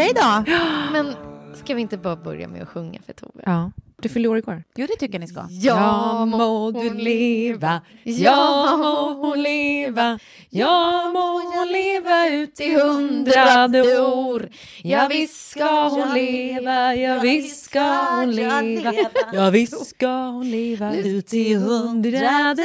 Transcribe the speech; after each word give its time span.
Lucia 0.00 0.10
idag. 0.10 0.44
Men 0.92 1.14
ska 1.54 1.74
vi 1.74 1.80
inte 1.80 1.96
bara 1.96 2.16
börja 2.16 2.48
med 2.48 2.62
att 2.62 2.68
sjunga 2.68 3.00
för 3.06 3.12
Tove? 3.12 3.42
Ja. 3.46 3.70
Du 4.02 4.08
fyllde 4.08 4.28
år 4.28 4.38
igår. 4.38 4.62
Jo, 4.76 4.86
det 4.86 4.96
tycker 4.96 5.14
jag 5.14 5.20
ni 5.20 5.26
ska. 5.26 5.46
Ja 5.50 6.24
må 6.24 6.70
du 6.70 6.94
leva, 6.94 7.80
ja 8.04 8.76
må 8.76 9.12
hon 9.12 9.42
leva, 9.42 10.18
ja 10.50 11.10
må 11.14 11.20
hon 11.20 11.68
leva 11.72 12.28
ut 12.28 12.60
i 12.60 12.74
hundrade 12.74 14.00
år. 14.00 14.48
Ja 14.82 15.06
visst 15.10 15.50
ska 15.50 15.88
hon 15.88 16.14
leva, 16.14 16.94
ja 16.94 17.18
visst 17.22 17.64
ska 17.64 17.96
hon 18.10 18.30
leva, 18.30 18.92
ja 19.32 19.50
visst 19.50 19.86
ska 19.86 20.08
hon 20.08 20.50
leva 20.50 20.94
ut 20.94 21.34
i 21.34 21.54
hundrade 21.54 22.62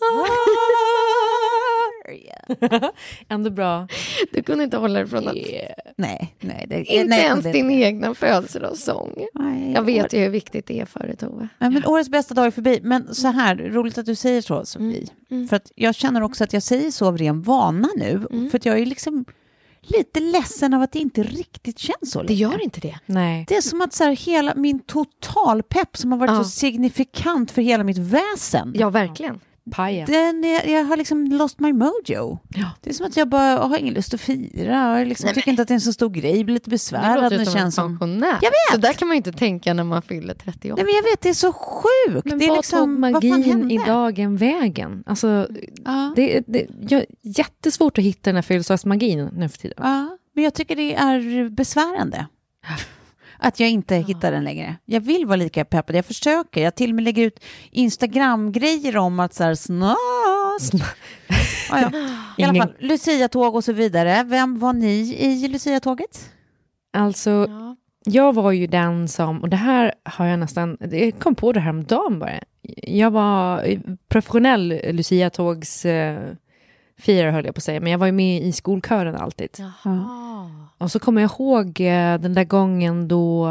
år. 0.00 1.49
Ändå 3.28 3.50
bra. 3.50 3.88
Du 4.32 4.42
kunde 4.42 4.64
inte 4.64 4.76
hålla 4.76 4.98
dig 4.98 5.08
från 5.08 5.28
att... 5.28 5.34
Nej, 5.96 6.34
nej. 6.40 6.66
Det, 6.68 6.84
Inte 6.84 7.04
nej, 7.08 7.24
ens 7.24 7.44
det- 7.44 7.52
din 7.52 7.70
egna 7.70 8.14
födelsedagssång. 8.14 9.26
Nej, 9.34 9.72
Jag 9.72 9.82
vet 9.82 10.12
ju 10.12 10.18
hur 10.18 10.28
viktigt 10.28 10.66
det 10.66 10.80
är 10.80 10.84
för 10.84 11.00
dig, 11.00 11.16
Tove. 11.16 11.48
Nej, 11.58 11.70
men 11.70 11.86
årets 11.86 12.08
bästa 12.08 12.34
dag 12.34 12.46
är 12.46 12.50
förbi. 12.50 12.80
Men 12.82 13.14
så 13.14 13.28
här, 13.28 13.56
roligt 13.56 13.98
att 13.98 14.06
du 14.06 14.14
säger 14.14 14.42
så, 14.42 14.64
Sofie. 14.64 15.06
Mm. 15.30 15.48
För 15.48 15.56
att 15.56 15.72
jag 15.74 15.94
känner 15.94 16.22
också 16.22 16.44
att 16.44 16.52
jag 16.52 16.62
säger 16.62 16.90
så 16.90 17.06
av 17.06 17.18
ren 17.18 17.42
vana 17.42 17.88
nu. 17.96 18.26
Mm. 18.30 18.50
För 18.50 18.58
att 18.58 18.66
jag 18.66 18.78
är 18.78 18.86
liksom 18.86 19.24
lite 19.82 20.20
ledsen 20.20 20.74
av 20.74 20.82
att 20.82 20.92
det 20.92 20.98
inte 20.98 21.22
riktigt 21.22 21.78
känns 21.78 22.10
så 22.12 22.22
Det 22.22 22.28
längre. 22.28 22.40
gör 22.40 22.62
inte 22.64 22.80
det. 22.80 22.98
Nej. 23.06 23.44
Det 23.48 23.56
är 23.56 23.60
som 23.60 23.80
att 23.80 23.92
så 23.92 24.04
här, 24.04 24.16
hela 24.16 24.54
min 24.54 24.78
totalpepp 24.78 25.96
som 25.96 26.12
har 26.12 26.18
varit 26.18 26.30
Ja. 26.30 26.44
så 26.44 26.50
signifikant 26.50 27.50
för 27.50 27.62
hela 27.62 27.84
mitt 27.84 27.98
väsen. 27.98 28.72
Ja, 28.76 28.90
verkligen. 28.90 29.40
Pajen. 29.70 30.06
Den 30.10 30.44
är, 30.44 30.66
jag 30.72 30.84
har 30.84 30.96
liksom 30.96 31.26
lost 31.26 31.60
my 31.60 31.72
mojo. 31.72 32.38
Ja. 32.48 32.70
Det 32.80 32.90
är 32.90 32.94
som 32.94 33.06
att 33.06 33.16
jag 33.16 33.28
bara 33.28 33.58
har 33.58 33.78
ingen 33.78 33.94
lust 33.94 34.14
att 34.14 34.20
fira. 34.20 34.98
Jag 34.98 35.08
liksom 35.08 35.26
Nej, 35.26 35.34
tycker 35.34 35.50
inte 35.50 35.62
att 35.62 35.68
det 35.68 35.72
är 35.72 35.76
en 35.76 35.80
så 35.80 35.92
stor 35.92 36.10
grej. 36.10 36.44
Blir 36.44 36.54
lite 36.54 36.70
Du 36.70 36.74
besvärad 36.74 37.14
låter 37.22 37.30
när 37.30 37.38
det 37.38 37.50
som 37.50 37.56
en 37.56 37.60
känns 37.62 37.74
som... 37.74 37.98
pensionär. 37.98 38.38
Jag 38.42 38.50
vet! 38.50 38.74
Så 38.74 38.76
där 38.76 38.92
kan 38.92 39.08
man 39.08 39.14
ju 39.14 39.16
inte 39.16 39.32
tänka 39.32 39.74
när 39.74 39.84
man 39.84 40.02
fyller 40.02 40.34
38. 40.34 40.74
Nej 40.76 40.84
men 40.84 40.94
jag 40.94 41.02
vet, 41.02 41.20
det 41.20 41.28
är 41.28 41.34
så 41.34 41.52
sjukt. 41.52 42.24
Men 42.26 42.38
det 42.38 42.44
är 42.44 42.48
vad 42.48 42.56
liksom, 42.58 42.80
tog 42.80 42.88
magin 42.98 43.70
i 43.70 43.78
dagen 43.78 44.36
vägen? 44.36 45.02
Alltså, 45.06 45.48
Ja. 45.84 46.12
det, 46.16 46.42
det, 46.46 46.66
jag, 46.88 47.04
jättesvårt 47.22 47.98
att 47.98 48.04
hitta 48.04 48.20
den 48.30 48.34
här 48.34 48.42
födelsedagsmagin 48.42 49.30
nu 49.36 49.48
för 49.48 49.58
tiden. 49.58 49.74
ja, 49.78 50.16
men 50.34 50.44
jag 50.44 50.54
tycker 50.54 50.76
det 50.76 50.94
är 50.94 51.48
besvärande. 51.48 52.26
Att 53.42 53.60
jag 53.60 53.70
inte 53.70 53.96
hittar 53.96 54.32
den 54.32 54.44
längre. 54.44 54.76
Jag 54.84 55.00
vill 55.00 55.26
vara 55.26 55.36
lika 55.36 55.64
peppad, 55.64 55.96
jag 55.96 56.04
försöker. 56.04 56.62
Jag 56.62 56.74
till 56.74 56.90
och 56.90 56.94
med 56.94 57.04
lägger 57.04 57.22
ut 57.26 57.40
Instagram-grejer 57.70 58.96
om 58.96 59.20
att 59.20 59.34
så 59.34 59.44
här 59.44 59.54
snart. 59.54 59.96
ja, 61.70 61.80
ja. 61.80 61.90
I 62.38 62.44
alla 62.44 62.54
fall, 62.62 62.72
Lucia-tåg 62.78 63.54
och 63.54 63.64
så 63.64 63.72
vidare. 63.72 64.22
Vem 64.24 64.58
var 64.58 64.72
ni 64.72 65.14
i 65.18 65.48
Lucia-tåget? 65.48 66.30
Alltså, 66.92 67.30
Ja. 67.30 67.76
jag 68.04 68.32
var 68.34 68.52
ju 68.52 68.66
den 68.66 69.08
som, 69.08 69.42
och 69.42 69.48
det 69.48 69.56
här 69.56 69.94
har 70.04 70.26
jag 70.26 70.38
nästan, 70.38 70.76
jag 70.90 71.18
kom 71.18 71.34
på 71.34 71.52
det 71.52 71.60
här 71.60 71.70
om 71.70 71.84
dagen 71.84 72.18
bara. 72.18 72.40
Jag 72.82 73.10
var 73.10 73.64
professionell 74.08 74.80
Lucia-tågs 74.92 75.84
eh, 75.86 76.32
firare 77.00 77.30
höll 77.30 77.44
jag 77.44 77.54
på 77.54 77.58
att 77.58 77.64
säga, 77.64 77.80
men 77.80 77.92
jag 77.92 77.98
var 77.98 78.06
ju 78.06 78.12
med 78.12 78.42
i 78.42 78.52
skolkören 78.52 79.16
alltid. 79.16 79.50
Jaha. 79.58 80.50
Och 80.78 80.90
så 80.90 80.98
kommer 80.98 81.22
jag 81.22 81.30
ihåg 81.30 81.80
eh, 81.80 82.20
den 82.20 82.34
där 82.34 82.44
gången 82.44 83.08
då 83.08 83.48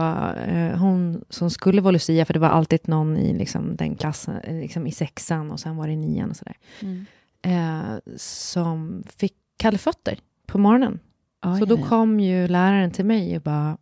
eh, 0.47 0.77
hon 0.77 1.23
som 1.29 1.49
skulle 1.49 1.81
vara 1.81 1.91
Lucia, 1.91 2.25
för 2.25 2.33
det 2.33 2.39
var 2.39 2.49
alltid 2.49 2.87
någon 2.87 3.17
i 3.17 3.33
liksom, 3.33 3.75
den 3.75 3.95
klassen, 3.95 4.35
eh, 4.43 4.55
liksom, 4.59 4.87
i 4.87 4.91
sexan 4.91 5.51
och 5.51 5.59
sen 5.59 5.77
var 5.77 5.87
det 5.87 5.93
i 5.93 5.95
nian 5.95 6.29
och 6.29 6.35
sådär, 6.35 6.55
eh, 7.41 8.15
som 8.17 9.03
fick 9.15 9.33
kalla 9.57 9.77
fötter 9.77 10.19
på 10.45 10.57
morgonen. 10.57 10.99
så 11.59 11.65
då 11.65 11.77
kom 11.77 12.19
ju 12.19 12.47
läraren 12.47 12.91
till 12.91 13.05
mig 13.05 13.35
och 13.35 13.41
bara, 13.41 13.77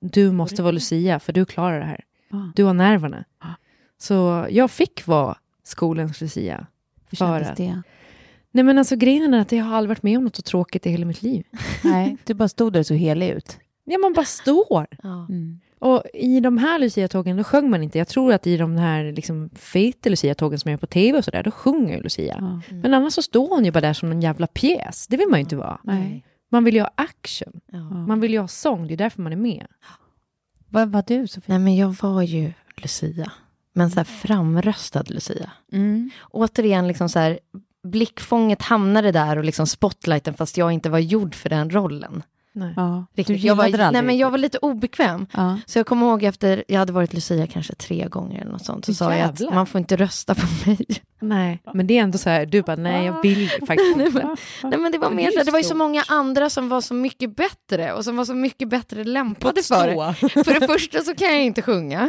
du 0.00 0.32
måste 0.32 0.62
vara 0.62 0.72
Lucia 0.72 1.20
för 1.20 1.32
du 1.32 1.44
klarar 1.44 1.78
det 1.78 1.86
här. 1.86 2.04
Ja. 2.30 2.52
Du 2.56 2.64
har 2.64 2.74
nerverna. 2.74 3.24
Så 3.98 4.46
jag 4.50 4.70
fick 4.70 5.06
vara 5.06 5.36
skolans 5.62 6.20
Lucia. 6.20 6.66
Hur 7.10 7.16
för 7.16 7.40
kändes 7.40 7.56
det? 7.56 7.82
Nej 8.54 8.64
men 8.64 8.78
alltså 8.78 8.96
grejen 8.96 9.34
är 9.34 9.40
att 9.40 9.52
jag 9.52 9.64
har 9.64 9.76
aldrig 9.76 9.88
varit 9.88 10.02
med 10.02 10.18
om 10.18 10.24
något 10.24 10.36
så 10.36 10.42
tråkigt 10.42 10.86
i 10.86 10.90
hela 10.90 11.06
mitt 11.06 11.22
liv. 11.22 11.44
Nej, 11.84 12.16
du 12.24 12.34
bara 12.34 12.48
stod 12.48 12.72
där 12.72 12.82
så 12.82 12.94
helig 12.94 13.28
ut. 13.28 13.58
Ja, 13.84 13.98
man 13.98 14.12
bara 14.12 14.24
står. 14.24 14.86
Ja. 15.02 15.26
Mm. 15.28 15.60
Och 15.78 16.02
i 16.14 16.40
de 16.40 16.58
här 16.58 16.78
Lucia-tågen, 16.78 17.36
då 17.36 17.44
sjöng 17.44 17.70
man 17.70 17.82
inte. 17.82 17.98
Jag 17.98 18.08
tror 18.08 18.32
att 18.32 18.46
i 18.46 18.56
de 18.56 18.76
här 18.76 19.12
liksom, 19.12 19.50
feta 19.54 20.08
Lucia-tågen 20.08 20.58
som 20.58 20.70
är 20.70 20.76
på 20.76 20.86
tv 20.86 21.18
och 21.18 21.24
sådär, 21.24 21.42
då 21.42 21.50
sjunger 21.50 21.96
ju 21.96 22.02
Lucia. 22.02 22.36
Ja. 22.40 22.74
Men 22.74 22.94
annars 22.94 23.12
så 23.12 23.22
står 23.22 23.48
hon 23.48 23.64
ju 23.64 23.70
bara 23.70 23.80
där 23.80 23.92
som 23.92 24.10
en 24.10 24.20
jävla 24.20 24.46
pjäs. 24.46 25.06
Det 25.06 25.16
vill 25.16 25.28
man 25.28 25.38
ju 25.38 25.42
inte 25.42 25.56
vara. 25.56 25.80
Nej. 25.82 26.24
Man 26.50 26.64
vill 26.64 26.74
ju 26.74 26.80
ha 26.80 26.90
action. 26.94 27.60
Ja. 27.72 27.90
Man 27.90 28.20
vill 28.20 28.32
ju 28.32 28.38
ha 28.38 28.48
sång, 28.48 28.86
det 28.86 28.94
är 28.94 28.96
därför 28.96 29.22
man 29.22 29.32
är 29.32 29.36
med. 29.36 29.66
Vad 30.68 30.88
var 30.88 31.04
du, 31.06 31.26
Sofie? 31.26 31.54
Nej, 31.54 31.58
men 31.58 31.76
jag 31.76 31.96
var 32.02 32.22
ju 32.22 32.52
Lucia. 32.76 33.32
Men 33.72 33.90
så 33.90 33.96
här 33.96 34.04
framröstad 34.04 35.04
Lucia. 35.06 35.50
Mm. 35.72 36.10
Återigen, 36.30 36.88
liksom 36.88 37.08
så 37.08 37.18
här, 37.18 37.38
blickfånget 37.84 38.62
hamnade 38.62 39.12
där 39.12 39.36
och 39.38 39.44
liksom 39.44 39.66
spotlighten 39.66 40.34
fast 40.34 40.56
jag 40.56 40.72
inte 40.72 40.90
var 40.90 40.98
gjord 40.98 41.34
för 41.34 41.48
den 41.48 41.70
rollen. 41.70 42.22
Nej. 42.56 42.72
Ja. 42.76 43.06
Riktigt. 43.14 43.42
Jag 43.42 43.54
var, 43.54 43.92
nej, 43.92 44.02
men 44.02 44.16
jag 44.16 44.30
var 44.30 44.38
lite 44.38 44.58
obekväm. 44.58 45.26
Ja. 45.32 45.58
Så 45.66 45.78
jag 45.78 45.86
kommer 45.86 46.06
ihåg 46.06 46.22
efter, 46.22 46.64
jag 46.68 46.78
hade 46.78 46.92
varit 46.92 47.12
Lucia 47.14 47.46
kanske 47.46 47.74
tre 47.74 48.08
gånger 48.08 48.40
eller 48.40 48.52
något 48.52 48.64
sånt, 48.64 48.84
så 48.84 48.94
sa 48.94 49.04
jag 49.10 49.18
Jävlar. 49.18 49.48
att 49.48 49.54
man 49.54 49.66
får 49.66 49.78
inte 49.78 49.96
rösta 49.96 50.34
på 50.34 50.46
mig. 50.66 50.86
Nej, 51.20 51.62
men 51.74 51.86
det 51.86 51.98
är 51.98 52.02
ändå 52.02 52.18
så 52.18 52.30
här, 52.30 52.46
du 52.46 52.62
bara, 52.62 52.76
nej 52.76 53.06
jag 53.06 53.22
vill 53.22 53.48
faktiskt 53.50 53.96
Nej, 53.96 54.10
men, 54.12 54.36
nej, 54.62 54.78
men 54.78 54.92
det 54.92 54.98
var 54.98 55.10
mer 55.10 55.30
det 55.30 55.38
så, 55.38 55.44
det 55.44 55.50
var 55.50 55.58
ju 55.58 55.64
så 55.64 55.74
många 55.74 56.02
andra 56.08 56.50
som 56.50 56.68
var 56.68 56.80
så 56.80 56.94
mycket 56.94 57.36
bättre 57.36 57.92
och 57.92 58.04
som 58.04 58.16
var 58.16 58.24
så 58.24 58.34
mycket 58.34 58.68
bättre 58.68 59.04
lämpade 59.04 59.62
för 59.62 59.86
det. 59.88 60.14
För 60.44 60.60
det 60.60 60.66
första 60.66 61.00
så 61.00 61.14
kan 61.14 61.28
jag 61.28 61.42
inte 61.44 61.62
sjunga. 61.62 62.00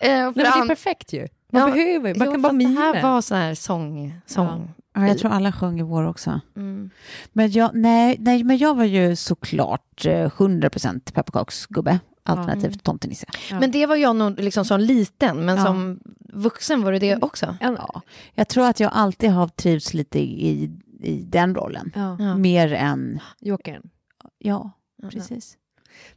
Eh, 0.00 0.08
Nej, 0.10 0.22
men 0.24 0.34
det 0.34 0.42
är 0.42 0.66
perfekt 0.68 1.12
ju. 1.12 1.28
Man 1.52 1.62
Ja, 1.62 1.74
behöver, 1.74 2.14
man 2.14 2.26
jo, 2.26 2.32
kan 2.32 2.42
bara 2.42 2.48
fast 2.52 2.60
Det 2.60 2.68
mima. 2.68 2.80
här 2.80 3.02
var 3.02 3.20
så 3.20 3.34
här 3.34 3.54
sång. 3.54 4.14
sång. 4.26 4.70
Ja, 4.94 5.06
jag 5.06 5.18
tror 5.18 5.30
alla 5.30 5.52
sjöng 5.52 5.80
i 5.80 5.82
vår 5.82 6.02
också. 6.06 6.40
Mm. 6.56 6.90
Men 7.32 7.50
jag, 7.52 7.70
nej, 7.74 8.16
nej, 8.20 8.44
men 8.44 8.56
jag 8.58 8.74
var 8.74 8.84
ju 8.84 9.16
såklart 9.16 10.06
eh, 10.06 10.10
100% 10.30 11.12
pepparkaksgubbe, 11.12 11.98
alternativt 12.22 12.82
tomtenisse. 12.84 13.26
Ja. 13.50 13.60
Men 13.60 13.70
det 13.70 13.86
var 13.86 13.96
jag 13.96 14.16
nog 14.16 14.40
liksom 14.40 14.64
som 14.64 14.80
liten, 14.80 15.44
men 15.44 15.56
Ja. 15.56 15.64
som 15.64 16.00
vuxen 16.32 16.82
var 16.82 16.92
det 16.92 16.98
det 16.98 17.16
också. 17.22 17.56
En, 17.60 17.74
Ja. 17.74 18.02
Jag 18.34 18.48
tror 18.48 18.66
att 18.66 18.80
jag 18.80 18.90
alltid 18.94 19.30
har 19.30 19.48
trivts 19.48 19.94
lite 19.94 20.18
i, 20.18 20.70
i 21.00 21.22
den 21.22 21.54
rollen. 21.54 21.92
ja. 21.94 22.36
Mer 22.36 22.72
än, 22.72 23.18
Jokern. 23.40 23.82
ja, 24.38 24.70
precis. 25.10 25.56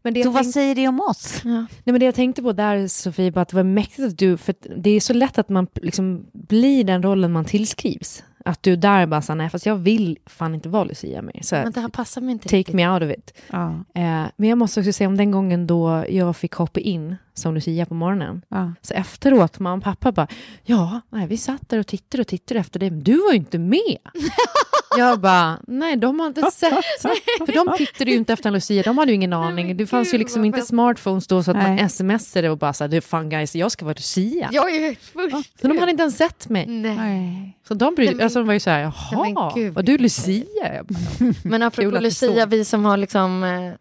Men 0.01 0.13
det 0.13 0.23
Så 0.23 0.29
vad 0.29 0.45
säger 0.47 0.75
det 0.75 0.87
om 0.87 0.99
oss? 1.01 1.41
Ja. 1.43 1.49
Nej, 1.51 1.67
men 1.83 1.99
det 1.99 2.05
jag 2.05 2.15
tänkte 2.15 2.41
på 2.41 2.53
där, 2.53 2.87
Sofie, 2.87 3.31
var 3.31 3.41
att 3.41 3.49
det 3.49 3.55
var 3.55 3.63
mäktigt 3.63 4.07
att 4.07 4.17
du... 4.17 4.37
För 4.37 4.55
det 4.77 4.89
är 4.89 4.99
så 4.99 5.13
lätt 5.13 5.37
att 5.37 5.49
man 5.49 5.67
liksom 5.73 6.25
blir 6.33 6.83
den 6.83 7.03
rollen 7.03 7.31
man 7.31 7.45
tillskrivs. 7.45 8.23
Att 8.47 8.63
du 8.63 8.75
där 8.75 9.05
bara 9.05 9.21
sa, 9.21 9.35
nej, 9.35 9.49
fast 9.49 9.65
jag 9.65 9.75
vill 9.75 10.17
fan 10.25 10.55
inte 10.55 10.69
vara 10.69 10.83
Lucia 10.83 11.21
mer. 11.21 11.39
Så 11.41 11.55
Men 11.55 11.71
det 11.71 11.81
här 11.81 11.89
passar 11.89 12.21
mig 12.21 12.31
inte 12.31 12.43
take 12.43 12.57
riktigt. 12.57 12.75
me 12.75 12.89
out 12.89 13.03
of 13.03 13.09
it. 13.11 13.33
Ja. 13.51 13.69
Eh, 13.93 14.25
men 14.35 14.49
jag 14.49 14.57
måste 14.57 14.79
också 14.79 14.93
säga 14.93 15.07
om 15.07 15.17
den 15.17 15.31
gången 15.31 15.67
då 15.67 16.05
jag 16.09 16.35
fick 16.37 16.53
hoppa 16.53 16.79
in 16.79 17.15
som 17.33 17.53
Lucia 17.53 17.85
på 17.85 17.93
morgonen. 17.93 18.41
Ja. 18.49 18.73
Så 18.81 18.93
efteråt, 18.93 19.59
mamma 19.59 19.77
och 19.77 19.83
pappa 19.83 20.11
bara, 20.11 20.27
ja, 20.63 21.01
nej, 21.09 21.27
vi 21.27 21.37
satt 21.37 21.69
där 21.69 21.79
och 21.79 21.87
tittade 21.87 22.21
och 22.21 22.27
tittade 22.27 22.59
efter 22.59 22.79
det, 22.79 22.91
men 22.91 23.03
du 23.03 23.17
var 23.17 23.31
ju 23.31 23.37
inte 23.37 23.59
med. 23.59 23.97
jag 24.97 25.19
bara, 25.19 25.59
nej, 25.67 25.95
de 25.97 26.19
har 26.19 26.27
inte 26.27 26.51
sett. 26.51 26.73
För 27.45 27.53
de 27.53 27.77
tittade 27.77 28.11
ju 28.11 28.17
inte 28.17 28.33
efter 28.33 28.47
en 28.49 28.53
Lucia, 28.53 28.83
de 28.83 28.97
hade 28.97 29.11
ju 29.11 29.15
ingen 29.15 29.33
aning. 29.33 29.77
Det 29.77 29.87
fanns 29.87 30.13
ju 30.13 30.17
liksom 30.17 30.45
inte 30.45 30.61
smartphones 30.61 31.27
då 31.27 31.43
så 31.43 31.51
att 31.51 31.57
man 31.57 31.89
smsade 31.89 32.49
och 32.49 32.57
bara 32.57 32.73
sa, 32.73 32.87
du 32.87 33.01
fan 33.01 33.29
guys, 33.29 33.55
jag 33.55 33.71
ska 33.71 33.85
vara 33.85 33.93
Lucia. 33.93 34.49
Jag 34.51 34.75
är 34.75 34.95
först. 35.13 35.61
Så 35.61 35.67
de 35.67 35.77
hade 35.77 35.91
inte 35.91 36.01
ens 36.01 36.17
sett 36.17 36.49
mig. 36.49 36.65
Nej. 36.67 37.57
Så 37.67 37.73
de, 37.73 37.95
brydde, 37.95 38.11
Nej, 38.11 38.15
men- 38.15 38.23
alltså, 38.23 38.39
de 38.39 38.47
var 38.47 38.53
ju 38.53 38.59
så 38.59 38.69
här, 38.69 38.79
jaha, 38.79 39.51
var 39.71 39.83
du 39.83 39.97
Lucia? 39.97 40.83
Bara, 40.83 41.33
Men 41.43 41.61
apropå 41.63 41.99
Lucia, 41.99 42.45
vi 42.45 42.65
som 42.65 42.85
har 42.85 42.97
liksom 42.97 43.43
eh, 43.43 43.73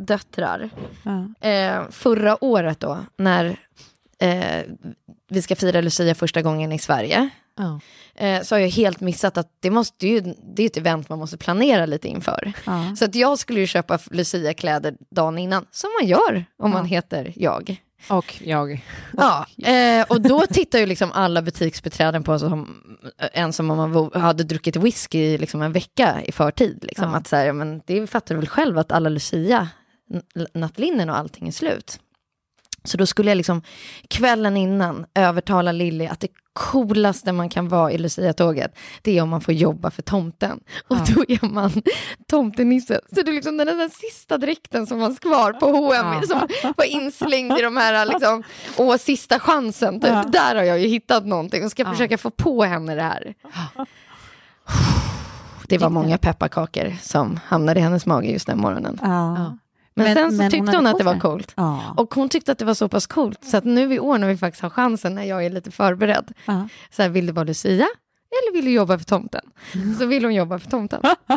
döttrar. 0.00 0.70
Ja. 1.02 1.48
Eh, 1.48 1.82
förra 1.90 2.44
året 2.44 2.80
då, 2.80 2.98
när 3.16 3.56
eh, 4.20 4.62
vi 5.30 5.42
ska 5.42 5.56
fira 5.56 5.80
Lucia 5.80 6.14
första 6.14 6.42
gången 6.42 6.72
i 6.72 6.78
Sverige. 6.78 7.28
Ja. 7.58 7.80
Eh, 8.14 8.42
så 8.42 8.54
har 8.54 8.60
jag 8.60 8.68
helt 8.68 9.00
missat 9.00 9.38
att 9.38 9.48
det, 9.60 9.70
måste 9.70 10.06
ju, 10.06 10.34
det 10.56 10.62
är 10.62 10.66
ett 10.66 10.76
event 10.76 11.08
man 11.08 11.18
måste 11.18 11.36
planera 11.36 11.86
lite 11.86 12.08
inför. 12.08 12.52
Ja. 12.66 12.96
Så 12.96 13.04
att 13.04 13.14
jag 13.14 13.38
skulle 13.38 13.60
ju 13.60 13.66
köpa 13.66 13.98
Lucia-kläder 14.10 14.94
dagen 15.10 15.38
innan, 15.38 15.66
som 15.70 15.90
man 16.00 16.08
gör 16.08 16.44
om 16.58 16.70
man 16.70 16.84
heter 16.84 17.32
jag. 17.36 17.82
Och 18.08 18.42
jag. 18.44 18.84
Ja, 19.16 19.46
eh, 19.72 20.06
och 20.08 20.20
då 20.20 20.46
tittar 20.46 20.78
ju 20.78 20.86
liksom 20.86 21.12
alla 21.12 21.42
butiksbeträden 21.42 22.22
på 22.22 22.32
oss 22.32 22.40
som 22.40 22.82
en 23.32 23.52
som 23.52 23.70
om 23.70 23.76
man 23.92 24.22
hade 24.22 24.44
druckit 24.44 24.76
whisky 24.76 25.38
liksom 25.38 25.62
en 25.62 25.72
vecka 25.72 26.22
i 26.24 26.32
förtid. 26.32 26.78
Liksom. 26.82 27.10
Ja. 27.10 27.16
Att 27.16 27.26
så 27.26 27.36
här, 27.36 27.52
men 27.52 27.82
det 27.86 28.06
fattar 28.06 28.34
du 28.34 28.40
väl 28.40 28.48
själv 28.48 28.78
att 28.78 28.92
alla 28.92 29.08
Lucia, 29.08 29.68
nattlinnen 30.54 31.10
och 31.10 31.18
allting 31.18 31.48
är 31.48 31.52
slut. 31.52 32.00
Så 32.88 32.96
då 32.96 33.06
skulle 33.06 33.30
jag 33.30 33.36
liksom 33.36 33.62
kvällen 34.08 34.56
innan 34.56 35.06
övertala 35.14 35.72
Lilly 35.72 36.06
att 36.06 36.20
det 36.20 36.28
coolaste 36.52 37.32
man 37.32 37.48
kan 37.48 37.68
vara 37.68 37.92
i 37.92 37.98
Lucia-tåget, 37.98 38.76
det 39.02 39.18
är 39.18 39.22
om 39.22 39.28
man 39.28 39.40
får 39.40 39.54
jobba 39.54 39.90
för 39.90 40.02
tomten. 40.02 40.60
Och 40.88 40.96
Ja. 40.96 41.04
då 41.14 41.24
är 41.28 41.48
man 41.48 41.82
tomtenisse. 42.30 43.00
Så 43.14 43.22
det 43.22 43.30
är 43.30 43.32
liksom 43.34 43.56
den 43.56 43.66
där 43.66 43.88
sista 43.88 44.38
dräkten 44.38 44.86
som 44.86 45.00
fanns 45.00 45.18
kvar 45.18 45.52
på 45.52 45.66
H&M 45.66 46.06
Ja. 46.20 46.22
som 46.22 46.72
var 46.76 46.84
inslängd 46.84 47.58
i 47.58 47.62
de 47.62 47.76
här 47.76 48.06
liksom, 48.06 48.42
åh, 48.76 48.96
sista 48.96 49.38
chansen. 49.40 50.00
Typ. 50.00 50.10
Ja. 50.10 50.24
Där 50.32 50.54
har 50.56 50.62
jag 50.62 50.78
ju 50.78 50.86
hittat 50.88 51.26
någonting 51.26 51.64
och 51.64 51.70
ska 51.70 51.82
Ja. 51.82 51.90
försöka 51.90 52.18
få 52.18 52.30
på 52.30 52.64
henne 52.64 52.94
det 52.94 53.02
här. 53.02 53.34
Det 55.68 55.78
var 55.78 55.90
många 55.90 56.18
pepparkakor 56.18 56.96
som 57.02 57.40
hamnade 57.46 57.80
i 57.80 57.82
hennes 57.82 58.06
mage 58.06 58.28
just 58.28 58.46
den 58.46 58.58
morgonen. 58.60 59.00
Ja. 59.98 60.04
Men, 60.04 60.14
Men- 60.14 60.30
sen 60.30 60.30
så 60.30 60.36
men 60.36 60.44
hon 60.44 60.50
tyckte 60.50 60.66
hade 60.66 60.78
hon 60.78 60.86
att 60.86 60.98
det 60.98 61.04
var 61.04 61.18
coolt. 61.20 61.52
Ja. 61.56 61.94
Och 61.96 62.14
hon 62.14 62.28
tyckte 62.28 62.52
att 62.52 62.58
det 62.58 62.64
var 62.64 62.74
så 62.74 62.88
pass 62.88 63.06
coolt, 63.06 63.44
så 63.44 63.56
att 63.56 63.64
nu 63.64 63.94
i 63.94 63.98
år 63.98 64.18
när 64.18 64.28
vi 64.28 64.36
faktiskt 64.36 64.62
har 64.62 64.70
chansen, 64.70 65.14
när 65.14 65.24
jag 65.24 65.44
är 65.46 65.50
lite 65.50 65.70
förberedd, 65.70 66.32
Ja. 66.46 66.68
så 66.90 67.02
här, 67.02 67.08
vill 67.08 67.26
du 67.26 67.32
vara 67.32 67.44
Lucia 67.44 67.88
eller 68.30 68.52
vill 68.52 68.64
du 68.64 68.70
jobba 68.70 68.98
för 68.98 69.04
tomten? 69.04 69.40
Så 69.98 70.06
vill 70.06 70.24
hon 70.24 70.34
jobba 70.34 70.58
för 70.58 70.70
tomten. 70.70 71.00
Ja. 71.02 71.16
Det 71.26 71.34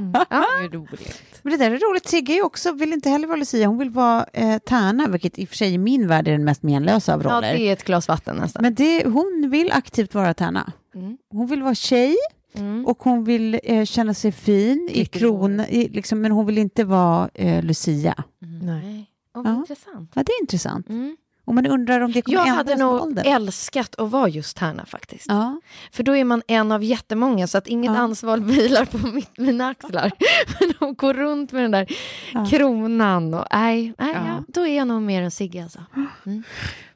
är 0.66 0.70
roligt. 0.70 1.22
Men 1.44 1.52
det 1.52 1.58
där 1.66 1.72
är 1.72 1.78
roligt. 1.92 2.08
Sigge 2.10 2.34
är 2.34 2.46
också, 2.46 2.72
vill 2.72 2.94
inte 2.94 3.10
heller 3.10 3.28
vara 3.28 3.38
Lucia, 3.38 3.68
hon 3.68 3.78
vill 3.78 3.90
vara 3.90 4.26
eh, 4.34 4.58
Tärna, 4.58 5.08
vilket 5.08 5.40
i 5.40 5.46
och 5.46 5.50
för 5.50 5.56
sig 5.56 5.74
i 5.74 5.78
min 5.78 6.08
värld 6.08 6.28
är 6.28 6.32
den 6.32 6.44
mest 6.44 6.64
menlösa 6.64 7.14
av 7.14 7.24
ja, 7.24 7.30
roller. 7.30 7.54
det 7.54 7.60
är 7.62 7.74
ett 7.74 7.84
glas 7.84 8.08
vatten 8.08 8.36
nästan. 8.36 8.62
Men 8.64 8.76
det, 8.76 9.04
hon 9.06 9.48
vill 9.52 9.72
aktivt 9.72 10.14
vara 10.14 10.34
Tärna. 10.34 10.72
Mm. 10.96 11.18
Hon 11.32 11.48
vill 11.48 11.64
vara 11.64 11.76
tjej 11.76 12.16
Mm. 12.54 12.86
och 12.86 13.04
hon 13.04 13.24
vill 13.24 13.60
eh, 13.64 13.86
känna 13.86 14.14
sig 14.14 14.32
fin 14.32 14.90
i 14.92 15.06
kron, 15.06 15.60
i, 15.60 15.90
liksom, 15.90 16.22
men 16.22 16.32
hon 16.32 16.46
vill 16.46 16.58
inte 16.58 16.84
vara 16.84 17.30
eh, 17.34 17.64
Lucia. 17.64 18.24
Nej. 18.64 19.06
Oh, 19.34 19.42
Ja. 19.46 19.56
Intressant. 19.56 20.12
Ja, 20.16 20.24
det 20.24 20.32
är 20.32 20.42
intressant. 20.42 20.90
Mm. 20.90 21.18
Och 21.46 21.56
man 21.56 21.66
undrar 21.68 22.02
om 22.02 22.12
det 22.12 22.22
kommer 22.22 22.38
Jag 22.38 22.46
hade 22.46 22.76
nog 22.76 23.02
åldern. 23.02 23.26
älskat 23.26 23.96
att 24.00 24.10
vara 24.12 24.28
just 24.30 24.58
Tärna 24.58 24.86
faktiskt. 24.86 25.26
Ja. 25.28 25.62
För 25.92 26.04
då 26.04 26.16
är 26.16 26.24
man 26.24 26.42
en 26.48 26.72
av 26.72 26.84
jättemånga 26.84 27.48
så 27.48 27.58
att 27.58 27.68
inget 27.68 27.92
Ja. 27.92 27.98
ansvar 27.98 28.38
vilar 28.38 28.86
på 28.86 29.08
mitt, 29.08 29.38
mina 29.38 29.68
axlar. 29.70 30.12
Men 30.60 30.74
de 30.80 30.96
går 30.96 31.14
runt 31.14 31.52
med 31.52 31.64
den 31.64 31.72
där 31.72 31.88
Ja. 32.34 32.46
kronan 32.50 33.34
och 33.34 33.46
nej, 33.52 33.94
nej 33.98 34.12
Ja. 34.16 34.28
ja, 34.28 34.44
då 34.48 34.68
är 34.68 34.78
jag 34.78 34.88
nog 34.88 35.02
mer 35.02 35.22
en 35.22 35.32
Sigge 35.32 35.64
alltså. 35.64 35.80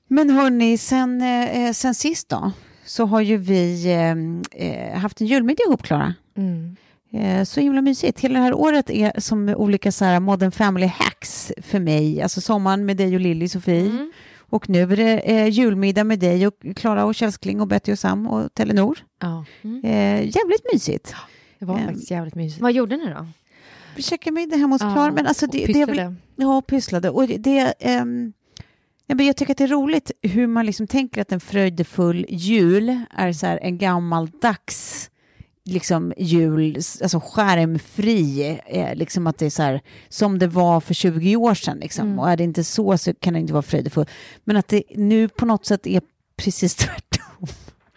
Men 0.07 0.29
hörni, 0.29 0.77
sen, 0.77 1.21
eh, 1.21 1.71
sen 1.73 1.95
sist 1.95 2.29
då, 2.29 2.51
så 2.85 3.05
har 3.05 3.21
ju 3.21 3.37
vi 3.37 3.85
eh, 3.93 4.67
eh, 4.67 4.97
haft 4.99 5.21
en 5.21 5.27
julmiddag 5.27 5.63
ihop, 5.67 5.83
Klara. 5.83 6.13
Mm. 6.37 6.75
Eh, 7.13 7.43
Så 7.43 7.59
himla 7.59 7.81
mysigt. 7.81 8.19
Hela 8.19 8.39
det 8.39 8.45
här 8.45 8.53
året 8.53 8.89
är 8.89 9.19
som 9.19 9.49
olika 9.49 9.91
så 9.91 10.05
här 10.05 10.19
modern 10.19 10.51
family 10.51 10.87
hacks 10.87 11.51
för 11.61 11.79
mig. 11.79 12.21
Alltså 12.21 12.41
sommaren 12.41 12.85
med 12.85 12.97
dig 12.97 13.15
och 13.15 13.21
Lilly, 13.21 13.47
Sofie. 13.47 13.85
Mm. 13.89 14.11
Och 14.49 14.69
nu 14.69 14.81
är 14.81 14.87
det 14.97 15.19
eh, 15.19 15.47
julmiddag 15.47 16.03
med 16.03 16.19
dig 16.19 16.47
och 16.47 16.53
Klara 16.75 17.05
och 17.05 17.15
Kjellskling 17.15 17.61
och 17.61 17.67
Betty 17.67 17.91
och 17.91 17.99
Sam 17.99 18.27
och 18.27 18.53
Telenor. 18.53 18.97
Ja, 19.21 19.45
Eh, 19.83 20.21
jävligt 20.21 20.65
mysigt. 20.73 21.15
det 21.59 21.65
var 21.65 21.77
Ehm. 21.77 21.85
faktiskt 21.85 22.11
jävligt 22.11 22.35
mysigt. 22.35 22.61
Vad 22.61 22.71
gjorde 22.73 22.97
ni 22.97 23.05
då? 23.09 23.27
Vi 23.95 24.01
käkade 24.01 24.31
middag 24.33 24.57
hemma 24.57 24.75
hos 24.75 24.81
Ja, 24.81 24.93
Klara. 24.93 25.11
Men 25.11 25.27
alltså 25.27 25.45
och 25.45 25.51
det, 25.51 25.57
det 25.65 25.73
vill, 25.73 25.85
pysslade. 25.87 26.15
Ja, 26.35 26.61
pysslade. 26.61 27.09
Och 27.09 27.27
det, 27.27 27.37
det 27.37 27.73
ehm, 27.79 28.33
ja, 29.07 29.15
men 29.15 29.25
jag 29.25 29.37
tycker 29.37 29.51
att 29.51 29.57
det 29.57 29.63
är 29.63 29.67
roligt 29.67 30.11
hur 30.21 30.47
man 30.47 30.65
liksom 30.65 30.87
tänker 30.87 31.21
att 31.21 31.31
en 31.31 31.39
fröjdefull 31.39 32.25
jul 32.29 33.01
är 33.09 33.33
så 33.33 33.45
här 33.45 33.59
en 33.61 33.77
gammaldags 33.77 35.09
liksom 35.65 36.13
jul, 36.17 36.75
alltså 36.75 37.19
skärmfri, 37.19 38.59
eh, 38.65 38.95
liksom 38.95 39.27
att 39.27 39.37
det 39.37 39.45
är 39.45 39.49
så 39.49 39.63
här 39.63 39.81
som 40.09 40.39
det 40.39 40.47
var 40.47 40.79
för 40.81 40.93
20 40.93 41.35
år 41.35 41.53
sedan. 41.53 41.77
Liksom. 41.77 42.07
Mm. 42.07 42.19
Och 42.19 42.29
är 42.29 42.37
det 42.37 42.43
inte 42.43 42.63
så 42.63 42.97
så 42.97 43.13
kan 43.13 43.33
det 43.33 43.39
inte 43.39 43.53
vara 43.53 43.63
fröjdefull. 43.63 44.05
Men 44.43 44.57
att 44.57 44.67
det 44.67 44.83
nu 44.95 45.27
på 45.29 45.45
något 45.45 45.65
sätt 45.65 45.87
är 45.87 46.01
precis 46.37 46.75
tvärtom. 46.75 47.04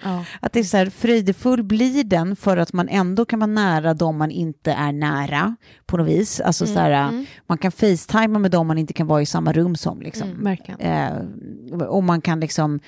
Ja. 0.02 0.24
Att 0.40 0.52
det 0.52 0.60
är 0.60 0.64
så 0.64 0.76
här, 0.76 0.90
fröjdefull 0.90 1.62
blir 1.62 2.04
den 2.04 2.36
för 2.36 2.56
att 2.56 2.72
man 2.72 2.88
ändå 2.88 3.24
kan 3.24 3.38
vara 3.38 3.50
nära 3.50 3.94
de 3.94 4.18
man 4.18 4.30
inte 4.30 4.72
är 4.72 4.92
nära 4.92 5.56
på 5.86 5.96
något 5.96 6.08
vis. 6.08 6.40
Alltså 6.40 6.66
så 6.66 6.78
här, 6.78 7.08
mm. 7.08 7.26
man 7.46 7.58
kan 7.58 7.72
facetima 7.72 8.38
med 8.38 8.50
dem 8.50 8.66
man 8.66 8.78
inte 8.78 8.92
kan 8.92 9.06
vara 9.06 9.22
i 9.22 9.26
samma 9.26 9.52
rum 9.52 9.76
som. 9.76 10.02
Liksom. 10.02 10.30
Mm. 10.30 10.58
Eh, 10.78 11.86
och 11.86 12.04
man 12.04 12.20
kan 12.20 12.40
liksom, 12.40 12.80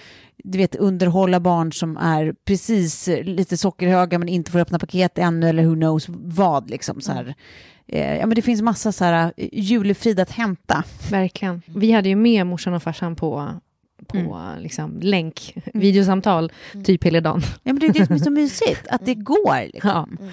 du 0.44 0.58
vet, 0.58 0.76
underhålla 0.76 1.40
barn 1.40 1.72
som 1.72 1.96
är 1.96 2.34
precis 2.44 3.08
lite 3.22 3.56
sockerhöga 3.56 4.18
men 4.18 4.28
inte 4.28 4.50
får 4.50 4.58
öppna 4.58 4.78
paket 4.78 5.18
ännu 5.18 5.48
eller 5.48 5.64
who 5.64 5.74
knows 5.74 6.06
vad. 6.08 6.70
Liksom, 6.70 7.00
så 7.00 7.12
här. 7.12 7.34
Eh, 7.92 8.16
ja, 8.16 8.26
men 8.26 8.34
det 8.34 8.42
finns 8.42 8.62
massa 8.62 8.92
så 8.92 9.04
här, 9.04 9.32
eh, 9.36 9.48
julefrid 9.52 10.20
att 10.20 10.30
hämta. 10.30 10.84
Verkligen. 11.10 11.62
Vi 11.66 11.92
hade 11.92 12.08
ju 12.08 12.16
med 12.16 12.46
morsan 12.46 12.74
och 12.74 12.82
farsan 12.82 13.16
på, 13.16 13.60
på 14.08 14.16
Mm. 14.18 14.62
liksom, 14.62 14.98
länk, 15.02 15.54
videosamtal, 15.74 16.52
typ 16.84 17.04
hela 17.04 17.20
dagen. 17.20 17.40
Ja, 17.62 17.72
men 17.72 17.78
det 17.78 17.86
är 17.86 17.92
det 17.92 18.06
som 18.06 18.14
är 18.14 18.18
så 18.18 18.30
mysigt, 18.40 18.88
att 18.88 19.06
det 19.06 19.14
går. 19.14 19.72
Liksom. 19.72 20.16
Ja. 20.20 20.28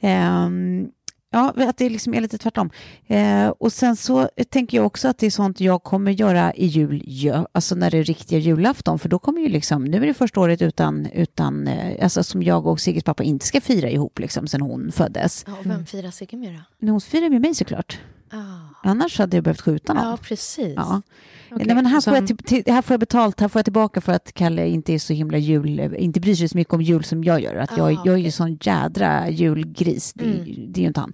Ehm, 0.00 0.88
ja, 1.30 1.52
att 1.56 1.76
det 1.78 1.88
liksom 1.90 2.14
är 2.14 2.20
lite 2.20 2.38
tvärtom. 2.38 2.70
Eh, 3.06 3.48
och 3.48 3.72
sen 3.72 3.96
så 3.96 4.28
tänker 4.50 4.76
jag 4.76 4.86
också 4.86 5.08
att 5.08 5.18
det 5.18 5.26
är 5.26 5.30
sånt 5.30 5.60
jag 5.60 5.82
kommer 5.82 6.10
göra 6.12 6.54
i 6.54 6.66
jul, 6.66 7.02
ja, 7.06 7.48
alltså 7.52 7.74
när 7.74 7.90
det 7.90 7.98
är 7.98 8.04
riktiga 8.04 8.38
julafton, 8.38 8.98
för 8.98 9.08
då 9.08 9.18
kommer 9.18 9.40
ju 9.40 9.48
liksom, 9.48 9.84
nu 9.84 9.96
är 9.96 10.06
det 10.06 10.14
första 10.14 10.40
året 10.40 10.62
utan, 10.62 11.06
utan 11.06 11.66
eh, 11.68 12.04
alltså 12.04 12.24
som 12.24 12.42
jag 12.42 12.66
och 12.66 12.80
Sigges 12.80 13.04
pappa 13.04 13.22
inte 13.22 13.46
ska 13.46 13.60
fira 13.60 13.90
ihop 13.90 14.18
liksom 14.18 14.46
sen 14.46 14.60
hon 14.60 14.92
föddes. 14.92 15.44
Ja, 15.46 15.52
och 15.58 15.66
vem 15.66 15.86
firar 15.86 16.10
Sigge 16.10 16.36
med 16.36 16.60
då? 16.80 16.90
Hon 16.92 17.00
firar 17.00 17.28
med 17.30 17.40
mig 17.40 17.54
såklart, 17.54 17.98
Ah. 18.30 18.88
annars 18.90 19.18
hade 19.18 19.36
jag 19.36 19.44
behövt 19.44 19.60
skjuta 19.60 19.94
någon. 19.94 20.04
Ja, 20.04 20.16
precis. 20.22 20.72
Ja. 20.76 21.02
Okej, 21.50 21.66
Nej, 21.66 21.74
men 21.76 21.86
här, 21.86 22.00
som- 22.00 22.10
får 22.10 22.18
jag 22.18 22.26
till, 22.26 22.36
till, 22.36 22.72
här 22.72 22.82
får 22.82 22.92
jag 22.94 23.00
betalt, 23.00 23.40
här 23.40 23.48
får 23.48 23.58
jag 23.58 23.64
tillbaka 23.66 24.00
för 24.00 24.12
att 24.12 24.32
Kalle 24.34 24.68
inte 24.68 24.94
är 24.94 24.98
så 24.98 25.12
himla 25.12 25.38
jul, 25.38 25.80
inte 25.98 26.20
bryr 26.20 26.34
sig 26.34 26.48
så 26.48 26.56
mycket 26.56 26.74
om 26.74 26.82
jul 26.82 27.04
som 27.04 27.24
jag 27.24 27.40
gör. 27.40 27.54
Att 27.56 27.76
jag, 27.76 27.86
Ah, 27.98 28.02
jag 28.04 28.14
är 28.14 28.18
ju 28.18 28.30
sån 28.30 28.58
jädra 28.62 29.30
julgris, 29.30 30.12
det, 30.12 30.24
är 30.24 30.28
ju- 30.28 30.34
Mm. 30.54 30.72
det 30.72 30.80
är 30.80 30.82
ju 30.82 30.88
inte 30.88 31.00
han. 31.00 31.12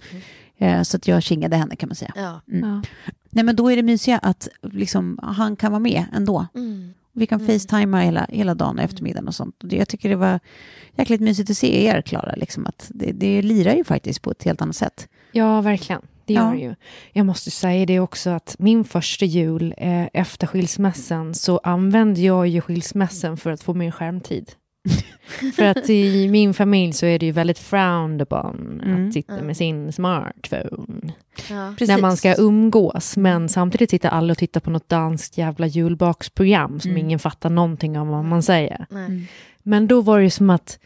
Eh, 0.59 0.83
så 0.83 0.97
att 0.97 1.09
jag 1.09 1.23
kingade 1.23 1.57
henne 1.57 1.77
kan 1.77 1.89
man 1.89 1.97
säga. 1.97 2.13
Ja. 2.17 2.41
Mm. 2.53 2.69
Ja. 2.71 2.83
Nej 3.31 3.45
men 3.45 3.57
då 3.57 3.73
är 3.73 3.77
det 3.77 3.83
mysiga 3.83 4.19
att 4.19 4.49
liksom, 4.63 5.19
han 5.23 5.57
kan 5.57 5.73
vara 5.73 5.81
med 5.81 6.05
ändå. 6.17 6.47
Mm. 6.55 6.91
Vi 7.13 7.27
kan 7.27 7.41
Mm. 7.41 7.53
facetima 7.53 8.01
hela, 8.01 8.27
hela 8.29 8.55
dagen 8.55 8.79
och 8.79 8.85
eftermiddagen 8.85 9.29
och 9.29 9.35
sånt. 9.35 9.63
Och 9.63 9.69
det, 9.69 9.77
jag 9.77 9.89
tycker 9.89 10.09
det 10.09 10.17
var 10.17 10.41
jäkligt 10.97 11.21
mysigt 11.21 11.51
att 11.51 11.57
se 11.57 11.85
er, 11.87 12.01
Klara. 12.03 12.35
Liksom, 12.37 12.67
att 12.67 12.91
det, 12.95 13.13
det 13.13 13.43
lirar 13.43 13.75
ju 13.75 13.85
faktiskt 13.85 14.23
på 14.23 14.31
ett 14.31 14.43
helt 14.45 14.63
annat 14.63 14.77
sätt. 14.77 15.09
Ja, 15.33 15.61
verkligen. 15.61 16.03
Det 16.27 16.35
gör 16.35 16.43
Ja. 16.45 16.51
det 16.51 16.59
ju. 16.59 16.75
Jag 17.13 17.27
måste 17.27 17.51
säga 17.51 17.87
det 17.87 18.01
också 18.01 18.31
att 18.31 18.57
min 18.59 18.85
första 18.85 19.25
jul 19.25 19.75
eh, 19.79 20.07
efter 20.13 20.47
skilsmässan 20.47 21.35
så 21.35 21.59
använde 21.59 22.21
jag 22.21 22.47
ju 22.49 22.61
skilsmässan 22.61 23.37
för 23.37 23.51
att 23.51 23.63
få 23.63 23.75
mer 23.75 23.91
skärmtid. 23.91 24.53
för 25.57 25.63
att 25.65 25.91
i 25.91 26.29
min 26.29 26.55
familj 26.55 26.93
så 26.93 27.07
är 27.07 27.19
det 27.19 27.27
ju 27.27 27.33
väldigt 27.33 27.59
frowned 27.59 28.23
upon 28.23 28.81
Mm. 28.85 29.07
att 29.09 29.13
sitta 29.15 29.43
med 29.43 29.57
sin 29.57 29.93
smartphone 29.93 31.13
Ja. 31.51 31.71
När 31.81 32.01
man 32.01 32.17
ska 32.17 32.35
umgås. 32.39 33.17
Men 33.17 33.49
samtidigt 33.49 33.91
sitter 33.91 34.09
alla 34.09 34.31
och 34.33 34.39
tittar 34.39 34.61
på 34.61 34.71
något 34.71 34.89
danskt 34.89 35.39
jävla 35.39 35.67
julbaksprogram 35.67 36.81
som 36.81 36.91
Mm. 36.91 37.05
ingen 37.05 37.19
fattar 37.19 37.51
någonting 37.51 37.99
av 37.99 38.07
vad 38.07 38.25
man 38.25 38.43
säger. 38.43 38.87
Nej. 38.91 39.29
Men 39.63 39.87
då 39.87 40.01
var 40.01 40.19
det 40.19 40.25
ju 40.25 40.31
som 40.31 40.51
att, 40.51 40.79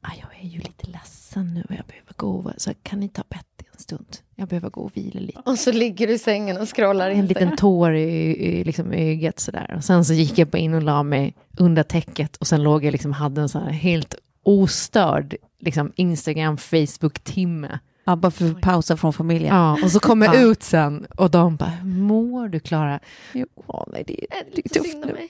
ah, 0.00 0.10
jag 0.20 0.44
är 0.44 0.48
ju 0.48 0.58
lite 0.58 0.86
ledsen 0.90 1.54
nu 1.54 1.60
och 1.68 1.74
jag 1.74 1.84
behöver 1.86 2.12
gå, 2.16 2.52
så 2.56 2.70
kan 2.82 3.00
ni 3.00 3.08
ta 3.08 3.22
Betty 3.28 3.51
en 3.72 3.78
stund? 3.78 4.16
Jag 4.36 4.48
behöver 4.48 4.70
gå 4.70 4.80
och 4.80 4.96
vila 4.96 5.20
lite. 5.20 5.40
Och 5.44 5.58
så 5.58 5.72
ligger 5.72 6.06
du 6.06 6.12
i 6.12 6.18
sängen 6.18 6.56
och 6.56 6.76
scrollar 6.76 7.10
En 7.10 7.26
liten 7.26 7.56
tår 7.56 7.94
i, 7.94 8.36
i, 8.36 8.64
liksom, 8.64 8.92
i 8.92 9.12
ögat 9.12 9.40
sådär. 9.40 9.74
Och 9.76 9.84
sen 9.84 10.04
så 10.04 10.12
gick 10.12 10.38
jag 10.38 10.48
bara 10.48 10.58
in 10.58 10.74
och 10.74 10.82
la 10.82 11.02
mig 11.02 11.34
under 11.58 11.82
täcket 11.82 12.36
och 12.36 12.46
sen 12.46 12.62
låg 12.62 12.84
jag 12.84 12.92
liksom, 12.92 13.12
hade 13.12 13.40
en 13.40 13.48
sån 13.48 13.62
här 13.62 13.70
helt 13.70 14.14
ostörd 14.42 15.36
liksom, 15.58 15.92
Instagram, 15.96 16.56
Facebook-timme. 16.56 17.78
Ja, 18.04 18.16
bara 18.16 18.30
för 18.30 18.50
att 18.50 18.60
pausa 18.60 18.96
från 18.96 19.12
familjen. 19.12 19.54
Ja, 19.56 19.78
och 19.84 19.90
så 19.90 20.00
kom 20.00 20.22
jag 20.22 20.34
Ja. 20.34 20.40
ut 20.40 20.62
sen 20.62 21.06
och 21.16 21.30
de 21.30 21.56
bara, 21.56 21.70
hur 21.70 21.88
mår 21.90 22.48
du 22.48 22.60
Klara? 22.60 23.00
Jo. 23.32 23.46
Åh, 23.66 23.84
nej, 23.92 24.04
det, 24.06 24.12
Är 24.34 24.44
det 24.54 24.62
är 24.64 24.68
tufft 24.68 24.96
nu. 25.06 25.12
mig? 25.12 25.28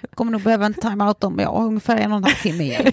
Kommer 0.14 0.32
nog 0.32 0.42
behöva 0.42 0.66
en 0.66 0.74
time-out 0.74 1.24
om 1.24 1.38
ja, 1.38 1.48
ungefär 1.66 1.96
en 1.96 2.12
och 2.12 2.16
en 2.18 2.24
halv 2.24 2.34
timme 2.34 2.64
igen. 2.64 2.82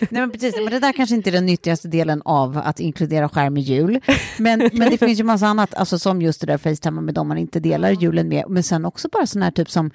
Nej, 0.00 0.20
men 0.20 0.30
precis. 0.30 0.54
Men 0.56 0.66
det 0.70 0.78
där 0.78 0.92
kanske 0.92 1.14
inte 1.14 1.30
är 1.30 1.32
den 1.32 1.46
nyttigaste 1.46 1.88
delen 1.88 2.22
av 2.24 2.60
att 2.64 2.80
inkludera 2.80 3.28
skärm 3.28 3.56
i 3.56 3.60
jul. 3.60 4.00
Men, 4.38 4.70
men 4.72 4.90
det 4.90 4.98
finns 4.98 5.20
ju 5.20 5.24
massa 5.24 5.46
annat, 5.46 5.74
alltså 5.74 5.98
som 5.98 6.22
just 6.22 6.40
det 6.40 6.46
där 6.46 6.58
Facetime 6.58 7.00
med 7.00 7.14
dem 7.14 7.28
man 7.28 7.38
inte 7.38 7.60
delar 7.60 7.90
julen 7.90 8.28
med. 8.28 8.44
Men 8.48 8.62
sen 8.62 8.84
också 8.84 9.08
bara 9.12 9.26
sån 9.26 9.42
här 9.42 9.50
typ 9.50 9.70
som, 9.70 9.90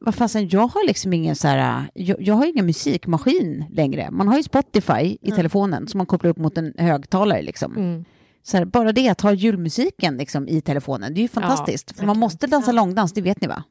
vad 0.00 0.14
fasen, 0.14 0.48
jag 0.48 0.66
har 0.66 0.86
liksom 0.86 1.12
ingen 1.12 1.36
så 1.36 1.48
här, 1.48 1.90
jag, 1.94 2.22
jag 2.22 2.34
har 2.34 2.46
ingen 2.46 2.66
musikmaskin 2.66 3.64
längre. 3.70 4.10
Man 4.10 4.28
har 4.28 4.36
ju 4.36 4.42
Spotify 4.42 5.16
i 5.20 5.30
telefonen 5.30 5.88
som 5.88 5.98
man 5.98 6.06
kopplar 6.06 6.30
upp 6.30 6.36
mot 6.38 6.58
en 6.58 6.74
högtalare 6.78 7.42
liksom. 7.42 7.76
Mm. 7.76 8.04
Så 8.42 8.56
här, 8.56 8.64
bara 8.64 8.92
det 8.92 9.08
att 9.08 9.20
ha 9.20 9.32
julmusiken 9.32 10.16
liksom, 10.16 10.48
i 10.48 10.60
telefonen, 10.60 11.14
det 11.14 11.20
är 11.20 11.22
ju 11.22 11.28
fantastiskt. 11.28 11.98
För 11.98 12.06
man 12.06 12.18
måste 12.18 12.46
dansa 12.46 12.72
långdans, 12.72 13.12
det 13.12 13.20
vet 13.20 13.40
ni 13.40 13.46
va? 13.46 13.62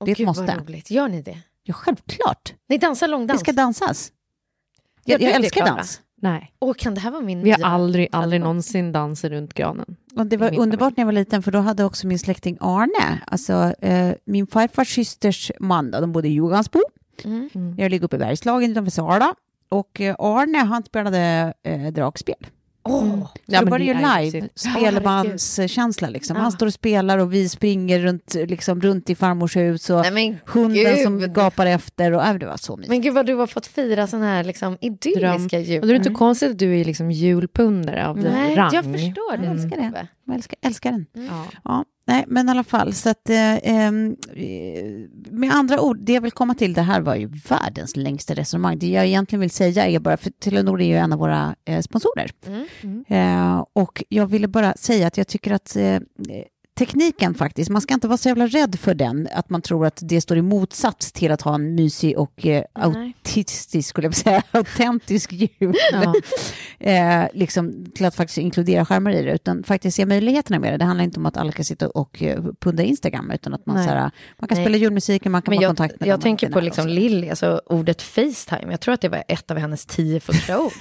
Åh, 0.00 0.04
Det 0.04 0.10
är 0.12 0.20
ett 0.20 0.26
måste. 0.26 0.56
roligt. 0.66 0.90
Gör 0.90 1.08
ni 1.08 1.22
det? 1.22 1.38
Ja, 1.62 1.74
självklart. 1.74 2.54
Ni 2.68 2.78
dansar 2.78 3.06
Det 3.06 3.10
långdans? 3.10 3.40
ska 3.40 3.52
dansas. 3.52 4.12
Jag, 5.04 5.20
jag 5.22 5.30
det, 5.30 5.34
älskar 5.34 5.66
dans. 5.66 6.00
Nej, 6.22 6.52
Åh, 6.60 6.74
kan 6.74 6.94
det 6.94 7.00
här 7.00 7.10
vara 7.10 7.22
min 7.22 7.42
vi 7.42 7.50
har 7.50 7.62
aldrig, 7.64 8.08
aldrig 8.12 8.40
någonsin 8.40 8.92
dansat 8.92 9.30
runt 9.30 9.54
granen. 9.54 9.96
Och 10.16 10.26
det 10.26 10.36
var 10.36 10.58
underbart 10.58 10.78
familj. 10.78 10.94
när 10.96 11.02
jag 11.02 11.06
var 11.06 11.12
liten, 11.12 11.42
för 11.42 11.52
då 11.52 11.58
hade 11.58 11.84
också 11.84 12.06
min 12.06 12.18
släkting 12.18 12.58
Arne, 12.60 13.20
alltså 13.26 13.74
eh, 13.80 14.14
min 14.24 14.46
farfars 14.46 14.94
systers 14.94 15.52
man, 15.60 15.90
då, 15.90 16.00
de 16.00 16.12
bodde 16.12 16.28
i 16.28 16.34
Johansbo. 16.34 16.80
Mm. 17.24 17.74
Jag 17.78 17.90
ligger 17.90 18.04
uppe 18.04 18.16
i 18.16 18.18
Bergslagen 18.18 18.70
utanför 18.70 18.90
Sala. 18.90 19.34
Och 19.68 20.00
eh, 20.00 20.16
Arne, 20.18 20.58
han 20.58 20.82
spelade 20.82 21.54
eh, 21.62 21.92
dragspel. 21.92 22.46
Åh, 22.84 23.20
Så 23.20 23.28
Ja, 23.46 23.60
då 23.60 23.70
var 23.70 23.78
det 23.78 23.84
ju 23.84 23.94
det 23.94 24.20
live, 24.30 24.48
spelbandskänsla 24.54 26.08
liksom. 26.08 26.36
Han 26.36 26.52
står 26.52 26.66
och 26.66 26.72
spelar 26.74 27.18
och 27.18 27.32
vi 27.32 27.48
springer 27.48 27.98
runt, 27.98 28.34
liksom, 28.34 28.80
runt 28.80 29.10
i 29.10 29.14
farmors 29.14 29.56
hus 29.56 29.90
och 29.90 30.02
Nej, 30.12 30.38
hunden 30.46 31.02
som 31.02 31.18
gud. 31.18 31.34
gapar 31.34 31.66
efter. 31.66 32.12
Och, 32.12 32.26
äh, 32.26 32.34
det 32.34 32.46
var 32.46 32.56
så 32.56 32.76
mysigt. 32.76 32.90
Men 32.90 33.00
gud 33.00 33.14
vad 33.14 33.26
du 33.26 33.34
har 33.34 33.46
fått 33.46 33.66
fira 33.66 34.06
sån 34.06 34.22
här 34.22 34.44
liksom, 34.44 34.78
idylliska 34.80 35.58
jul. 35.60 35.80
Och 35.80 35.86
då 35.86 35.90
är 35.94 35.98
det 35.98 36.06
inte 36.08 36.10
konstigt 36.18 36.50
att 36.50 36.58
du 36.58 36.80
är 36.80 36.84
liksom 36.84 37.10
julpundare 37.10 38.06
av 38.08 38.18
Nej, 38.18 38.56
rang. 38.56 38.70
jag 38.74 38.84
förstår 38.84 39.36
det. 39.36 39.44
Jag 39.44 39.52
älskar 39.54 39.76
det. 39.76 40.06
Jag 40.26 40.36
älskar, 40.36 40.58
älskar 40.62 40.90
den. 40.90 41.06
Ja. 41.12 41.44
Ja, 41.64 41.84
nej, 42.06 42.24
men 42.28 42.48
i 42.48 42.50
alla 42.50 42.64
fall, 42.64 42.92
så 42.92 43.10
att 43.10 43.30
eh, 43.30 43.56
ehm, 43.62 44.16
eh, 44.36 44.84
med 45.30 45.50
andra 45.52 45.80
ord, 45.80 45.98
det 46.00 46.12
jag 46.12 46.20
vill 46.20 46.32
komma 46.32 46.54
till, 46.54 46.74
det 46.74 46.82
här 46.82 47.00
var 47.00 47.14
ju 47.14 47.26
världens 47.48 47.96
längsta 47.96 48.34
resonemang. 48.34 48.78
Det 48.78 48.86
jag 48.86 49.06
egentligen 49.06 49.40
vill 49.40 49.50
säga 49.50 49.86
är 49.86 49.98
bara, 49.98 50.16
för 50.16 50.30
Telenor 50.30 50.80
är 50.80 50.86
ju 50.86 50.96
en 50.96 51.12
av 51.12 51.18
våra 51.18 51.56
eh, 51.64 51.80
sponsorer. 51.80 52.30
Mm. 52.82 53.04
Eh, 53.08 53.64
och 53.72 54.04
jag 54.08 54.26
ville 54.26 54.48
bara 54.48 54.74
säga 54.74 55.06
att 55.06 55.16
jag 55.16 55.28
tycker 55.28 55.52
att 55.52 55.76
eh, 55.76 55.98
tekniken 56.78 57.34
faktiskt, 57.34 57.70
man 57.70 57.82
ska 57.82 57.94
inte 57.94 58.08
vara 58.08 58.18
så 58.18 58.28
jävla 58.28 58.46
rädd 58.46 58.78
för 58.78 58.94
den, 58.94 59.28
att 59.32 59.50
man 59.50 59.62
tror 59.62 59.86
att 59.86 59.98
det 60.02 60.20
står 60.20 60.36
i 60.36 60.42
motsats 60.42 61.12
till 61.12 61.32
att 61.32 61.42
ha 61.42 61.54
en 61.54 61.74
mysig 61.74 62.18
och 62.18 62.46
eh, 62.46 62.64
autistisk, 62.72 63.88
skulle 63.88 64.06
jag 64.06 64.14
säga, 64.14 64.42
autentisk 64.50 65.32
jul. 65.32 65.74
Ja. 65.92 66.14
eh, 66.90 67.28
liksom, 67.32 67.86
till 67.94 68.06
att 68.06 68.14
faktiskt 68.14 68.38
inkludera 68.38 68.84
skärmar 68.84 69.10
i 69.10 69.22
det, 69.22 69.32
utan 69.32 69.64
faktiskt 69.64 69.96
se 69.96 70.06
möjligheterna 70.06 70.58
med 70.58 70.72
det. 70.72 70.76
Det 70.76 70.84
handlar 70.84 71.04
inte 71.04 71.20
om 71.20 71.26
att 71.26 71.36
alla 71.36 71.52
kan 71.52 71.64
sitta 71.64 71.88
och 71.88 72.22
eh, 72.22 72.42
punda 72.60 72.82
Instagram, 72.82 73.30
utan 73.30 73.54
att 73.54 73.66
man, 73.66 73.76
Nej. 73.76 73.84
så 73.84 73.90
här, 73.90 74.10
man 74.38 74.48
kan 74.48 74.56
Nej. 74.56 74.64
spela 74.64 74.76
julmusiken, 74.76 75.32
man 75.32 75.42
kan 75.42 75.52
Men 75.52 75.58
ha 75.58 75.62
jag, 75.62 75.68
kontakt 75.68 76.00
med 76.00 76.08
jag 76.08 76.14
dem 76.14 76.18
man 76.18 76.22
tänker 76.22 76.50
på 76.50 76.60
liksom. 76.60 76.88
Lilly, 76.88 77.30
alltså 77.30 77.60
ordet 77.66 78.02
Facetime. 78.02 78.70
Jag 78.70 78.80
tror 78.80 78.94
att 78.94 79.00
det 79.00 79.08
var 79.08 79.24
ett 79.28 79.50
av 79.50 79.58
hennes 79.58 79.86
tio 79.86 80.20
första 80.20 80.60
ord. 80.60 80.72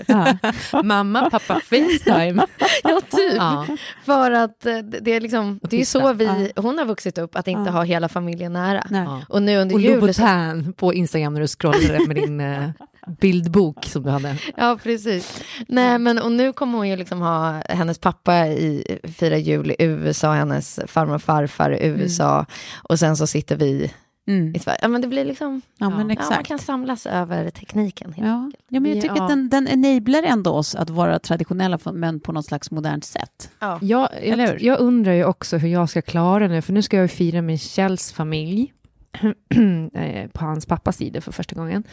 Mamma, 0.84 1.30
pappa, 1.30 1.60
Facetime. 1.64 2.46
ja, 2.84 3.02
typ. 3.12 3.34
Ja. 3.38 3.68
För 4.06 4.32
att 4.32 4.66
eh, 4.66 4.78
det 4.78 5.14
det 5.14 5.18
är, 5.18 5.22
liksom, 5.22 5.60
det 5.70 5.82
är 5.82 5.83
ju 5.84 5.86
så 5.86 6.00
titta. 6.18 6.36
vi, 6.36 6.52
hon 6.56 6.78
har 6.78 6.86
vuxit 6.86 7.18
upp, 7.18 7.36
att 7.36 7.48
inte 7.48 7.70
Ja. 7.70 7.72
ha 7.72 7.84
hela 7.84 8.10
familjen 8.10 8.54
nära. 8.54 8.88
Ja. 8.90 9.22
Och 9.30 9.42
nu 9.44 9.58
under 9.58 9.75
Och 9.75 9.82
jul... 9.82 10.13
Så, 10.13 10.22
Louboutin 10.22 10.74
på 10.74 10.94
Instagram 10.94 11.34
när 11.34 11.42
du 11.42 11.48
scrollade 11.48 12.08
med 12.08 12.16
din 12.16 12.40
eh, 12.40 12.70
bildbok 13.20 13.86
som 13.86 14.04
du 14.04 14.10
hade. 14.10 14.38
ja, 14.58 14.78
precis. 14.84 15.42
Nej, 15.68 16.00
men 16.00 16.20
och 16.20 16.32
nu 16.32 16.54
kommer 16.54 16.78
hon 16.78 16.90
ju 16.90 16.96
liksom 16.96 17.22
ha 17.22 17.62
hennes 17.70 18.00
pappa 18.00 18.48
i 18.48 19.00
fira 19.18 19.38
jul 19.38 19.72
i 19.72 19.75
USA, 19.80 20.32
hennes 20.32 20.80
farmor 20.88 21.16
och 21.16 21.22
farfar 21.22 21.72
i 21.72 21.86
USA. 21.88 22.46
Och 22.90 23.00
sen 23.00 23.18
så 23.18 23.28
sitter 23.28 23.56
vi 23.56 23.94
Mm. 24.27 24.56
i 24.56 24.60
Sverige. 24.60 24.80
Ja, 24.82 24.88
men 24.88 25.01
det 25.01 25.08
blir 25.08 25.25
liksom... 25.25 25.62
Ja, 25.77 25.89
men 25.89 26.10
Ja, 26.10 26.25
man 26.30 26.44
kan 26.44 26.60
samlas 26.60 27.06
över 27.06 27.50
tekniken. 27.50 28.13
helt 28.13 28.27
Ja, 28.27 28.51
ja, 28.68 28.80
men 28.80 28.92
jag 28.92 29.01
tycker 29.01 29.15
Ja. 29.15 29.24
att 29.24 29.30
den, 29.30 29.50
den 29.50 29.68
enablar 29.68 30.24
ändå 30.24 30.51
oss 30.51 30.75
att 30.75 30.89
vara 30.89 31.20
traditionella, 31.20 31.80
men 31.94 32.20
på 32.20 32.32
något 32.32 32.46
slags 32.46 32.72
modernt 32.72 33.06
sätt. 33.06 33.51
Ja. 33.60 33.80
Jag, 33.82 34.10
jag, 34.24 34.62
jag 34.62 34.80
undrar 34.80 35.13
ju 35.13 35.25
också 35.25 35.58
hur 35.58 35.68
jag 35.70 35.89
ska 35.89 36.01
klara 36.01 36.48
det, 36.48 36.62
för 36.62 36.74
nu 36.74 36.82
ska 36.82 36.98
jag 36.98 37.03
ju 37.03 37.08
fira 37.08 37.42
med 37.42 37.62
Kjells 37.62 38.12
familj 38.13 38.74
eh, 39.94 40.27
på 40.30 40.46
hans 40.46 40.65
pappas 40.65 40.98
sida 40.98 41.22
för 41.22 41.32
första 41.32 41.56
gången. 41.56 41.84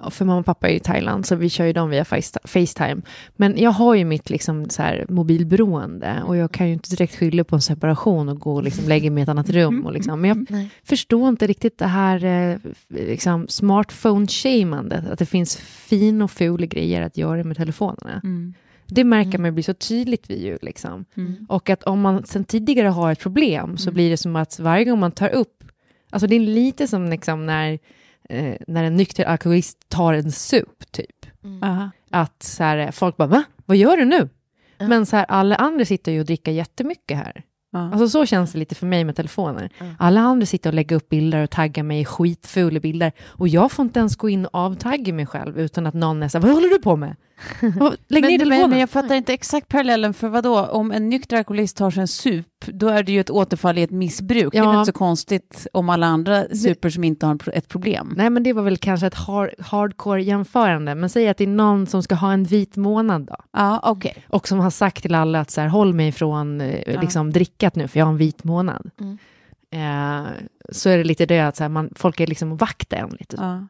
Och 0.00 0.12
för 0.12 0.24
mamma 0.24 0.38
och 0.38 0.46
pappa 0.46 0.66
är 0.68 0.70
ju 0.70 0.76
i 0.76 0.80
Thailand, 0.80 1.26
så 1.26 1.36
vi 1.36 1.48
kör 1.48 1.64
ju 1.64 1.72
dem 1.72 1.90
via 1.90 2.02
Face- 2.04 2.38
Facetime. 2.44 3.02
Men 3.36 3.58
jag 3.58 3.70
har 3.70 3.94
ju 3.94 4.04
mitt 4.04 4.30
liksom, 4.30 4.68
så 4.70 4.82
här, 4.82 5.06
mobilberoende 5.08 6.22
och 6.26 6.36
jag 6.36 6.52
kan 6.52 6.66
ju 6.66 6.72
inte 6.72 6.90
direkt 6.90 7.16
skylla 7.16 7.44
på 7.44 7.56
en 7.56 7.62
separation 7.62 8.28
och 8.28 8.40
gå 8.40 8.54
och 8.54 8.62
liksom, 8.62 8.88
lägga 8.88 9.10
mig 9.10 9.20
i 9.20 9.22
ett 9.22 9.28
annat 9.28 9.50
rum. 9.50 9.86
Och, 9.86 9.92
liksom. 9.92 10.20
Men 10.20 10.28
jag 10.28 10.46
Nej. 10.50 10.68
förstår 10.84 11.28
inte 11.28 11.46
riktigt 11.46 11.78
det 11.78 11.86
här 11.86 12.24
eh, 12.24 12.58
liksom, 12.88 13.46
smartphone-shamandet, 13.48 15.12
att 15.12 15.18
det 15.18 15.26
finns 15.26 15.56
fin 15.56 16.22
och 16.22 16.30
fula 16.30 16.66
grejer 16.66 17.02
att 17.02 17.16
göra 17.16 17.44
med 17.44 17.56
telefonerna. 17.56 18.20
Det 18.86 19.04
märker 19.04 19.38
man 19.38 19.54
blir 19.54 19.64
så 19.64 19.74
tydligt 19.74 20.30
vid 20.30 20.42
jul. 20.42 20.58
Liksom. 20.62 21.04
Och 21.48 21.70
att 21.70 21.82
om 21.82 22.00
man 22.00 22.24
sen 22.26 22.44
tidigare 22.44 22.88
har 22.88 23.12
ett 23.12 23.20
problem 23.20 23.76
så 23.76 23.90
blir 23.92 24.10
det 24.10 24.16
som 24.16 24.36
att 24.36 24.60
varje 24.60 24.84
gång 24.84 24.98
man 25.00 25.12
tar 25.12 25.28
upp, 25.28 25.64
alltså 26.10 26.26
det 26.26 26.36
är 26.36 26.40
lite 26.40 26.86
som 26.88 27.10
liksom 27.10 27.46
när, 27.46 27.78
eh, 28.32 28.56
när 28.66 28.84
en 28.84 28.96
nykter 28.96 29.24
alkoholist 29.24 29.88
tar 29.88 30.14
en 30.14 30.32
sup, 30.32 30.92
typ. 30.92 31.26
Aha. 31.62 31.90
Att 32.10 32.42
så 32.42 32.62
här, 32.62 32.90
folk 32.90 33.16
bara, 33.16 33.28
va? 33.28 33.44
Vad 33.66 33.76
gör 33.76 33.96
du 33.96 34.04
nu? 34.04 34.28
Men 34.78 35.06
så 35.06 35.16
här, 35.16 35.26
alla 35.28 35.56
andra 35.56 35.84
sitter 35.84 36.12
ju 36.12 36.20
och 36.20 36.26
dricker 36.26 36.52
jättemycket 36.52 37.16
här. 37.16 37.42
Ja. 37.72 37.90
Alltså 37.92 38.08
så 38.08 38.26
känns 38.26 38.52
det 38.52 38.58
lite 38.58 38.74
för 38.74 38.86
mig 38.86 39.04
med 39.04 39.16
telefoner. 39.16 39.70
Alla 39.98 40.20
andra 40.20 40.46
sitter 40.46 40.70
och 40.70 40.74
lägger 40.74 40.96
upp 40.96 41.08
bilder 41.08 41.42
och 41.42 41.50
taggar 41.50 41.82
mig 41.82 42.00
i 42.00 42.04
skitfula 42.04 42.80
bilder. 42.80 43.12
Och 43.22 43.48
jag 43.48 43.72
får 43.72 43.82
inte 43.82 43.98
ens 43.98 44.16
gå 44.16 44.28
in 44.28 44.46
och 44.46 44.54
avtagga 44.54 45.12
mig 45.12 45.26
själv 45.26 45.60
utan 45.60 45.86
att 45.86 45.94
någon 45.94 46.22
är 46.22 46.28
så 46.28 46.38
här, 46.38 46.42
vad 46.46 46.54
håller 46.54 46.68
du 46.68 46.78
på 46.78 46.96
med? 46.96 47.16
Lägg 48.08 48.22
ner 48.22 48.30
Men, 48.30 48.38
telefonen. 48.38 48.70
men, 48.70 48.78
jag 48.78 48.90
fattar 48.90 49.14
inte 49.14 49.32
exakt 49.34 49.68
parallellen, 49.68 50.14
för 50.14 50.28
vad 50.28 50.44
då? 50.44 50.66
Om 50.66 50.92
en 50.92 51.08
nykter 51.08 51.36
alkoholist 51.36 51.76
tar 51.76 51.90
sig 51.90 52.00
en 52.00 52.08
sup, 52.08 52.46
då 52.66 52.88
är 52.88 53.02
det 53.02 53.12
ju 53.12 53.20
ett 53.20 53.30
återfall 53.30 53.78
i 53.78 53.82
ett 53.82 53.90
missbruk. 53.90 54.52
Det 54.52 54.58
är 54.58 54.62
Ja. 54.62 54.70
väl 54.70 54.78
inte 54.78 54.92
så 54.92 54.98
konstigt 54.98 55.66
om 55.72 55.88
alla 55.88 56.06
andra 56.06 56.44
super 56.48 56.90
som 56.90 57.04
inte 57.04 57.26
har 57.26 57.30
en 57.32 57.38
ett 57.52 57.68
problem. 57.68 58.14
Nej, 58.16 58.30
men 58.30 58.42
det 58.42 58.52
var 58.52 58.62
väl 58.62 58.76
kanske 58.76 59.06
ett 59.06 59.14
hard, 59.14 59.50
hardcore 59.58 60.22
jämförande. 60.22 60.94
Men 60.94 61.10
säg 61.10 61.28
att 61.28 61.36
det 61.36 61.44
är 61.44 61.48
någon 61.48 61.86
som 61.86 62.02
ska 62.02 62.14
ha 62.14 62.32
en 62.32 62.44
vit 62.44 62.76
månad 62.76 63.22
då. 63.22 63.36
Ja, 63.52 63.80
okej. 63.82 64.24
Och 64.28 64.48
som 64.48 64.58
har 64.60 64.70
sagt 64.70 65.02
till 65.02 65.14
alla 65.14 65.40
att 65.40 65.50
så 65.50 65.60
här, 65.60 65.68
håll 65.68 65.94
mig 65.94 66.12
från 66.12 66.60
eh, 66.60 67.00
liksom, 67.00 67.30
drickat 67.32 67.76
nu, 67.76 67.88
för 67.88 67.98
jag 67.98 68.06
har 68.06 68.12
en 68.12 68.18
vit 68.18 68.44
månad. 68.44 68.90
Eh, 69.70 70.26
så 70.72 70.88
är 70.88 70.98
det 70.98 71.04
lite 71.04 71.26
det 71.26 71.40
att 71.40 71.56
så 71.56 71.64
här, 71.64 71.68
man, 71.68 71.90
folk 71.96 72.20
är 72.20 72.26
liksom 72.26 72.56
vakten 72.56 73.10
lite. 73.18 73.36
Ja. 73.40 73.66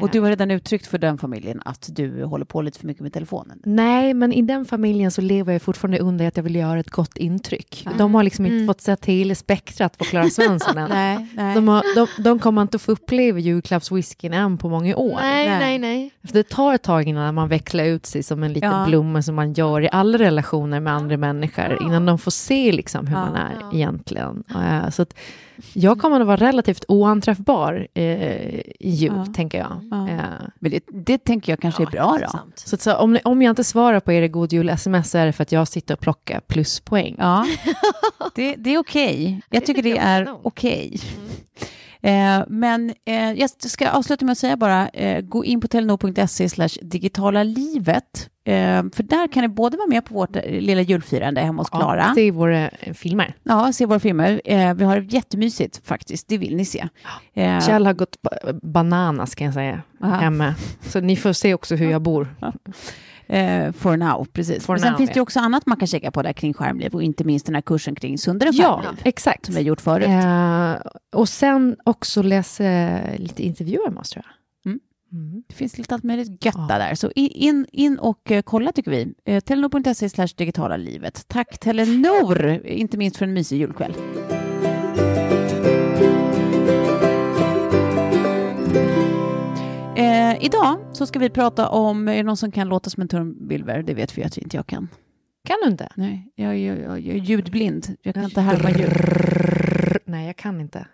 Och 0.00 0.10
du 0.10 0.20
har 0.20 0.28
redan 0.28 0.50
uttryckt 0.50 0.86
för 0.86 0.98
den 0.98 1.18
familjen 1.18 1.62
att 1.64 1.88
du 1.92 2.24
håller 2.24 2.44
på 2.44 2.62
lite 2.62 2.78
för 2.78 2.86
mycket 2.86 3.02
med 3.02 3.12
telefonen. 3.12 3.58
Nej, 3.64 4.14
men 4.14 4.32
i 4.32 4.42
den 4.42 4.64
familjen 4.64 5.10
så 5.10 5.20
lever 5.20 5.52
jag 5.52 5.62
fortfarande 5.62 5.98
under 5.98 6.28
att 6.28 6.36
jag 6.36 6.44
vill 6.44 6.54
göra 6.54 6.80
ett 6.80 6.90
gott 6.90 7.16
intryck. 7.16 7.86
De 7.98 8.14
har 8.14 8.22
liksom 8.22 8.46
inte 8.46 8.54
Mm. 8.56 8.66
fått 8.66 8.80
säga 8.80 8.96
till 8.96 9.36
spektrat 9.36 9.98
på 9.98 10.04
Clara 10.04 10.30
Svensson 10.30 10.78
än. 10.78 10.90
Nej, 10.90 11.26
nej. 11.34 11.54
De, 11.54 11.68
har, 11.68 11.94
de, 11.94 12.22
de 12.22 12.38
kommer 12.38 12.62
inte 12.62 12.78
få 12.78 12.92
uppleva 12.92 13.38
julklappswhiskyn 13.38 14.32
än 14.32 14.58
på 14.58 14.68
många 14.68 14.96
år. 14.96 15.16
Nej, 15.20 15.48
Nej. 15.48 15.58
nej, 15.58 15.78
nej. 15.78 16.10
För 16.26 16.32
det 16.34 16.48
tar 16.48 16.74
ett 16.74 16.82
tag 16.82 17.08
innan 17.08 17.34
man 17.34 17.48
vecklar 17.48 17.84
ut 17.84 18.06
sig 18.06 18.22
som 18.22 18.42
en 18.42 18.52
liten 18.52 18.70
Ja. 18.70 18.84
blomma 18.86 19.22
som 19.22 19.34
man 19.34 19.52
gör 19.52 19.80
i 19.80 19.88
alla 19.92 20.18
relationer 20.18 20.80
med 20.80 20.92
andra 20.92 21.16
människor, 21.16 21.82
innan 21.82 22.06
de 22.06 22.18
får 22.18 22.30
se 22.30 22.72
liksom 22.72 23.06
hur 23.06 23.16
Ja. 23.16 23.20
man 23.24 23.34
är 23.36 23.56
Ja. 23.60 23.70
egentligen. 23.74 24.44
Eh, 24.54 24.90
Så 24.90 25.02
att 25.02 25.14
jag 25.72 25.98
kommer 25.98 26.20
att 26.20 26.26
vara 26.26 26.36
relativt 26.36 26.84
oanträffbar 26.88 27.86
eh, 27.94 28.04
i 28.60 28.74
jul, 28.80 29.12
Ja. 29.26 29.32
tänker 29.34 29.58
jag. 29.58 29.88
Ja. 29.90 30.08
Eh, 30.08 30.20
Men 30.58 30.70
det, 30.70 30.80
det 30.88 31.18
tänker 31.24 31.52
jag 31.52 31.60
kanske 31.60 31.82
är 31.82 31.86
bra 31.86 32.18
då. 32.22 32.38
så, 32.54 32.76
så 32.76 32.96
om, 32.96 33.12
ni- 33.12 33.20
om 33.24 33.42
jag 33.42 33.50
inte 33.52 33.64
svarar 33.64 34.00
på 34.00 34.12
er 34.12 34.28
god 34.28 34.52
jul-sms 34.52 35.10
så 35.10 35.18
är 35.18 35.26
det 35.26 35.32
för 35.32 35.42
att 35.42 35.52
jag 35.52 35.68
sitter 35.68 35.94
och 35.94 36.00
plockar 36.00 36.40
pluspoäng. 36.40 37.14
Ja, 37.18 37.46
det, 38.34 38.54
det 38.54 38.74
är 38.74 38.78
okej. 38.78 39.40
Jag 39.50 39.62
Det 39.62 39.66
tycker 39.66 39.82
det 39.82 39.88
jag 39.88 39.98
är 39.98 40.36
okej. 40.42 41.00
Eh, 42.02 42.42
men 42.48 42.92
eh, 43.06 43.32
jag 43.32 43.50
ska 43.50 43.90
avsluta 43.90 44.24
med 44.24 44.32
att 44.32 44.38
säga 44.38 44.56
bara, 44.56 44.88
eh, 44.88 45.20
gå 45.20 45.44
in 45.44 45.60
på 45.60 45.68
telenor.se 45.68 46.48
slash 46.48 46.68
digitala 46.82 47.42
livet. 47.42 48.30
För 48.92 49.02
där 49.02 49.28
kan 49.32 49.42
ni 49.42 49.48
både 49.48 49.76
vara 49.76 49.86
med 49.88 50.04
på 50.04 50.14
vårt 50.14 50.36
lilla 50.46 50.80
julfirande 50.82 51.40
hemma 51.40 51.62
hos 51.62 51.70
Klara. 51.70 52.12
Ja, 52.16 52.22
är 52.22 52.32
våra 52.32 52.70
filmer. 52.94 53.34
Ja, 53.42 53.72
se 53.72 53.86
våra 53.86 54.00
filmer. 54.00 54.40
Vi 54.74 54.84
har 54.84 55.00
det 55.00 55.12
jättemysigt 55.14 55.80
faktiskt, 55.86 56.28
det 56.28 56.38
vill 56.38 56.56
ni 56.56 56.64
se. 56.64 56.88
Eh, 57.34 57.60
Kjell 57.66 57.86
har 57.86 57.92
gått 57.92 58.22
ba- 58.22 58.52
bananas 58.62 59.34
kan 59.34 59.44
jag 59.44 59.54
säga, 59.54 59.82
Aha. 60.02 60.16
hemma. 60.16 60.54
Så 60.82 61.00
ni 61.00 61.16
får 61.16 61.32
se 61.32 61.54
också 61.54 61.74
hur 61.74 61.90
jag 61.90 62.02
bor. 62.02 62.28
Eh, 63.30 63.72
for 63.72 63.96
now, 63.96 64.24
precis. 64.32 64.66
For 64.66 64.72
Men 64.72 64.80
sen 64.80 64.90
now, 64.92 64.98
finns 64.98 65.10
det 65.10 65.16
ja. 65.16 65.22
också 65.22 65.40
annat 65.40 65.66
man 65.66 65.76
kan 65.76 65.86
kika 65.88 66.10
på 66.10 66.22
där 66.22 66.32
kring 66.32 66.54
skärmliv 66.54 66.94
och 66.94 67.02
inte 67.02 67.24
minst 67.24 67.46
den 67.46 67.54
här 67.54 67.62
kursen 67.62 67.94
kring 67.94 68.18
sundare 68.18 68.50
Ja, 68.52 68.80
skärmliv 68.82 69.02
exakt. 69.04 69.46
som 69.46 69.54
vi 69.54 69.60
har 69.60 69.66
gjort 69.66 69.80
förut. 69.80 70.08
Eh, 70.08 70.74
och 71.20 71.28
sen 71.28 71.76
också 71.84 72.22
läsa 72.22 72.64
lite 73.16 73.42
intervjuer 73.42 73.90
med 73.90 74.00
oss, 74.00 74.10
tror 74.10 74.24
jag. 74.26 74.70
Mm. 74.72 74.80
Mm. 75.12 75.42
Det 75.48 75.54
finns 75.54 75.78
lite 75.78 75.94
allt 75.94 76.04
möjligt 76.04 76.44
götta 76.44 76.66
Ja. 76.68 76.78
där. 76.78 76.94
Så 76.94 77.10
in, 77.14 77.66
in 77.72 77.98
och 77.98 78.30
eh, 78.30 78.42
kolla 78.42 78.72
tycker 78.72 78.90
vi. 78.90 79.14
Eh, 79.24 79.40
Telenor.se 79.40 80.08
slash 80.08 80.28
digitala 80.36 80.76
livet. 80.76 81.24
Tack 81.28 81.58
Telenor, 81.58 82.66
inte 82.66 82.96
minst 82.96 83.16
för 83.16 83.24
en 83.26 83.32
mysig 83.32 83.58
julkväll. 83.58 83.94
Idag 90.40 90.78
så 90.92 91.06
ska 91.06 91.18
vi 91.18 91.30
prata 91.30 91.68
om, 91.68 92.08
är 92.08 92.16
det 92.16 92.22
någon 92.22 92.36
som 92.36 92.52
kan 92.52 92.68
låta 92.68 92.90
som 92.90 93.00
en 93.00 93.08
trumvirvel? 93.08 93.86
Det 93.86 93.94
vet 93.94 94.18
vi 94.18 94.24
att 94.24 94.38
inte 94.38 94.56
jag 94.56 94.66
kan. 94.66 94.88
Kan 95.44 95.56
du 95.62 95.70
inte? 95.70 95.88
Nej, 95.94 96.32
jag, 96.34 96.58
jag, 96.58 96.78
jag, 96.78 97.00
jag 97.00 97.16
är 97.16 97.20
ljudblind. 97.20 97.96
Jag 98.02 98.14
kan 98.14 98.24
inte 98.24 98.40
härma 98.40 98.70
ljud. 98.70 98.92
Nej, 100.04 100.26
jag 100.26 100.36
kan 100.36 100.60
inte. 100.60 100.86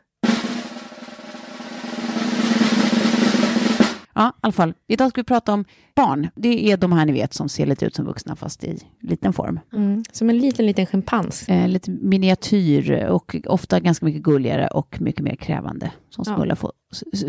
Ja, 4.16 4.28
i 4.28 4.38
alla 4.40 4.52
fall. 4.52 4.74
Idag 4.86 5.10
ska 5.10 5.20
vi 5.20 5.24
prata 5.24 5.52
om 5.52 5.64
barn. 5.94 6.28
Det 6.34 6.70
är 6.72 6.76
de 6.76 6.92
här 6.92 7.06
ni 7.06 7.12
vet 7.12 7.34
som 7.34 7.48
ser 7.48 7.66
lite 7.66 7.86
ut 7.86 7.94
som 7.94 8.04
vuxna 8.04 8.36
fast 8.36 8.64
i 8.64 8.78
liten 9.00 9.32
form. 9.32 9.60
Mm. 9.72 10.04
Som 10.12 10.30
en 10.30 10.38
liten, 10.38 10.66
liten 10.66 10.86
schimpans. 10.86 11.48
Eh, 11.48 11.68
lite 11.68 11.90
miniatyr 11.90 13.06
och 13.08 13.36
ofta 13.46 13.80
ganska 13.80 14.06
mycket 14.06 14.22
gulligare 14.22 14.66
och 14.68 14.96
mycket 15.00 15.22
mer 15.22 15.36
krävande. 15.36 15.90
Som 16.10 16.24
Ja. 16.26 16.56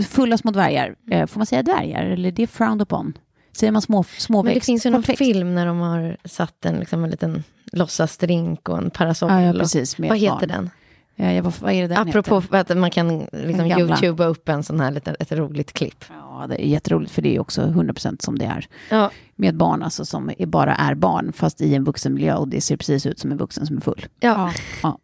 fulla 0.10 0.38
små 0.38 0.52
dvärgar. 0.52 0.96
Eh, 1.12 1.26
får 1.26 1.40
man 1.40 1.46
säga 1.46 1.64
dvärgar 1.64 2.06
eller 2.06 2.32
det 2.32 2.44
är 2.44 2.48
frowned 2.48 2.82
upon? 2.82 3.14
Säger 3.58 3.72
man 3.72 3.82
små, 3.82 4.04
småväxt? 4.04 4.46
Men 4.46 4.54
det 4.54 4.66
finns 4.66 4.86
ju 4.86 4.90
någon 4.90 5.02
kortväxt? 5.02 5.18
film 5.20 5.56
när 5.56 5.66
de 5.66 5.80
har 5.80 6.18
satt 6.26 6.66
en, 6.66 6.76
liksom, 6.76 7.04
en 7.04 7.10
liten 7.10 7.44
låtsasdrink 7.72 8.70
och 8.70 8.78
en 8.78 8.90
parasoll. 8.90 9.32
Ja, 9.32 9.42
ja, 9.42 9.54
precis. 9.54 10.00
Vad 10.00 10.18
heter 10.18 10.30
barn. 10.30 10.48
den? 10.48 10.70
Eh, 11.16 11.36
ja, 11.36 11.42
vad, 11.42 11.54
vad 11.62 11.74
är 11.74 11.82
det 11.82 11.88
den 11.88 11.98
Apropå 12.10 12.40
heter? 12.40 12.58
att 12.72 12.78
man 12.78 12.92
kan 12.92 13.28
liksom 13.32 13.66
youtuba 13.66 14.26
upp 14.26 14.50
en 14.50 14.64
sån 14.64 14.80
här 14.80 15.02
ett 15.20 15.32
roligt 15.32 15.74
klipp. 15.74 16.06
Ja, 16.10 16.27
det 16.48 16.56
är 16.64 16.68
jätteroligt 16.68 17.12
för 17.12 17.22
det 17.22 17.36
är 17.36 17.40
också 17.40 17.62
100% 17.62 18.22
som 18.24 18.38
det 18.40 18.46
är. 18.46 18.68
Ja, 18.90 19.12
Med 19.36 19.56
barn 19.56 19.84
alltså 19.84 20.06
som 20.06 20.32
är, 20.38 20.46
bara 20.46 20.76
är 20.76 20.96
barn 20.96 21.34
fast 21.34 21.62
i 21.62 21.76
en 21.76 21.84
vuxenmiljö 21.84 22.36
och 22.36 22.48
det 22.48 22.62
ser 22.62 22.78
precis 22.78 23.06
ut 23.06 23.20
som 23.20 23.32
en 23.32 23.38
vuxen 23.38 23.66
som 23.68 23.78
är 23.78 23.82
full. 23.82 24.06
ja. 24.20 24.52
Ja. 24.84 25.00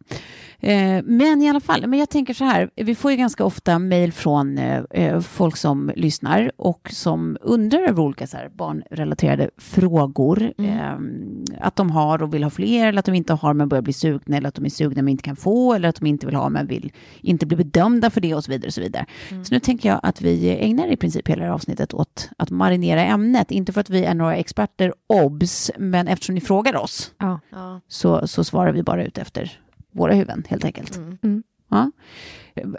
Eh, 0.64 1.02
men 1.04 1.42
i 1.42 1.48
alla 1.48 1.60
fall, 1.60 1.86
men 1.86 1.98
jag 1.98 2.10
tänker 2.10 2.34
så 2.34 2.44
här, 2.44 2.70
vi 2.76 2.94
får 2.94 3.10
ju 3.10 3.16
ganska 3.16 3.44
ofta 3.44 3.78
mejl 3.78 4.12
från 4.12 4.58
eh, 4.58 4.82
eh, 4.90 5.20
folk 5.20 5.56
som 5.56 5.92
lyssnar 5.96 6.52
och 6.56 6.88
som 6.92 7.36
undrar 7.40 7.80
över 7.80 8.02
olika 8.02 8.26
så 8.26 8.36
här, 8.36 8.48
barnrelaterade 8.48 9.50
frågor. 9.58 10.52
Eh, 10.58 10.98
att 11.60 11.76
de 11.76 11.90
har 11.90 12.22
och 12.22 12.34
vill 12.34 12.42
ha 12.42 12.50
fler, 12.50 12.86
eller 12.86 12.98
att 12.98 13.04
de 13.04 13.14
inte 13.14 13.32
har 13.32 13.54
men 13.54 13.68
börjar 13.68 13.82
bli 13.82 13.92
sugna, 13.92 14.36
eller 14.36 14.48
att 14.48 14.54
de 14.54 14.64
är 14.64 14.68
sugna 14.68 15.02
men 15.02 15.08
inte 15.08 15.22
kan 15.22 15.36
få, 15.36 15.74
eller 15.74 15.88
att 15.88 15.96
de 15.96 16.06
inte 16.06 16.26
vill 16.26 16.34
ha 16.34 16.48
men 16.48 16.66
vill 16.66 16.92
inte 17.20 17.46
bli 17.46 17.56
bedömda 17.56 18.10
för 18.10 18.20
det 18.20 18.34
och 18.34 18.44
så 18.44 18.50
vidare. 18.50 18.66
Och 18.66 18.74
så 18.74 18.80
vidare. 18.80 19.06
Så 19.28 19.54
nu 19.54 19.60
tänker 19.60 19.88
jag 19.88 20.00
att 20.02 20.20
vi 20.20 20.58
ägnar 20.60 20.92
i 20.92 20.96
princip 20.96 21.28
hela 21.28 21.40
det 21.40 21.46
här 21.46 21.54
avsnittet 21.54 21.94
åt 21.94 22.30
att 22.38 22.50
marinera 22.50 23.04
ämnet. 23.04 23.50
Inte 23.50 23.72
för 23.72 23.80
att 23.80 23.90
vi 23.90 24.04
är 24.04 24.14
några 24.14 24.36
experter, 24.36 24.94
obs, 25.06 25.70
men 25.78 26.08
eftersom 26.08 26.34
ni 26.34 26.40
frågar 26.40 26.76
oss 26.76 27.12
ja. 27.18 27.40
så, 27.88 28.28
så 28.28 28.44
svarar 28.44 28.72
vi 28.72 28.82
bara 28.82 29.04
ut 29.04 29.18
efter 29.18 29.60
våra 29.94 30.14
huvuden 30.14 30.44
helt 30.48 30.64
enkelt. 30.64 30.96
Mm. 30.96 31.18
Mm. 31.22 31.42
Ja. 31.68 31.90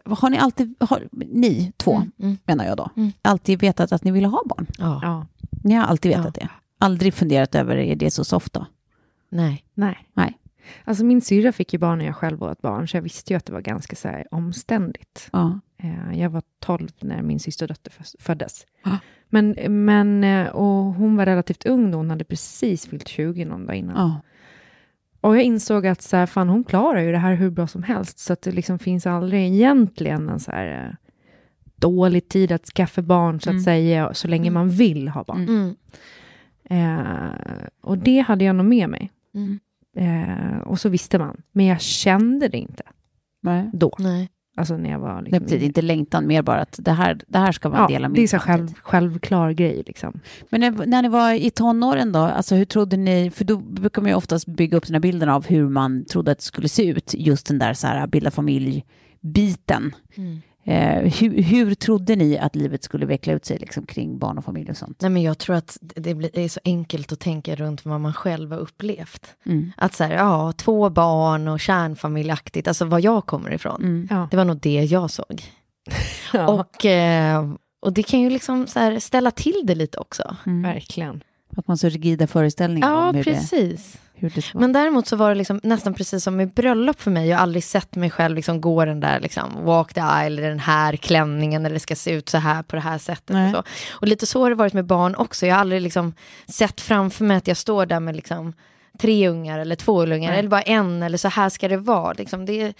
Har 0.05 0.29
ni 0.29 0.37
alltid, 0.37 0.75
har, 0.79 1.03
ni 1.11 1.71
två 1.77 1.95
Mm, 1.95 2.11
mm. 2.19 2.37
menar 2.45 2.65
jag 2.65 2.77
då, 2.77 2.89
Mm. 2.97 3.11
alltid 3.21 3.59
vetat 3.61 3.91
att 3.91 4.03
ni 4.03 4.11
ville 4.11 4.27
ha 4.27 4.41
barn? 4.45 4.65
ja. 4.77 4.99
ja. 5.03 5.27
Ni 5.63 5.73
har 5.73 5.83
alltid 5.85 6.11
Ja. 6.11 6.17
vetat 6.17 6.33
det? 6.35 6.49
Aldrig 6.77 7.13
funderat 7.13 7.55
över, 7.55 7.77
är 7.77 7.95
det 7.95 8.11
så 8.11 8.23
soft 8.25 8.53
då? 8.53 8.65
Nej. 9.29 9.65
Nej. 9.73 9.97
Nej. 10.13 10.37
Alltså 10.83 11.05
min 11.05 11.21
syrra 11.21 11.51
fick 11.51 11.73
ju 11.73 11.79
barn 11.79 11.97
när 11.99 12.05
jag 12.05 12.15
själv 12.15 12.39
var 12.39 12.51
ett 12.51 12.61
barn, 12.61 12.87
så 12.87 12.97
jag 12.97 13.01
visste 13.01 13.33
ju 13.33 13.37
att 13.37 13.45
det 13.45 13.53
var 13.53 13.61
ganska 13.61 13.95
så 13.95 14.07
här 14.07 14.25
omständigt. 14.31 15.29
Ja. 15.31 15.59
Eh, 15.77 16.19
Jag 16.19 16.29
var 16.29 16.43
12 16.59 16.89
när 16.99 17.21
min 17.21 17.39
systerdotter 17.39 17.93
föddes. 18.19 18.65
Ja. 18.83 18.97
Men, 19.29 19.55
men, 19.85 20.23
eh, 20.23 20.47
och 20.47 20.93
hon 20.93 21.15
var 21.15 21.25
relativt 21.25 21.65
ung 21.65 21.91
då, 21.91 21.97
hon 21.97 22.09
hade 22.09 22.23
precis 22.23 22.87
fyllt 22.87 23.07
20 23.07 23.45
någon 23.45 23.65
dag 23.65 23.75
innan. 23.75 23.95
Ja. 23.97 24.21
Och 25.25 25.35
jag 25.37 25.43
insåg 25.43 25.87
att 25.87 26.01
så 26.01 26.17
här, 26.17 26.25
fan, 26.25 26.49
hon 26.49 26.63
klarar 26.63 27.01
ju 27.01 27.11
det 27.11 27.17
här 27.17 27.35
hur 27.35 27.49
bra 27.49 27.67
som 27.67 27.83
helst, 27.83 28.19
så 28.19 28.33
att 28.33 28.41
det 28.41 28.51
liksom 28.51 28.79
finns 28.79 29.07
aldrig 29.07 29.53
egentligen 29.53 30.29
en 30.29 30.39
så 30.39 30.51
här 30.51 30.85
eh, 30.89 30.95
dålig 31.75 32.27
tid 32.29 32.51
att 32.51 32.65
skaffa 32.65 33.01
barn, 33.01 33.41
så 33.41 33.49
att 33.49 33.53
Mm. 33.53 33.63
säga, 33.63 34.13
så 34.13 34.27
länge 34.27 34.51
man 34.51 34.69
vill 34.69 35.07
ha 35.07 35.23
barn. 35.23 35.47
Mm. 35.49 35.75
Eh, 36.69 37.29
och 37.81 37.97
det 37.97 38.19
hade 38.19 38.45
jag 38.45 38.55
nog 38.55 38.65
med 38.65 38.89
mig. 38.89 39.11
Mm. 39.33 39.59
Eh, 39.97 40.57
och 40.57 40.79
så 40.79 40.89
visste 40.89 41.19
man, 41.19 41.41
men 41.51 41.65
jag 41.65 41.81
kände 41.81 42.47
det 42.47 42.57
inte 42.57 42.83
Nej. 43.41 43.69
då. 43.73 43.91
Nej. 43.99 44.29
Alltså 44.57 44.77
när 44.77 44.89
jag 44.89 44.99
var... 44.99 45.21
Liksom, 45.21 45.43
betyder 45.43 45.65
inte 45.65 45.81
längtan, 45.81 46.27
mer 46.27 46.41
bara 46.41 46.61
att 46.61 46.79
det 46.81 46.91
här, 46.91 47.19
det 47.27 47.37
här 47.37 47.51
ska 47.51 47.69
vara 47.69 47.79
en 47.79 47.83
ja, 47.83 47.97
del 47.97 48.05
av 48.05 48.11
min 48.11 48.15
det 48.15 48.23
är 48.23 48.27
så 48.27 48.39
framtid. 48.39 48.77
själv, 48.77 49.09
självklar 49.09 49.51
grej. 49.51 49.83
Liksom. 49.87 50.19
Men 50.49 50.61
när, 50.61 50.85
när 50.85 51.01
ni 51.01 51.09
var 51.09 51.33
i 51.33 51.49
tonåren 51.49 52.11
då, 52.11 52.19
alltså 52.19 52.55
hur 52.55 52.65
trodde 52.65 52.97
ni, 52.97 53.31
för 53.31 53.45
då 53.45 53.57
brukar 53.57 54.01
man 54.01 54.11
ju 54.11 54.15
oftast 54.15 54.47
bygga 54.47 54.77
upp 54.77 54.87
den 54.87 54.95
här 54.95 54.99
bilden 54.99 55.29
av 55.29 55.45
hur 55.47 55.69
man 55.69 56.05
trodde 56.05 56.31
att 56.31 56.37
det 56.37 56.43
skulle 56.43 56.69
se 56.69 56.85
ut, 56.85 57.13
just 57.17 57.47
den 57.47 57.59
där 57.59 57.73
så 57.73 57.87
här 57.87 58.07
bilda 58.07 58.31
familj-biten. 58.31 59.91
Mm. 60.15 60.41
Eh, 60.67 61.13
hur, 61.19 61.41
hur 61.41 61.75
trodde 61.75 62.15
ni 62.15 62.37
att 62.37 62.55
livet 62.55 62.83
skulle 62.83 63.05
veckla 63.05 63.33
ut 63.33 63.45
sig 63.45 63.57
liksom, 63.57 63.85
kring 63.85 64.17
barn 64.17 64.37
och 64.37 64.45
familj 64.45 64.69
och 64.69 64.77
sånt? 64.77 65.01
Nej, 65.01 65.11
men 65.11 65.21
jag 65.21 65.37
tror 65.37 65.55
att 65.55 65.77
det 65.81 66.13
blir, 66.15 66.29
det 66.33 66.41
är 66.41 66.49
så 66.49 66.59
enkelt 66.65 67.11
att 67.11 67.19
tänka 67.19 67.55
runt 67.55 67.85
vad 67.85 68.01
man 68.01 68.13
själv 68.13 68.51
har 68.51 68.59
upplevt. 68.59 69.35
Mm. 69.45 69.71
Att 69.77 69.93
så 69.93 70.03
här, 70.03 70.11
ja, 70.11 70.51
två 70.51 70.89
barn 70.89 71.47
och 71.47 71.59
kärnfamiljaktigt, 71.59 72.67
alltså 72.67 72.85
var 72.85 72.99
jag 72.99 73.25
kommer 73.25 73.53
ifrån. 73.53 73.81
Mm. 73.83 74.07
Ja. 74.09 74.27
Det 74.31 74.37
var 74.37 74.45
nog 74.45 74.57
det 74.57 74.83
jag 74.83 75.11
såg. 75.11 75.43
Ja, 76.33 76.47
Och, 76.47 76.85
eh, 76.85 77.51
och 77.79 77.93
det 77.93 78.03
kan 78.03 78.19
ju 78.19 78.29
liksom 78.29 78.67
så 78.67 78.79
här 78.79 78.99
ställa 78.99 79.31
till 79.31 79.61
det 79.63 79.75
lite 79.75 79.97
också. 79.97 80.35
Mm. 80.45 80.61
verkligen. 80.61 81.23
Att 81.55 81.67
man 81.67 81.73
har 81.73 81.77
så 81.77 81.89
rigida 81.89 82.27
föreställningar 82.27 82.89
Ja, 82.89 83.09
om 83.09 83.15
hur 83.15 83.23
precis. 83.23 83.97
det 84.19 84.53
Men 84.53 84.73
däremot 84.73 85.07
så 85.07 85.15
var 85.15 85.29
det 85.29 85.35
liksom 85.35 85.59
nästan 85.63 85.93
precis 85.93 86.23
som 86.23 86.35
med 86.35 86.53
bröllop 86.53 87.01
för 87.01 87.11
mig. 87.11 87.27
Jag 87.27 87.37
har 87.37 87.43
aldrig 87.43 87.63
sett 87.63 87.95
mig 87.95 88.09
själv 88.09 88.35
liksom 88.35 88.61
gå 88.61 88.85
den 88.85 88.99
där 88.99 89.19
liksom, 89.19 89.65
walk 89.65 89.93
the 89.93 90.01
aisle, 90.01 90.41
den 90.41 90.59
här 90.59 90.95
klänningen, 90.95 91.65
eller 91.65 91.73
det 91.73 91.79
ska 91.79 91.95
se 91.95 92.11
ut 92.11 92.29
så 92.29 92.37
här 92.37 92.63
på 92.63 92.75
det 92.75 92.81
här 92.81 92.97
sättet. 92.97 93.29
Nej. 93.33 93.55
Och, 93.55 93.67
så. 93.67 93.97
och 93.99 94.07
lite 94.07 94.25
så 94.25 94.41
har 94.41 94.49
det 94.49 94.55
varit 94.55 94.73
med 94.73 94.85
barn 94.85 95.15
också. 95.15 95.45
Jag 95.45 95.55
har 95.55 95.61
aldrig 95.61 95.81
liksom 95.81 96.13
sett 96.47 96.81
framför 96.81 97.25
mig 97.25 97.37
att 97.37 97.47
jag 97.47 97.57
står 97.57 97.85
där 97.85 97.99
med 97.99 98.15
liksom 98.15 98.53
tre 98.99 99.29
ungar 99.29 99.59
eller 99.59 99.75
två 99.75 100.01
ungar, 100.03 100.29
Nej. 100.29 100.39
eller 100.39 100.49
bara 100.49 100.61
en, 100.61 101.03
eller 101.03 101.17
så 101.17 101.27
här 101.27 101.49
ska 101.49 101.67
det 101.67 101.77
vara. 101.77 102.13
Liksom, 102.13 102.45
det 102.45 102.73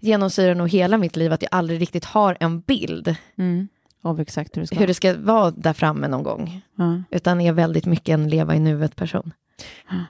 genomsyrar 0.00 0.54
nog 0.54 0.68
hela 0.68 0.96
mitt 0.98 1.16
liv 1.16 1.32
att 1.32 1.42
jag 1.42 1.48
aldrig 1.52 1.80
riktigt 1.80 2.04
har 2.04 2.36
en 2.40 2.60
bild 2.60 3.16
Mm. 3.38 3.68
Av 4.02 4.20
exakt 4.20 4.56
hur 4.56 4.60
det 4.60 4.66
ska 4.66 4.78
hur 4.78 4.86
det 4.86 4.94
ska 4.94 5.16
vara 5.16 5.50
där 5.50 5.72
framme 5.72 6.08
någon 6.08 6.22
gång. 6.22 6.62
ja. 6.78 7.02
Utan 7.10 7.40
är 7.40 7.52
väldigt 7.52 7.86
mycket 7.86 8.14
en 8.14 8.28
leva 8.28 8.54
i 8.56 8.60
nuet-person. 8.60 9.32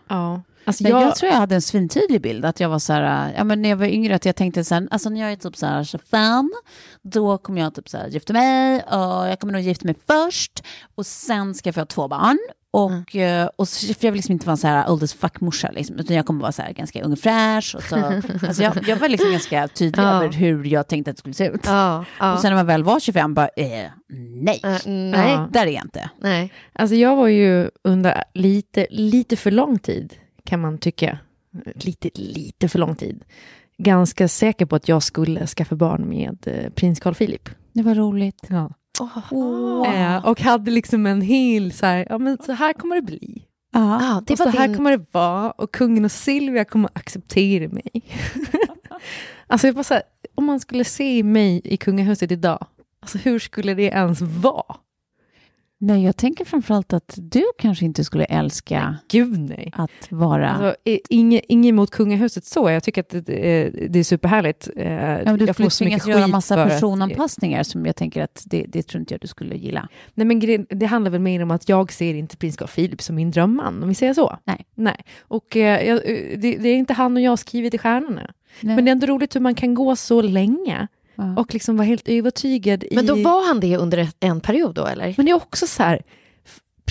Ja. 0.09 0.43
Alltså 0.65 0.83
Men 0.83 0.93
jag, 0.93 1.03
jag, 1.03 1.17
tror 1.17 1.33
jag 1.33 1.39
hade 1.39 1.55
en 1.55 1.63
svintydlig 1.63 2.21
bild, 2.23 2.45
att 2.45 2.61
jag 2.61 2.69
var 2.69 2.79
så 2.79 2.93
här, 2.93 3.35
ja 3.37 3.45
men 3.45 3.63
när 3.63 3.69
jag 3.69 3.77
var 3.77 3.87
yngre, 3.87 4.15
att 4.15 4.25
jag 4.25 4.37
tänkte 4.37 4.65
så 4.65 4.75
här, 4.75 4.89
alltså 4.91 5.11
när 5.11 5.21
jag 5.21 5.33
är 5.33 5.37
typ 5.37 5.57
så 5.57 5.67
här 5.67 5.85
25, 5.85 6.53
då 7.03 7.39
kommer 7.39 7.61
jag 7.61 7.75
typ 7.75 7.89
så 7.89 7.99
här 7.99 8.09
gifta 8.09 8.33
mig, 8.33 8.83
och 8.83 9.29
jag 9.29 9.41
kommer 9.41 9.53
nog 9.53 9.63
gifta 9.63 9.87
mig 9.87 9.95
först, 10.07 10.65
och 10.95 11.07
sen 11.07 11.55
ska 11.55 11.69
jag 11.69 11.75
få 11.75 11.85
två 11.85 12.09
barn. 12.09 12.39
Och, 12.75 13.17
eh, 13.17 13.49
och 13.57 13.69
så, 13.69 13.95
för 13.95 14.05
jag 14.07 14.13
vill 14.13 14.19
liksom 14.19 14.33
inte 14.33 14.47
vara 14.47 14.53
en 14.53 14.57
så 14.59 14.67
här 14.67 14.91
old 14.91 15.03
as 15.03 15.15
fuck-morsa, 15.15 15.71
liksom, 15.73 15.97
utan 15.99 16.17
jag 16.17 16.27
kommer 16.27 16.41
vara 16.41 16.53
så 16.53 16.63
här 16.63 16.73
ganska 16.73 17.03
ung 17.05 17.13
och 17.13 17.19
fräsch. 17.19 17.75
Och 17.77 17.83
så, 17.83 17.97
alltså 18.47 18.63
jag, 18.63 18.89
jag 18.89 18.97
var 18.97 19.09
liksom 19.09 19.31
ganska 19.31 19.69
tydlig 19.69 20.03
Ja. 20.05 20.09
över 20.25 20.33
hur 20.33 20.65
jag 20.65 20.89
tänkte 20.89 21.11
att 21.11 21.17
det 21.17 21.21
skulle 21.21 21.35
se 21.35 21.47
ut. 21.47 21.61
Ja, 21.67 22.05
ja. 22.21 22.33
Och 22.35 22.41
sen 22.41 22.51
när 22.51 22.57
man 22.57 22.67
väl 22.67 22.85
var 22.85 23.01
25, 23.01 23.35
bara, 23.35 23.49
eh, 23.57 23.91
nej, 24.43 24.61
Eh, 24.65 24.77
nej, 24.87 25.31
Ja. 25.33 25.49
där 25.53 25.67
är 25.67 25.71
jag 25.71 25.85
inte. 25.85 26.11
nej. 26.21 26.53
alltså 26.73 26.97
jag 26.97 27.17
var 27.17 27.29
ju 27.29 27.71
under 27.85 28.25
lite, 28.35 28.87
lite 28.91 29.37
för 29.37 29.51
lång 29.51 29.79
tid, 29.79 30.15
kan 30.45 30.61
man 30.61 30.79
tycka. 30.79 31.19
Lite, 31.75 32.11
lite 32.15 32.69
för 32.69 32.79
lång 32.79 32.97
tid. 32.97 33.25
Ganska 33.79 34.29
säker 34.29 34.67
på 34.67 34.77
att 34.77 34.89
jag 34.89 35.03
skulle 35.03 35.47
skaffa 35.47 35.77
barn 35.77 36.09
med 36.09 36.39
eh, 36.47 36.71
prins 36.71 37.01
Carl 37.01 37.15
Philip. 37.15 37.49
Det 37.73 37.83
var 37.83 37.95
roligt. 37.95 38.47
Ja. 38.49 38.71
Åh. 39.01 39.95
Eh, 39.95 40.27
och 40.27 40.41
hade 40.41 40.71
liksom 40.71 41.07
en 41.07 41.21
hel 41.21 41.73
så 41.73 41.87
här, 41.87 42.07
ja 42.09 42.19
men 42.19 42.39
så 42.47 42.53
här 42.53 42.73
kommer 42.73 42.97
det 42.97 43.03
bli. 43.03 43.47
Ja. 43.73 43.99
Ja, 44.03 44.23
det 44.27 44.33
och 44.33 44.39
så 44.39 44.45
var 44.45 44.53
här 44.53 44.69
din... 44.69 44.77
kommer 44.77 44.91
det 44.91 45.07
vara 45.11 45.51
och 45.51 45.73
kungen 45.73 46.05
och 46.05 46.13
Silvia 46.13 46.65
kommer 46.65 46.91
acceptera 46.93 47.69
mig. 47.69 47.91
alltså 49.47 49.67
jag 49.67 49.75
bara 49.75 49.85
så 49.85 49.95
här, 49.95 50.03
om 50.35 50.45
man 50.45 50.61
skulle 50.61 50.85
se 50.85 51.23
mig 51.23 51.61
i 51.65 51.77
kungahuset 51.77 52.33
idag, 52.33 52.67
alltså 53.01 53.19
hur 53.19 53.39
skulle 53.39 53.75
det 53.75 53.83
ens 53.83 54.21
vara? 54.21 54.77
Nej, 55.85 56.05
jag 56.05 56.17
tänker 56.17 56.45
framförallt 56.45 56.93
att 56.93 57.15
du 57.17 57.45
kanske 57.59 57.85
inte 57.85 58.05
skulle 58.05 58.25
älska 58.25 58.97
Gud 59.09 59.39
nej. 59.39 59.73
att 59.77 59.91
vara... 60.11 60.51
Alltså, 60.51 60.77
inget 61.09 61.45
inget 61.49 61.69
emot 61.69 61.91
kungahuset 61.91 62.45
så, 62.45 62.71
jag 62.71 62.83
tycker 62.83 63.01
att 63.01 63.09
det, 63.11 63.71
det, 63.89 63.99
är 63.99 64.05
superhärligt. 64.05 64.69
Eh, 64.77 64.93
ja, 64.93 65.37
du 65.37 65.45
jag 65.45 65.55
skulle 65.55 65.71
tvingas 65.71 66.07
göra 66.07 66.27
massa 66.27 66.55
för 66.55 66.63
att- 66.63 66.69
personanpassningar 66.69 67.63
som 67.63 67.87
jag 67.87 67.97
tänker 67.97 68.23
att 68.23 68.43
det, 68.47 68.65
det 68.69 68.83
tror 68.83 69.01
inte 69.01 69.15
jag 69.15 69.21
du 69.21 69.27
skulle 69.27 69.57
gilla. 69.57 69.89
Nej, 70.15 70.27
men 70.27 70.67
det 70.69 70.87
handlar 70.87 71.11
väl 71.11 71.21
mer 71.21 71.43
om 71.43 71.51
att 71.51 71.69
jag 71.69 71.93
ser 71.93 72.15
inte 72.15 72.37
prins 72.37 72.57
Carl 72.57 72.69
Philip 72.69 73.03
som 73.03 73.17
min 73.17 73.31
drömman, 73.31 73.83
om 73.83 73.89
vi 73.89 73.95
säger 73.95 74.15
så. 74.15 74.39
Nej. 74.45 74.67
Nej. 74.75 75.05
Och 75.21 75.57
eh, 75.57 75.89
jag, 75.89 75.97
eh, 75.97 76.39
det, 76.39 76.57
det 76.57 76.69
är 76.69 76.77
inte 76.77 76.93
han 76.93 77.17
och 77.17 77.23
jag 77.23 77.39
skrivit 77.39 77.75
i 77.75 77.79
stjärnorna. 77.79 78.35
Men 78.61 78.85
det 78.85 78.91
är 78.91 78.93
ändå 78.93 79.07
roligt 79.07 79.37
hur 79.37 79.41
man 79.41 79.55
kan 79.55 79.75
gå 79.75 79.97
så 79.97 80.23
länge 80.23 80.89
Ja. 81.23 81.41
och 81.43 81.55
liksom 81.55 81.77
vara 81.77 81.87
helt 81.87 82.09
övertygad 82.09 82.85
i... 82.85 82.95
Men 82.95 83.07
då 83.07 83.15
var 83.15 83.47
han 83.47 83.61
det 83.61 83.77
under 83.77 84.09
en 84.21 84.41
period 84.41 84.75
då, 84.75 84.87
eller? 84.87 85.15
Men 85.17 85.27
det 85.27 85.33
är 85.33 85.37
också 85.37 85.67
så 85.67 85.83
här, 85.83 86.03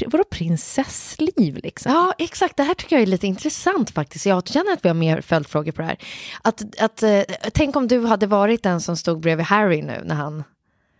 vadå 0.07 0.23
prinsessliv 0.23 1.59
liksom? 1.63 1.91
Ja, 1.91 2.13
exakt. 2.17 2.57
Det 2.57 2.63
här 2.63 2.73
tycker 2.73 2.95
jag 2.95 3.03
är 3.03 3.07
lite 3.07 3.27
intressant 3.27 3.89
faktiskt. 3.91 4.25
Jag 4.25 4.47
känner 4.47 4.73
att 4.73 4.85
vi 4.85 4.89
har 4.89 4.93
mer 4.95 5.21
följdfrågor 5.21 5.71
på 5.71 5.81
det 5.81 5.87
här. 5.87 5.97
Att, 6.41 6.81
att, 6.81 7.03
eh, 7.03 7.21
tänk 7.53 7.75
om 7.75 7.87
du 7.87 8.05
hade 8.05 8.27
varit 8.27 8.63
den 8.63 8.81
som 8.81 8.97
stod 8.97 9.19
bredvid 9.19 9.45
Harry 9.45 9.81
nu 9.81 10.01
när 10.05 10.15
han... 10.15 10.43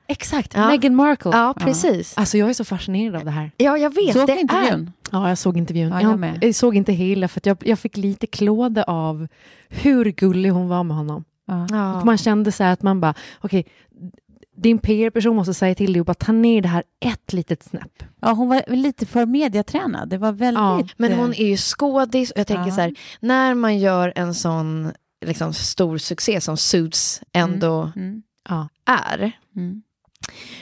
Exakt, 0.07 0.53
Ja. 0.55 0.67
Meghan 0.67 0.95
Markle. 0.95 1.31
Ja, 1.33 1.53
precis. 1.59 2.17
Alltså 2.17 2.37
jag 2.37 2.49
är 2.49 2.53
så 2.53 2.65
fascinerad 2.65 3.15
av 3.15 3.25
det 3.25 3.31
här. 3.31 3.51
Ja, 3.57 3.77
jag 3.77 3.95
vet. 3.95 4.13
Såg 4.13 4.27
det 4.27 4.39
intervjun? 4.39 4.91
Ja, 5.11 5.29
jag 5.29 5.37
såg 5.37 5.57
intervjun. 5.57 5.89
Ja, 5.89 6.01
jag 6.01 6.11
jag, 6.11 6.19
med. 6.19 6.39
jag 6.41 6.55
såg 6.55 6.75
inte 6.75 6.93
hela 6.93 7.27
för 7.27 7.39
att 7.39 7.45
jag, 7.45 7.57
jag 7.65 7.79
fick 7.79 7.97
lite 7.97 8.27
klåda 8.27 8.83
av 8.83 9.27
hur 9.69 10.05
gullig 10.05 10.49
hon 10.49 10.67
var 10.67 10.83
med 10.83 10.97
honom. 10.97 11.23
Ja. 11.69 11.99
Och 11.99 12.05
man 12.05 12.17
kände 12.17 12.51
så 12.51 12.63
här 12.63 12.73
att 12.73 12.81
man 12.81 13.01
bara, 13.01 13.13
okej, 13.41 13.65
din 14.55 14.77
PR-person 14.79 15.35
måste 15.35 15.53
säga 15.53 15.75
till 15.75 15.93
dig 15.93 15.99
och 15.99 16.05
bara 16.05 16.13
ta 16.13 16.31
ner 16.31 16.61
det 16.61 16.67
här 16.67 16.83
ett 17.05 17.33
litet 17.33 17.63
snäpp. 17.63 18.03
ja, 18.21 18.31
hon 18.31 18.49
var 18.49 18.63
lite 18.75 19.05
för 19.05 19.25
mediatränad. 19.25 20.09
Det 20.09 20.17
var 20.17 20.31
väldigt... 20.31 20.59
Ja, 20.61 20.83
Men 20.97 21.11
eh, 21.11 21.17
hon 21.17 21.33
är 21.33 21.45
ju 21.47 21.57
skådis 21.57 22.31
och 22.31 22.37
jag 22.39 22.47
tänker 22.47 22.65
Ja. 22.67 22.75
så 22.75 22.81
här, 22.81 22.95
när 23.19 23.53
man 23.55 23.77
gör 23.79 24.13
en 24.15 24.33
sån 24.33 24.91
liksom, 25.25 25.53
stor 25.53 25.97
succé 25.97 26.41
som 26.41 26.57
Suits 26.57 27.21
ändå 27.33 27.91
Mm, 27.95 28.23
Ja, 28.49 28.67
är, 28.85 29.31
mm. 29.55 29.81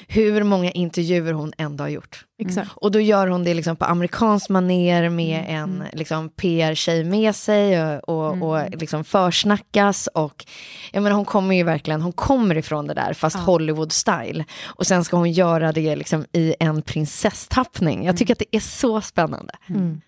Hur 0.07 0.43
många 0.43 0.71
intervjuer 0.71 1.33
hon 1.33 1.53
ändå 1.57 1.83
har 1.83 1.89
gjort. 1.89 2.25
exakt. 2.41 2.71
Och 2.75 2.91
då 2.91 2.99
gör 2.99 3.27
hon 3.27 3.43
det 3.43 3.53
liksom 3.53 3.75
på 3.75 3.85
amerikansk 3.85 4.49
maner 4.49 5.09
med 5.09 5.39
Mm, 5.47 5.81
en 5.81 5.83
liksom, 5.93 6.29
PR-tjej 6.29 7.03
med 7.03 7.35
sig 7.35 7.83
och, 7.83 8.09
och, 8.09 8.33
Mm. 8.33 8.43
och 8.43 8.69
liksom 8.81 9.03
försnackas. 9.03 10.07
Och, 10.13 10.45
jag 10.91 11.03
menar, 11.03 11.15
hon 11.15 11.25
kommer 11.25 11.55
ju 11.55 11.63
verkligen, 11.63 12.01
hon 12.01 12.11
kommer 12.13 12.57
ifrån 12.57 12.87
det 12.87 12.93
där 12.93 13.13
fast 13.13 13.35
Ja. 13.37 13.43
Hollywood-style. 13.53 14.43
Och 14.65 14.87
sen 14.87 15.03
ska 15.03 15.17
hon 15.17 15.31
göra 15.31 15.71
det 15.71 15.95
liksom, 15.95 16.25
i 16.33 16.55
en 16.59 16.81
prinsesstappning. 16.81 18.05
Jag 18.05 18.17
tycker 18.17 18.33
att 18.33 18.39
det 18.39 18.55
är 18.55 18.59
så 18.59 19.01
spännande. 19.01 19.53
Mm. 19.69 20.01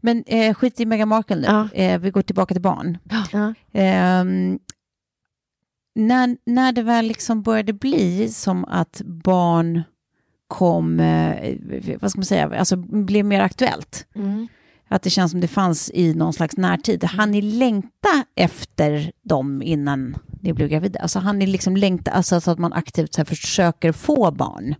Men 0.00 0.24
eh, 0.26 0.54
skit 0.54 0.80
i 0.80 0.86
Meghan 0.86 1.08
Markle 1.08 1.36
nu. 1.36 1.46
Ja. 1.46 1.68
Eh, 1.82 1.98
vi 2.00 2.10
går 2.10 2.22
tillbaka 2.22 2.54
till 2.54 2.62
barn. 2.62 2.98
Ja. 3.32 3.54
Ehm, 3.72 4.58
när, 5.94 6.36
när 6.44 6.72
det 6.72 6.82
väl 6.82 7.06
liksom 7.06 7.42
började 7.42 7.72
bli 7.72 8.28
som 8.28 8.64
att 8.64 9.02
barn 9.04 9.82
kom, 10.48 11.00
eh, 11.00 11.56
vad 12.00 12.10
ska 12.10 12.18
man 12.18 12.24
säga, 12.24 12.58
alltså 12.58 12.76
blev 12.76 13.24
mer 13.24 13.40
aktuellt. 13.40 14.06
Mm. 14.14 14.48
Att 14.88 15.02
det 15.02 15.10
känns 15.10 15.30
som 15.30 15.40
det 15.40 15.48
fanns 15.48 15.90
i 15.94 16.14
någon 16.14 16.32
slags 16.32 16.56
närtid. 16.56 17.04
Han 17.04 17.30
ni 17.30 17.42
längta 17.42 18.24
efter 18.34 19.12
dem 19.22 19.62
innan 19.62 20.16
ni 20.40 20.52
blev 20.52 20.68
gravida? 20.68 21.00
Alltså 21.00 21.18
han 21.18 21.38
ni 21.38 21.46
liksom 21.46 21.76
längta, 21.76 22.10
alltså 22.10 22.40
så 22.40 22.50
att 22.50 22.58
man 22.58 22.72
aktivt 22.72 23.14
så 23.14 23.24
försöker 23.24 23.92
få 23.92 24.30
barn? 24.30 24.74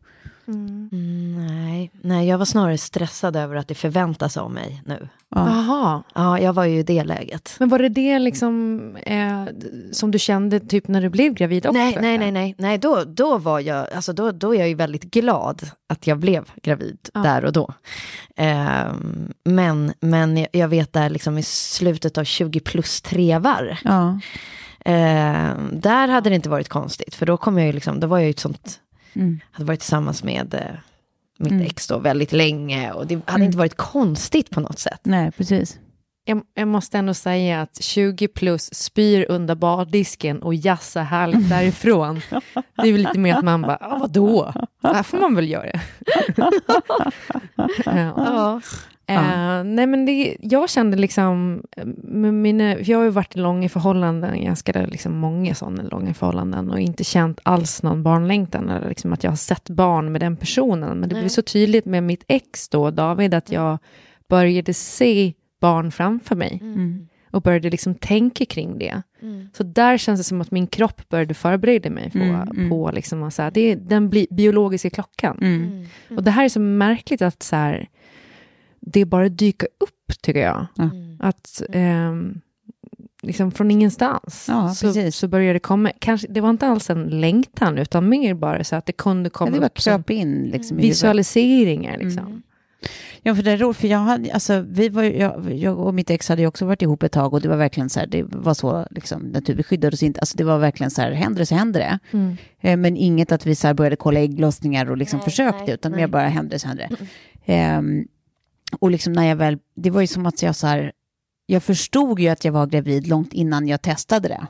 Mm, 0.48 1.36
nej. 1.46 1.90
nej, 2.02 2.28
jag 2.28 2.38
var 2.38 2.44
snarare 2.44 2.78
stressad 2.78 3.36
över 3.36 3.56
att 3.56 3.68
det 3.68 3.74
förväntas 3.74 4.36
av 4.36 4.50
mig 4.50 4.82
nu. 4.86 5.08
Ja. 5.34 5.48
Jaha. 5.48 6.02
Ja, 6.14 6.40
jag 6.40 6.52
var 6.52 6.64
ju 6.64 6.78
i 6.78 6.82
det 6.82 7.04
läget. 7.04 7.56
Men 7.58 7.68
var 7.68 7.78
det 7.78 7.88
det 7.88 8.18
liksom 8.18 8.80
eh, 8.96 9.44
som 9.92 10.10
du 10.10 10.18
kände 10.18 10.60
typ 10.60 10.88
när 10.88 11.00
du 11.02 11.08
blev 11.08 11.34
gravid 11.34 11.66
också? 11.66 11.78
Nej, 11.78 11.98
nej, 12.00 12.18
nej, 12.18 12.32
nej, 12.32 12.54
nej. 12.58 12.78
Då, 12.78 13.04
då 13.04 13.38
var 13.38 13.60
jag, 13.60 13.86
alltså 13.92 14.12
då, 14.12 14.30
då 14.32 14.54
är 14.54 14.58
jag 14.58 14.68
ju 14.68 14.74
väldigt 14.74 15.04
glad 15.04 15.70
att 15.88 16.06
jag 16.06 16.18
blev 16.18 16.44
gravid 16.62 16.98
Ja. 17.14 17.20
där 17.20 17.44
och 17.44 17.52
då. 17.52 17.72
Ehm, 18.36 19.32
men, 19.44 19.92
men 20.00 20.46
jag- 20.52 20.68
vet 20.68 20.92
där 20.92 21.10
liksom 21.10 21.38
i 21.38 21.42
slutet 21.42 22.18
av 22.18 22.24
20 22.24 22.60
plus 22.60 23.02
trevar, 23.02 23.78
Ja. 23.84 24.18
ehm, 24.84 25.80
där 25.80 26.08
hade 26.08 26.30
det 26.30 26.36
inte 26.36 26.48
varit 26.48 26.68
konstigt, 26.68 27.14
för 27.14 27.26
då 27.26 27.36
kom 27.36 27.58
jag 27.58 27.66
ju 27.66 27.72
liksom, 27.72 28.00
då 28.00 28.06
var 28.06 28.18
jag 28.18 28.24
ju 28.24 28.30
ett 28.30 28.40
sånt, 28.40 28.80
Mm. 29.16 29.40
hade 29.50 29.66
varit 29.66 29.80
tillsammans 29.80 30.22
med 30.24 30.54
eh, 30.54 30.60
mitt 31.38 31.52
Mm. 31.52 31.66
ex 31.66 31.86
då 31.86 31.98
väldigt 31.98 32.32
länge 32.32 32.92
och 32.92 33.06
det 33.06 33.14
hade 33.14 33.30
Mm. 33.34 33.42
inte 33.46 33.58
varit 33.58 33.76
konstigt 33.76 34.50
på 34.50 34.60
något 34.60 34.78
sätt. 34.78 35.00
Nej, 35.02 35.32
precis. 35.32 35.78
Jag, 36.26 36.42
jag 36.54 36.68
måste 36.68 36.98
ändå 36.98 37.14
säga 37.14 37.60
att 37.62 37.82
20 37.82 38.28
plus 38.28 38.74
spyr 38.74 39.26
under 39.28 39.54
bardisken 39.54 40.42
och 40.42 40.54
jassa 40.54 41.02
härligt 41.02 41.48
därifrån. 41.48 42.20
Det 42.76 42.88
är 42.88 42.92
väl 42.92 43.00
lite 43.02 43.18
mer 43.18 43.34
att 43.36 43.44
man 43.44 43.62
bara, 43.62 43.78
ah, 43.80 43.98
vadå? 43.98 44.52
Så 44.80 44.92
här 44.92 45.02
får 45.02 45.18
man 45.18 45.34
väl 45.34 45.48
göra. 45.48 45.70
ja. 47.56 47.70
Ja. 48.16 48.60
Eh, 49.06 49.64
nej 49.64 49.86
men 49.86 50.06
det, 50.06 50.36
jag 50.40 50.70
kände 50.70 50.96
liksom, 50.96 51.62
med 52.02 52.34
mina, 52.34 52.74
för 52.76 52.90
jag 52.90 52.98
har 52.98 53.04
ju 53.04 53.10
varit 53.10 53.36
i 53.36 53.38
långa 53.38 53.68
förhållanden, 53.68 54.44
ganska 54.44 54.86
liksom 54.86 55.16
många 55.18 55.54
sådana 55.54 55.82
långa 55.82 56.14
förhållanden 56.14 56.70
och 56.70 56.80
inte 56.80 57.04
känt 57.04 57.40
alls 57.42 57.82
någon 57.82 58.02
barnlängtan 58.02 58.68
eller 58.70 58.88
liksom 58.88 59.12
att 59.12 59.24
jag 59.24 59.30
har 59.30 59.36
sett 59.36 59.70
barn 59.70 60.12
med 60.12 60.20
den 60.20 60.36
personen. 60.36 60.98
Men 61.00 61.08
det 61.08 61.14
Nej. 61.14 61.22
blev 61.22 61.28
så 61.28 61.42
tydligt 61.42 61.84
med 61.84 62.02
mitt 62.02 62.24
ex 62.28 62.68
då, 62.68 62.90
David, 62.90 63.34
att 63.34 63.52
jag 63.52 63.78
började 64.28 64.74
se 64.74 65.32
barn 65.60 65.90
framför 65.92 66.36
mig 66.36 66.58
Mm. 66.62 67.08
och 67.30 67.42
började 67.42 67.70
liksom 67.70 67.94
tänka 67.94 68.44
kring 68.44 68.78
det. 68.78 69.02
Mm. 69.22 69.48
Så 69.56 69.62
där 69.62 69.98
känns 69.98 70.20
det 70.20 70.24
som 70.24 70.40
att 70.40 70.50
min 70.50 70.66
kropp 70.66 71.08
började 71.08 71.34
förbereda 71.34 71.90
mig 71.90 72.10
på, 72.10 72.18
Mm, 72.18 72.34
mm. 72.48 72.70
på 72.70 72.90
liksom 72.94 73.22
att 73.22 73.34
så 73.34 73.42
här, 73.42 73.50
det 73.50 73.60
är 73.60 73.76
den 73.76 74.10
bi- 74.10 74.26
biologiska 74.30 74.90
klockan. 74.90 75.38
Mm. 75.40 75.62
Mm. 75.62 75.86
Och 76.18 76.24
det 76.24 76.30
här 76.30 76.44
är 76.44 76.48
så 76.48 76.60
märkligt 76.60 77.22
att 77.22 77.42
så 77.42 77.56
här, 77.56 77.88
det 78.86 79.04
bara 79.04 79.28
dyker 79.28 79.68
upp, 79.80 80.22
tycker 80.22 80.40
jag. 80.40 80.66
Mm. 80.78 81.16
Att 81.20 81.62
ehm, 81.72 82.40
liksom 83.22 83.50
från 83.50 83.70
ingenstans 83.70 84.46
Ja, 84.48 84.74
så, 84.74 84.86
precis. 84.86 85.16
så 85.16 85.28
började 85.28 85.52
det 85.52 85.58
komma, 85.58 85.92
kanske, 85.98 86.26
det 86.28 86.40
var 86.40 86.50
inte 86.50 86.66
alls 86.66 86.90
en 86.90 87.20
längtan, 87.20 87.78
utan 87.78 88.08
mer 88.08 88.34
bara 88.34 88.64
så 88.64 88.76
att 88.76 88.86
det 88.86 88.92
kunde 88.92 89.26
Ja, 89.26 89.30
komma 89.30 89.50
det 89.50 89.58
var 89.58 89.66
upp 89.66 89.80
som 89.80 90.04
in 90.08 90.50
liksom, 90.52 90.76
visualiseringar. 90.76 91.98
Liksom. 91.98 92.26
Mm. 92.26 92.42
Ja, 93.22 93.34
för 93.34 93.42
det 93.42 93.50
är 93.50 93.56
roligt, 93.56 93.76
för 93.76 93.88
jag 93.88 93.98
hade, 93.98 94.32
alltså, 94.32 94.64
vi 94.68 94.88
var, 94.88 95.02
jag, 95.02 95.52
jag 95.54 95.78
och 95.78 95.94
mitt 95.94 96.10
ex 96.10 96.28
hade 96.28 96.42
ju 96.42 96.48
också 96.48 96.64
varit 96.66 96.82
ihop 96.82 97.02
ett 97.02 97.12
tag 97.12 97.34
och 97.34 97.40
det 97.40 97.48
var 97.48 97.56
verkligen 97.56 97.90
så 97.90 98.00
här, 98.00 98.06
det 98.06 98.22
var 98.22 98.54
så, 98.54 98.86
liksom, 98.90 99.22
natur, 99.22 99.54
vi 99.54 99.62
skyddade 99.62 99.94
oss 99.94 100.02
inte, 100.02 100.20
alltså 100.20 100.36
det 100.36 100.44
var 100.44 100.58
verkligen 100.58 100.90
så 100.90 101.02
här, 101.02 101.12
händer 101.12 101.38
det 101.38 101.46
så 101.46 101.54
händer 101.54 101.80
det. 101.80 101.98
Mm. 102.16 102.36
Eh, 102.60 102.76
men 102.76 102.96
inget 102.96 103.32
att 103.32 103.46
vi 103.46 103.54
så 103.54 103.66
här 103.66 103.74
började 103.74 103.96
kolla 103.96 104.20
ägglossningar 104.20 104.90
och 104.90 104.96
liksom 104.96 105.18
Nej, 105.18 105.24
försökte, 105.24 105.64
nej, 105.64 105.74
utan 105.74 105.92
nej. 105.92 106.00
mer 106.00 106.06
bara 106.06 106.28
händer 106.28 106.50
det 106.50 106.58
så 106.58 106.68
händer 106.68 106.88
det. 106.90 107.06
Ehm, 107.52 108.06
och 108.80 108.90
liksom 108.90 109.12
när 109.12 109.24
jag 109.24 109.36
väl, 109.36 109.58
det 109.74 109.90
var 109.90 110.00
ju 110.00 110.06
som 110.06 110.26
att 110.26 110.42
jag 110.42 110.56
så 110.56 110.66
här, 110.66 110.92
jag 111.46 111.62
förstod 111.62 112.20
ju 112.20 112.28
att 112.28 112.44
jag 112.44 112.52
var 112.52 112.66
gravid 112.66 113.06
långt 113.06 113.32
innan 113.32 113.68
jag 113.68 113.82
testade 113.82 114.28
det. 114.28 114.46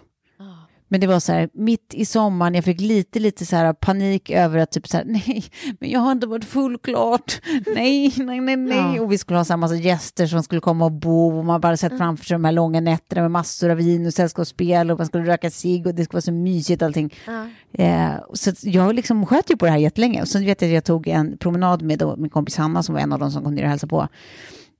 Men 0.94 1.00
det 1.00 1.06
var 1.06 1.20
så 1.20 1.32
här, 1.32 1.48
mitt 1.52 1.94
i 1.94 2.04
sommaren, 2.04 2.54
jag 2.54 2.64
fick 2.64 2.80
lite, 2.80 3.18
lite 3.18 3.46
så 3.46 3.56
här 3.56 3.72
panik 3.72 4.30
över 4.30 4.58
att 4.58 4.70
typ 4.70 4.88
så 4.88 4.96
här, 4.96 5.04
nej, 5.08 5.44
men 5.80 5.90
jag 5.90 6.00
har 6.00 6.12
inte 6.12 6.26
varit 6.26 6.44
full 6.44 6.78
klart. 6.78 7.40
Nej, 7.74 8.14
nej, 8.16 8.40
nej, 8.40 8.56
nej. 8.56 8.96
Ja. 8.96 9.02
Och 9.02 9.12
vi 9.12 9.18
skulle 9.18 9.38
ha 9.38 9.44
så 9.44 9.52
här 9.52 9.58
massa 9.58 9.74
gäster 9.74 10.26
som 10.26 10.42
skulle 10.42 10.60
komma 10.60 10.84
och 10.84 10.92
bo 10.92 11.38
och 11.38 11.44
man 11.44 11.60
bara 11.60 11.76
sett 11.76 11.98
framför 11.98 12.24
sig 12.24 12.34
de 12.34 12.44
här 12.44 12.52
långa 12.52 12.80
nätterna 12.80 13.22
med 13.22 13.30
massor 13.30 13.70
av 13.70 13.76
vin 13.76 14.06
och 14.06 14.14
sällskapsspel 14.14 14.90
och 14.90 14.98
man 14.98 15.06
skulle 15.06 15.24
röka 15.24 15.50
cigg 15.50 15.86
och 15.86 15.94
det 15.94 16.04
skulle 16.04 16.16
vara 16.16 16.22
så 16.22 16.32
mysigt 16.32 16.82
allting. 16.82 17.14
Eh, 17.72 18.10
så 18.32 18.52
jag 18.60 18.94
liksom 18.94 19.26
sköt 19.26 19.50
ju 19.50 19.56
på 19.56 19.64
det 19.64 19.70
här 19.70 19.78
jättelänge. 19.78 20.22
Och 20.22 20.28
sen 20.28 20.44
vet 20.44 20.62
jag 20.62 20.68
att 20.68 20.74
jag 20.74 20.84
tog 20.84 21.08
en 21.08 21.38
promenad 21.38 21.82
med 21.82 21.98
då, 21.98 22.16
min 22.16 22.30
kompis 22.30 22.56
Hanna 22.56 22.82
som 22.82 22.94
var 22.94 23.02
en 23.02 23.12
av 23.12 23.18
de 23.18 23.30
som 23.30 23.44
kom 23.44 23.54
ner 23.54 23.62
och 23.62 23.68
hälsade 23.68 23.90
på. 23.90 24.08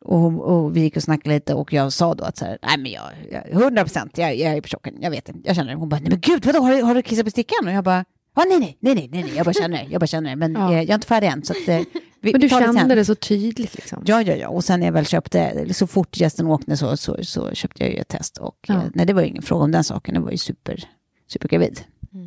Och, 0.05 0.41
och 0.41 0.77
vi 0.77 0.81
gick 0.81 0.97
och 0.97 1.03
snackade 1.03 1.35
lite 1.35 1.55
och 1.55 1.73
jag 1.73 1.93
sa 1.93 2.15
då 2.15 2.25
att 2.25 2.37
så 2.37 2.45
här, 2.45 2.59
nej 2.63 2.79
men 2.79 2.93
jag, 2.93 3.11
jag 3.31 3.63
100 3.63 3.83
procent, 3.85 4.19
jag, 4.19 4.37
jag 4.37 4.53
är 4.57 4.61
på 4.61 4.69
chocken, 4.69 4.95
jag 5.01 5.11
vet 5.11 5.25
det, 5.25 5.33
jag 5.45 5.57
känner 5.57 5.71
det. 5.73 5.77
Hon 5.79 5.89
bara, 5.89 6.01
nej 6.01 6.11
men 6.11 6.21
gud, 6.21 6.47
vadå, 6.47 6.59
har 6.61 6.73
du, 6.77 6.83
har 6.83 6.95
du 6.95 7.03
kissat 7.03 7.25
på 7.25 7.31
stickan? 7.31 7.67
Och 7.67 7.73
jag 7.73 7.85
bara, 7.85 8.05
ja 8.37 8.45
nej, 8.49 8.59
nej, 8.59 8.77
nej, 8.81 8.95
nej, 8.95 9.09
nej, 9.13 9.23
nej, 9.23 9.33
jag 9.37 9.45
bara 9.45 9.53
känner 9.53 9.79
det, 9.85 9.87
jag 9.91 10.01
bara 10.01 10.07
känner 10.07 10.31
det, 10.31 10.37
men 10.37 10.53
Ja. 10.53 10.71
eh, 10.73 10.77
jag 10.79 10.91
är 10.91 10.95
inte 10.95 11.07
färdig 11.07 11.27
än. 11.29 11.45
Så 11.45 11.53
att, 11.53 11.69
eh, 11.69 11.81
vi, 12.21 12.33
Men 12.33 12.41
du 12.41 12.49
det 12.49 12.49
kände 12.49 12.95
det 12.95 13.05
så 13.05 13.15
tydligt 13.15 13.75
liksom. 13.75 14.03
Ja, 14.07 14.23
ja, 14.23 14.35
ja, 14.35 14.49
och 14.49 14.65
sen 14.65 14.81
när 14.81 14.87
jag 14.87 14.93
väl 14.93 15.07
köpte, 15.07 15.67
så 15.75 15.87
fort 15.87 16.21
gästen 16.21 16.47
åkte 16.47 16.77
så, 16.77 16.97
så, 16.97 17.17
så 17.25 17.51
köpte 17.55 17.83
jag 17.85 17.93
ju 17.93 17.99
ett 17.99 18.09
test. 18.09 18.39
Och 18.39 18.57
Ja. 18.69 18.75
eh, 18.75 18.81
nej, 18.95 19.07
det 19.07 19.13
var 19.13 19.23
ju 19.23 19.29
ingen 19.29 19.43
fråga 19.43 19.65
om 19.65 19.71
den 19.73 19.85
saken, 19.85 20.15
det 20.15 20.21
var 20.21 20.31
ju 20.31 20.37
super, 20.39 20.85
supergravid. 21.29 21.81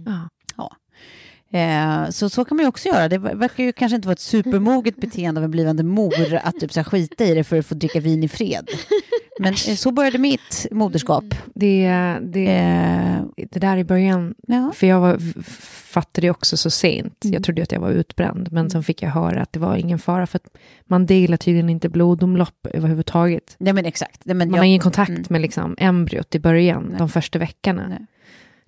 Ja. 0.06 0.30
Eh, 1.52 2.10
så 2.10 2.30
så 2.30 2.46
kan 2.46 2.58
man 2.58 2.64
ju 2.64 2.68
också 2.68 2.88
göra. 2.90 3.10
Det 3.10 3.18
verkar 3.18 3.64
ju 3.64 3.72
kanske 3.72 3.96
inte 3.96 4.08
vara 4.08 4.14
ett 4.14 4.20
supermoget 4.20 4.96
beteende 4.96 5.40
av 5.40 5.46
en 5.46 5.52
blivande 5.52 5.84
mor 5.84 6.40
att 6.44 6.60
typ 6.60 6.74
så 6.74 6.80
här 6.80 6.84
skita 6.86 7.26
i 7.26 7.34
det 7.36 7.44
för 7.44 7.60
att 7.60 7.66
få 7.66 7.76
dricka 7.76 8.00
vin 8.00 8.24
i 8.24 8.28
fred. 8.28 8.70
Men 9.40 9.54
eh, 9.54 9.76
så 9.76 9.92
började 9.92 10.18
mitt 10.18 10.68
moderskap. 10.72 11.24
Det, 11.56 11.88
det, 12.22 12.48
Eh, 12.48 13.24
det 13.52 13.60
där 13.60 13.78
i 13.78 13.84
början, 13.84 14.36
ja. 14.48 14.72
för 14.76 14.88
jag 14.88 15.00
var, 15.00 15.18
fattade 15.94 16.28
det 16.28 16.32
också 16.32 16.58
så 16.58 16.70
sent. 16.70 17.24
Mm. 17.26 17.34
Jag 17.34 17.44
trodde 17.44 17.64
att 17.64 17.72
jag 17.72 17.80
var 17.80 17.90
utbränd, 17.90 18.52
men 18.52 18.70
sen 18.70 18.84
fick 18.84 19.02
jag 19.02 19.10
höra 19.10 19.42
att 19.42 19.54
det 19.54 19.60
var 19.60 19.76
ingen 19.76 20.00
fara, 20.00 20.28
för 20.28 20.38
att 20.38 20.58
man 20.86 21.06
delar 21.06 21.38
tydligen 21.38 21.70
inte 21.70 21.90
blodomlopp 21.90 22.68
överhuvudtaget. 22.74 23.56
Nej 23.58 23.74
men 23.74 23.86
exakt. 23.86 24.22
Nej, 24.26 24.36
men 24.36 24.48
Man 24.50 24.56
jag, 24.56 24.62
har 24.62 24.66
ingen 24.68 24.80
kontakt 24.80 25.10
Mm. 25.10 25.24
med 25.30 25.42
liksom 25.42 25.76
embryot 25.80 26.36
i 26.36 26.40
början, 26.40 26.84
Nej. 26.90 26.98
de 26.98 27.10
första 27.10 27.40
veckorna. 27.40 27.88
Nej. 27.88 28.06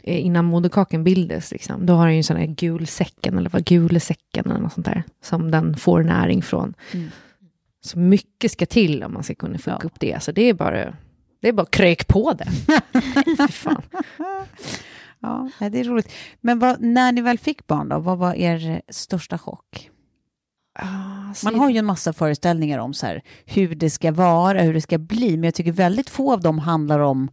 Eh, 0.03 0.25
Innan 0.25 0.45
moderkakan 0.45 1.03
bildas, 1.03 1.51
liksom. 1.51 1.85
då 1.85 1.93
har 1.93 2.05
den 2.05 2.13
ju 2.13 2.17
en 2.17 2.23
sån 2.23 2.37
här 2.37 2.45
gulsäcken, 2.45 3.37
eller 3.37 3.49
vad 3.49 3.65
gulesäcken 3.65 4.45
eller 4.51 4.59
något 4.59 4.73
sånt 4.73 4.85
där, 4.85 5.03
som 5.23 5.51
den 5.51 5.75
får 5.77 6.03
näring 6.03 6.41
från. 6.41 6.73
Mm. 6.93 7.09
Så 7.81 7.99
mycket 7.99 8.51
ska 8.51 8.65
till 8.65 9.03
om 9.03 9.13
man 9.13 9.23
ska 9.23 9.35
kunna 9.35 9.57
få 9.57 9.69
Ja. 9.69 9.79
upp 9.83 9.99
det, 9.99 10.23
så 10.23 10.31
det 10.31 10.41
är 10.41 10.53
bara, 10.53 10.93
det 11.41 11.47
är 11.47 11.53
bara 11.53 11.65
krök 11.65 12.07
på 12.07 12.33
det. 12.33 12.47
Fan. 13.51 13.81
Ja, 15.19 15.49
det 15.59 15.79
är 15.79 15.83
roligt. 15.83 16.11
Men 16.41 16.59
vad, 16.59 16.81
när 16.81 17.11
ni 17.11 17.21
väl 17.21 17.37
fick 17.39 17.67
barn 17.67 17.89
då, 17.89 17.99
vad 17.99 18.17
var 18.17 18.33
er 18.33 18.81
största 18.89 19.37
chock? 19.37 19.89
Man 21.43 21.55
har 21.55 21.69
ju 21.69 21.77
en 21.77 21.85
massa 21.85 22.13
föreställningar 22.13 22.79
om 22.79 22.93
så 22.93 23.05
här, 23.05 23.21
hur 23.45 23.75
det 23.75 23.89
ska 23.89 24.11
vara, 24.11 24.61
hur 24.61 24.73
det 24.73 24.81
ska 24.81 24.97
bli, 24.97 25.31
men 25.37 25.43
jag 25.43 25.53
tycker 25.53 25.71
väldigt 25.71 26.09
få 26.09 26.33
av 26.33 26.41
dem 26.41 26.59
handlar 26.59 26.99
om 26.99 27.29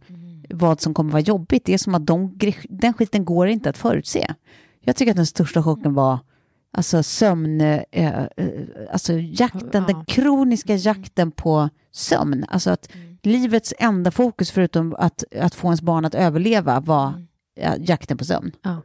vad 0.49 0.81
som 0.81 0.93
kommer 0.93 1.11
vara 1.11 1.21
jobbigt. 1.21 1.65
Det 1.65 1.73
är 1.73 1.77
som 1.77 1.95
att 1.95 2.05
de, 2.05 2.37
den 2.69 2.93
skiten 2.93 3.25
går 3.25 3.47
inte 3.47 3.69
att 3.69 3.77
förutse. 3.77 4.33
Jag 4.81 4.95
tycker 4.95 5.11
att 5.11 5.15
den 5.17 5.25
största 5.25 5.63
chocken 5.63 5.93
var 5.93 6.19
alltså 6.71 7.03
sömn, 7.03 7.61
eh, 7.61 7.81
eh, 7.91 8.23
alltså 8.91 9.13
jakten, 9.13 9.69
Ja. 9.87 9.93
den 9.93 10.05
kroniska 10.05 10.75
jakten 10.75 11.31
på 11.31 11.69
sömn. 11.91 12.45
Alltså 12.49 12.69
att 12.69 12.89
livets 13.23 13.73
enda 13.79 14.11
fokus 14.11 14.51
förutom 14.51 14.95
att, 14.99 15.23
att 15.39 15.55
få 15.55 15.67
ens 15.67 15.81
barn 15.81 16.05
att 16.05 16.15
överleva 16.15 16.79
var 16.79 17.25
ja, 17.61 17.75
jakten 17.79 18.17
på 18.17 18.25
sömn. 18.25 18.51
Ja. 18.61 18.81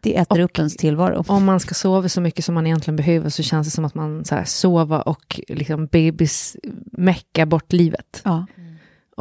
Det 0.00 0.16
äter 0.16 0.38
Och- 0.38 0.44
upp 0.44 0.58
ens 0.58 0.76
tillvaro. 0.76 1.24
Om 1.28 1.44
man 1.44 1.60
ska 1.60 1.74
sova 1.74 2.08
så 2.08 2.20
mycket 2.20 2.44
som 2.44 2.54
man 2.54 2.66
egentligen 2.66 2.96
behöver 2.96 3.30
så 3.30 3.42
känns 3.42 3.66
det 3.66 3.70
som 3.70 3.84
att 3.84 3.94
man 3.94 4.24
så 4.24 4.34
här, 4.34 4.44
sova 4.44 5.02
och 5.02 5.40
liksom 5.48 5.86
bebis 5.86 6.56
mecka 6.92 7.46
bort 7.46 7.72
livet. 7.72 8.20
Ja. 8.24 8.46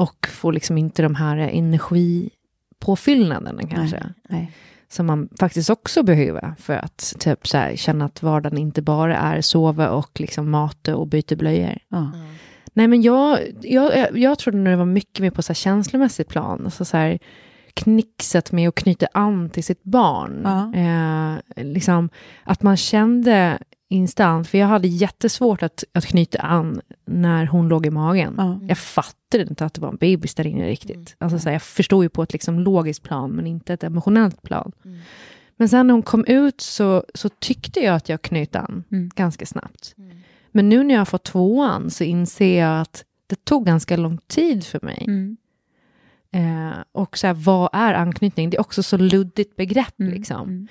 Och 0.02 0.28
får 0.28 0.54
liksom 0.54 0.78
inte 0.78 1.02
de 1.02 1.16
här 1.16 1.38
energipåfyllnaderna 1.38 3.62
kanske. 3.70 4.04
Nej. 4.30 4.52
Som 4.88 5.06
man 5.06 5.30
faktiskt 5.40 5.70
också 5.70 6.04
behöver 6.04 6.54
för 6.60 6.74
att 6.74 7.14
typ 7.20 7.48
så 7.48 7.58
här, 7.58 7.76
känna 7.76 8.06
att 8.06 8.24
vardagen 8.24 8.58
inte 8.58 8.82
bara 8.82 9.18
är 9.18 9.42
sova 9.42 9.90
och 9.90 10.20
liksom 10.20 10.50
mata 10.50 10.96
och 10.96 11.08
byta 11.08 11.36
blöjor. 11.36 11.78
Ja. 11.90 12.12
Nej 12.74 12.88
men 12.88 13.02
jag, 13.02 13.40
jag, 13.62 14.18
jag 14.18 14.40
trodde 14.40 14.58
nog 14.58 14.74
det 14.74 14.78
var 14.78 14.86
mycket 14.86 15.20
mer 15.20 15.32
på 15.32 15.42
så 15.42 15.50
här 15.50 15.56
känslomässigt 15.56 16.30
plan. 16.30 16.62
Alltså 16.66 16.86
så 16.86 16.98
här, 16.98 17.20
knixet 17.74 18.52
med 18.52 18.70
att 18.70 18.76
knyta 18.76 19.08
an 19.14 19.50
till 19.50 19.64
sitt 19.64 19.84
barn. 19.84 20.42
Ja. 20.44 20.74
Eh, 20.80 21.38
liksom, 21.64 22.10
att 22.44 22.62
man 22.62 22.78
kände 22.78 23.60
instant, 23.92 24.48
för 24.48 24.58
jag 24.58 24.68
hade 24.68 24.88
jättesvårt 24.88 25.64
att, 25.64 25.84
att 25.94 26.06
knyta 26.06 26.40
an 26.42 26.82
när 27.06 27.46
hon 27.46 27.68
låg 27.68 27.86
i 27.86 27.90
magen. 27.90 28.34
Ja. 28.38 28.60
Jag 28.68 28.78
fattade 28.78 29.44
inte 29.44 29.66
att 29.66 29.74
det 29.74 29.82
var 29.82 29.90
en 29.90 29.96
bebis 29.96 30.36
där 30.36 30.48
inne 30.48 30.68
riktigt. 30.68 31.16
Alltså, 31.18 31.40
så 31.40 31.46
här, 31.46 31.54
jag 31.54 31.62
förstod 31.62 32.04
ju 32.04 32.10
på 32.10 32.24
ett 32.24 32.34
liksom, 32.34 32.60
logiskt 32.60 33.04
plan, 33.04 33.32
men 33.32 33.48
inte 33.48 33.74
ett 33.74 33.84
emotionellt 33.84 34.42
plan. 34.42 34.72
Men 35.58 35.70
sen 35.70 35.88
när 35.88 35.94
hon 35.94 36.04
kom 36.04 36.26
ut 36.26 36.62
så, 36.62 37.04
så 37.14 37.30
tyckte 37.30 37.80
jag 37.80 37.96
att 37.96 38.10
jag 38.10 38.22
knöt 38.22 38.56
an 38.56 38.84
Mm. 38.92 39.12
ganska 39.16 39.46
snabbt. 39.46 39.96
Men 40.52 40.70
nu 40.70 40.84
när 40.84 40.94
jag 40.94 41.02
har 41.02 41.06
fått 41.06 41.24
tvåan 41.24 41.90
så 41.90 42.04
inser 42.04 42.60
jag 42.60 42.82
att 42.82 43.06
det 43.28 43.46
tog 43.46 43.66
ganska 43.66 43.98
lång 43.98 44.18
tid 44.18 44.66
för 44.66 44.80
mig. 44.84 45.04
Mm. 45.08 45.38
Eh, 46.32 46.78
och 46.92 47.18
så 47.18 47.28
här, 47.28 47.34
vad 47.34 47.70
är 47.74 47.94
anknytning? 47.94 48.50
Det 48.50 48.58
är 48.58 48.62
också 48.62 48.84
så 48.84 48.98
luddigt 48.98 49.56
begrepp. 49.56 50.00
Mm. 50.00 50.14
Liksom. 50.14 50.50
Mm. 50.50 50.68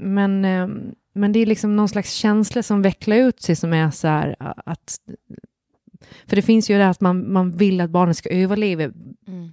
Men, 0.00 0.44
eh, 0.44 0.68
men 1.16 1.32
det 1.32 1.38
är 1.38 1.46
liksom 1.46 1.76
någon 1.76 1.88
slags 1.88 2.12
känsla 2.12 2.62
som 2.62 2.82
vecklar 2.82 3.16
ut 3.16 3.42
sig 3.42 3.56
som 3.56 3.72
är 3.72 3.90
så 3.90 4.08
här 4.08 4.36
att... 4.66 4.98
För 6.26 6.36
det 6.36 6.42
finns 6.42 6.70
ju 6.70 6.78
det 6.78 6.88
att 6.88 7.00
man, 7.00 7.32
man 7.32 7.50
vill 7.50 7.80
att 7.80 7.90
barnet 7.90 8.16
ska 8.16 8.28
överleva 8.28 8.92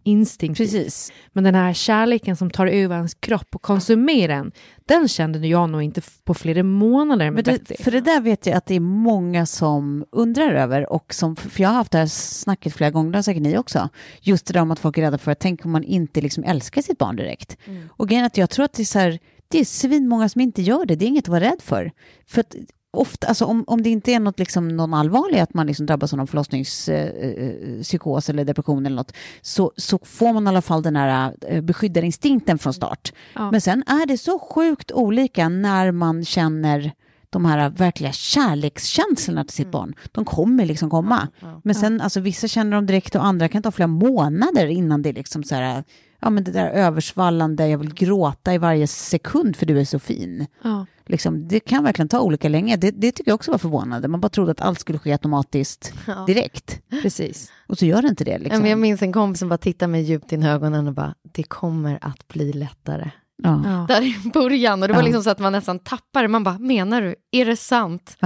instinktivt. 0.04 0.72
Precis. 0.72 1.14
Men 1.32 1.44
den 1.44 1.56
här 1.56 1.74
kärleken 1.74 2.36
som 2.36 2.50
tar 2.50 2.68
över 2.68 2.96
ens 2.96 3.14
kropp 3.14 3.56
och 3.56 3.62
konsumerar 3.62 4.34
en, 4.34 4.52
den 4.86 5.08
kände 5.08 5.48
jag 5.48 5.70
nog 5.70 5.82
inte 5.82 6.02
på 6.24 6.34
flera 6.34 6.64
månader 6.64 7.32
med 7.32 7.48
Men 7.48 7.60
det, 7.68 7.84
för 7.84 7.92
det 7.92 8.02
där 8.02 8.22
vet 8.22 8.46
jag 8.46 8.56
att 8.56 8.66
det 8.66 8.76
är 8.76 8.80
många 8.80 9.46
som 9.46 10.06
undrar 10.12 10.54
över 10.54 10.94
och 10.94 11.14
som, 11.14 11.36
för 11.36 11.62
jag 11.62 11.70
har 11.70 11.76
haft 11.76 11.92
det 11.92 11.98
här 11.98 12.06
snacket 12.06 12.74
flera 12.74 12.92
gånger, 12.92 13.12
det 13.12 13.18
har 13.18 13.24
säkert 13.24 13.44
ni 13.44 13.58
också, 13.58 13.90
just 14.22 14.46
det 14.46 14.54
där 14.54 14.62
om 14.62 14.72
att 14.72 14.80
folk 14.80 14.98
är 14.98 15.02
rädda 15.02 15.18
för 15.18 15.32
att 15.32 15.40
tänk 15.40 15.66
om 15.66 15.72
man 15.72 15.84
inte 15.84 16.22
liksom 16.22 16.44
älskar 16.44 16.82
sitt 16.82 16.98
barn 16.98 17.16
direkt. 17.16 17.58
Och 17.90 18.10
grejen 18.10 18.24
är 18.24 18.28
att 18.28 18.38
jag 18.38 18.50
tror 18.50 18.66
att 18.66 18.74
det 18.74 18.84
är 18.84 18.86
så 18.86 19.00
här, 19.00 19.20
det 19.54 19.60
är 19.60 19.66
svinmånga 19.66 20.30
som 20.30 20.42
inte 20.42 20.62
gör 20.62 20.86
det, 20.86 20.96
det 20.96 21.06
är 21.06 21.08
inget 21.08 21.26
att 21.26 21.30
vara 21.30 21.40
rädd 21.40 21.62
för. 21.62 21.92
För 22.28 22.42
att 22.42 22.56
ofta, 22.92 23.28
alltså 23.28 23.46
om, 23.46 23.64
om 23.68 23.84
det 23.84 23.90
inte 23.90 24.12
är 24.12 24.20
något, 24.20 24.40
liksom, 24.40 24.68
någon 24.68 24.94
allvarlig, 24.94 25.40
att 25.40 25.54
man 25.54 25.68
liksom 25.68 25.86
drabbas 25.86 26.14
av 26.14 26.18
någon 26.18 26.28
förlossningspsykos 26.28 28.30
eller 28.30 28.46
depression 28.46 28.86
eller 28.86 28.96
något, 28.96 29.14
så, 29.42 29.72
så 29.78 30.00
får 30.04 30.34
man 30.34 30.46
i 30.46 30.48
alla 30.48 30.62
fall 30.62 30.82
den 30.82 30.96
här 30.96 31.34
eh, 31.48 31.62
beskyddarinstinkten 31.62 32.58
från 32.58 32.74
start. 32.74 33.14
Ja. 33.34 33.52
Men 33.52 33.62
sen 33.62 33.84
är 33.88 34.06
det 34.06 34.18
så 34.18 34.40
sjukt 34.40 34.92
olika 34.92 35.50
när 35.50 35.92
man 35.92 36.26
känner 36.26 36.92
de 37.30 37.46
här 37.46 37.70
verkliga 37.70 38.12
kärlekskänslorna 38.12 39.44
till 39.44 39.56
sitt 39.56 39.72
barn. 39.72 39.94
De 40.12 40.26
kommer 40.26 40.66
liksom 40.66 40.90
komma. 40.90 41.28
Men 41.64 41.76
sen, 41.76 42.02
alltså 42.02 42.20
vissa 42.20 42.48
känner 42.48 42.72
dem 42.72 42.86
direkt 42.86 43.16
och 43.16 43.26
andra 43.26 43.48
kan 43.48 43.64
ta 43.64 43.72
flera 43.72 43.88
månader 43.88 44.68
innan 44.68 45.02
det 45.02 45.14
liksom 45.14 45.44
så 45.44 45.56
här, 45.56 45.84
ja 46.24 46.30
men 46.30 46.44
det 46.44 46.52
där 46.52 46.70
översvallande, 46.70 47.68
jag 47.68 47.78
vill 47.78 47.94
gråta 47.94 48.54
i 48.54 48.58
varje 48.58 48.88
sekund 48.88 49.56
för 49.56 49.66
du 49.66 49.80
är 49.80 49.86
så 49.86 50.00
fin. 50.00 50.48
Ja. 50.64 50.86
Liksom, 51.06 51.48
det 51.48 51.60
kan 51.60 51.84
verkligen 51.84 52.10
ta 52.10 52.20
olika 52.20 52.50
länge. 52.50 52.76
Det, 52.78 52.92
det 52.92 53.12
tycker 53.12 53.32
jag 53.32 53.36
också 53.36 53.52
var 53.52 53.58
förvånande. 53.58 54.08
Man 54.08 54.20
bara 54.22 54.30
trodde 54.30 54.52
att 54.52 54.62
allt 54.62 54.80
skulle 54.80 55.00
ske 55.00 55.12
automatiskt 55.12 55.94
Ja. 56.08 56.24
direkt. 56.28 56.82
Precis. 57.02 57.52
Och 57.68 57.78
så 57.78 57.86
gör 57.86 58.02
det 58.02 58.08
inte 58.08 58.24
det. 58.24 58.38
Liksom. 58.38 58.62
men 58.62 58.70
jag 58.70 58.80
minns 58.80 59.02
en 59.02 59.14
kompis 59.14 59.40
som 59.40 59.50
bara 59.50 59.58
tittade 59.58 59.92
mig 59.92 60.02
djupt 60.02 60.32
in 60.32 60.44
i 60.44 60.50
ögonen 60.50 60.88
och 60.88 60.94
bara, 60.94 61.14
det 61.34 61.44
kommer 61.44 62.00
att 62.02 62.28
bli 62.28 62.54
lättare. 62.54 63.12
ja. 63.44 63.86
Där 63.88 64.02
i 64.02 64.32
början, 64.34 64.82
och 64.82 64.88
det 64.88 64.94
var 64.94 65.04
liksom 65.04 65.24
så 65.24 65.30
att 65.30 65.40
man 65.40 65.52
nästan 65.52 65.80
tappade, 65.80 66.28
man 66.28 66.44
bara, 66.44 66.60
menar 66.60 67.02
du, 67.02 67.16
är 67.32 67.46
det 67.46 67.56
sant? 67.58 68.18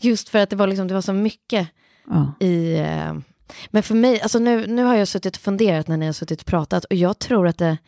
Just 0.00 0.28
för 0.28 0.38
att 0.38 0.50
det 0.50 0.56
var, 0.56 0.66
liksom, 0.66 0.88
det 0.88 0.94
var 0.94 1.00
så 1.00 1.12
mycket 1.12 1.68
i... 2.40 2.76
Men 3.70 3.82
för 3.82 3.94
mig, 3.94 4.20
alltså 4.20 4.38
nu, 4.38 4.66
nu 4.66 4.84
har 4.84 4.94
jag 4.94 5.08
suttit 5.08 5.36
och 5.36 5.42
funderat 5.42 5.88
när 5.88 5.96
ni 5.96 6.06
har 6.06 6.12
suttit 6.12 6.40
och 6.40 6.46
pratat, 6.46 6.84
och 6.84 6.96
jag 6.96 7.18
tror 7.18 7.48
att 7.48 7.58
det, 7.58 7.78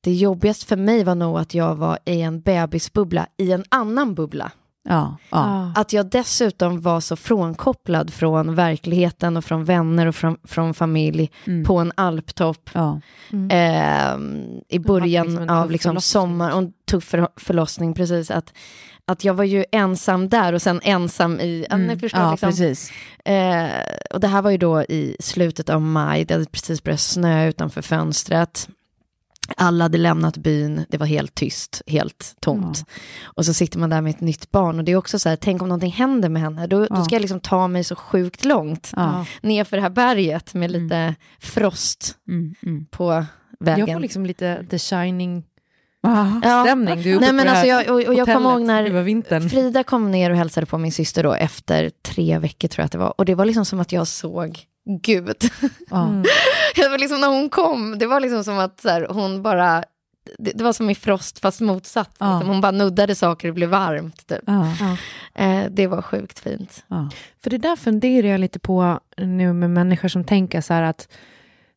det 0.00 0.12
jobbigaste 0.12 0.66
för 0.66 0.76
mig 0.76 1.04
var 1.04 1.14
nog 1.14 1.38
att 1.38 1.54
jag 1.54 1.74
var 1.74 1.98
i 2.04 2.20
en 2.20 2.40
bebisbubbla 2.40 3.26
i 3.36 3.52
en 3.52 3.64
annan 3.68 4.14
bubbla. 4.14 4.52
Ja. 4.88 5.16
Ja. 5.30 5.72
Att 5.76 5.92
jag 5.92 6.06
dessutom 6.10 6.80
var 6.80 7.00
så 7.00 7.16
frånkopplad 7.16 8.12
från 8.12 8.54
verkligheten 8.54 9.36
och 9.36 9.44
från 9.44 9.64
vänner 9.64 10.06
och 10.06 10.14
från, 10.14 10.36
från 10.44 10.74
familj 10.74 11.30
Mm. 11.46 11.64
på 11.64 11.78
en 11.78 11.92
alptopp. 11.94 12.70
Ja. 12.72 13.00
ehm, 13.50 14.44
I 14.68 14.78
början 14.78 15.26
liksom 15.26 15.48
av 15.56 15.70
liksom 15.70 16.00
sommar 16.00 16.50
och 16.52 16.58
en 16.58 16.72
tuff 16.90 17.04
för, 17.04 17.28
förlossning, 17.36 17.94
precis. 17.94 18.30
Att, 18.30 18.52
att 19.06 19.24
jag 19.24 19.34
var 19.34 19.44
ju 19.44 19.64
ensam 19.72 20.28
där 20.28 20.52
och 20.52 20.62
sen 20.62 20.80
ensam 20.84 21.40
i, 21.40 21.66
ja, 21.70 21.76
ni 21.76 21.98
förstår, 21.98 22.18
Mm. 22.18 22.26
ja, 22.28 22.32
liksom, 22.32 22.48
precis. 22.50 22.90
Eh, 23.24 23.70
och 24.10 24.20
det 24.20 24.28
här 24.28 24.42
var 24.42 24.50
ju 24.50 24.58
då 24.58 24.82
i 24.82 25.16
slutet 25.20 25.70
av 25.70 25.80
maj, 25.82 26.24
det 26.24 26.34
hade 26.34 26.46
precis 26.46 26.82
börjat 26.82 27.00
snö 27.00 27.48
utanför 27.48 27.82
fönstret. 27.82 28.68
Alla 29.56 29.84
hade 29.84 29.98
lämnat 29.98 30.36
byn, 30.36 30.84
det 30.88 30.98
var 30.98 31.06
helt 31.06 31.34
tyst, 31.34 31.82
helt 31.86 32.34
tomt. 32.40 32.84
Och 33.24 33.46
så 33.46 33.54
sitter 33.54 33.78
man 33.78 33.90
där 33.90 34.00
med 34.00 34.10
ett 34.10 34.20
nytt 34.20 34.50
barn 34.50 34.78
och 34.78 34.84
det 34.84 34.92
är 34.92 34.96
också 34.96 35.18
så 35.18 35.28
här, 35.28 35.36
tänk 35.36 35.62
om 35.62 35.68
någonting 35.68 35.92
händer 35.92 36.28
med 36.28 36.42
henne, 36.42 36.66
då, 36.66 36.86
då 36.86 37.04
ska 37.04 37.14
jag 37.14 37.20
liksom 37.20 37.40
ta 37.40 37.68
mig 37.68 37.84
så 37.84 37.96
sjukt 37.96 38.44
långt 38.44 38.90
Ja. 38.96 39.26
ner 39.42 39.64
för 39.64 39.76
det 39.76 39.82
här 39.82 39.90
berget 39.90 40.54
med 40.54 40.70
lite 40.70 41.14
frost 41.40 42.14
Mm, 42.28 42.54
mm. 42.62 42.86
på 42.90 43.24
vägen. 43.60 43.86
Jag 43.86 43.96
får 43.96 44.00
liksom 44.00 44.26
lite 44.26 44.66
The 44.70 44.78
Shining 44.78 45.44
Ja. 46.02 46.40
Ja. 46.44 46.64
stämning. 46.64 47.02
Du 47.02 47.14
är 47.16 47.20
Nej, 47.20 47.32
men 47.32 47.48
alltså 47.48 47.66
jag, 47.66 47.88
och, 47.90 47.94
och 48.08 48.14
jag 48.14 48.26
kommer 48.26 48.50
ihåg 48.50 48.60
hotellet 48.60 49.30
när. 49.30 49.48
Frida 49.48 49.82
kom 49.82 50.10
ner 50.10 50.30
och 50.30 50.36
hälsade 50.36 50.66
på 50.66 50.78
min 50.78 50.92
syster 50.92 51.22
då 51.22 51.32
efter 51.34 51.90
tre 52.02 52.38
veckor 52.38 52.68
tror 52.68 52.82
jag 52.82 52.86
att 52.86 52.92
det 52.92 52.98
var. 52.98 53.14
Och 53.18 53.24
det 53.24 53.34
var 53.34 53.44
liksom 53.44 53.64
som 53.64 53.80
att 53.80 53.92
jag 53.92 54.06
såg 54.06 54.58
Gud. 54.84 55.50
Var 56.90 56.98
liksom 56.98 57.20
när 57.20 57.28
hon 57.28 57.48
kom, 57.50 57.98
det 57.98 58.06
var 58.06 58.20
liksom 58.20 58.44
som 58.44 58.58
att 58.58 58.80
så 58.80 58.88
här, 58.88 59.06
hon 59.10 59.42
bara, 59.42 59.84
det, 60.38 60.52
det 60.54 60.64
var 60.64 60.72
som 60.72 60.90
i 60.90 60.94
Frost 60.94 61.38
fast 61.38 61.60
motsatt. 61.60 62.16
Ja. 62.18 62.34
Liksom, 62.34 62.48
hon 62.48 62.60
bara 62.60 62.72
nuddade 62.72 63.14
saker 63.14 63.48
och 63.48 63.54
det 63.54 63.58
blev 63.58 63.68
varmt. 63.68 64.26
Typ. 64.26 64.40
Ja. 64.46 64.96
Eh, 65.34 65.64
det 65.70 65.86
var 65.86 66.02
sjukt 66.02 66.38
fint. 66.38 66.84
Ja. 66.88 67.10
För 67.42 67.50
det 67.50 67.58
där 67.58 67.76
funderar 67.76 68.28
jag 68.28 68.40
lite 68.40 68.58
på 68.58 69.00
nu 69.16 69.52
med 69.52 69.70
människor 69.70 70.08
som 70.08 70.24
tänker 70.24 70.60
så 70.60 70.74
här 70.74 70.82
att 70.82 71.08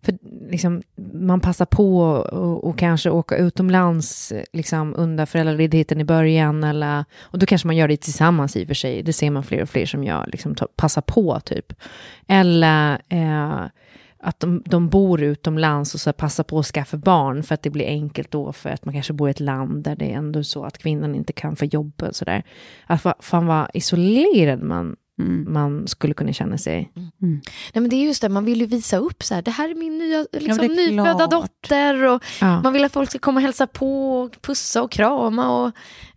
för 0.08 0.18
liksom, 0.52 0.82
man 1.14 1.40
passar 1.40 1.66
på 1.66 2.00
och, 2.02 2.64
och 2.64 2.78
kanske 2.78 3.10
åka 3.10 3.38
utomlands 3.38 4.34
liksom, 4.54 4.94
under 4.98 5.26
föräldraledigheten 5.26 6.02
i 6.02 6.04
början. 6.04 6.64
Eller, 6.64 7.06
och 7.22 7.40
då 7.40 7.46
kanske 7.46 7.68
man 7.68 7.76
gör 7.76 7.88
det 7.88 7.98
tillsammans 7.98 8.56
i 8.56 8.64
och 8.64 8.68
för 8.68 8.74
sig. 8.74 9.04
Det 9.04 9.14
ser 9.14 9.32
man 9.32 9.44
fler 9.44 9.62
och 9.62 9.70
fler 9.70 9.86
som 9.86 10.04
gör, 10.04 10.30
liksom, 10.32 10.56
ta, 10.56 10.68
passar 10.76 11.02
på 11.02 11.40
typ. 11.40 11.74
Eller 12.28 13.02
eh, 13.10 13.66
att 14.20 14.40
de, 14.40 14.64
de 14.66 14.90
bor 14.90 15.22
utomlands 15.22 15.94
och 15.94 16.00
så 16.00 16.14
passar 16.14 16.44
på 16.44 16.60
att 16.60 16.66
skaffa 16.66 16.98
barn 16.98 17.44
för 17.44 17.54
att 17.54 17.62
det 17.62 17.70
blir 17.70 17.86
enkelt 17.86 18.32
då 18.32 18.54
för 18.54 18.70
att 18.70 18.86
man 18.86 18.94
kanske 18.94 19.14
bor 19.14 19.28
i 19.30 19.32
ett 19.32 19.40
land 19.40 19.84
där 19.84 19.96
det 19.96 20.14
är 20.14 20.18
ändå 20.18 20.44
så 20.44 20.64
att 20.64 20.78
kvinnan 20.78 21.16
inte 21.16 21.34
kan 21.34 21.56
få 21.56 21.66
jobb 21.66 22.04
och 22.04 22.16
sådär. 22.16 22.44
Att 22.86 23.06
fan 23.20 23.46
vad 23.46 23.70
isolerad 23.74 24.64
man, 24.64 24.96
man 25.48 25.88
skulle 25.88 26.14
kunna 26.14 26.34
känna 26.34 26.58
sig. 26.58 26.92
Nej, 27.18 27.42
men 27.74 27.90
det 27.90 27.96
är 27.96 28.06
just 28.06 28.22
det, 28.22 28.30
man 28.30 28.46
vill 28.46 28.60
ju 28.62 28.66
visa 28.68 28.98
upp 28.98 29.24
så 29.24 29.36
här, 29.36 29.42
det 29.42 29.52
här 29.52 29.70
är 29.70 29.76
min 29.76 29.98
nya 29.98 30.26
liksom, 30.32 30.58
det 30.58 30.66
är 30.66 30.90
nyfödda 30.92 31.16
klart. 31.28 31.32
dotter. 31.32 32.04
Och 32.04 32.24
Ja. 32.42 32.62
Man 32.62 32.74
vill 32.74 32.84
att 32.86 32.92
folk 32.94 33.10
ska 33.10 33.20
komma 33.20 33.38
och 33.38 33.42
hälsa 33.42 33.68
på, 33.68 34.20
och 34.22 34.42
pussa 34.42 34.82
och 34.82 34.92
krama. 34.92 35.64
Och, 35.64 35.72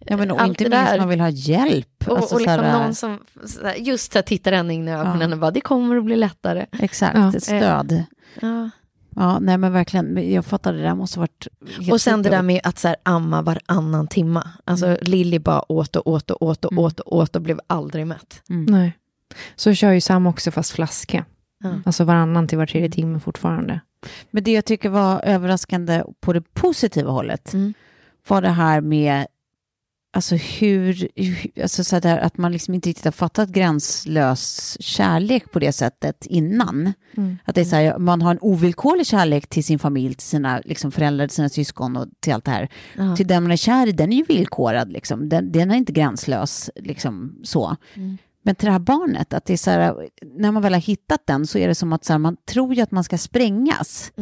Ja, 0.07 0.17
men 0.17 0.31
och 0.31 0.41
allt 0.41 0.49
inte 0.61 0.65
det 0.65 0.77
minst 0.77 0.93
där. 0.93 0.99
man 0.99 1.09
vill 1.09 1.21
ha 1.21 1.29
hjälp. 1.29 2.05
Och, 2.09 2.17
Alltså, 2.17 2.35
och 2.35 2.41
liksom 2.41 2.57
så 2.59 2.63
här, 2.65 2.83
någon 2.83 2.95
som 2.95 3.19
så 3.45 3.67
här, 3.67 3.75
just 3.75 4.13
så 4.13 4.19
här, 4.19 4.23
tittar 4.23 4.53
en 4.53 4.71
in 4.71 4.89
i 4.89 4.93
ögonen 4.93 5.33
och 5.33 5.39
bara, 5.39 5.51
det 5.51 5.61
kommer 5.61 5.97
att 5.97 6.05
bli 6.05 6.17
lättare. 6.17 6.67
Exakt, 6.79 7.17
Ja. 7.19 7.33
ett 7.37 7.43
stöd. 7.43 8.05
Ja. 8.41 8.71
Ja, 9.17 9.39
nej 9.39 9.59
men 9.59 9.73
verkligen. 9.73 10.33
Jag 10.33 10.45
fattar, 10.45 10.73
det 10.73 10.83
där 10.83 10.95
måste 10.95 11.19
varit... 11.19 11.47
Och 11.93 12.01
sen 12.01 12.23
det 12.23 12.31
där 12.31 12.43
med 12.43 12.61
att 12.65 12.79
så 12.79 12.89
här, 12.89 12.97
amma 13.03 13.43
varannan 13.43 14.07
timma. 14.09 14.49
Alltså 14.65 14.87
Mm. 14.87 14.99
Lilly 15.03 15.39
bara 15.39 15.73
åt 15.73 15.97
och 15.97 16.07
åt 16.07 16.31
och 16.31 16.43
åt 16.43 16.65
och 16.65 16.79
åt 16.79 17.01
och 17.01 17.17
åt 17.17 17.37
och 17.37 17.43
blev 17.43 17.61
aldrig 17.67 18.07
mätt. 18.07 18.43
Nej. 18.47 18.97
Så 19.57 19.75
kör 19.75 19.91
ju 19.93 20.01
Sam 20.01 20.27
också 20.27 20.51
fast 20.51 20.71
flaska. 20.73 21.25
Ja. 21.63 21.71
Alltså 21.85 22.05
varannan 22.05 22.49
till 22.49 22.59
var 22.59 22.67
tredje 22.67 22.91
timme 22.91 23.21
fortfarande. 23.21 23.81
Men 24.31 24.45
det 24.45 24.53
jag 24.53 24.65
tycker 24.65 24.89
var 24.89 25.21
överraskande 25.25 26.03
på 26.21 26.33
det 26.33 26.41
positiva 26.55 27.11
hållet 27.11 27.53
Mm. 27.55 27.75
var 28.29 28.43
det 28.43 28.49
här 28.49 28.81
med 28.81 29.27
Alltså 30.13 30.35
hur, 30.35 31.09
alltså 31.63 31.85
så 31.85 32.01
där, 32.01 32.19
att 32.19 32.39
man 32.39 32.53
liksom 32.53 32.75
inte 32.75 32.89
riktigt 32.89 33.05
har 33.05 33.13
fattat 33.13 33.49
gränslös 33.49 34.77
kärlek 34.81 35.53
på 35.53 35.59
det 35.59 35.73
sättet 35.73 36.27
innan. 36.27 36.93
Att 37.45 37.55
det 37.55 37.61
är 37.61 37.65
så 37.65 37.77
här, 37.77 37.99
man 37.99 38.23
har 38.23 38.31
en 38.31 38.39
ovillkorlig 38.41 39.07
kärlek 39.07 39.47
till 39.47 39.65
sin 39.65 39.79
familj, 39.79 40.15
till 40.15 40.27
sina 40.27 40.61
liksom, 40.65 40.93
föräldrar, 40.93 41.27
till 41.27 41.37
sina 41.37 41.49
syskon 41.49 41.97
och 41.97 42.07
till 42.21 42.33
allt 42.33 42.45
det 42.45 42.51
här. 42.51 42.69
Ja. 42.97 43.17
Till 43.17 43.27
den 43.27 43.43
man 43.43 43.53
är 43.53 43.57
kär 43.57 43.87
i, 43.87 43.93
den 43.93 44.13
är 44.13 44.17
ju 44.17 44.25
villkorad, 44.25 44.93
liksom. 44.93 45.29
den, 45.29 45.53
den 45.53 45.71
är 45.71 45.75
inte 45.75 45.93
gränslös. 45.93 46.71
Liksom, 46.77 47.41
så. 47.45 47.77
Men 48.43 48.55
till 48.55 48.67
det 48.67 48.73
här 48.73 48.79
barnet, 48.79 49.33
att 49.33 49.45
det 49.45 49.53
är 49.53 49.57
så 49.57 49.71
här, 49.71 50.09
när 50.23 50.53
man 50.53 50.63
väl 50.63 50.73
har 50.73 50.81
hittat 50.81 51.27
den 51.27 51.47
så 51.47 51.59
är 51.59 51.69
det 51.69 51.75
som 51.75 51.93
att 51.93 52.05
så 52.05 52.13
här, 52.13 52.19
man 52.19 52.37
tror 52.49 52.75
ju 52.75 52.83
att 52.83 52.91
man 52.91 53.05
ska 53.05 53.19
sprängas. 53.19 54.13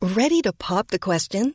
Ready 0.00 0.42
to 0.42 0.52
pop 0.52 0.88
the 0.88 0.98
question? 0.98 1.54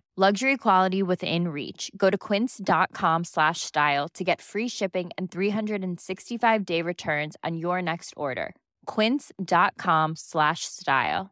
Luxury 0.17 0.57
quality 0.57 1.03
within 1.03 1.47
reach. 1.47 1.89
Go 1.95 2.09
to 2.09 2.17
quince.com 2.17 3.23
slash 3.23 3.61
style 3.61 4.09
to 4.13 4.23
get 4.25 4.41
free 4.41 4.67
shipping 4.67 5.09
and 5.17 5.31
365 5.31 6.65
day 6.65 6.81
returns 6.81 7.37
on 7.47 7.57
your 7.57 7.81
next 7.81 8.13
order. 8.17 8.53
Quince.com 8.95 10.15
slash 10.15 10.65
style. 10.65 11.29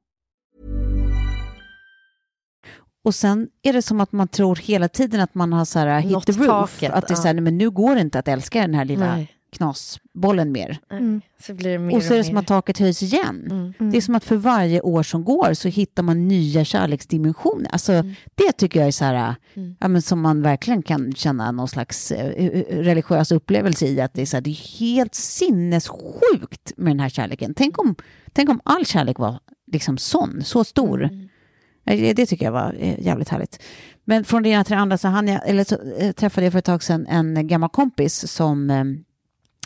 Och 3.04 3.16
sen 3.16 3.48
är 3.62 3.74
det 3.74 3.82
som 3.82 4.02
att 4.02 4.12
man 4.12 4.28
tror 4.28 4.56
hela 4.56 4.88
tiden 4.88 5.22
att 5.22 5.36
man 5.36 5.54
har 5.54 5.66
så 5.66 5.80
här 5.80 6.00
hit 6.00 6.26
the 6.26 6.32
roof. 6.32 6.48
taket, 6.48 6.94
att 6.94 7.08
det 7.08 7.14
är 7.14 7.16
så 7.16 7.28
här, 7.28 7.34
nej, 7.34 7.44
men 7.44 7.58
nu 7.58 7.70
går 7.70 7.96
det 7.96 8.02
inte 8.02 8.20
att 8.20 8.28
älska 8.28 8.62
den 8.62 8.74
här 8.74 8.86
lilla 8.86 9.16
Nej. 9.16 9.39
Knasbollen 9.52 10.52
mer. 10.52 10.78
Så 11.42 11.54
blir 11.54 11.70
det 11.72 11.80
mer 11.80 11.96
Och 11.96 12.04
så 12.04 12.14
är 12.14 12.18
det 12.18 12.24
mer. 12.24 12.30
som 12.30 12.38
att 12.38 12.48
taket 12.48 12.78
höjs 12.78 13.04
igen. 13.04 13.48
Mm. 13.80 13.92
Det 13.92 13.98
är 13.98 14.02
som 14.02 14.16
att 14.16 14.24
för 14.24 14.36
varje 14.36 14.82
år 14.82 15.04
som 15.04 15.24
går 15.24 15.54
så 15.54 15.68
hittar 15.68 16.04
man 16.04 16.28
nya 16.28 16.66
kärleksdimensioner. 16.66 17.70
Alltså, 17.72 17.94
Mm. 17.94 18.14
Det 18.36 18.52
tycker 18.52 18.80
jag 18.80 18.88
är 18.88 18.92
så 18.92 19.06
här, 19.06 19.36
ja, 19.80 19.88
men 19.88 20.02
som 20.02 20.22
man 20.22 20.42
verkligen 20.42 20.82
kan 20.84 21.14
känna 21.14 21.52
någon 21.52 21.68
slags 21.68 22.12
eh, 22.12 22.64
religiös 22.70 23.32
upplevelse 23.32 23.86
i. 23.88 24.02
Att 24.02 24.14
det 24.14 24.22
är, 24.22 24.26
så 24.26 24.36
här, 24.38 24.42
det 24.42 24.50
är 24.50 24.80
helt 24.80 25.16
sinnessjukt 25.16 26.72
med 26.78 26.92
den 26.92 27.00
här 27.00 27.10
kärleken. 27.10 27.54
Tänk 27.54 27.80
om, 27.80 27.96
tänk 28.34 28.50
om 28.50 28.62
all 28.64 28.86
kärlek 28.86 29.20
var 29.20 29.40
liksom 29.72 29.98
sån, 29.98 30.42
så 30.44 30.64
stor. 30.64 31.04
Mm. 31.04 31.30
Eh, 31.86 32.16
Det 32.16 32.26
tycker 32.26 32.46
jag 32.46 32.52
var 32.52 32.76
eh, 32.80 33.00
jävligt 33.00 33.30
härligt. 33.30 33.62
Men 34.06 34.24
från 34.24 34.44
det 34.44 34.50
ena 34.50 34.64
till 34.64 34.74
det 34.76 34.80
andra 34.82 34.98
så, 34.98 35.08
jag, 35.08 35.50
eller 35.50 35.64
så 35.64 35.76
eh, 36.00 36.12
träffade 36.12 36.46
jag 36.46 36.52
för 36.52 36.60
ett 36.60 36.66
tag 36.66 36.84
sedan 36.84 37.08
en 37.08 37.48
gammal 37.48 37.70
kompis 37.70 38.32
som 38.32 38.70
eh, 38.70 38.78
Eh, 38.80 38.86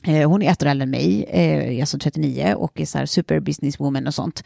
hon 0.06 0.42
är 0.42 0.52
ett 0.52 0.64
år 0.64 0.68
äldre 0.68 0.84
än 0.84 0.90
mig, 0.90 1.26
eh, 1.30 1.56
jag 1.56 1.74
är 1.74 1.80
alltså 1.80 1.98
39 1.98 2.54
och 2.58 2.82
är 2.82 2.86
så 2.86 2.98
här 2.98 3.06
super 3.06 3.40
businesswoman 3.40 4.08
och 4.08 4.14
sånt. 4.14 4.44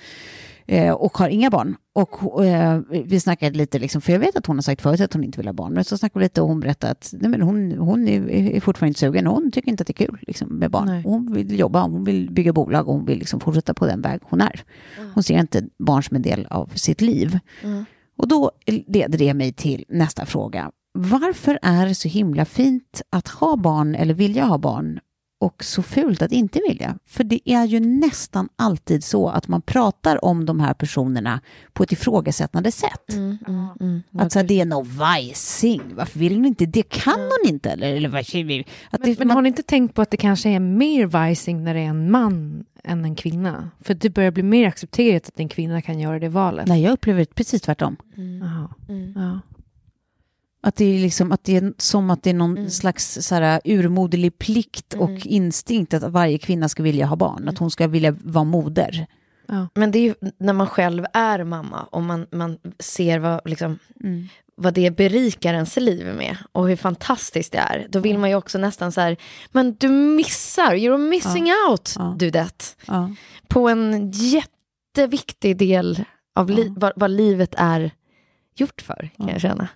Eh, 0.69 0.93
och 0.93 1.17
har 1.17 1.29
inga 1.29 1.49
barn. 1.49 1.75
Och 1.93 2.45
eh, 2.45 2.81
vi 2.89 3.19
snackade 3.19 3.57
lite, 3.57 3.79
liksom, 3.79 4.01
för 4.01 4.13
jag 4.13 4.19
vet 4.19 4.35
att 4.35 4.45
hon 4.45 4.57
har 4.57 4.61
sagt 4.61 4.81
förut 4.81 5.01
att 5.01 5.13
hon 5.13 5.23
inte 5.23 5.37
vill 5.37 5.47
ha 5.47 5.53
barn. 5.53 5.73
Men 5.73 5.83
så 5.83 5.97
snackade 5.97 6.19
vi 6.19 6.25
lite 6.25 6.41
och 6.41 6.47
hon 6.47 6.59
berättade 6.59 6.91
att 6.91 7.13
nej, 7.19 7.31
men 7.31 7.41
hon, 7.41 7.71
hon 7.71 8.07
är, 8.07 8.59
fortfarande 8.59 8.89
inte 8.89 8.99
sugen 8.99 9.27
och 9.27 9.33
hon 9.33 9.51
tycker 9.51 9.69
inte 9.69 9.81
att 9.81 9.87
det 9.87 10.01
är 10.01 10.05
kul 10.05 10.17
liksom, 10.21 10.49
med 10.49 10.71
barn. 10.71 11.01
Hon 11.03 11.33
vill 11.33 11.59
jobba, 11.59 11.81
hon 11.81 12.03
vill 12.03 12.31
bygga 12.31 12.53
bolag 12.53 12.87
och 12.87 12.93
hon 12.93 13.05
vill 13.05 13.19
liksom 13.19 13.39
fortsätta 13.39 13.73
på 13.73 13.85
den 13.85 14.01
väg 14.01 14.21
hon 14.23 14.41
är. 14.41 14.63
Hon 15.13 15.23
ser 15.23 15.39
inte 15.39 15.63
barn 15.79 16.03
som 16.03 16.15
en 16.15 16.21
del 16.21 16.45
av 16.49 16.71
sitt 16.75 17.01
liv. 17.01 17.39
Och 18.17 18.27
då 18.27 18.51
leder 18.87 19.17
det 19.17 19.33
mig 19.33 19.53
till 19.53 19.85
nästa 19.89 20.25
fråga. 20.25 20.71
Varför 20.93 21.59
är 21.61 21.85
det 21.85 21.95
så 21.95 22.07
himla 22.07 22.45
fint 22.45 23.01
att 23.09 23.27
ha 23.27 23.55
barn 23.55 23.95
eller 23.95 24.13
vilja 24.13 24.45
ha 24.45 24.57
barn 24.57 24.99
och 25.39 25.63
så 25.63 25.83
fult 25.83 26.21
att 26.21 26.31
inte 26.31 26.59
vilja? 26.67 26.97
För 27.05 27.23
det 27.23 27.49
är 27.49 27.65
ju 27.65 27.79
nästan 27.79 28.49
alltid 28.55 29.03
så 29.03 29.29
att 29.29 29.47
man 29.47 29.61
pratar 29.61 30.25
om 30.25 30.45
de 30.45 30.59
här 30.59 30.73
personerna 30.73 31.41
på 31.73 31.83
ett 31.83 31.91
ifrågasättande 31.91 32.71
sätt. 32.71 33.13
Mm, 33.13 33.37
mm, 33.47 33.67
mm. 33.79 34.01
Att 34.17 34.31
så 34.31 34.39
här, 34.39 34.45
det 34.45 34.61
är 34.61 34.65
nog 34.65 34.85
vajsing, 34.85 35.81
varför 35.95 36.19
vill 36.19 36.35
hon 36.35 36.45
inte? 36.45 36.65
Det 36.65 36.89
kan 36.89 37.19
hon 37.19 37.49
inte 37.53 37.69
eller? 37.69 37.95
eller 37.95 38.09
vad, 38.09 38.19
att 38.19 38.33
Men, 38.33 39.11
det, 39.11 39.19
men 39.19 39.27
man, 39.27 39.35
har 39.35 39.41
ni 39.41 39.47
inte 39.49 39.63
tänkt 39.63 39.95
på 39.95 40.01
att 40.01 40.11
det 40.11 40.17
kanske 40.17 40.49
är 40.49 40.59
mer 40.59 41.05
vajsing 41.05 41.63
när 41.63 41.73
det 41.73 41.79
är 41.79 41.89
en 41.89 42.11
man 42.11 42.65
än 42.83 43.05
en 43.05 43.15
kvinna? 43.15 43.69
För 43.81 43.93
det 43.93 44.09
börjar 44.09 44.31
bli 44.31 44.43
mer 44.43 44.67
accepterat 44.67 45.27
att 45.27 45.39
en 45.39 45.49
kvinna 45.49 45.81
kan 45.81 45.99
göra 45.99 46.19
det 46.19 46.29
valet. 46.29 46.67
Nej, 46.67 46.83
jag 46.83 46.93
upplever 46.93 47.19
det 47.19 47.35
precis 47.35 47.61
tvärtom. 47.61 47.97
Jaha. 48.41 48.69
Mm. 48.89 49.13
Ja. 49.15 49.39
Att 50.67 50.75
det 50.75 50.85
är, 50.85 50.99
liksom, 50.99 51.31
att 51.31 51.43
det 51.43 51.55
är 51.55 51.73
som 51.77 52.09
att 52.09 52.23
det 52.23 52.29
är 52.29 52.33
någon 52.33 52.57
Mm. 52.57 52.69
slags 52.69 53.17
så 53.21 53.35
här, 53.35 53.61
urmoderlig 53.65 54.37
plikt 54.37 54.93
Mm. 54.93 55.05
och 55.05 55.25
instinkt 55.25 55.93
att 55.93 56.03
varje 56.03 56.37
kvinna 56.37 56.69
ska 56.69 56.83
vilja 56.83 57.05
ha 57.05 57.15
barn, 57.15 57.47
att 57.49 57.57
hon 57.57 57.71
ska 57.71 57.87
vilja 57.87 58.11
vara 58.23 58.43
moder. 58.43 59.07
Men 59.73 59.91
det 59.91 59.99
är 59.99 60.03
ju 60.03 60.15
när 60.39 60.53
man 60.53 60.67
själv 60.67 61.05
är 61.13 61.43
mamma 61.43 61.83
och 61.91 62.03
man, 62.03 62.27
man 62.31 62.57
ser 62.79 63.19
vad, 63.19 63.41
liksom, 63.49 63.79
Mm. 64.03 64.27
vad 64.55 64.73
det 64.73 64.91
berikar 64.91 65.53
ens 65.53 65.77
liv 65.77 66.15
med 66.15 66.37
och 66.51 66.67
hur 66.69 66.75
fantastiskt 66.75 67.51
det 67.51 67.57
är. 67.57 67.87
Då 67.89 67.99
vill 67.99 68.17
man 68.17 68.29
ju 68.29 68.35
också 68.35 68.57
nästan 68.57 68.91
så 68.91 69.01
här, 69.01 69.17
men 69.51 69.75
du 69.75 69.89
missar, 69.89 70.73
you're 70.75 71.09
missing 71.09 71.51
out, 71.69 71.93
Ja. 71.97 72.15
du 72.19 72.29
det. 72.29 72.75
Ja. 72.87 73.11
På 73.47 73.69
en 73.69 74.11
jätteviktig 74.11 75.57
del 75.57 76.03
av 76.35 76.49
li- 76.49 76.67
Ja. 76.67 76.73
vad, 76.77 76.93
vad 76.95 77.11
livet 77.11 77.55
är 77.57 77.91
gjort 78.55 78.81
för, 78.81 79.09
kan 79.17 79.27
Ja. 79.27 79.31
jag 79.33 79.41
känna. 79.41 79.67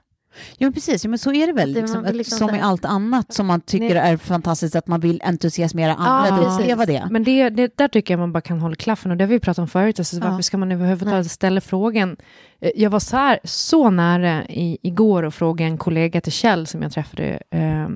Ja, 0.58 0.72
precis. 0.72 1.04
Ja, 1.04 1.10
men 1.10 1.20
så 1.20 1.34
är 1.34 1.48
det 1.48 1.54
väl. 1.54 1.74
Det- 1.74 1.82
Liksom, 1.82 2.06
liksom 2.14 2.38
som 2.38 2.56
i 2.56 2.60
allt 2.62 2.86
annat 2.86 3.34
som 3.34 3.48
man 3.48 3.62
tycker 3.62 3.96
Nej. 3.96 4.12
är 4.14 4.18
fantastiskt, 4.18 4.76
att 4.76 4.88
man 4.88 5.00
vill 5.00 5.22
entusiasmera 5.26 5.94
andra 5.96 6.38
Ja, 6.38 6.48
att 6.48 6.60
uppleva 6.60 6.86
det. 6.86 7.08
Men 7.12 7.24
det, 7.24 7.50
det, 7.50 7.78
där 7.78 7.88
tycker 7.88 8.14
jag 8.14 8.20
man 8.20 8.32
bara 8.34 8.42
kan 8.42 8.60
hålla 8.60 8.76
klaffen 8.76 9.12
och 9.12 9.18
det 9.18 9.24
har 9.24 9.30
vi 9.30 9.40
pratat 9.40 9.60
om 9.60 9.68
förut. 9.68 10.00
Alltså, 10.00 10.16
Ja. 10.18 10.30
Varför 10.30 10.42
ska 10.44 10.58
man 10.58 10.72
överhuvudtaget 10.72 11.32
ställa 11.32 11.62
frågan? 11.62 12.18
Eh, 12.62 12.72
Jag 12.76 12.90
var 12.90 13.00
så, 13.00 13.18
här, 13.18 13.40
så 13.44 13.90
nära 13.90 14.46
i, 14.46 14.78
igår 14.82 15.24
och 15.24 15.34
frågade 15.34 15.70
en 15.72 15.78
kollega 15.78 16.22
till 16.22 16.32
Kjell 16.32 16.68
som 16.68 16.82
jag 16.82 16.92
träffade 16.92 17.40
eh, 17.50 17.88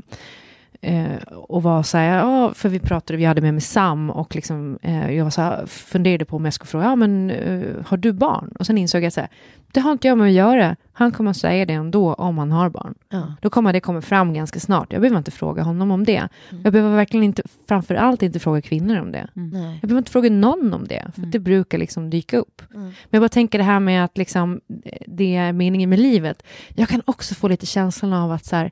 eh, 0.85 1.33
och 1.33 1.63
var 1.63 1.83
så 1.83 1.97
här, 1.97 2.17
ja, 2.17 2.53
för 2.53 2.69
vi 2.69 2.79
pratade, 2.79 3.17
vi 3.17 3.25
hade 3.25 3.41
med 3.41 3.53
mig 3.53 3.61
Sam 3.61 4.09
och 4.09 4.35
liksom, 4.35 4.79
eh, 4.81 5.11
jag 5.11 5.23
var 5.23 5.31
så 5.31 5.41
här, 5.41 5.65
funderade 5.65 6.25
på 6.25 6.35
om 6.35 6.45
jag 6.45 6.53
skulle 6.53 6.67
fråga, 6.67 6.85
ja 6.85 6.95
men 6.95 7.31
eh, 7.31 7.85
har 7.85 7.97
du 7.97 8.13
barn? 8.13 8.55
Och 8.59 8.65
sen 8.65 8.77
insåg 8.77 9.03
jag 9.03 9.13
så 9.13 9.21
här, 9.21 9.29
det 9.71 9.79
har 9.79 9.91
inte 9.91 10.07
jag 10.07 10.17
med 10.17 10.27
att 10.27 10.33
göra. 10.33 10.75
Han 10.93 11.11
kommer 11.11 11.31
att 11.31 11.37
säga 11.37 11.65
det 11.65 11.73
ändå 11.73 12.13
om 12.13 12.37
han 12.37 12.51
har 12.51 12.69
barn. 12.69 12.95
Ja. 13.09 13.33
Då 13.41 13.49
kommer 13.49 13.73
det 13.73 13.79
komma 13.79 14.01
fram 14.01 14.33
ganska 14.33 14.59
snart. 14.59 14.93
Jag 14.93 15.01
behöver 15.01 15.17
inte 15.17 15.31
fråga 15.31 15.63
honom 15.63 15.91
om 15.91 16.03
det. 16.03 16.29
Jag 16.63 16.73
behöver 16.73 16.95
verkligen 16.95 17.23
inte, 17.23 17.43
framför 17.67 17.95
allt 17.95 18.23
inte 18.23 18.39
fråga 18.39 18.61
kvinnor 18.61 18.99
om 18.99 19.11
det. 19.11 19.27
Nej. 19.33 19.79
Jag 19.81 19.89
behöver 19.89 19.97
inte 19.97 20.11
fråga 20.11 20.29
någon 20.29 20.73
om 20.73 20.87
det, 20.87 21.05
för 21.15 21.21
det 21.21 21.39
brukar 21.39 21.77
liksom 21.77 22.09
dyka 22.09 22.37
upp. 22.37 22.61
Mm. 22.73 22.83
Men 22.85 22.93
jag 23.09 23.21
bara 23.21 23.29
tänker 23.29 23.57
det 23.57 23.63
här 23.63 23.79
med 23.79 24.05
att 24.05 24.17
liksom, 24.17 24.61
det 25.07 25.35
är 25.35 25.53
meningen 25.53 25.89
med 25.89 25.99
livet. 25.99 26.43
Jag 26.75 26.89
kan 26.89 27.01
också 27.05 27.35
få 27.35 27.47
lite 27.47 27.65
känslan 27.65 28.13
av 28.13 28.31
att 28.31 28.45
så 28.45 28.55
här, 28.55 28.71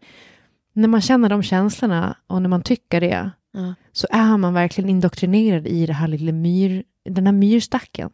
när 0.74 0.88
man 0.88 1.01
känner 1.01 1.30
de 1.30 1.43
känslorna 1.43 2.17
och 2.28 2.41
när 2.41 2.49
man 2.49 2.61
tycker 2.61 3.01
det, 3.01 3.32
Ja. 3.55 3.74
så 3.91 4.07
är 4.11 4.38
man 4.38 4.53
verkligen 4.53 4.89
indoktrinerad 4.89 5.67
i 5.67 5.86
det 5.86 5.93
här 5.93 6.07
lilla 6.07 6.32
myr, 6.32 6.84
den 7.09 7.26
här 7.26 7.34
myrstacken. 7.34 8.09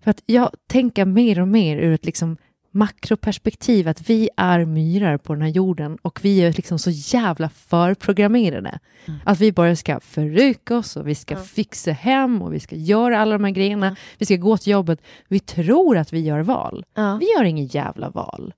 För 0.00 0.10
att 0.10 0.22
jag 0.26 0.50
tänker 0.66 1.04
mer 1.04 1.40
och 1.40 1.48
mer 1.48 1.76
ur 1.76 1.92
ett 1.94 2.04
liksom 2.06 2.36
makroperspektiv 2.70 3.88
att 3.88 4.10
vi 4.10 4.30
är 4.36 4.64
myrar 4.64 5.18
på 5.18 5.34
den 5.34 5.42
här 5.42 5.48
jorden 5.48 5.98
och 6.02 6.18
vi 6.24 6.38
är 6.38 6.52
liksom 6.52 6.78
så 6.78 6.90
jävla 6.90 7.48
förprogrammerade. 7.48 8.78
Att 9.24 9.40
vi 9.40 9.52
bara 9.52 9.76
ska 9.76 10.00
förrycka 10.00 10.76
oss 10.76 10.96
och 10.96 11.08
vi 11.08 11.14
ska 11.14 11.36
fixa 11.36 11.92
hem 11.92 12.42
och 12.42 12.54
vi 12.54 12.60
ska 12.60 12.76
göra 12.76 13.20
alla 13.20 13.32
de 13.32 13.44
här 13.44 13.50
grejerna. 13.50 13.96
Vi 14.18 14.26
ska 14.26 14.36
gå 14.36 14.56
till 14.58 14.72
jobbet. 14.72 15.02
Vi 15.28 15.40
tror 15.40 15.96
att 15.98 16.12
vi 16.12 16.20
gör 16.20 16.40
val. 16.40 16.84
Vi 17.20 17.26
gör 17.36 17.44
inget 17.44 17.74
jävla 17.74 18.10
val. 18.10 18.54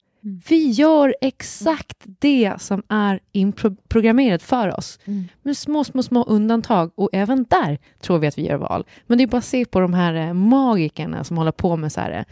Vi 0.49 0.71
gör 0.71 1.15
exakt 1.21 1.97
det 2.05 2.53
som 2.59 2.83
är 2.89 3.21
inprogrammerat 3.33 4.43
för 4.43 4.79
oss. 4.79 4.99
Med 5.43 5.57
små, 5.57 5.85
små, 5.85 6.03
små 6.03 6.25
undantag. 6.25 6.91
Och 6.95 7.09
även 7.13 7.47
där 7.51 7.79
tror 8.01 8.19
vi 8.19 8.27
att 8.27 8.39
vi 8.39 8.47
gör 8.47 8.57
val. 8.57 8.85
Men 9.07 9.19
det 9.19 9.25
är 9.25 9.29
bara 9.29 9.39
att 9.39 9.45
se 9.45 9.65
på 9.65 9.81
de 9.81 9.95
här 9.95 10.15
eh, 10.15 10.33
magikerna 10.35 11.25
som 11.25 11.37
håller 11.39 11.53
på 11.53 11.77
med 11.77 11.93
så 11.93 12.01
här... 12.01 12.11
eh, 12.11 12.25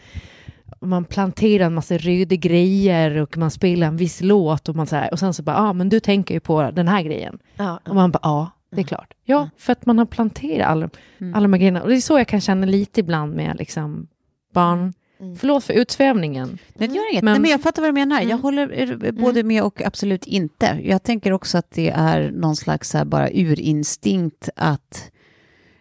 Man 0.81 1.05
planterar 1.05 1.65
en 1.65 1.73
massa 1.73 1.97
röda 1.97 2.35
grejer 2.35 3.17
och 3.17 3.37
man 3.37 3.51
spelar 3.51 3.87
en 3.87 3.97
viss 3.97 4.21
låt 4.21 4.69
och, 4.69 4.75
man 4.75 4.87
så 4.87 4.95
här, 4.95 5.11
och 5.11 5.19
sen 5.19 5.33
så 5.33 5.43
bara, 5.43 5.55
ja 5.55 5.61
ah, 5.69 5.73
men 5.73 5.89
du 5.89 5.99
tänker 5.99 6.33
ju 6.33 6.39
på 6.39 6.71
den 6.71 6.87
här 6.87 7.01
grejen. 7.01 7.39
Ja. 7.55 7.79
Och 7.87 7.95
man 7.95 8.11
bara, 8.11 8.19
ja, 8.23 8.51
det 8.71 8.81
är 8.81 8.85
klart. 8.85 9.13
Ja, 9.25 9.49
för 9.57 9.71
att 9.73 9.85
man 9.85 9.97
har 9.97 10.05
planterat 10.05 10.67
alla, 10.67 10.89
alla 11.33 11.41
de 11.41 11.53
här 11.53 11.59
grejerna. 11.59 11.81
Och 11.81 11.89
det 11.89 11.95
är 11.95 12.01
så 12.01 12.17
jag 12.17 12.27
kan 12.27 12.41
känna 12.41 12.65
lite 12.65 12.99
ibland 12.99 13.35
med 13.35 13.55
liksom 13.59 14.07
barn. 14.53 14.93
Förlåt 15.39 15.63
för 15.63 15.73
utsvävningen. 15.73 16.57
Nej, 16.73 16.87
det 16.87 16.95
gör 16.95 17.11
inget. 17.11 17.23
Men- 17.23 17.33
Nej, 17.33 17.41
men 17.41 17.51
jag 17.51 17.61
fattar 17.61 17.81
vad 17.81 17.89
du 17.89 17.93
menar. 17.93 18.21
Jag 18.21 18.37
håller 18.37 19.11
både 19.11 19.43
med 19.43 19.63
och 19.63 19.81
absolut 19.81 20.25
inte. 20.27 20.79
Jag 20.83 21.03
tänker 21.03 21.31
också 21.31 21.57
att 21.57 21.71
det 21.71 21.89
är 21.89 22.31
någon 22.31 22.55
slags 22.55 22.93
här, 22.93 23.05
bara 23.05 23.29
urinstinkt 23.29 24.49
att 24.55 25.11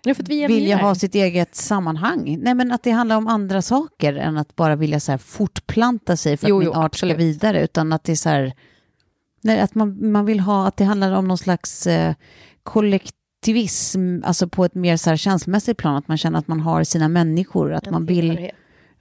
Ja, 0.05 0.15
för 0.15 0.23
att 0.23 0.29
vi 0.29 0.47
vilja 0.47 0.77
ha 0.77 0.95
sitt 0.95 1.15
eget 1.15 1.55
sammanhang. 1.55 2.39
Nej, 2.43 2.55
men 2.55 2.73
att 2.73 2.83
det 2.83 2.91
handlar 2.91 3.17
om 3.17 3.27
andra 3.27 3.63
saker 3.63 4.15
än 4.15 4.37
att 4.39 4.57
bara 4.57 4.77
vilja 4.77 5.01
så 5.01 5.13
här, 5.13 5.19
fortplanta 5.19 6.17
sig 6.17 6.37
för 6.37 6.49
Jo, 6.49 6.59
att 6.59 6.65
min 6.65 6.75
art 6.75 6.95
ska 6.97 7.15
vidare, 7.15 7.63
utan 7.65 7.93
att 7.93 8.05
det 8.05 8.13
är 8.13 8.17
så 8.17 8.29
här, 8.29 8.53
nej, 9.43 9.61
att 9.61 9.75
man, 9.75 10.13
man 10.13 10.25
vill 10.27 10.41
ha, 10.41 10.67
att 10.67 10.77
det 10.77 10.85
handlar 10.85 11.13
om 11.13 11.29
någon 11.29 11.39
slags 11.39 11.87
eh, 11.87 12.15
kollektivism, 12.63 14.19
alltså 14.25 14.49
på 14.49 14.65
ett 14.65 14.75
mer 14.75 14.97
så 14.97 15.11
här, 15.11 15.17
känslomässigt 15.17 15.77
plan, 15.77 15.97
att 15.97 16.09
man 16.09 16.19
känner 16.19 16.39
att 16.39 16.49
man 16.49 16.61
har 16.61 16.85
sina 16.85 17.09
människor, 17.09 17.73
att 17.73 17.91
man 17.91 18.07
vill, 18.07 18.21
Tillhörighet. 18.21 18.55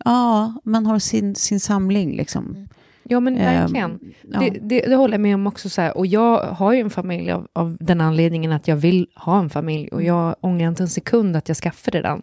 Ja, 0.05 0.53
man 0.63 0.85
har 0.85 0.99
sin, 0.99 1.35
sin 1.35 1.59
samling 1.59 2.15
liksom. 2.15 2.67
Ja, 3.09 3.19
men 3.19 3.35
verkligen. 3.35 3.91
Ehm, 3.91 3.99
ja. 4.31 4.39
Det, 4.39 4.49
det, 4.61 4.81
det 4.81 4.95
håller 4.95 5.13
jag 5.13 5.21
med 5.21 5.35
om 5.35 5.47
också. 5.47 5.69
Så 5.69 5.81
här. 5.81 5.97
Och 5.97 6.07
jag 6.07 6.39
har 6.43 6.73
ju 6.73 6.79
en 6.79 6.89
familj 6.89 7.31
av, 7.31 7.47
av 7.53 7.77
den 7.79 8.01
anledningen 8.01 8.51
att 8.51 8.67
jag 8.67 8.75
vill 8.75 9.07
ha 9.15 9.39
en 9.39 9.49
familj. 9.49 9.87
Och 9.87 10.03
jag 10.03 10.35
ångrar 10.41 10.67
inte 10.67 10.83
en 10.83 10.89
sekund 10.89 11.35
att 11.35 11.47
jag 11.47 11.57
skaffade 11.57 12.01
den. 12.01 12.21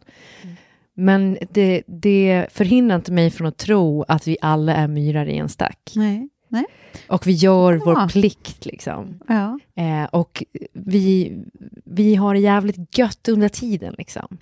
Men 0.94 1.38
det, 1.50 1.82
det 1.86 2.46
förhindrar 2.52 2.96
inte 2.96 3.12
mig 3.12 3.30
från 3.30 3.46
att 3.46 3.56
tro 3.56 4.02
att 4.08 4.28
vi 4.28 4.36
alla 4.40 4.74
är 4.74 4.88
myrar 4.88 5.26
i 5.26 5.38
en 5.38 5.48
stack. 5.48 5.92
Nej, 5.96 6.28
nej. 6.48 6.64
Och 7.08 7.26
vi 7.26 7.32
gör 7.32 7.72
Ja. 7.72 7.80
vår 7.84 8.08
plikt 8.08 8.66
liksom. 8.66 9.20
Ja. 9.28 9.58
Eh, 9.74 10.04
och 10.04 10.44
vi, 10.72 11.38
vi 11.84 12.14
har 12.14 12.34
det 12.34 12.40
jävligt 12.40 12.98
gött 12.98 13.28
under 13.28 13.48
tiden 13.48 13.94
liksom. 13.98 14.38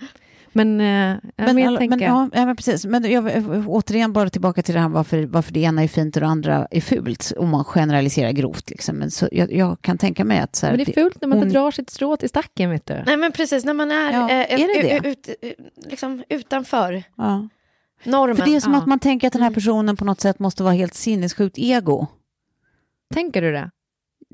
Men, 0.53 0.81
eh, 0.81 1.17
ja, 1.35 1.53
men, 1.53 1.57
jag 1.57 1.77
tänker... 1.79 1.97
men, 1.97 2.07
ja, 2.07 2.29
ja, 2.33 2.45
men 2.45 2.55
precis. 2.55 2.85
Men 2.85 3.11
jag, 3.11 3.25
återigen 3.67 4.13
bara 4.13 4.29
tillbaka 4.29 4.61
till 4.61 4.73
det 4.73 4.79
här 4.79 4.89
varför, 4.89 5.23
varför 5.25 5.53
det 5.53 5.59
ena 5.59 5.83
är 5.83 5.87
fint 5.87 6.15
och 6.15 6.21
det 6.21 6.27
andra 6.27 6.67
är 6.71 6.81
fult. 6.81 7.31
Om 7.37 7.49
man 7.49 7.63
generaliserar 7.63 8.31
grovt. 8.31 8.69
Liksom. 8.69 8.95
Men 8.95 9.11
så, 9.11 9.29
jag, 9.31 9.51
jag 9.53 9.81
kan 9.81 9.97
tänka 9.97 10.25
mig 10.25 10.39
att... 10.39 10.55
Så 10.55 10.65
här, 10.65 10.73
men 10.77 10.85
det 10.85 10.91
är 10.97 11.01
fult 11.03 11.21
när 11.21 11.27
man 11.27 11.37
hon- 11.37 11.47
bedrar 11.47 11.71
sitt 11.71 11.89
strå 11.89 12.17
till 12.17 12.29
stacken, 12.29 12.69
vet 12.69 12.85
du. 12.85 13.03
Nej 13.05 13.17
men 13.17 13.31
precis, 13.31 13.65
när 13.65 13.73
man 13.73 13.91
är, 13.91 14.11
Ja, 14.11 14.29
eh, 14.29 14.53
är 14.53 14.57
det 14.57 14.95
ut- 14.95 15.03
det? 15.03 15.09
Ut, 15.09 15.27
ut, 15.41 15.85
liksom 15.91 16.23
utanför 16.29 17.03
Ja. 17.17 17.47
normen. 18.03 18.35
För 18.37 18.45
det 18.45 18.55
är 18.55 18.59
som 18.59 18.73
Ja. 18.73 18.79
att 18.79 18.87
man 18.87 18.99
tänker 18.99 19.27
att 19.27 19.33
den 19.33 19.41
här 19.41 19.49
Mm. 19.49 19.55
personen 19.55 19.95
på 19.97 20.05
något 20.05 20.21
sätt 20.21 20.39
måste 20.39 20.63
vara 20.63 20.73
helt 20.73 20.93
sinnessjukt 20.93 21.57
ego. 21.57 22.07
Tänker 23.13 23.41
du 23.41 23.51
det? 23.51 23.69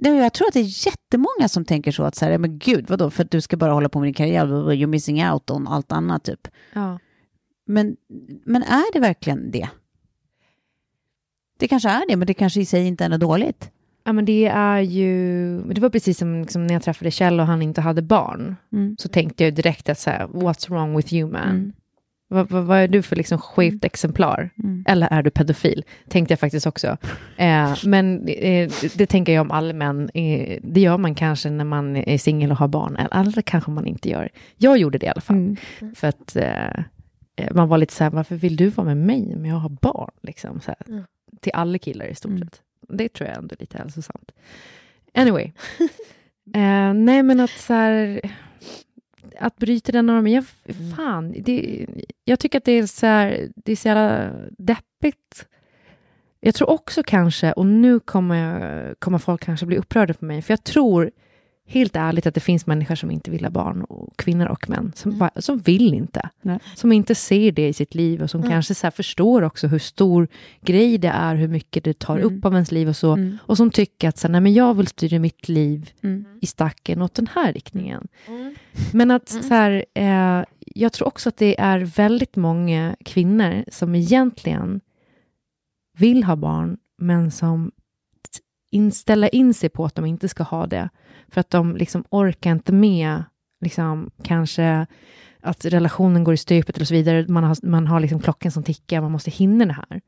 Jag 0.02 0.34
tror 0.34 0.48
att 0.48 0.54
det 0.54 0.60
är 0.60 0.88
jättemånga 0.88 1.48
som 1.48 1.66
tänker 1.66 1.92
så 1.92 2.04
att 2.04 2.16
så 2.16 2.26
här, 2.26 2.38
men 2.38 2.60
gud, 2.60 2.90
vadå, 2.90 3.10
för 3.10 3.24
att 3.24 3.32
du 3.32 3.42
ska 3.42 3.58
bara 3.58 3.74
hålla 3.74 3.90
på 3.90 4.00
med 4.00 4.08
din 4.08 4.14
karriär, 4.14 4.46
you're 4.46 4.88
missing 4.88 5.30
out 5.30 5.50
on 5.50 5.68
allt 5.68 5.92
annat 5.92 6.24
typ. 6.24 6.48
Ja. 6.74 7.00
Men, 7.66 7.96
men 8.46 8.64
är 8.64 8.94
det 8.94 9.00
verkligen 9.00 9.52
det? 9.52 9.70
Det 11.60 11.68
kanske 11.68 11.90
är 11.90 12.08
det, 12.08 12.16
men 12.16 12.28
det 12.28 12.34
kanske 12.34 12.62
i 12.62 12.66
sig 12.66 12.88
inte 12.88 13.06
är 13.06 13.10
något 13.10 13.20
dåligt. 13.20 13.72
Ja, 14.04 14.14
men 14.14 14.26
det 14.26 14.46
är 14.46 14.80
ju... 14.80 15.62
Det 15.62 15.82
var 15.82 15.90
precis 15.90 16.18
som 16.18 16.42
liksom, 16.42 16.68
när 16.68 16.74
jag 16.74 16.84
träffade 16.84 17.12
Kjell 17.12 17.40
och 17.40 17.46
han 17.46 17.62
inte 17.62 17.82
hade 17.82 18.02
barn. 18.02 18.56
Mm. 18.74 18.96
Så 19.00 19.10
tänkte 19.10 19.44
jag 19.44 19.54
direkt 19.54 19.90
att 19.90 20.00
så 20.00 20.10
här, 20.10 20.28
what's 20.28 20.70
wrong 20.70 20.98
with 20.98 21.14
you 21.14 21.32
man? 21.32 21.50
Mm. 21.50 21.74
Vad, 22.32 22.50
vad, 22.50 22.64
vad 22.64 22.78
är 22.78 22.88
du 22.88 23.02
för 23.02 23.16
liksom 23.16 23.38
skevt 23.38 23.86
exemplar? 23.86 24.50
Mm. 24.64 24.84
Eller 24.88 25.08
är 25.08 25.24
du 25.24 25.30
pedofil? 25.30 25.84
Tänkte 26.08 26.32
jag 26.32 26.40
faktiskt 26.40 26.68
också. 26.68 26.98
Eh, 27.38 27.76
men 27.86 28.28
eh, 28.28 28.72
det 28.96 29.06
tänker 29.06 29.34
jag 29.34 29.42
om 29.42 29.52
alla 29.52 29.74
män. 29.74 30.10
Eh, 30.14 30.60
det 30.64 30.82
gör 30.82 30.98
man 30.98 31.16
kanske 31.16 31.50
när 31.50 31.66
man 31.66 31.96
är 31.96 32.18
singel 32.18 32.52
och 32.52 32.58
har 32.58 32.68
barn. 32.68 32.96
Eller 32.96 33.42
kanske 33.42 33.72
man 33.72 33.88
inte 33.88 34.10
gör. 34.10 34.30
Jag 34.58 34.78
gjorde 34.78 34.98
det 34.98 35.06
i 35.06 35.10
alla 35.10 35.22
fall. 35.22 35.36
Mm. 35.36 35.56
För 35.96 36.08
att 36.08 36.36
eh, 36.36 36.84
man 37.52 37.68
var 37.68 37.78
lite 37.78 37.94
så 37.94 38.04
här, 38.04 38.12
varför 38.12 38.36
vill 38.36 38.56
du 38.56 38.68
vara 38.68 38.86
med 38.86 38.98
mig 38.98 39.36
om 39.36 39.46
jag 39.46 39.56
har 39.56 39.70
barn? 39.70 40.12
Liksom, 40.22 40.62
så 40.62 40.72
här. 40.72 40.94
Mm. 40.94 41.04
Till 41.42 41.52
alla 41.56 41.78
killar 41.78 42.06
i 42.06 42.16
stort 42.16 42.30
Mm. 42.30 42.42
sett. 42.42 42.62
Det 42.90 43.10
tror 43.14 43.30
jag 43.30 43.38
ändå 43.38 43.54
är 43.56 43.60
lite 43.60 43.78
hälsosamt. 43.78 44.32
Anyway. 45.14 45.44
eh, 46.56 46.94
nej, 46.94 47.24
men 47.24 47.40
att 47.40 47.50
så 47.50 47.74
här, 47.74 48.22
att 49.38 49.58
bryta 49.58 49.92
den 49.92 50.06
normen, 50.06 50.32
jag, 50.32 50.46
fan, 50.98 51.36
det, 51.40 51.88
jag 52.24 52.40
tycker 52.40 52.58
att 52.58 52.66
det 52.66 52.72
är 52.72 52.86
så 52.86 53.06
här, 53.06 53.50
det 53.56 53.72
är 53.72 53.76
så 53.76 53.88
jävla 53.88 54.32
deppigt. 54.58 55.48
Jag 56.40 56.56
tror 56.56 56.70
också 56.70 57.04
kanske, 57.04 57.52
och 57.52 57.66
nu 57.66 58.00
kommer, 58.00 58.36
jag, 58.36 59.00
kommer 59.00 59.18
folk 59.18 59.42
kanske 59.42 59.66
bli 59.66 59.78
upprörda 59.78 60.14
på 60.14 60.26
mig, 60.26 60.42
för 60.42 60.52
jag 60.52 60.64
tror 60.64 61.12
helt 61.72 61.96
ärligt 61.96 62.26
att 62.28 62.34
det 62.34 62.40
finns 62.40 62.68
människor 62.68 62.96
som 62.96 63.12
inte 63.12 63.32
vill 63.32 63.44
ha 63.46 63.50
barn, 63.52 63.82
och 63.84 64.18
kvinnor 64.18 64.46
och 64.48 64.70
män, 64.70 64.92
som, 64.96 65.12
Mm. 65.12 65.30
som 65.36 65.58
vill 65.58 65.94
inte. 65.94 66.30
Nej. 66.42 66.60
Som 66.76 66.92
inte 66.92 67.16
ser 67.16 67.52
det 67.52 67.68
i 67.68 67.74
sitt 67.74 67.96
liv 67.96 68.22
och 68.22 68.30
som 68.30 68.40
Mm. 68.42 68.52
kanske 68.52 68.76
så 68.76 68.86
här 68.86 68.92
förstår 68.92 69.42
också 69.42 69.68
hur 69.68 69.80
stor 69.80 70.28
grej 70.62 70.98
det 70.98 71.08
är, 71.08 71.36
hur 71.36 71.48
mycket 71.48 71.84
det 71.84 72.00
tar 72.00 72.18
Mm. 72.18 72.38
upp 72.38 72.46
av 72.46 72.54
ens 72.54 72.72
liv 72.72 72.90
och 72.90 72.96
så. 72.96 73.14
Mm. 73.14 73.38
Och 73.42 73.58
som 73.58 73.72
tycker 73.72 74.10
att 74.10 74.18
så 74.18 74.28
här, 74.28 74.32
nej, 74.32 74.42
men 74.42 74.54
jag 74.54 74.74
vill 74.74 74.88
styra 74.88 75.20
mitt 75.20 75.50
liv 75.50 75.90
Mm. 76.04 76.26
i 76.42 76.46
stacken 76.48 77.02
åt 77.02 77.14
den 77.14 77.28
här 77.36 77.54
riktningen. 77.54 78.08
Men 78.94 79.12
att 79.12 79.30
så 79.30 79.54
här, 79.54 79.86
eh, 79.94 80.44
jag 80.76 80.94
tror 80.94 81.08
också 81.08 81.30
att 81.30 81.38
det 81.38 81.60
är 81.62 81.80
väldigt 81.80 82.36
många 82.36 82.96
kvinnor 83.06 83.64
som 83.72 83.96
egentligen 83.96 84.82
vill 85.98 86.24
ha 86.24 86.36
barn, 86.36 86.78
men 86.98 87.32
som 87.32 87.72
in, 88.72 88.92
ställer 88.92 89.36
in 89.36 89.54
sig 89.54 89.70
på 89.70 89.86
att 89.86 89.96
de 89.96 90.06
inte 90.06 90.30
ska 90.30 90.44
ha 90.44 90.68
det. 90.68 90.90
För 91.28 91.42
att 91.42 91.50
de 91.50 91.76
liksom 91.76 92.04
orkar 92.10 92.52
inte 92.52 92.74
med, 92.74 93.24
liksom, 93.62 94.12
kanske 94.24 94.86
att 95.42 95.66
relationen 95.66 96.24
går 96.24 96.34
i 96.34 96.38
stöpet 96.38 96.76
eller 96.76 96.86
så 96.86 96.94
vidare. 96.94 97.26
Man 97.28 97.44
har, 97.44 97.58
man 97.64 97.88
har 97.88 98.00
liksom 98.00 98.20
klockan 98.20 98.52
som 98.52 98.64
tickar, 98.64 99.02
man 99.02 99.12
måste 99.12 99.32
hinna 99.32 99.66
det 99.66 99.74
här. 99.74 100.02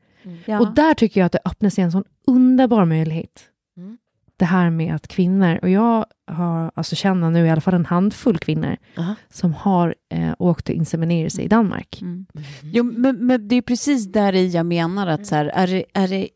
Ja. 0.46 0.60
Och 0.60 0.74
där 0.74 0.94
tycker 0.94 1.20
jag 1.20 1.26
att 1.26 1.32
det 1.32 1.40
öppnar 1.44 1.70
sig 1.70 1.84
en 1.84 1.92
sån 1.92 2.04
underbar 2.26 2.84
möjlighet. 2.84 3.44
Mm. 3.76 3.98
Det 4.36 4.44
här 4.44 4.70
med 4.70 4.94
att 4.94 5.08
kvinnor, 5.08 5.58
och 5.62 5.70
jag 5.70 6.06
har 6.26 6.70
alltså 6.74 6.96
känner 6.96 7.30
nu 7.30 7.46
i 7.46 7.50
alla 7.50 7.60
fall 7.60 7.74
en 7.74 7.86
handfull 7.86 8.38
kvinnor 8.38 8.76
Aha. 8.98 9.14
som 9.30 9.54
har 9.54 9.94
eh, 10.10 10.34
åkt 10.38 10.68
och 10.68 10.74
inseminerat 10.74 11.32
sig 11.32 11.44
i 11.44 11.48
Danmark. 11.48 12.02
Mm. 12.02 12.26
Jo, 12.62 12.84
men, 12.84 13.26
men 13.26 13.48
det 13.48 13.56
är 13.56 13.62
precis 13.62 14.12
där 14.12 14.32
i 14.32 14.48
jag 14.48 14.66
menar 14.66 15.06
att 15.06 15.26
så 15.26 15.34
här, 15.34 15.46
är 15.46 15.66
det, 15.66 15.84
är 15.92 16.08
det, 16.08 16.28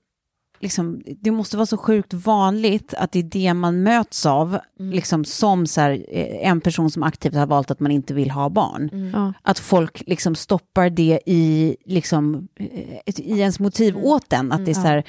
liksom, 0.61 1.03
det 1.21 1.31
måste 1.31 1.57
vara 1.57 1.67
så 1.67 1.77
sjukt 1.77 2.15
vanligt 2.15 2.95
att 2.95 3.13
det 3.13 3.19
är 3.19 3.23
det 3.23 3.55
man 3.55 3.83
möts 3.83 4.27
av, 4.27 4.59
liksom 4.79 5.25
som 5.25 5.67
så 5.67 5.81
här, 5.81 5.91
eh, 6.09 6.49
en 6.49 6.61
person 6.61 6.91
som 6.91 7.03
aktivt 7.03 7.35
har 7.35 7.47
valt 7.47 7.71
att 7.71 7.81
man 7.81 7.93
inte 7.93 8.15
vill 8.15 8.31
ha 8.31 8.49
barn. 8.49 9.11
Ja. 9.15 9.33
Att 9.43 9.59
folk 9.59 10.03
liksom 10.07 10.35
stoppar 10.35 10.91
det 10.91 11.21
i, 11.27 11.77
liksom, 11.85 12.49
eh, 12.57 13.15
i 13.17 13.41
ens 13.41 13.61
motiv 13.61 13.97
åt 13.97 14.31
den. 14.31 14.53
Att 14.53 14.65
det 14.65 14.73
är 14.73 14.75
så 14.75 14.81
här, 14.81 15.05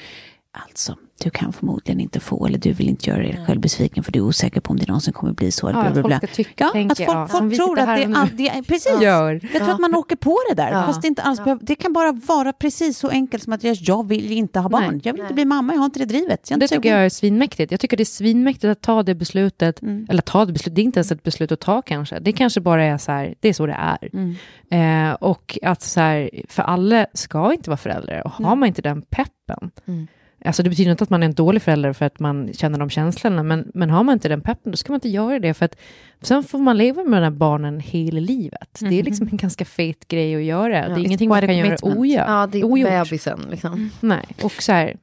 alltså, 0.66 0.96
du 1.24 1.30
kan 1.30 1.52
förmodligen 1.52 2.00
inte 2.00 2.20
få, 2.20 2.46
eller 2.46 2.58
du 2.58 2.72
vill 2.72 2.88
inte 2.88 3.10
göra 3.10 3.18
dig 3.22 3.44
själv 3.46 3.60
besviken 3.60 4.04
för 4.04 4.12
du 4.12 4.18
är 4.18 4.22
osäker 4.22 4.60
på 4.60 4.70
om 4.70 4.76
det 4.78 4.88
någonsin 4.88 5.12
kommer 5.12 5.32
bli 5.32 5.50
så. 5.50 5.66
Ja, 5.66 5.70
bla, 5.72 5.80
att 5.80 5.92
bla, 5.92 6.02
folk 6.02 6.06
bla. 6.06 6.16
ska 6.18 6.26
tycka, 6.26 6.64
Ja, 6.64 6.70
tänka, 6.72 6.92
att 6.92 6.98
folk, 6.98 7.08
ja, 7.18 7.26
folk 7.28 7.56
tror 7.56 7.78
att 7.78 7.86
det, 7.86 8.02
är- 8.04 8.28
det 8.36 8.48
är, 8.48 8.62
precis. 8.62 9.00
gör. 9.02 9.40
Jag 9.52 9.62
tror 9.62 9.70
att 9.74 9.80
man 9.80 9.94
åker 9.94 10.16
på 10.16 10.36
det 10.48 10.54
där, 10.54 10.70
Ja. 10.72 10.86
fast 10.86 11.02
det 11.02 11.08
inte 11.08 11.22
alls 11.22 11.44
behöver, 11.44 11.64
det 11.66 11.74
kan 11.74 11.92
bara 11.92 12.12
vara 12.12 12.52
precis 12.52 12.98
så 12.98 13.08
enkelt 13.08 13.42
som 13.42 13.52
att 13.52 13.64
jag, 13.64 13.76
jag 13.80 14.08
vill 14.08 14.32
inte 14.32 14.60
ha 14.60 14.68
barn. 14.68 14.82
Nej. 14.92 15.00
Jag 15.04 15.12
vill 15.12 15.22
inte 15.22 15.34
bli 15.34 15.44
mamma, 15.44 15.72
jag 15.72 15.78
har 15.80 15.84
inte 15.84 15.98
det 15.98 16.04
drivet. 16.04 16.52
Det 16.56 16.68
tycker 16.68 16.90
jag 16.90 17.04
är 17.04 17.08
svinmäktigt. 17.08 17.70
Jag 17.70 17.80
tycker 17.80 17.96
det 17.96 18.02
är 18.02 18.04
svinmäktigt 18.04 18.64
att 18.64 18.80
ta 18.80 19.02
det 19.02 19.14
beslutet, 19.14 19.82
Mm. 19.82 20.06
eller 20.10 20.22
ta 20.22 20.44
det 20.44 20.52
beslutet, 20.52 20.74
det 20.76 20.80
är 20.82 20.84
inte 20.84 20.98
ens 20.98 21.12
ett 21.12 21.22
beslut 21.22 21.52
att 21.52 21.60
ta 21.60 21.82
kanske. 21.82 22.18
Det 22.18 22.32
kanske 22.32 22.60
bara 22.60 22.84
är 22.84 22.98
så 22.98 23.12
här, 23.12 23.34
det 23.40 23.48
är 23.48 23.52
så 23.52 23.66
det 23.66 23.72
är. 23.78 24.08
Mm. 24.12 25.08
Eh, 25.10 25.14
och 25.14 25.58
att 25.62 25.82
så 25.82 26.00
här, 26.00 26.30
för 26.48 26.62
alla 26.62 27.06
ska 27.14 27.52
inte 27.52 27.70
vara 27.70 27.76
föräldrar, 27.76 28.22
och 28.26 28.30
har 28.32 28.56
man 28.56 28.66
inte 28.68 28.82
den 28.82 29.02
peppen, 29.02 29.70
Mm. 29.86 30.06
Alltså 30.44 30.62
det 30.62 30.70
betyder 30.70 30.90
inte 30.90 31.04
att 31.04 31.10
man 31.10 31.22
är 31.22 31.26
en 31.26 31.34
dålig 31.34 31.62
förälder 31.62 31.92
för 31.92 32.06
att 32.06 32.20
man 32.20 32.52
känner 32.52 32.78
de 32.78 32.90
känslorna, 32.90 33.42
men, 33.42 33.70
men 33.74 33.90
har 33.90 34.02
man 34.02 34.12
inte 34.12 34.28
den 34.28 34.40
peppen, 34.40 34.72
då 34.72 34.76
ska 34.76 34.92
man 34.92 34.96
inte 34.96 35.08
göra 35.08 35.38
det, 35.38 35.54
för 35.54 35.64
att 35.64 35.76
sen 36.20 36.42
får 36.42 36.58
man 36.58 36.78
leva 36.78 37.04
med 37.04 37.22
de 37.22 37.24
här 37.24 37.30
barnen 37.30 37.80
hela 37.80 38.20
livet. 38.20 38.78
Det 38.80 38.98
är 38.98 39.02
liksom 39.02 39.28
en 39.32 39.36
ganska 39.36 39.64
fet 39.64 40.08
grej 40.08 40.36
att 40.36 40.42
göra. 40.42 40.88
det 40.88 41.00
är 41.00 41.04
ingenting 41.04 41.28
man 41.28 41.40
kan 41.40 41.56
göra 41.56 41.76
ogjort. 41.82 42.24
Ja, 42.26 42.48
det 42.52 42.58
är 42.58 42.64
ogjort. 42.64 42.88
bebisen 42.88 43.40
liksom. 43.50 43.90
Nej, 44.00 44.24
och 44.42 44.52
så 44.52 44.72
här, 44.72 44.96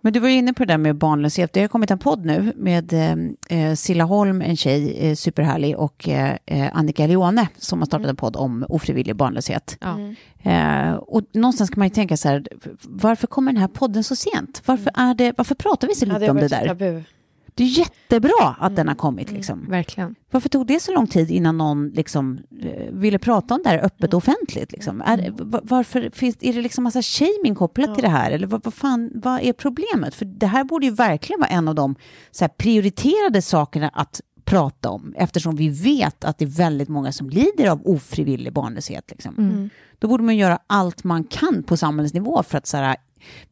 Men 0.00 0.12
du 0.12 0.20
var 0.20 0.28
ju 0.28 0.34
inne 0.34 0.52
på 0.52 0.64
det 0.64 0.72
där 0.72 0.78
med 0.78 0.96
barnlöshet. 0.96 1.52
Det 1.52 1.60
har 1.60 1.68
kommit 1.68 1.90
en 1.90 1.98
podd 1.98 2.24
nu 2.24 2.52
med 2.56 2.92
eh, 3.48 3.74
Silla 3.74 4.04
Holm, 4.04 4.42
en 4.42 4.56
tjej, 4.56 4.96
eh, 5.08 5.14
superhärlig, 5.14 5.76
och 5.76 6.08
eh, 6.08 6.36
eh, 6.46 6.68
Annika 6.76 7.06
Leone 7.06 7.48
som 7.56 7.78
har 7.78 7.86
startat 7.86 8.06
en 8.08 8.16
podd 8.16 8.36
om 8.36 8.64
ofrivillig 8.68 9.16
barnlöshet. 9.16 9.76
ja. 9.80 9.98
Eh, 10.42 10.92
och 10.94 11.22
någonstans 11.32 11.70
kan 11.70 11.80
man 11.80 11.86
ju 11.88 11.94
tänka 11.94 12.16
så 12.16 12.28
här, 12.28 12.46
varför 12.82 13.26
kommer 13.26 13.52
den 13.52 13.60
här 13.60 13.68
podden 13.68 14.04
så 14.04 14.16
sent? 14.16 14.62
Varför, 14.64 14.92
är 14.94 15.14
det, 15.14 15.32
varför 15.36 15.54
pratar 15.54 15.88
vi 15.88 15.94
så 15.94 16.06
Ja, 16.06 16.08
lite 16.08 16.18
det 16.20 16.26
har 16.26 16.30
om 16.30 16.36
det 16.40 16.48
där? 16.48 16.66
tabu. 16.68 17.02
Det 17.58 17.64
är 17.64 17.78
jättebra 17.78 18.56
att 18.58 18.76
den 18.76 18.88
har 18.88 18.94
kommit. 18.94 19.32
Liksom. 19.32 19.66
verkligen. 19.68 20.14
Varför 20.30 20.48
tog 20.48 20.66
det 20.66 20.80
så 20.82 20.92
lång 20.94 21.06
tid 21.06 21.30
innan 21.30 21.58
någon 21.58 21.88
liksom, 21.88 22.38
eh, 22.62 22.92
ville 22.92 23.18
prata 23.18 23.54
om 23.54 23.60
det 23.64 23.68
här 23.70 23.78
öppet 23.84 24.14
och 24.14 24.18
offentligt? 24.18 24.72
Liksom? 24.72 25.00
Är, 25.00 25.30
va- 25.30 25.60
varför 25.62 26.10
finns, 26.14 26.36
är 26.40 26.52
det 26.52 26.62
liksom 26.62 26.84
massa 26.84 27.02
shaming 27.02 27.54
kopplat 27.54 27.94
till 27.94 28.02
det 28.02 28.08
här? 28.10 28.30
Eller 28.30 28.46
vad, 28.46 28.64
vad, 28.64 28.74
fan, 28.74 29.10
vad 29.14 29.40
är 29.42 29.52
problemet? 29.52 30.14
För 30.14 30.24
det 30.24 30.46
här 30.46 30.64
borde 30.64 30.86
ju 30.86 30.92
verkligen 30.92 31.40
vara 31.40 31.50
en 31.50 31.68
av 31.68 31.74
de 31.74 31.94
så 32.30 32.44
här, 32.44 32.48
prioriterade 32.48 33.42
sakerna 33.42 33.88
att 33.88 34.20
prata 34.44 34.90
om 34.90 35.14
eftersom 35.16 35.56
vi 35.56 35.68
vet 35.68 36.24
att 36.24 36.38
det 36.38 36.44
är 36.44 36.46
väldigt 36.48 36.88
många 36.88 37.12
som 37.12 37.30
lider 37.30 37.70
av 37.70 37.80
ofrivillig 37.84 38.52
barnlöshet. 38.52 39.10
Liksom. 39.10 39.34
Då 39.98 40.08
borde 40.08 40.24
man 40.24 40.36
göra 40.36 40.58
allt 40.66 41.04
man 41.04 41.24
kan 41.24 41.62
på 41.62 41.76
samhällsnivå 41.76 42.42
för 42.42 42.58
att 42.58 42.66
så 42.66 42.76
här, 42.76 42.96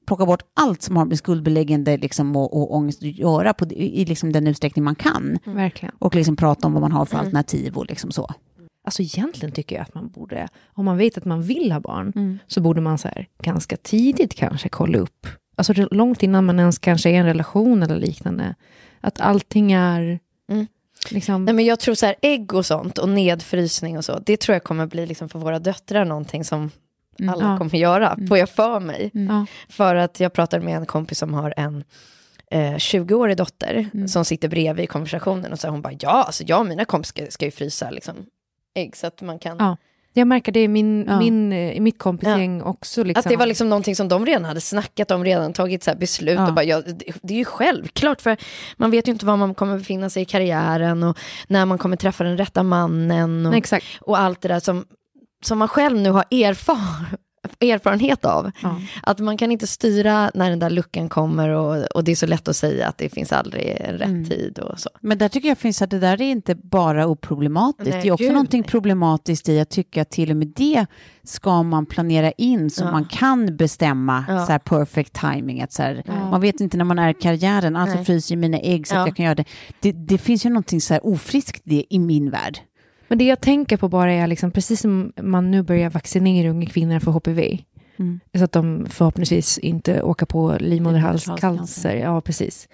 plocka 0.06 0.26
bort 0.26 0.42
allt 0.54 0.82
som 0.82 0.96
har 0.96 1.04
med 1.04 1.18
skuldbeläggande 1.18 1.96
liksom, 1.96 2.36
och, 2.36 2.56
och 2.56 2.74
ångest 2.74 3.02
att 3.02 3.18
göra 3.18 3.54
på, 3.54 3.64
i 3.66 4.04
liksom, 4.04 4.32
den 4.32 4.46
utsträckning 4.46 4.84
man 4.84 4.94
kan. 4.94 5.38
Verkligen. 5.44 5.94
Och 5.98 6.14
liksom 6.14 6.36
prata 6.36 6.66
om 6.66 6.72
vad 6.72 6.82
man 6.82 6.92
har 6.92 7.04
för 7.04 7.18
alternativ 7.18 7.76
och 7.76 7.86
liksom 7.86 8.10
så. 8.10 8.30
Alltså 8.84 9.02
egentligen 9.02 9.52
tycker 9.54 9.76
jag 9.76 9.82
att 9.82 9.94
man 9.94 10.08
borde, 10.08 10.48
om 10.74 10.84
man 10.84 10.96
vet 10.96 11.18
att 11.18 11.24
man 11.24 11.42
vill 11.42 11.72
ha 11.72 11.80
barn, 11.80 12.12
Mm. 12.16 12.38
så 12.46 12.60
borde 12.60 12.80
man 12.80 12.98
så 12.98 13.08
här, 13.08 13.26
ganska 13.42 13.76
tidigt 13.76 14.34
kanske 14.34 14.68
kolla 14.68 14.98
upp, 14.98 15.26
alltså 15.56 15.72
långt 15.90 16.22
innan 16.22 16.44
man 16.44 16.58
ens 16.58 16.78
kanske 16.78 17.08
är 17.10 17.12
i 17.12 17.16
en 17.16 17.26
relation 17.26 17.82
eller 17.82 17.96
liknande, 17.98 18.54
att 19.00 19.20
allting 19.20 19.72
är 19.72 20.18
Mm. 20.48 20.66
Liksom... 21.10 21.44
Nej, 21.44 21.54
men 21.54 21.64
jag 21.64 21.80
tror 21.80 21.94
så 21.94 22.06
här, 22.06 22.14
ägg 22.22 22.54
och 22.54 22.66
sånt 22.66 22.98
och 22.98 23.08
nedfrysning 23.08 23.98
och 23.98 24.04
så, 24.04 24.18
det 24.18 24.36
tror 24.40 24.54
jag 24.54 24.64
kommer 24.64 24.86
bli 24.86 25.06
liksom 25.06 25.28
för 25.28 25.38
våra 25.38 25.58
döttrar 25.58 26.04
någonting 26.04 26.44
som 26.44 26.70
alla 27.28 27.44
Ja. 27.44 27.58
kommer 27.58 27.74
göra, 27.78 28.18
får 28.28 28.38
jag 28.38 28.48
för 28.50 28.80
mig. 28.80 29.10
Ja. 29.12 29.46
För 29.68 29.94
att 29.94 30.20
jag 30.20 30.32
pratade 30.32 30.64
med 30.64 30.76
en 30.76 30.86
kompis 30.86 31.18
som 31.18 31.34
har 31.34 31.54
en 31.56 31.84
eh, 32.50 32.74
20-årig 32.74 33.36
dotter 33.36 33.88
Mm. 33.94 34.08
som 34.08 34.24
sitter 34.24 34.48
bredvid 34.48 34.84
i 34.84 34.86
konversationen 34.86 35.52
och 35.52 35.60
så 35.60 35.68
hon 35.68 35.82
bara 35.82 35.92
ja, 36.00 36.10
alltså 36.22 36.44
jag 36.46 36.60
och 36.60 36.66
mina 36.66 36.84
kompisar 36.84 37.08
ska, 37.24 37.30
ska 37.30 37.44
ju 37.44 37.50
frysa 37.50 37.90
liksom, 37.90 38.14
ägg 38.74 38.96
så 38.96 39.06
att 39.06 39.22
man 39.22 39.38
kan... 39.38 39.56
Ja. 39.60 39.76
Jag 40.18 40.28
märker 40.28 40.52
det 40.52 40.62
i 40.62 40.68
min, 40.68 41.04
Ja. 41.08 41.18
min, 41.18 41.52
eh, 41.52 41.72
i 41.76 41.80
mitt 41.80 41.98
kompisgäng 41.98 42.62
också. 42.62 43.04
Liksom. 43.04 43.20
Att 43.20 43.28
det 43.28 43.36
var 43.36 43.46
liksom 43.46 43.68
någonting 43.68 43.96
som 43.96 44.08
de 44.08 44.26
redan 44.26 44.44
hade 44.44 44.60
snackat 44.60 45.10
om, 45.10 45.24
redan 45.24 45.52
tagit 45.52 45.82
så 45.84 45.90
här 45.90 45.98
beslut. 45.98 46.38
Ja. 46.38 46.48
Och 46.48 46.54
bara, 46.54 46.64
ja, 46.64 46.82
det, 47.22 47.34
är 47.34 47.38
ju 47.38 47.44
självklart, 47.44 48.20
för 48.20 48.36
man 48.76 48.90
vet 48.90 49.08
ju 49.08 49.12
inte 49.12 49.26
var 49.26 49.36
man 49.36 49.54
kommer 49.54 49.78
befinna 49.78 50.10
sig 50.10 50.22
i 50.22 50.24
karriären 50.24 51.02
och 51.02 51.18
när 51.48 51.66
man 51.66 51.78
kommer 51.78 51.96
träffa 51.96 52.24
den 52.24 52.38
rätta 52.38 52.62
mannen 52.62 53.46
och, 53.46 53.54
Exakt. 53.56 53.86
och 54.00 54.18
allt 54.18 54.40
det 54.40 54.48
där 54.48 54.60
som, 54.60 54.84
som 55.44 55.58
man 55.58 55.68
själv 55.68 55.98
nu 56.00 56.10
har 56.10 56.24
erfar, 56.30 57.06
erfarenhet 57.60 58.24
av. 58.24 58.50
Ja. 58.62 58.80
Att 59.02 59.18
man 59.18 59.36
kan 59.36 59.52
inte 59.52 59.66
styra 59.66 60.30
när 60.34 60.50
den 60.50 60.58
där 60.58 60.70
luckan 60.70 61.08
kommer 61.08 61.48
och, 61.48 61.84
och 61.94 62.04
det 62.04 62.12
är 62.12 62.16
så 62.16 62.26
lätt 62.26 62.48
att 62.48 62.56
säga 62.56 62.88
att 62.88 62.98
det 62.98 63.08
finns 63.08 63.32
aldrig 63.32 63.76
en 63.80 63.94
rätt 63.98 64.06
Mm. 64.08 64.24
tid 64.24 64.58
och 64.58 64.78
så. 64.80 64.90
Men 65.00 65.18
där 65.18 65.28
tycker 65.28 65.48
jag 65.48 65.58
finns 65.58 65.82
att 65.82 65.90
det 65.90 65.98
där 65.98 66.20
är 66.22 66.30
inte 66.30 66.54
bara 66.54 67.06
oproblematiskt. 67.06 67.90
Nej, 67.90 68.02
det 68.02 68.08
är 68.08 68.12
också 68.12 68.24
gud, 68.24 68.32
någonting 68.32 68.60
nej. 68.60 68.70
problematiskt 68.70 69.48
i 69.48 69.60
att 69.60 69.70
tycka 69.70 70.02
att 70.02 70.10
till 70.10 70.30
och 70.30 70.36
med 70.36 70.52
det 70.56 70.86
ska 71.24 71.62
man 71.62 71.86
planera 71.86 72.30
in 72.32 72.70
så 72.70 72.84
Ja. 72.84 72.90
man 72.90 73.04
kan 73.04 73.56
bestämma 73.56 74.24
Ja. 74.28 74.46
så 74.46 74.52
här 74.52 74.58
perfect 74.58 75.12
timing. 75.20 75.62
Att 75.62 75.72
så 75.72 75.82
här, 75.82 76.02
Ja. 76.06 76.30
Man 76.30 76.40
vet 76.40 76.60
inte 76.60 76.76
när 76.76 76.84
man 76.84 76.98
är 76.98 77.10
i 77.10 77.14
karriären, 77.14 77.76
alltså 77.76 77.96
Nej. 77.96 78.04
fryser 78.04 78.36
mina 78.36 78.58
ägg 78.58 78.86
så 78.86 78.94
att 78.94 78.98
Ja. 79.00 79.06
jag 79.06 79.16
kan 79.16 79.24
göra 79.24 79.34
det. 79.34 79.44
det. 79.80 79.92
Det 79.92 80.18
finns 80.18 80.46
ju 80.46 80.50
någonting 80.50 80.80
så 80.80 80.94
här 80.94 81.06
ofriskt 81.06 81.62
det 81.64 81.84
i 81.90 81.98
min 81.98 82.30
värld. 82.30 82.58
Men 83.08 83.18
det 83.18 83.24
jag 83.24 83.40
tänker 83.40 83.76
på 83.76 83.88
bara 83.88 84.12
är, 84.12 84.26
liksom, 84.26 84.50
precis 84.50 84.80
som 84.80 85.12
man 85.22 85.50
nu 85.50 85.62
börjar 85.62 85.90
vaccinera 85.90 86.48
unga 86.50 86.66
kvinnor 86.66 86.98
för 87.00 87.10
HPV, 87.12 87.58
Mm. 87.98 88.20
så 88.38 88.44
att 88.44 88.52
de 88.52 88.86
förhoppningsvis 88.90 89.58
inte 89.58 90.02
åker 90.02 90.26
på 90.26 90.56
livmoderhalscancer. 90.60 91.96
Ja, 91.96 92.20
precis. 92.20 92.68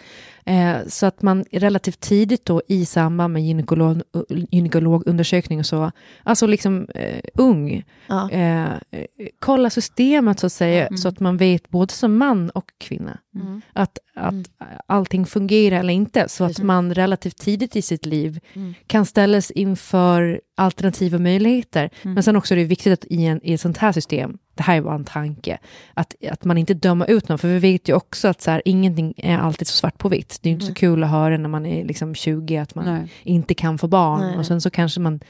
Eh, 0.45 0.77
så 0.89 1.07
att 1.07 1.23
man 1.23 1.45
relativt 1.53 2.01
tidigt 2.01 2.45
då 2.47 2.63
i 2.69 2.85
samband 2.87 3.33
med 3.33 3.43
gynekolog, 3.43 4.03
gynekologundersökning 4.51 5.59
och 5.59 5.67
så, 5.67 5.91
alltså 6.23 6.47
liksom 6.47 6.87
eh, 6.95 7.21
ung, 7.35 7.85
Ja. 8.07 8.31
eh, 8.31 8.69
kolla 9.39 9.71
systemet 9.71 10.39
så 10.41 10.47
att 10.47 10.53
säga, 10.53 10.87
Mm. 10.87 10.97
så 10.99 11.09
att 11.09 11.21
man 11.21 11.37
vet 11.37 11.69
både 11.71 11.93
som 11.93 12.17
man 12.19 12.51
och 12.51 12.71
kvinna 12.79 13.19
Mm. 13.35 13.63
att, 13.73 13.99
att 14.15 14.35
allting 14.87 15.27
fungerar 15.27 15.79
eller 15.81 15.95
inte, 15.95 16.29
så 16.29 16.45
att 16.45 16.59
man 16.59 16.95
relativt 16.95 17.37
tidigt 17.37 17.77
i 17.77 17.83
sitt 17.83 18.07
liv 18.07 18.41
Mm. 18.55 18.75
kan 18.87 19.07
ställas 19.07 19.51
inför 19.51 20.41
alternativa 20.57 21.19
möjligheter. 21.19 21.91
Mm. 22.03 22.15
Men 22.15 22.23
sen 22.23 22.37
också 22.37 22.55
är 22.55 22.59
det 22.59 22.65
viktigt 22.65 22.93
att 22.93 23.05
i, 23.05 23.25
en, 23.25 23.41
i 23.43 23.53
ett 23.55 23.61
sånt 23.61 23.79
här 23.79 23.93
system, 23.93 24.39
det 24.55 24.63
här 24.63 24.77
är 24.77 24.81
bara 24.81 24.95
en 24.95 25.05
tanke, 25.05 25.59
att, 25.95 26.15
att 26.31 26.45
man 26.45 26.59
inte 26.59 26.75
dömer 26.75 27.11
ut 27.11 27.29
någon, 27.29 27.39
för 27.39 27.49
vi 27.49 27.59
vet 27.59 27.89
ju 27.89 27.95
också 27.95 28.29
att 28.29 28.41
så 28.41 28.51
här, 28.51 28.63
ingenting 28.65 29.15
är 29.17 29.39
alltid 29.39 29.67
så 29.69 29.77
svart 29.77 29.99
på 29.99 30.09
vitt. 30.09 30.32
Det 30.43 30.49
är 30.49 30.53
inte 30.53 30.67
så 30.67 30.75
kul 30.75 31.05
att 31.05 31.11
höra 31.11 31.37
när 31.37 31.49
man 31.49 31.67
är 31.67 31.85
liksom 31.85 32.15
20 32.15 32.57
att 32.57 32.75
man 32.75 32.85
Nej. 32.85 33.13
inte 33.23 33.55
kan 33.55 33.79
få 33.79 33.89
barn 33.89 34.21
Nej. 34.21 34.37
och 34.37 34.47
sen 34.47 34.61
så 34.61 34.71
kanske 34.71 35.01
man 35.01 35.21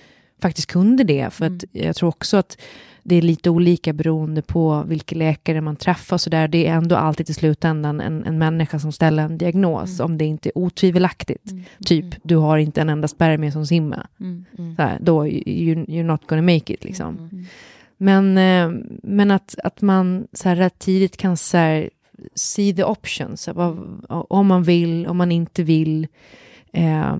faktiskt 0.42 0.70
kunde 0.70 1.04
det. 1.04 1.32
För 1.32 1.46
att 1.46 1.64
jag 1.72 1.96
tror 1.96 2.08
också 2.08 2.36
att 2.36 2.60
det 3.02 3.16
är 3.16 3.22
lite 3.22 3.50
olika 3.50 3.92
beroende 3.92 4.42
på 4.42 4.82
vilka 4.86 5.16
läkare 5.16 5.60
man 5.60 5.76
träffar. 5.76 6.18
Så 6.18 6.30
där. 6.30 6.48
Det 6.48 6.66
är 6.66 6.74
ändå 6.74 6.96
alltid 6.96 7.30
i 7.30 7.34
slutändan 7.34 8.00
en, 8.00 8.24
en 8.24 8.38
människa 8.38 8.78
som 8.78 8.92
ställer 8.92 9.22
en 9.22 9.38
diagnos, 9.38 10.00
om 10.00 10.18
det 10.18 10.24
inte 10.24 10.48
är 10.48 10.58
otvivelaktigt. 10.58 11.52
Typ, 11.84 12.04
du 12.22 12.36
har 12.36 12.58
inte 12.58 12.80
en 12.80 12.88
enda 12.88 13.08
spermie 13.08 13.52
som 13.52 13.66
simmar. 13.66 14.06
Så 14.76 14.82
här, 14.82 14.98
då 15.00 15.26
you, 15.26 15.84
you're 15.84 16.02
not 16.02 16.26
gonna 16.26 16.42
make 16.42 16.74
it. 16.74 16.84
Liksom. 16.84 17.30
Men, 17.96 18.38
eh, 18.38 18.80
men 19.02 19.30
att, 19.30 19.54
att 19.64 19.80
man 19.80 20.26
så 20.32 20.48
här, 20.48 20.68
tidigt 20.68 21.16
kan 21.16 21.36
så 21.36 21.56
här, 21.56 21.90
see 22.34 22.74
the 22.74 22.84
options. 22.84 23.48
Om 24.08 24.46
man 24.46 24.62
vill, 24.62 25.06
om 25.06 25.16
man 25.16 25.32
inte 25.32 25.62
vill. 25.62 26.06
Eh, 26.72 27.16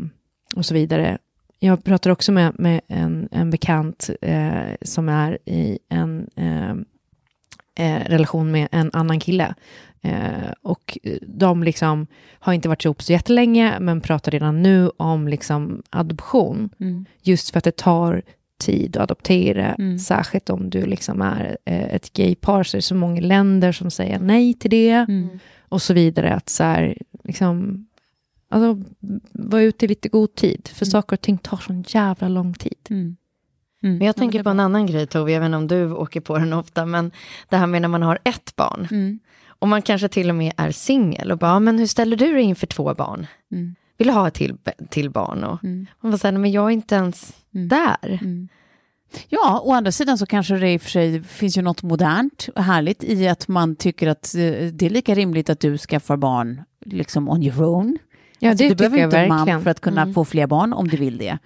och 0.57 0.66
så 0.66 0.74
vidare. 0.74 1.18
Jag 1.59 1.84
pratar 1.84 2.11
också 2.11 2.32
med, 2.32 2.53
med 2.59 2.80
en, 2.88 3.28
en 3.32 3.50
bekant 3.50 4.11
eh, 4.20 4.74
som 4.82 5.09
är 5.09 5.38
i 5.44 5.78
en 5.88 6.26
eh, 6.36 6.70
eh, 7.74 8.05
relation 8.05 8.50
med 8.50 8.68
en 8.72 8.90
annan 8.92 9.20
kille. 9.20 9.55
Eh, 10.03 10.53
och 10.62 10.98
de 11.22 11.62
liksom 11.62 12.07
har 12.38 12.53
inte 12.53 12.68
varit 12.68 12.84
ihop 12.84 13.03
så 13.03 13.12
jättelänge, 13.12 13.80
men 13.80 14.00
pratar 14.00 14.32
redan 14.32 14.62
nu 14.62 14.90
om 14.96 15.28
liksom 15.28 15.82
adoption. 15.90 16.70
Just 17.22 17.50
för 17.50 17.59
att 17.59 17.64
det 17.64 17.76
tar 17.76 18.22
tid 18.64 18.96
att 18.96 19.02
adoptera, 19.02 19.76
särskilt 20.06 20.50
om 20.50 20.70
du 20.70 20.86
liksom 20.86 21.22
är 21.22 21.56
eh, 21.64 21.94
ett 21.94 22.12
gaypar, 22.12 22.62
så 22.62 22.76
är 22.76 22.78
det 22.78 22.82
så 22.82 22.94
många 22.94 23.20
länder 23.20 23.72
som 23.72 23.90
säger 23.90 24.18
nej 24.18 24.54
till 24.54 24.70
det, 24.70 25.06
och 25.68 25.82
så 25.82 25.94
vidare. 25.94 26.34
Att 26.34 26.48
så 26.48 26.64
här, 26.64 26.98
liksom, 27.24 27.86
alltså, 28.48 28.82
var 29.32 29.60
ute 29.60 29.84
i 29.84 29.88
lite 29.88 30.08
god 30.08 30.34
tid, 30.34 30.68
för 30.74 30.84
saker 30.84 31.16
och 31.16 31.20
ting 31.20 31.38
tar 31.38 31.56
sån 31.56 31.84
jävla 31.88 32.28
lång 32.28 32.54
tid. 32.54 32.78
Men 33.98 34.06
jag 34.06 34.16
tänker 34.16 34.42
på 34.42 34.50
en 34.50 34.60
annan 34.60 34.86
grej 34.86 35.06
Tove, 35.06 35.32
jag 35.32 35.40
vet 35.40 35.46
inte 35.46 35.56
om 35.56 35.68
du 35.68 35.92
åker 35.92 36.20
på 36.20 36.38
den 36.38 36.52
ofta, 36.52 36.86
men 36.86 37.10
det 37.48 37.56
här 37.56 37.66
med 37.66 37.82
när 37.82 37.88
man 37.88 38.02
har 38.02 38.18
ett 38.24 38.56
barn. 38.56 38.88
Mm. 38.90 39.18
Och 39.46 39.68
man 39.68 39.82
kanske 39.82 40.08
till 40.08 40.28
och 40.28 40.34
med 40.34 40.52
är 40.56 40.70
singel 40.70 41.32
och 41.32 41.38
bara, 41.38 41.60
men 41.60 41.78
hur 41.78 41.86
ställer 41.86 42.16
du 42.16 42.32
dig 42.32 42.42
inför 42.42 42.66
två 42.66 42.94
barn? 42.94 43.26
Mm. 43.52 43.74
Vill 43.98 44.06
du 44.06 44.12
ha 44.12 44.28
ett 44.28 44.34
till, 44.34 44.56
till 44.90 45.10
barn? 45.10 45.44
Och 45.44 45.58
man 46.00 46.12
bara 46.12 46.18
säger, 46.18 46.38
men 46.38 46.52
jag 46.52 46.66
är 46.66 46.70
inte 46.70 46.94
ens 46.94 47.32
Mm. 47.55 47.68
där. 47.68 48.20
Ja, 49.28 49.61
å 49.64 49.72
andra 49.72 49.92
sidan 49.92 50.18
så 50.18 50.26
kanske 50.26 50.55
det 50.55 50.72
i 50.72 50.76
och 50.76 50.82
för 50.82 50.90
sig 50.90 51.22
finns 51.22 51.59
ju 51.59 51.62
något 51.62 51.82
modernt 51.82 52.48
och 52.57 52.64
härligt 52.64 53.05
i 53.05 53.28
att 53.28 53.48
man 53.48 53.76
tycker 53.76 54.07
att 54.07 54.34
eh, 54.34 54.40
det 54.72 54.82
är 54.82 54.90
lika 54.90 55.14
rimligt 55.14 55.50
att 55.50 55.61
du 55.61 55.78
skaffar 55.78 56.16
barn 56.16 56.62
liksom 56.84 57.28
on 57.28 57.42
your 57.42 57.64
own. 57.64 57.98
Ja, 58.38 58.50
Alltså, 58.50 58.64
det 58.64 58.68
du 58.68 58.74
behöver 58.74 59.05
inte 59.05 59.18
en 59.18 59.28
man 59.28 59.62
för 59.62 59.70
att 59.70 59.80
kunna 59.80 60.12
få 60.12 60.24
fler 60.24 60.46
barn 60.46 60.72
om 60.72 60.88
du 60.88 60.96
vill 60.96 61.18
det. 61.18 61.38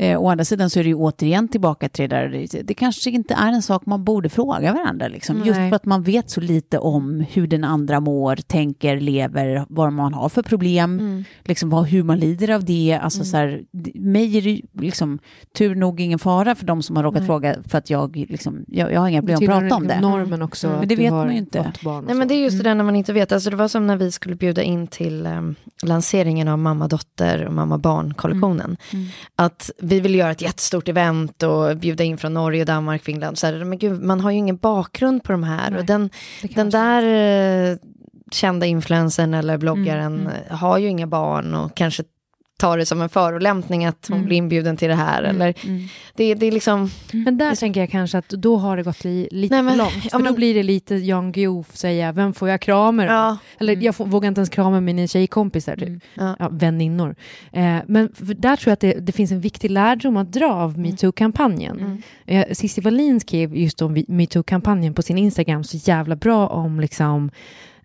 Eh, 0.00 0.18
å 0.22 0.28
andra 0.30 0.44
sidan 0.44 0.70
så 0.70 0.78
är 0.80 0.84
det 0.84 0.88
ju 0.88 0.94
återigen 0.94 1.48
tillbaka 1.48 1.88
till 1.88 2.08
det 2.08 2.16
där, 2.16 2.46
det- 2.64 2.74
kanske 2.74 3.10
inte 3.10 3.34
är 3.34 3.52
en 3.52 3.62
sak 3.62 3.86
man 3.86 4.04
borde 4.04 4.28
fråga 4.28 4.72
varandra. 4.72 5.08
Liksom. 5.08 5.36
Just 5.44 5.58
Nej. 5.58 5.70
för 5.70 5.76
att 5.76 5.84
man 5.84 6.02
vet 6.02 6.30
så 6.30 6.40
lite 6.40 6.78
om 6.78 7.24
hur 7.30 7.46
den 7.46 7.64
andra 7.64 8.00
mår, 8.00 8.36
tänker, 8.36 9.00
lever, 9.00 9.64
vad 9.68 9.92
man 9.92 10.14
har 10.14 10.28
för 10.28 10.42
problem, 10.42 11.24
liksom, 11.44 11.70
vad, 11.70 11.86
hur 11.86 12.02
man 12.02 12.18
lider 12.18 12.50
av 12.50 12.64
det. 12.64 12.98
Alltså, 13.02 13.24
så 13.24 13.36
här, 13.36 13.62
mig 13.94 14.36
är 14.38 14.42
det 14.42 14.60
liksom, 14.72 15.18
tur 15.58 15.74
nog 15.74 16.00
ingen 16.00 16.18
fara 16.18 16.54
för 16.54 16.66
de 16.66 16.82
som 16.82 16.96
har 16.96 17.02
råkat 17.02 17.26
fråga, 17.26 17.56
för 17.68 17.78
att 17.78 17.90
jag, 17.90 18.16
liksom, 18.28 18.64
jag, 18.68 18.92
jag 18.92 19.00
har 19.00 19.08
inga 19.08 19.22
problem 19.22 19.50
att 19.52 19.60
prata 19.60 19.76
om 19.76 19.86
det. 19.86 20.00
normen 20.00 20.42
också. 20.42 20.68
Men 20.68 20.80
att 20.80 20.88
det 20.88 20.96
vet 20.96 21.12
man 21.12 21.32
ju 21.32 21.38
inte. 21.38 21.72
Nej 22.06 22.14
men 22.16 22.28
det 22.28 22.34
är 22.34 22.42
just 22.42 22.56
det 22.58 22.64
där 22.64 22.74
när 22.74 22.84
man 22.84 22.96
inte 22.96 23.12
vet, 23.12 23.32
alltså 23.32 23.50
det 23.50 23.56
var 23.56 23.68
som 23.68 23.86
när 23.86 23.96
vi 23.96 24.10
skulle 24.12 24.34
bjuda 24.34 24.62
in 24.62 24.86
till 24.86 25.26
um, 25.26 25.54
lanseringen 25.82 26.48
av 26.48 26.58
mamma-dotter 26.58 27.44
och 27.46 27.52
mamma-barn-kollektionen. 27.54 28.76
Att 29.36 29.70
vi 29.88 30.00
ville 30.00 30.18
göra 30.18 30.30
ett 30.30 30.42
jättestort 30.42 30.88
event 30.88 31.42
och 31.42 31.76
bjuda 31.76 32.04
in 32.04 32.18
från 32.18 32.34
Norge, 32.34 32.64
Danmark, 32.64 33.02
Finland. 33.02 33.38
Så 33.38 33.46
här, 33.46 33.64
men 33.64 33.78
gud, 33.78 34.02
man 34.02 34.20
har 34.20 34.30
ju 34.30 34.36
ingen 34.36 34.56
bakgrund 34.56 35.24
på 35.24 35.32
de 35.32 35.42
här. 35.42 35.76
Och 35.76 35.84
den, 35.84 36.10
den 36.54 36.70
där 36.70 37.02
eh, 37.72 37.76
kända 38.30 38.66
influensen 38.66 39.34
eller 39.34 39.58
bloggaren 39.58 40.28
eh, 40.48 40.56
har 40.56 40.78
ju 40.78 40.88
inga 40.88 41.06
barn 41.06 41.54
och 41.54 41.76
kanske 41.76 42.02
tar 42.58 42.78
det 42.78 42.86
som 42.86 43.00
en 43.00 43.08
förolämpning 43.08 43.84
att 43.84 44.06
hon 44.10 44.24
blir 44.24 44.36
inbjuden 44.36 44.76
till 44.76 44.88
det 44.88 44.94
här. 44.94 45.22
Eller, 45.22 45.54
det, 46.16 46.34
det 46.34 46.46
är 46.46 46.52
liksom... 46.52 46.90
Men 47.12 47.38
där 47.38 47.54
tänker 47.54 47.80
jag 47.80 47.90
kanske 47.90 48.18
att 48.18 48.28
då 48.28 48.56
har 48.56 48.76
det 48.76 48.82
gått 48.82 49.04
li, 49.04 49.28
lite 49.30 49.54
Nej, 49.54 49.62
men- 49.62 49.72
för 49.72 49.78
långt. 49.78 49.92
ja, 50.04 50.10
För 50.10 50.18
då 50.18 50.24
men- 50.24 50.34
blir 50.34 50.54
det 50.54 50.62
lite 50.62 50.94
Jan 50.94 51.32
Guillou 51.32 51.64
säga, 51.72 52.12
vem 52.12 52.34
får 52.34 52.48
jag 52.48 52.60
krama 52.60 53.02
då? 53.04 53.08
Ja. 53.12 53.36
Eller 53.60 53.76
jag 53.82 53.94
får, 53.96 54.06
vågar 54.06 54.28
inte 54.28 54.38
ens 54.40 54.48
krama 54.48 54.80
mina 54.80 55.06
tjejkompisar, 55.06 55.76
typ. 55.76 56.02
Ja. 56.14 56.36
Ja, 56.38 56.48
väninnor. 56.52 57.14
Eh, 57.52 57.76
men 57.86 58.08
där 58.18 58.56
tror 58.56 58.70
jag 58.70 58.72
att 58.72 58.80
det, 58.80 58.92
det 58.92 59.12
finns 59.12 59.32
en 59.32 59.40
viktig 59.40 59.70
lärdom 59.70 60.16
att 60.16 60.32
dra 60.32 60.52
av 60.52 60.78
metoo-kampanjen. 60.78 62.02
Eh, 62.26 62.44
Cissi 62.52 62.80
Wallin 62.80 63.20
skrev 63.20 63.56
just 63.56 63.82
om 63.82 64.04
metoo-kampanjen 64.08 64.94
på 64.94 65.02
sin 65.02 65.18
Instagram 65.18 65.64
så 65.64 65.76
jävla 65.76 66.16
bra 66.16 66.46
om 66.48 66.80
liksom 66.80 67.30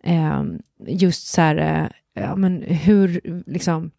eh, 0.04 0.44
just 0.88 1.28
så 1.28 1.42
här, 1.42 1.56
eh, 2.16 2.24
ja, 2.24 2.36
men 2.36 2.62
hur, 2.62 3.22
liksom, 3.48 3.92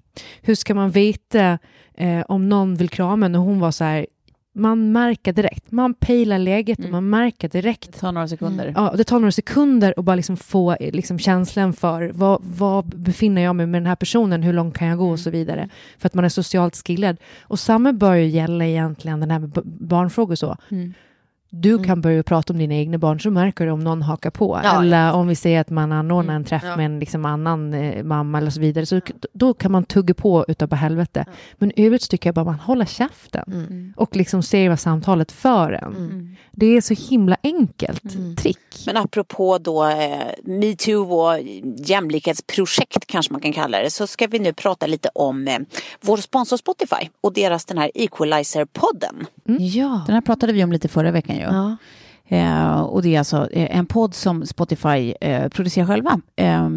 hur 0.43 0.55
ska 0.55 0.75
man 0.75 0.91
veta 0.91 1.59
eh, 1.95 2.21
om 2.29 2.49
någon 2.49 2.75
vill 2.75 2.89
krama 2.89 3.27
en? 3.27 3.35
Och 3.35 3.43
hon 3.43 3.61
var 3.61 3.71
så 3.71 3.85
här, 3.85 4.07
man 4.55 4.93
märker 4.93 5.33
direkt, 5.33 5.71
man 5.73 5.95
pejlar 5.95 6.39
läget 6.39 6.79
och 6.79 6.91
man 6.91 7.11
märker 7.11 7.49
direkt. 7.49 7.93
Det 7.93 7.99
tar 7.99 8.13
några 8.13 8.29
sekunder. 8.29 8.73
Ja, 8.77 8.95
det 8.97 9.05
tar 9.05 9.19
några 9.19 9.33
sekunder 9.33 9.95
att 9.97 10.05
bara 10.05 10.17
liksom 10.17 10.37
få 10.37 10.73
eh, 10.73 10.93
liksom 10.93 11.19
känslan 11.19 11.73
för 11.73 12.11
vad, 12.15 12.41
vad 12.43 12.85
befinner 12.87 13.43
jag 13.43 13.57
mig 13.57 13.67
med 13.67 13.83
den 13.83 13.87
här 13.87 13.97
personen, 13.97 14.43
hur 14.43 14.53
långt 14.53 14.79
kan 14.79 14.89
jag 14.89 14.99
gå 14.99 15.11
och 15.11 15.21
så 15.21 15.31
vidare. 15.31 15.69
För 15.99 16.07
att 16.07 16.15
man 16.15 16.25
är 16.25 16.29
socialt 16.29 16.87
skillad. 16.87 17.17
Och 17.43 17.59
samma 17.59 17.93
bör 17.93 18.15
ju 18.15 18.27
gälla 18.27 18.65
egentligen 18.65 19.21
den 19.21 19.31
här 19.31 19.39
med 19.39 19.51
barnfrågor 19.65 20.33
och 20.33 20.39
så. 20.39 20.57
Du 21.57 21.85
kan 21.85 22.01
börja 22.01 22.23
prata 22.23 22.53
om 22.53 22.59
dina 22.59 22.75
egna 22.75 22.99
barn 22.99 23.21
så 23.21 23.31
märker 23.31 23.67
du 23.67 23.73
om 23.73 23.81
någon 23.81 24.03
hakar 24.03 24.31
på. 24.31 24.61
Ja, 24.65 24.83
eller 24.83 25.13
om 25.13 25.29
vi 25.29 25.35
säger 25.35 25.61
att 25.61 25.71
man 25.71 25.93
anordnar 25.93 26.35
en 26.35 26.45
träff 26.45 26.63
Ja. 26.67 26.77
med 26.77 26.87
en 26.87 26.99
liksom 26.99 27.25
annan 27.25 27.75
eh, 27.75 28.03
mamma 28.05 28.39
eller 28.39 28.51
så 28.51 28.61
vidare. 28.61 28.87
Så 28.87 29.01
då 29.33 29.55
kan 29.55 29.73
man 29.73 29.85
tugga 29.85 30.15
på 30.15 30.45
utav 30.49 30.69
bara 30.69 30.77
helvete. 30.77 31.25
Men 31.55 31.79
i 31.81 31.87
övrigt 31.87 32.11
tycker 32.11 32.29
jag 32.29 32.35
bara 32.35 32.45
man 32.45 32.55
håller 32.55 32.85
käften. 32.85 33.95
Och 33.97 34.17
liksom 34.17 34.43
ser 34.43 34.69
vad 34.69 34.81
samtalet 34.81 35.33
för 35.33 35.73
en. 35.73 36.37
Det 36.53 36.67
är 36.67 36.81
så 36.81 36.95
himla 37.11 37.37
enkelt 37.43 38.03
trick. 38.39 38.59
Men 38.87 38.97
apropå 38.97 39.59
då 39.59 39.85
eh, 39.87 40.19
metoo 40.45 41.13
och 41.15 41.39
jämlikhetsprojekt 41.77 43.07
kanske 43.07 43.33
man 43.33 43.41
kan 43.41 43.53
kalla 43.53 43.79
det 43.83 43.91
så 43.91 44.07
ska 44.07 44.27
vi 44.27 44.39
nu 44.39 44.53
prata 44.53 44.87
lite 44.87 45.09
om 45.15 45.49
eh, 45.49 45.59
vår 46.01 46.17
sponsor 46.17 46.57
Spotify 46.57 47.09
och 47.21 47.33
deras 47.33 47.65
den 47.65 47.79
här 47.79 47.91
Equalizer-podden. 47.95 49.27
Ja. 49.59 50.03
Den 50.07 50.15
här 50.15 50.21
pratade 50.21 50.53
vi 50.53 50.65
om 50.65 50.73
lite 50.73 50.89
förra 50.89 51.11
veckan 51.11 51.37
ju. 51.37 51.44
Ja. 51.53 51.77
Eh, 52.29 52.81
och 52.81 53.03
det 53.03 53.15
är 53.15 53.19
alltså 53.19 53.51
eh, 53.51 53.79
en 53.79 53.87
podd 53.87 54.15
som 54.15 54.47
Spotify 54.47 55.15
eh, 55.21 55.49
producerar 55.49 55.87
själva 55.87 56.21
eh, 56.37 56.69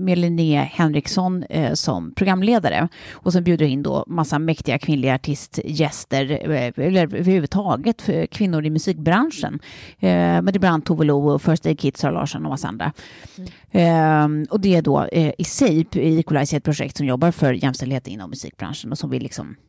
med 0.00 0.18
Linnea 0.18 0.62
Henriksson 0.62 1.42
eh, 1.42 1.72
som 1.72 2.14
programledare. 2.14 2.88
Och 3.12 3.32
sen 3.32 3.44
bjuder 3.44 3.66
in 3.66 3.82
då 3.82 4.04
massa 4.06 4.38
mäktiga 4.38 4.78
kvinnliga 4.78 5.14
artistgäster, 5.14 6.50
eh, 6.50 6.72
eller 6.86 7.02
överhuvudtaget 7.02 8.02
för 8.02 8.26
kvinnor 8.26 8.64
i 8.64 8.70
musikbranschen. 8.70 9.58
Eh, 9.98 10.08
men 10.10 10.44
det 10.44 10.56
är 10.56 10.58
bland 10.58 10.74
annat 10.74 10.84
Tove 10.84 11.04
Lo 11.04 11.28
och 11.28 11.42
First 11.42 11.66
Aid 11.66 11.80
Kit, 11.80 11.96
Sara 11.96 12.12
Larsson 12.12 12.44
och 12.44 12.50
massa 12.50 12.68
andra. 12.68 12.92
Eh, 13.70 14.28
och 14.50 14.60
det 14.60 14.74
är 14.76 14.82
då 14.82 15.04
eh, 15.04 15.32
i 15.38 15.44
sig 15.44 15.86
i 15.92 16.18
Equalize 16.18 16.56
ett 16.56 16.64
projekt 16.64 16.96
som 16.96 17.06
jobbar 17.06 17.30
för 17.30 17.52
jämställdhet 17.52 18.08
inom 18.08 18.30
musikbranschen 18.30 18.92
och 18.92 18.98
som 18.98 19.10
vill 19.10 19.22
liksom 19.22 19.48
eh, 19.50 19.65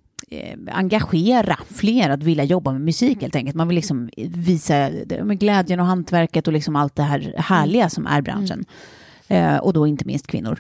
engagera 0.72 1.58
fler 1.70 2.10
att 2.10 2.24
vilja 2.24 2.44
jobba 2.44 2.72
med 2.72 2.82
musik 2.82 3.22
helt 3.22 3.36
enkelt. 3.36 3.56
Man 3.56 3.68
vill 3.68 3.76
liksom 3.76 4.10
visa 4.18 4.90
det- 5.06 5.24
med 5.24 5.40
glädjen 5.40 5.80
och 5.80 5.86
hantverket 5.86 6.48
och 6.48 6.54
liksom 6.54 6.76
allt 6.76 6.96
det 6.96 7.04
här 7.04 7.34
härliga 7.38 7.90
som 7.90 8.08
är 8.08 8.22
branschen. 8.22 8.66
Eh, 9.28 9.58
och 9.58 9.74
då 9.74 9.88
inte 9.88 10.06
minst 10.06 10.28
kvinnor. 10.28 10.60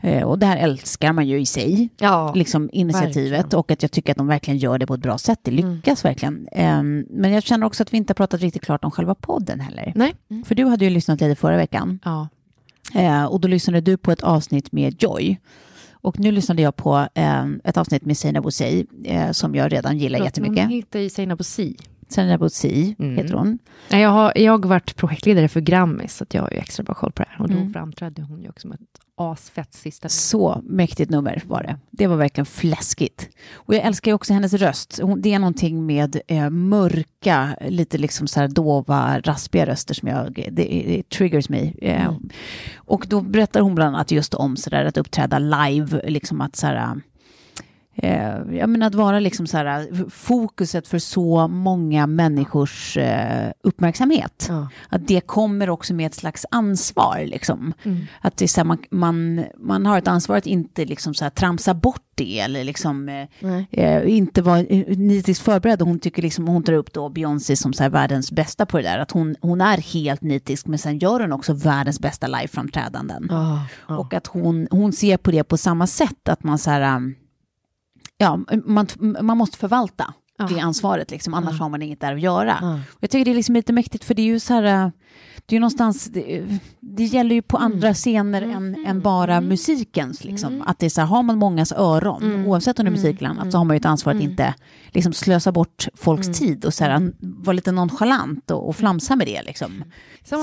Eh, 0.00 0.22
och 0.22 0.38
det 0.38 0.46
här 0.46 0.56
älskar 0.56 1.12
man 1.12 1.26
ju 1.28 1.40
i 1.40 1.46
sig, 1.46 1.88
Ja. 1.98 2.32
liksom 2.34 2.70
initiativet. 2.72 3.32
verkligen. 3.32 3.58
Och 3.58 3.70
att 3.70 3.82
jag 3.82 3.90
tycker 3.92 4.12
att 4.12 4.16
de 4.18 4.26
verkligen 4.26 4.58
gör 4.58 4.78
det 4.78 4.86
på 4.86 4.94
ett 4.94 5.00
bra 5.00 5.18
sätt. 5.18 5.38
Det 5.42 5.50
lyckas 5.50 6.04
verkligen. 6.04 6.48
Eh, 6.52 6.82
men 7.10 7.32
jag 7.32 7.42
känner 7.42 7.66
också 7.66 7.82
att 7.82 7.92
vi 7.92 7.96
inte 7.96 8.10
har 8.10 8.14
pratat 8.14 8.40
riktigt 8.40 8.62
klart 8.64 8.84
om 8.84 8.90
själva 8.90 9.14
podden 9.14 9.60
heller. 9.60 9.92
Nej. 9.94 10.14
För 10.44 10.54
du 10.54 10.64
hade 10.64 10.84
ju 10.84 10.90
lyssnat 10.90 11.20
lite 11.20 11.34
förra 11.40 11.56
veckan. 11.56 11.98
Ja. 12.04 12.28
Eh, 12.94 13.24
och 13.24 13.40
då 13.40 13.48
lyssnade 13.48 13.80
du 13.80 13.96
på 13.96 14.12
ett 14.12 14.22
avsnitt 14.22 14.72
med 14.72 15.02
Joy. 15.02 15.38
Och 16.06 16.20
nu 16.20 16.32
lyssnade 16.32 16.62
jag 16.62 16.76
på 16.76 17.08
eh, 17.14 17.44
ett 17.64 17.76
avsnitt 17.76 18.04
med 18.04 18.18
Seinab 18.18 18.42
Bouzei 18.42 18.86
eh, 19.04 19.30
som 19.30 19.54
jag 19.54 19.72
redan 19.72 19.98
gillar 19.98 20.18
jättemycket. 20.18 20.64
Hon 20.64 20.72
heter 20.72 21.08
Seinabo 21.08 21.44
Si. 21.44 21.76
Seinab 22.08 22.40
Bouzei 22.40 22.96
Mm. 22.98 23.16
heter 23.16 23.34
hon. 23.34 23.58
Jag 23.90 24.08
har 24.10 24.32
jag 24.36 24.52
har 24.64 24.68
varit 24.68 24.96
projektledare 24.96 25.48
för 25.48 25.60
Grammis, 25.60 26.16
så 26.16 26.24
jag 26.30 26.42
har 26.42 26.50
ju 26.50 26.56
extra 26.56 26.84
bra 26.84 26.94
koll 26.94 27.12
på 27.12 27.22
det 27.22 27.28
här. 27.30 27.42
Och 27.42 27.48
då 27.50 27.56
Mm. 27.56 27.72
framträdde 27.72 28.22
hon 28.22 28.42
ju 28.42 28.48
också 28.48 28.68
med 28.68 28.74
ett 28.74 29.00
asfett 29.18 29.74
sista. 29.74 30.08
Så 30.08 30.60
mäktigt 30.64 31.10
nummer 31.10 31.42
var 31.46 31.62
det. 31.62 31.76
Det 31.90 32.06
var 32.06 32.16
verkligen 32.16 32.46
fläskigt. 32.46 33.28
Och 33.54 33.74
jag 33.74 33.82
älskar 33.82 34.10
ju 34.10 34.14
också 34.14 34.32
hennes 34.32 34.52
röst. 34.54 34.98
Hon, 35.02 35.20
det 35.22 35.34
är 35.34 35.38
någonting 35.38 35.86
med 35.86 36.20
eh, 36.28 36.50
mörka, 36.50 37.56
lite 37.68 37.98
liksom 37.98 38.26
så 38.26 38.40
här 38.40 38.48
dova, 38.48 39.20
raspiga 39.20 39.66
röster 39.66 39.94
som 39.94 40.08
jag, 40.08 40.32
det, 40.34 40.48
det 40.52 41.08
triggers 41.08 41.48
mig. 41.48 41.74
Eh, 41.82 42.12
Och 42.76 43.06
då 43.08 43.20
berättar 43.20 43.60
hon 43.60 43.74
bland 43.74 43.96
annat 43.96 44.10
just 44.10 44.34
om 44.34 44.56
så 44.56 44.70
där 44.70 44.84
att 44.84 44.96
uppträda 44.96 45.38
live, 45.38 46.00
liksom 46.10 46.40
att 46.40 46.56
så 46.56 46.66
här, 46.66 47.00
eh, 47.96 48.56
jag 48.58 48.68
menar 48.68 48.86
att 48.86 48.94
vara 48.94 49.20
liksom 49.20 49.46
så 49.46 49.56
här, 49.56 50.10
fokuset 50.10 50.88
för 50.88 50.98
så 50.98 51.48
många 51.48 52.06
människors 52.06 52.96
eh, 52.96 53.50
uppmärksamhet. 53.62 54.46
Ja. 54.48 54.68
Att 54.88 55.08
det 55.08 55.20
kommer 55.20 55.70
också 55.70 55.94
med 55.94 56.06
ett 56.06 56.14
slags 56.14 56.46
ansvar. 56.50 57.24
Liksom. 57.26 57.72
Mm. 57.82 58.06
Att 58.20 58.36
det 58.36 58.44
är 58.44 58.48
så 58.48 58.60
här, 58.60 58.64
man, 58.64 58.78
man, 58.90 59.44
man 59.58 59.86
har 59.86 59.98
ett 59.98 60.08
ansvar 60.08 60.36
att 60.36 60.46
inte 60.46 60.84
liksom 60.84 61.14
så 61.14 61.24
här, 61.24 61.30
tramsa 61.30 61.74
bort 61.74 62.02
det 62.16 62.38
eller 62.38 62.64
liksom, 62.64 63.08
eh, 63.08 63.26
eh, 63.70 64.16
inte 64.16 64.42
vara 64.42 64.60
eh, 64.60 64.98
nitiskt 64.98 65.44
förberedd. 65.44 65.82
Hon, 65.82 65.98
tycker 65.98 66.22
liksom, 66.22 66.48
hon 66.48 66.62
tar 66.62 66.72
upp 66.72 66.92
då 66.92 67.08
Beyoncé 67.08 67.56
som 67.56 67.72
så 67.72 67.82
här, 67.82 67.90
världens 67.90 68.32
bästa 68.32 68.66
på 68.66 68.76
det 68.76 68.82
där. 68.82 68.98
Att 68.98 69.10
hon, 69.10 69.36
hon 69.40 69.60
är 69.60 69.78
helt 69.78 70.22
nitisk 70.22 70.66
men 70.66 70.78
sen 70.78 70.98
gör 70.98 71.20
hon 71.20 71.32
också 71.32 71.52
världens 71.52 72.00
bästa 72.00 72.26
liveframträdanden. 72.26 73.26
Ja, 73.30 73.66
ja. 73.88 73.98
Och 73.98 74.14
att 74.14 74.26
hon, 74.26 74.68
hon 74.70 74.92
ser 74.92 75.16
på 75.16 75.30
det 75.30 75.44
på 75.44 75.56
samma 75.56 75.86
sätt, 75.86 76.28
att 76.28 76.44
man 76.44 76.58
så 76.58 76.70
här, 76.70 76.96
um, 76.96 77.14
ja, 78.18 78.40
man, 78.64 78.86
man 79.20 79.38
måste 79.38 79.58
förvalta 79.58 80.14
det 80.38 80.60
ansvaret, 80.60 81.10
liksom, 81.10 81.34
annars 81.34 81.60
har 81.60 81.68
man 81.68 81.82
inget 81.82 82.00
där 82.00 82.14
att 82.14 82.20
göra. 82.20 82.58
Ja. 82.60 82.74
Och 82.74 82.98
Jag 83.00 83.10
tycker 83.10 83.24
det 83.24 83.30
är 83.30 83.34
liksom 83.34 83.54
lite 83.54 83.72
mäktigt, 83.72 84.04
för 84.04 84.14
det 84.14 84.22
är 84.22 84.26
ju 84.26 84.40
så 84.40 84.54
här, 84.54 84.92
det 85.46 85.54
är 85.54 85.56
ju 85.56 85.60
någonstans, 85.60 86.04
det, 86.04 86.44
det 86.80 87.04
gäller 87.04 87.34
ju 87.34 87.42
på 87.42 87.56
andra 87.56 87.94
scener 87.94 88.42
än, 88.42 88.86
än 88.86 89.00
bara 89.00 89.40
musikens. 89.40 90.24
Liksom. 90.24 90.62
Att 90.66 90.78
det 90.78 90.86
är 90.86 90.90
så 90.90 91.00
här, 91.00 91.08
har 91.08 91.22
man 91.22 91.38
mångas 91.38 91.72
öron, 91.72 92.46
oavsett 92.46 92.78
om 92.78 92.84
det 92.84 92.88
är 92.88 92.92
musik 92.92 93.18
eller 93.18 93.30
annat, 93.30 93.52
så 93.52 93.58
har 93.58 93.64
man 93.64 93.76
ju 93.76 93.78
ett 93.78 93.86
ansvar 93.86 94.14
att 94.14 94.22
inte 94.22 94.54
liksom, 94.90 95.12
slösa 95.12 95.52
bort 95.52 95.88
folks 95.94 96.38
tid 96.38 96.64
och 96.64 96.74
så 96.74 96.84
här, 96.84 97.12
vara 97.20 97.52
lite 97.52 97.72
nonchalant 97.72 98.50
och, 98.50 98.68
och 98.68 98.76
flamsa 98.76 99.16
med 99.16 99.26
det. 99.26 99.42
Liksom. 99.42 99.84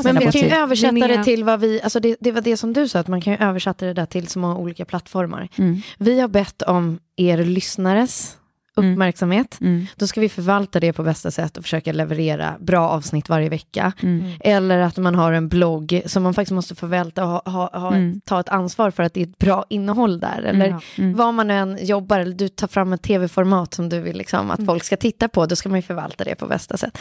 Men 0.03 0.19
vi 0.19 0.31
kan 0.31 0.41
ju 0.41 0.49
översätta 0.49 0.91
Linnea. 0.91 1.17
det 1.17 1.23
till 1.23 1.43
vad 1.43 1.59
vi, 1.59 1.81
alltså 1.81 1.99
det, 1.99 2.17
det 2.19 2.31
var 2.31 2.41
det 2.41 2.57
som 2.57 2.73
du 2.73 2.87
sa, 2.87 2.99
att 2.99 3.07
man 3.07 3.21
kan 3.21 3.33
ju 3.33 3.39
översätta 3.39 3.85
det 3.85 3.93
där 3.93 4.05
till 4.05 4.27
så 4.27 4.39
många 4.39 4.57
olika 4.57 4.85
plattformar. 4.85 5.49
Mm. 5.55 5.81
Vi 5.97 6.19
har 6.19 6.27
bett 6.27 6.61
om 6.61 6.99
er 7.15 7.37
lyssnares 7.37 8.37
uppmärksamhet. 8.75 9.57
Mm. 9.61 9.85
Då 9.95 10.07
ska 10.07 10.21
vi 10.21 10.29
förvalta 10.29 10.79
det 10.79 10.93
på 10.93 11.03
bästa 11.03 11.31
sätt 11.31 11.57
och 11.57 11.63
försöka 11.63 11.91
leverera 11.93 12.55
bra 12.59 12.89
avsnitt 12.89 13.29
varje 13.29 13.49
vecka. 13.49 13.93
Mm. 14.01 14.31
Eller 14.39 14.79
att 14.79 14.97
man 14.97 15.15
har 15.15 15.31
en 15.31 15.47
blogg 15.49 16.01
som 16.05 16.23
man 16.23 16.33
faktiskt 16.33 16.53
måste 16.55 16.75
förvalta 16.75 17.23
och 17.23 17.29
ha, 17.29 17.41
ha, 17.51 17.79
ha 17.79 17.93
Mm. 17.93 18.21
ta 18.25 18.39
ett 18.39 18.49
ansvar 18.49 18.91
för 18.91 19.03
att 19.03 19.13
det 19.13 19.19
är 19.21 19.23
ett 19.27 19.37
bra 19.37 19.65
innehåll 19.69 20.19
där. 20.19 20.41
Eller. 20.41 20.75
Mm. 20.97 21.13
vad 21.15 21.33
man 21.33 21.51
än 21.51 21.77
jobbar, 21.81 22.19
eller 22.19 22.35
du 22.35 22.47
tar 22.49 22.67
fram 22.67 22.93
ett 22.93 23.01
tv-format 23.01 23.73
som 23.73 23.89
du 23.89 23.99
vill 23.99 24.17
liksom, 24.17 24.51
att 24.51 24.65
folk 24.65 24.83
ska 24.83 24.97
titta 24.97 25.27
på, 25.29 25.45
då 25.45 25.55
ska 25.55 25.69
man 25.69 25.77
ju 25.77 25.81
förvalta 25.81 26.23
det 26.23 26.35
på 26.35 26.47
bästa 26.47 26.77
sätt. 26.77 26.97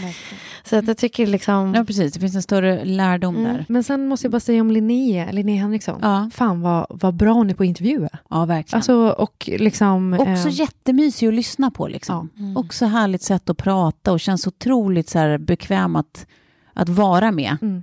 Så 0.65 0.77
att 0.77 0.89
jag 0.89 0.97
tycker 0.97 1.27
liksom... 1.27 1.75
Ja, 1.75 1.85
precis. 1.85 2.13
Det 2.13 2.21
finns 2.21 2.35
en 2.37 2.43
större 2.43 2.85
lärdom 2.85 3.37
Mm. 3.37 3.53
där. 3.53 3.65
Men 3.69 3.85
sen 3.85 4.09
måste 4.09 4.27
jag 4.27 4.33
bara 4.33 4.41
säga 4.41 4.61
om 4.61 4.71
Linnea, 4.71 5.31
Linnea 5.33 5.63
Henriksson. 5.63 5.99
Ja. 6.03 6.31
Fan 6.35 6.61
vad, 6.61 6.87
vad 6.91 7.15
bra 7.15 7.33
hon 7.33 7.51
är 7.51 7.55
på 7.55 7.63
att 7.63 7.67
intervjua. 7.67 8.09
Ja, 8.31 8.45
verkligen. 8.45 8.79
Alltså, 8.79 8.95
och 8.95 9.51
liksom... 9.59 10.15
Också 10.15 10.49
eh, 10.49 10.55
jättemysig 10.61 11.29
att 11.29 11.35
lyssna 11.35 11.62
på. 11.71 11.89
Liksom. 11.89 12.29
Också 12.57 12.87
härligt 12.87 13.23
sätt 13.23 13.51
att 13.51 13.57
prata 13.57 14.13
och 14.13 14.21
känns 14.21 14.47
otroligt 14.47 15.09
så 15.09 15.19
här, 15.19 15.39
bekväm 15.39 15.97
att, 15.97 16.27
att 16.75 16.89
vara 16.89 17.31
med. 17.33 17.57
mm. 17.63 17.83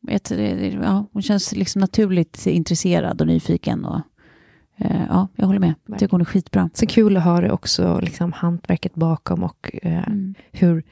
Det- 0.00 0.28
det- 0.28 0.78
ja, 0.82 1.06
hon 1.12 1.22
känns 1.22 1.52
liksom 1.52 1.80
naturligt 1.80 2.46
intresserad 2.46 3.20
och 3.20 3.26
nyfiken. 3.26 3.84
Och, 3.84 4.00
eh, 4.76 5.02
ja, 5.08 5.28
jag 5.36 5.46
håller 5.46 5.60
med. 5.60 5.74
Jag 5.86 5.98
tycker 5.98 6.10
hon 6.10 6.20
är 6.20 6.24
skitbra. 6.24 6.70
Så 6.74 6.86
kul 6.86 7.16
att 7.16 7.22
höra 7.22 7.52
också 7.52 8.00
liksom, 8.02 8.32
hantverket 8.32 8.94
bakom 8.94 9.42
och 9.42 9.70
eh, 9.82 10.08
Mm. 10.08 10.34
hur, 10.52 10.84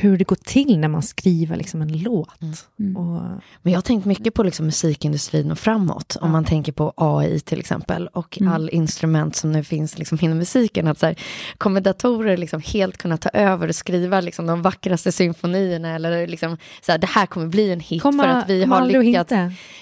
hur 0.00 0.18
det 0.18 0.24
går 0.24 0.36
till 0.36 0.78
när 0.78 0.88
man 0.88 1.02
skriver 1.02 1.56
liksom, 1.56 1.82
en 1.82 1.98
låt. 2.02 2.40
Mm. 2.78 2.96
Och, 2.96 3.20
Men 3.62 3.72
jag 3.72 3.76
har 3.76 3.82
tänkt 3.82 4.04
mycket 4.04 4.34
på 4.34 4.42
liksom 4.42 4.66
musikindustrin 4.66 5.50
och 5.50 5.58
framåt. 5.58 6.16
Om 6.20 6.30
man 6.30 6.44
tänker 6.44 6.72
på 6.72 6.92
AI 6.96 7.40
till 7.40 7.60
exempel 7.60 8.06
och 8.12 8.38
Mm. 8.40 8.52
all 8.52 8.70
instrument 8.72 9.36
som 9.36 9.52
nu 9.52 9.64
finns 9.64 9.98
liksom 9.98 10.18
inom 10.20 10.38
musiken. 10.38 10.86
Att 10.88 10.98
så 10.98 11.06
här, 11.06 11.16
kommer 11.58 11.80
datorer 11.80 12.36
liksom 12.36 12.62
helt 12.66 12.96
kunna 12.98 13.16
ta 13.16 13.28
över 13.28 13.68
och 13.68 13.74
skriva 13.74 14.20
liksom 14.20 14.46
de 14.46 14.62
vackraste 14.62 15.12
symfonierna? 15.12 15.94
Eller 15.94 16.26
liksom, 16.26 16.56
så 16.82 16.92
här, 16.92 16.98
det 16.98 17.06
här 17.06 17.26
kommer 17.26 17.46
bli 17.46 17.72
en 17.72 17.80
hit 17.80 18.02
komma, 18.02 18.22
för 18.22 18.30
att 18.30 18.48
vi 18.50 18.64
har 18.64 18.86
lyckats 18.86 19.32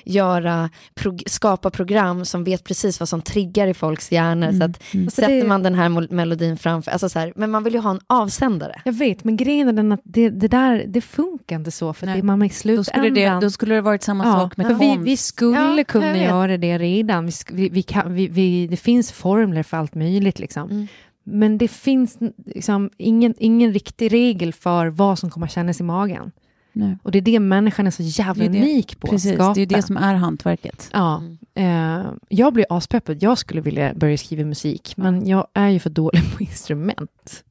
göra, 0.05 0.71
prog- 0.95 1.23
skapa 1.27 1.71
program 1.71 2.25
som 2.25 2.45
vet 2.45 2.65
precis 2.65 3.01
vad 3.01 3.09
som 3.09 3.23
triggar 3.23 3.67
i 3.67 3.75
folks 3.75 4.13
hjärnor. 4.13 4.53
Så 4.53 4.65
att 4.65 4.83
Alltså 4.95 5.21
sätter 5.21 5.47
man 5.47 5.63
den 5.63 5.75
här 5.75 6.13
melodin 6.15 6.57
framför, 6.59 6.91
alltså 6.91 7.09
så 7.09 7.19
här, 7.19 7.33
men 7.37 7.51
man 7.51 7.65
vill 7.65 7.75
ju 7.75 7.81
ha 7.81 7.91
en 7.91 8.01
avsändare. 8.07 8.81
Jag 8.85 8.93
vet, 8.93 9.25
men 9.25 9.37
grejen 9.37 9.69
är 9.69 9.73
den 9.73 9.93
att 9.93 10.01
det, 10.09 10.31
det 10.31 10.49
där, 10.49 10.85
det 10.89 11.01
funkar 11.01 11.57
inte 11.57 11.71
så. 11.71 11.93
För 11.93 12.07
Nej. 12.07 12.17
det, 12.17 12.23
man 12.23 12.43
i 12.43 12.49
Då 12.49 12.53
skulle, 12.55 12.77
det, 12.77 12.85
slutändan... 12.85 13.41
då 13.41 13.51
skulle 13.51 13.75
det 13.75 13.81
varit 13.81 14.03
samma 14.03 14.25
sak 14.25 14.57
med 14.57 14.67
för 14.67 14.75
vi, 14.75 14.89
konst. 14.89 15.07
vi 15.09 15.17
skulle 15.17 15.79
Ja, 15.79 15.85
kunna 15.85 16.19
göra 16.19 16.57
det 16.57 16.79
redan. 16.79 17.31
Vi, 17.53 17.69
vi, 17.69 17.83
kan, 17.83 18.15
vi, 18.15 18.27
vi, 18.29 18.67
det 18.67 18.77
finns 18.77 19.13
formler 19.13 19.63
för 19.63 19.77
allt 19.77 19.95
möjligt. 19.95 20.39
Liksom. 20.39 20.71
Mm. 20.71 20.87
Men 21.25 21.59
det 21.59 21.69
finns 21.69 22.19
liksom 22.47 22.91
ingen, 22.97 23.35
ingen 23.39 23.73
riktig 23.73 24.13
regel 24.13 24.53
för 24.53 24.87
vad 24.87 25.19
som 25.19 25.31
kommer 25.31 25.47
kännas 25.47 25.81
i 25.81 25.83
magen. 25.83 26.33
Nej. 26.73 26.99
Och 27.03 27.11
det 27.11 27.19
är 27.19 27.23
det 27.23 27.41
människan 27.41 27.87
är 27.87 27.91
så 27.91 28.03
jävla 28.03 28.45
Det 28.45 28.51
är 28.51 28.53
det- 28.53 28.59
unik 28.59 29.01
på 29.01 29.07
Precis, 29.07 29.31
att 29.31 29.37
skapa. 29.37 29.55
det 29.55 29.59
är 29.59 29.63
ju 29.63 29.67
det 29.67 29.83
som 29.83 29.97
är 29.97 30.15
hantverket. 30.15 30.91
Ja, 30.93 31.23
eh, 31.55 32.05
jag 32.29 32.53
blir 32.53 32.67
aspeppad. 32.71 33.23
Jag 33.23 33.39
skulle 33.39 33.61
vilja 33.61 33.95
börja 33.95 34.17
skriva 34.19 34.45
musik, 34.45 34.93
men 34.97 35.27
jag 35.29 35.47
är 35.55 35.69
ju 35.69 35.79
för 35.79 35.91
dålig 35.91 36.23
på 36.37 36.43
instrument. 36.43 37.43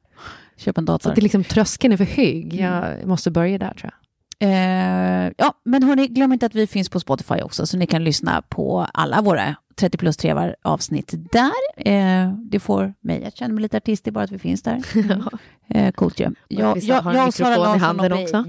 Köp 0.58 0.78
en 0.78 0.86
Så 0.86 0.92
dator. 0.92 1.10
att 1.10 1.16
det 1.16 1.22
liksom, 1.22 1.44
tröskeln 1.44 1.94
är 1.94 1.98
för 1.98 2.04
hög. 2.06 2.54
Jag 2.54 3.08
måste 3.08 3.32
börja 3.32 3.58
där 3.58 3.74
tror 3.74 3.92
jag. 3.92 4.02
Eh, 4.40 5.32
ja, 5.38 5.54
men 5.66 5.84
hörni, 5.84 6.08
glöm 6.08 6.34
inte 6.34 6.46
att 6.46 6.56
vi 6.56 6.68
finns 6.68 6.90
på 6.90 7.00
Spotify 7.00 7.36
också, 7.42 7.66
så 7.68 7.78
ni 7.78 7.88
kan 7.88 8.04
lyssna 8.04 8.42
på 8.50 8.88
alla 8.94 9.22
våra 9.22 9.56
30 9.76 9.98
plus 9.98 10.18
trevar 10.18 10.56
avsnitt 10.62 11.14
där. 11.32 11.52
Eh, 11.92 12.34
det 12.52 12.60
får 12.60 12.94
mig 13.02 13.26
att 13.26 13.36
känna 13.38 13.54
mig 13.54 13.62
lite 13.62 13.78
artistig 13.78 14.14
bara 14.14 14.24
att 14.24 14.32
vi 14.32 14.40
finns 14.40 14.64
där. 14.64 14.82
Eh, 15.68 15.92
coolt 15.92 16.20
ju. 16.20 16.32
Jag, 16.48 16.66
har 17.02 17.14
jag 17.14 17.28
och 17.28 17.34
Sara 17.34 17.50
mikrofon 17.50 17.76
i 17.76 17.80
handen 17.80 18.12
och 18.14 18.22
också. 18.22 18.44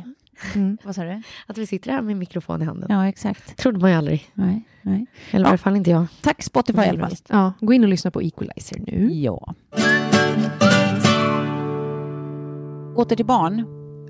Mm. 0.54 0.78
Vad 0.84 0.94
sa 0.94 1.02
du? 1.04 1.22
Att 1.46 1.59
vi 1.59 1.66
sitter 1.66 1.92
här 1.92 2.02
med 2.02 2.16
mikrofon 2.16 2.62
i 2.62 2.64
handen. 2.64 2.86
Ja, 2.90 3.09
exakt. 3.09 3.57
trodde 3.57 3.78
man 3.78 3.90
ju 3.90 3.96
aldrig. 3.96 4.30
Nej, 4.34 4.62
nej. 4.82 5.07
Eller 5.30 5.44
i 5.44 5.46
Ja. 5.46 5.48
alla 5.48 5.59
fall 5.59 5.76
inte 5.76 5.90
jag. 5.90 6.07
Tack 6.20 6.42
Spotify 6.42 6.82
i 6.82 6.88
alla 6.88 7.00
fall. 7.09 7.16
Ja, 7.28 7.52
gå 7.61 7.72
in 7.72 7.82
och 7.84 7.88
lyssna 7.90 8.11
på 8.11 8.22
Equalizer 8.22 8.78
nu. 8.86 9.09
Ja. 9.12 9.54
Åter 12.97 13.16
till 13.16 13.26
barn. 13.26 13.64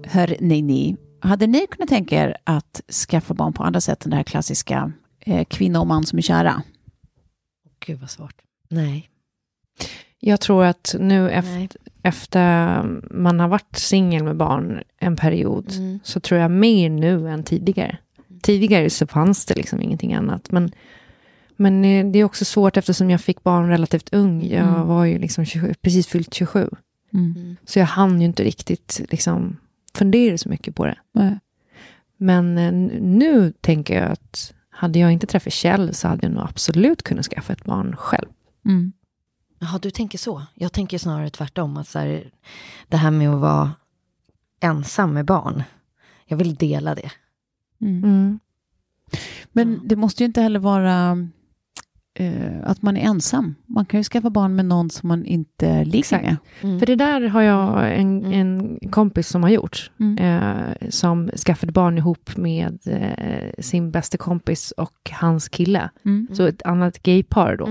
Hör 0.04 0.36
ni, 0.40 0.62
ni. 0.62 0.96
Hade 1.20 1.46
ni 1.46 1.66
kunnat 1.70 1.88
tänka 1.88 2.22
er 2.22 2.36
att 2.44 2.80
skaffa 3.08 3.34
barn 3.34 3.52
på 3.52 3.62
andra 3.62 3.80
sätt 3.80 4.04
än 4.04 4.10
det 4.10 4.16
här 4.16 4.24
klassiska 4.24 4.92
eh, 5.20 5.44
kvinna 5.44 5.80
och 5.80 5.86
man 5.86 6.04
som 6.06 6.18
är 6.18 6.22
kära? 6.22 6.62
Gud 7.86 8.00
vad 8.00 8.10
svårt. 8.10 8.34
Nej. 8.68 9.08
Jag 10.20 10.40
tror 10.40 10.64
att 10.64 10.94
nu 11.00 11.30
efter, 11.30 11.68
efter 12.02 12.82
man 13.10 13.40
har 13.40 13.48
varit 13.48 13.76
singel 13.76 14.24
med 14.24 14.36
barn 14.36 14.82
en 14.98 15.16
period, 15.16 15.72
Mm. 15.76 15.98
så 16.02 16.20
tror 16.20 16.40
jag 16.40 16.50
mer 16.50 16.90
nu 16.90 17.28
än 17.28 17.42
tidigare. 17.44 17.98
Tidigare 18.42 18.90
så 18.90 19.06
fanns 19.06 19.44
det 19.46 19.54
liksom 19.54 19.80
ingenting 19.82 20.14
annat. 20.14 20.50
Men, 20.50 20.72
men 21.56 21.84
eh, 21.84 22.06
det 22.06 22.18
är 22.18 22.24
också 22.24 22.44
svårt 22.44 22.76
eftersom 22.76 23.10
jag 23.10 23.20
fick 23.20 23.42
barn 23.42 23.68
relativt 23.68 24.08
ung. 24.14 24.42
Jag 24.46 24.68
Mm. 24.68 24.86
var 24.86 25.04
ju 25.04 25.18
liksom 25.18 25.44
27, 25.44 25.74
precis 25.82 26.06
fyllt 26.06 26.34
27. 26.34 26.70
Mm. 27.16 27.56
Så 27.64 27.78
jag 27.78 27.86
hann 27.86 28.20
ju 28.20 28.26
inte 28.26 28.44
riktigt 28.44 29.00
liksom 29.10 29.56
fundera 29.94 30.38
så 30.38 30.48
mycket 30.48 30.74
på 30.74 30.86
det. 30.86 30.98
Nej. 31.12 31.38
Men 32.16 32.58
eh, 32.58 32.72
nu 33.00 33.52
tänker 33.60 34.02
jag 34.02 34.12
att 34.12 34.52
hade 34.70 34.98
jag 34.98 35.12
inte 35.12 35.26
träffat 35.26 35.52
Kjell 35.52 35.94
så 35.94 36.08
hade 36.08 36.26
jag 36.26 36.34
nog 36.34 36.44
absolut 36.44 37.02
kunnat 37.02 37.26
skaffa 37.26 37.52
ett 37.52 37.64
barn 37.64 37.96
själv. 37.96 38.28
Mm. 38.64 38.92
Jaha, 39.58 39.78
du 39.78 39.90
tänker 39.90 40.18
så. 40.18 40.42
Jag 40.54 40.72
tänker 40.72 40.98
snarare 40.98 41.30
tvärtom. 41.30 41.76
Att 41.76 41.88
så 41.88 41.98
här, 41.98 42.30
det 42.88 42.96
här 42.96 43.10
med 43.10 43.30
att 43.30 43.40
vara 43.40 43.72
ensam 44.60 45.12
med 45.12 45.24
barn. 45.24 45.62
Jag 46.26 46.36
vill 46.36 46.54
dela 46.54 46.94
det. 46.94 47.10
Mm. 47.80 48.38
Men 49.52 49.80
det 49.84 49.96
måste 49.96 50.22
ju 50.22 50.26
inte 50.26 50.40
heller 50.40 50.60
vara 50.60 51.28
eh, 52.16 52.56
att 52.64 52.82
man 52.82 52.96
är 52.96 53.00
ensam. 53.00 53.54
Man 53.66 53.86
kan 53.86 54.00
ju 54.00 54.04
skaffa 54.04 54.30
barn 54.30 54.56
med 54.56 54.64
någon 54.64 54.90
som 54.90 55.08
man 55.08 55.24
inte 55.24 55.84
ligger 55.84 55.98
Exakt. 55.98 56.24
med. 56.24 56.36
Mm. 56.60 56.78
För 56.78 56.86
det 56.86 56.94
där 56.94 57.20
har 57.20 57.42
jag 57.42 57.96
en, 57.98 58.24
en 58.32 58.78
kompis 58.90 59.28
som 59.28 59.42
har 59.42 59.50
gjort. 59.50 59.90
Mm. 60.00 60.18
Eh, 60.18 60.88
som 60.88 61.30
skaffade 61.46 61.72
barn 61.72 61.98
ihop 61.98 62.36
med 62.36 62.78
eh, 62.86 63.62
sin 63.62 63.90
bästa 63.90 64.18
kompis 64.18 64.70
och 64.70 65.10
hans 65.12 65.48
kille. 65.48 65.90
Mm. 66.04 66.28
Så 66.32 66.46
ett 66.46 66.62
annat 66.62 67.02
gaypar 67.02 67.56
då. 67.56 67.66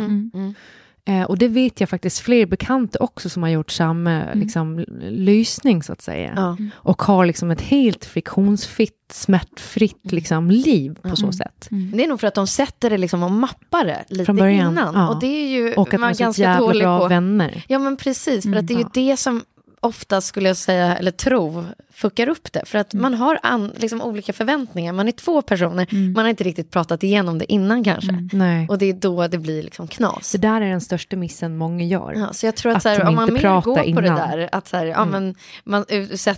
Mm. 1.08 1.16
Mm. 1.18 1.22
Eh, 1.24 1.28
och 1.30 1.38
det 1.38 1.48
vet 1.48 1.80
jag 1.80 1.90
faktiskt 1.90 2.20
fler 2.20 2.46
bekanta 2.46 3.00
också 3.00 3.30
som 3.30 3.44
har 3.44 3.50
gjort 3.50 3.72
samma 3.72 4.24
liksom, 4.34 4.80
l- 4.80 4.86
lösning 5.12 5.84
så 5.84 5.94
att 5.94 6.02
säga. 6.02 6.34
Ja. 6.36 6.58
Och 6.76 7.02
har 7.02 7.26
liksom 7.26 7.52
ett 7.52 7.62
helt 7.62 8.06
friktionsfritt, 8.06 9.12
smärtfritt 9.14 10.12
liksom, 10.12 10.52
liv 10.52 10.98
på 11.02 11.16
så 11.16 11.24
Mm. 11.26 11.34
sätt. 11.34 11.68
Det 11.94 12.04
är 12.04 12.08
nog 12.08 12.20
för 12.20 12.28
att 12.28 12.36
de 12.36 12.48
sätter 12.48 12.90
det 12.90 12.98
liksom 12.98 13.24
och 13.24 13.32
mappar 13.32 13.86
det 13.86 14.06
lite 14.10 14.26
Från 14.26 14.36
början, 14.36 14.72
innan. 14.72 14.94
ja. 14.96 15.10
Och 15.10 15.20
det 15.20 15.28
är 15.28 15.48
ju 15.48 15.74
Och 15.74 15.88
att 15.88 15.92
de 15.92 15.98
man 15.98 16.10
är 16.10 16.14
så 16.14 16.24
ganska 16.24 16.42
jävla 16.42 16.60
dålig 16.68 16.82
bra 16.84 17.00
på. 17.00 17.08
vänner. 17.08 17.64
Ja 17.68 17.80
men 17.80 17.98
precis, 17.98 18.44
för 18.44 18.56
att 18.56 18.68
det 18.68 18.74
är 18.74 18.76
ju 18.76 18.82
Mm. 18.82 18.92
Det 18.94 19.18
som 19.18 19.42
ofta 19.86 20.22
skulle 20.22 20.50
jag 20.50 20.58
säga, 20.58 20.98
eller 20.98 21.12
tro, 21.12 21.66
fuckar 21.94 22.30
upp 22.30 22.54
det. 22.54 22.66
För 22.66 22.78
att 22.78 22.94
man 22.94 23.14
har 23.14 23.40
an, 23.44 23.72
liksom, 23.78 24.02
olika 24.02 24.34
förväntningar. 24.34 24.94
Man 24.94 25.08
är 25.08 25.12
två 25.12 25.42
personer, 25.42 25.88
man 26.16 26.26
har 26.26 26.30
inte 26.30 26.44
riktigt 26.44 26.72
pratat 26.72 27.04
igenom 27.04 27.38
det 27.38 27.52
innan 27.52 27.84
kanske. 27.84 28.30
Nej. 28.34 28.68
Och 28.70 28.78
det 28.78 28.86
är 28.86 28.94
då 28.94 29.28
det 29.28 29.38
blir 29.38 29.64
liksom 29.64 29.88
knas. 29.88 30.32
Det 30.32 30.38
där 30.38 30.62
är 30.62 30.70
den 30.70 30.82
största 30.82 31.16
missen 31.16 31.58
många 31.58 31.84
gör. 31.84 32.14
Ja, 32.16 32.34
så 32.34 32.46
jag 32.46 32.56
tror 32.56 32.72
att, 32.72 32.76
Att 32.78 32.84
så 32.84 32.90
här, 32.90 33.08
om 33.08 33.16
man 33.16 33.34
mer 33.34 33.62
går 33.62 33.62
på 33.62 33.76
det 33.76 33.86
innan. 33.86 34.04
där, 34.04 34.50
att 34.52 34.68
så 34.68 34.78
här, 34.78 34.86
ja, 34.86 35.06
men, 35.06 35.36
man 35.64 35.86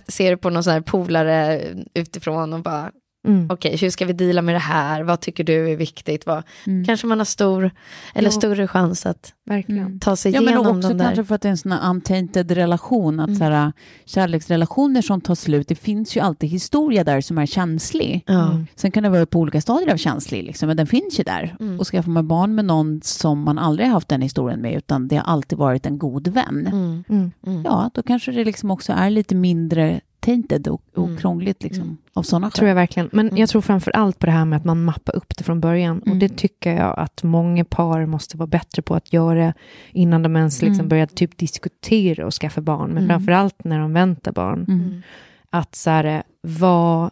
ser 0.08 0.36
på 0.36 0.50
någon 0.50 0.64
så 0.64 0.70
här 0.70 0.80
polare 0.80 1.62
utifrån 1.94 2.52
och 2.52 2.60
bara, 2.60 2.90
Mm. 3.26 3.50
okej, 3.50 3.76
hur 3.76 3.90
ska 3.90 4.04
vi 4.04 4.12
deala 4.12 4.42
med 4.42 4.54
det 4.54 4.58
här? 4.58 5.02
Vad 5.02 5.20
tycker 5.20 5.44
du 5.44 5.70
är 5.70 5.76
viktigt? 5.76 6.26
Vad, 6.26 6.42
Kanske 6.86 7.06
man 7.06 7.18
har 7.18 7.24
stor, 7.24 7.70
eller 8.14 8.28
Ja. 8.28 8.32
större 8.32 8.68
chans 8.68 9.06
att 9.06 9.32
Verkligen. 9.46 10.00
ta 10.00 10.16
sig 10.16 10.32
Ja, 10.32 10.40
men 10.40 10.48
igenom 10.54 10.76
också 10.76 10.88
de 10.88 10.98
där. 10.98 11.04
kanske 11.04 11.24
för 11.24 11.34
att 11.34 11.42
det 11.42 11.48
är 11.48 11.50
en 11.50 11.56
sån 11.58 11.72
här 11.72 11.90
untainted 11.90 12.50
relation, 12.50 13.20
att 13.20 13.36
så 13.36 13.44
här, 13.44 13.72
kärleksrelationer 14.04 15.02
som 15.02 15.20
tar 15.20 15.34
slut, 15.34 15.68
det 15.68 15.74
finns 15.74 16.16
ju 16.16 16.20
alltid 16.20 16.50
historia 16.50 17.04
där 17.04 17.20
som 17.20 17.38
är 17.38 17.46
känslig. 17.46 18.22
Ja. 18.26 18.60
Sen 18.76 18.90
kan 18.90 19.02
det 19.02 19.08
vara 19.08 19.26
på 19.26 19.38
olika 19.40 19.60
stadier 19.60 19.92
av 19.92 19.96
känslig, 19.96 20.44
liksom, 20.44 20.66
men 20.66 20.76
den 20.76 20.86
finns 20.86 21.20
ju 21.20 21.24
där. 21.24 21.56
Och 21.80 21.86
skaffar 21.86 22.10
man 22.10 22.28
barn 22.28 22.54
med 22.54 22.64
någon 22.64 23.00
som 23.04 23.40
man 23.42 23.58
aldrig 23.58 23.88
haft 23.88 24.08
den 24.08 24.22
historien 24.22 24.60
med, 24.60 24.74
utan 24.76 25.08
det 25.08 25.16
har 25.16 25.24
alltid 25.32 25.58
varit 25.58 25.86
en 25.86 25.98
god 25.98 26.28
vän, 26.28 26.66
Mm. 26.72 27.32
Mm. 27.46 27.62
ja, 27.64 27.90
då 27.94 28.02
kanske 28.02 28.32
det 28.32 28.44
liksom 28.44 28.70
också 28.70 28.92
är 28.92 29.10
lite 29.10 29.34
mindre 29.34 30.00
tainted 30.20 30.68
och, 30.68 30.82
och 30.94 31.04
Mm. 31.06 31.18
krångligt 31.18 31.62
liksom, 31.62 31.98
av 32.14 32.22
sådana 32.22 32.50
tror 32.50 32.60
skäl. 32.62 32.68
jag 32.68 32.74
verkligen. 32.74 33.08
Men 33.12 33.36
jag 33.36 33.48
tror 33.48 33.60
framför 33.62 33.90
allt 33.90 34.18
på 34.18 34.26
det 34.26 34.32
här 34.32 34.44
med 34.44 34.56
att 34.56 34.64
man 34.64 34.84
mappar 34.84 35.16
upp 35.16 35.36
det 35.36 35.44
från 35.44 35.60
början. 35.60 35.98
Och 35.98 36.16
det 36.16 36.28
tycker 36.28 36.74
jag 36.76 36.98
att 36.98 37.22
många 37.22 37.64
par 37.64 38.06
måste 38.06 38.36
vara 38.36 38.46
bättre 38.46 38.82
på 38.82 38.94
att 38.94 39.12
göra 39.12 39.54
innan 39.92 40.22
de 40.22 40.36
ens 40.36 40.62
liksom 40.62 40.88
börjar 40.88 41.06
typ 41.06 41.38
diskutera 41.38 42.26
och 42.26 42.34
skaffa 42.34 42.60
barn. 42.60 42.90
Men 42.90 43.08
framför 43.08 43.32
allt 43.32 43.64
när 43.64 43.78
de 43.78 43.92
väntar 43.92 44.32
barn. 44.32 44.64
Mm. 44.68 45.02
Att 45.50 45.74
så 45.74 45.90
här, 45.90 46.22
vad, 46.40 47.04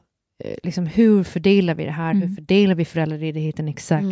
eh, 0.45 0.55
liksom, 0.63 0.87
hur 0.87 1.23
fördelar 1.25 1.75
vi 1.75 1.85
det 1.85 1.91
här? 1.91 2.15
Hur 2.15 2.23
Mm. 2.23 2.35
fördelar 2.35 2.75
vi 2.75 2.85
föräldraledigheten 2.85 3.69
exakt? 3.69 4.07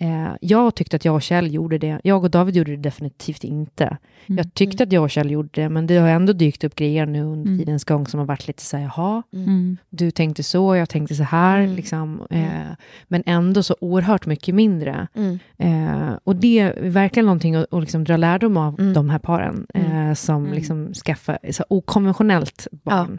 Mm. 0.00 0.24
Eh, 0.26 0.32
jag 0.40 0.74
tyckte 0.74 0.96
att 0.96 1.04
jag 1.04 1.14
och 1.14 1.22
Kjell 1.22 1.54
gjorde 1.54 1.78
det. 1.78 2.00
Jag 2.04 2.24
och 2.24 2.30
David 2.30 2.56
gjorde 2.56 2.70
det 2.70 2.82
definitivt 2.82 3.44
inte. 3.44 3.84
Mm. 4.26 4.36
Jag 4.38 4.54
tyckte 4.54 4.82
att 4.82 4.92
jag 4.92 5.02
och 5.02 5.10
Kjell 5.10 5.30
gjorde 5.30 5.48
det, 5.52 5.68
men 5.68 5.86
det 5.86 5.96
har 5.96 6.08
ändå 6.08 6.32
dykt 6.32 6.64
upp 6.64 6.74
grejer 6.74 7.06
nu 7.06 7.22
under 7.22 7.46
Mm. 7.50 7.58
tidens 7.58 7.84
gång 7.84 8.06
som 8.06 8.20
har 8.20 8.26
varit 8.26 8.46
lite 8.46 8.62
så 8.62 8.76
här, 8.76 8.84
jaha, 8.96 9.22
Mm. 9.32 9.76
du 9.90 10.10
tänkte 10.10 10.42
så, 10.42 10.76
jag 10.76 10.88
tänkte 10.88 11.14
så 11.14 11.22
här, 11.22 11.58
Mm. 11.60 11.76
liksom, 11.76 12.22
eh, 12.30 12.72
men 13.08 13.22
ändå 13.26 13.62
så 13.62 13.76
oerhört 13.80 14.26
mycket 14.26 14.54
mindre. 14.54 15.06
Mm. 15.14 15.38
Eh, 15.58 16.12
och 16.24 16.36
det 16.36 16.58
är 16.58 16.90
verkligen 16.90 17.26
någonting 17.26 17.54
att, 17.54 17.74
att 17.74 17.80
liksom 17.80 18.04
dra 18.04 18.16
lärdom 18.16 18.56
av 18.56 18.80
Mm. 18.80 18.92
de 18.94 19.10
här 19.10 19.18
paren 19.18 19.66
eh, 19.74 20.14
som 20.14 20.42
Mm. 20.42 20.54
liksom 20.54 20.94
skaffar 20.94 21.38
så 21.50 21.64
okonventionellt 21.68 22.66
barn. 22.72 23.18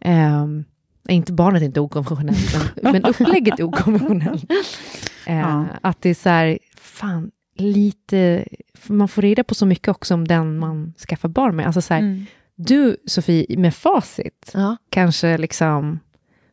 Eh, 0.00 0.46
inte 1.08 1.32
barnet 1.32 1.62
är 1.62 1.66
inte 1.66 1.80
okonventionellt, 1.80 2.72
men, 2.82 2.92
men 2.92 3.04
upplägget 3.04 3.58
är 3.60 3.64
okonventionellt. 3.64 4.44
Eh. 5.28 5.64
Att 5.82 6.02
det 6.02 6.08
är 6.10 6.14
så 6.14 6.28
här, 6.28 6.58
fan, 6.76 7.30
lite, 7.56 8.44
man 8.86 9.08
får 9.08 9.22
reda 9.22 9.44
på 9.44 9.54
så 9.54 9.66
mycket 9.66 9.88
också 9.88 10.14
om 10.14 10.28
den 10.28 10.58
man 10.58 10.94
skaffar 11.08 11.28
barn 11.28 11.56
med. 11.56 11.66
Alltså 11.66 11.80
så 11.82 11.94
här, 11.94 12.00
Mm. 12.00 12.26
du 12.56 12.96
Sofie, 13.06 13.58
med 13.58 13.74
facit, 13.74 14.50
Ja. 14.54 14.76
kanske 14.90 15.38
liksom, 15.38 16.00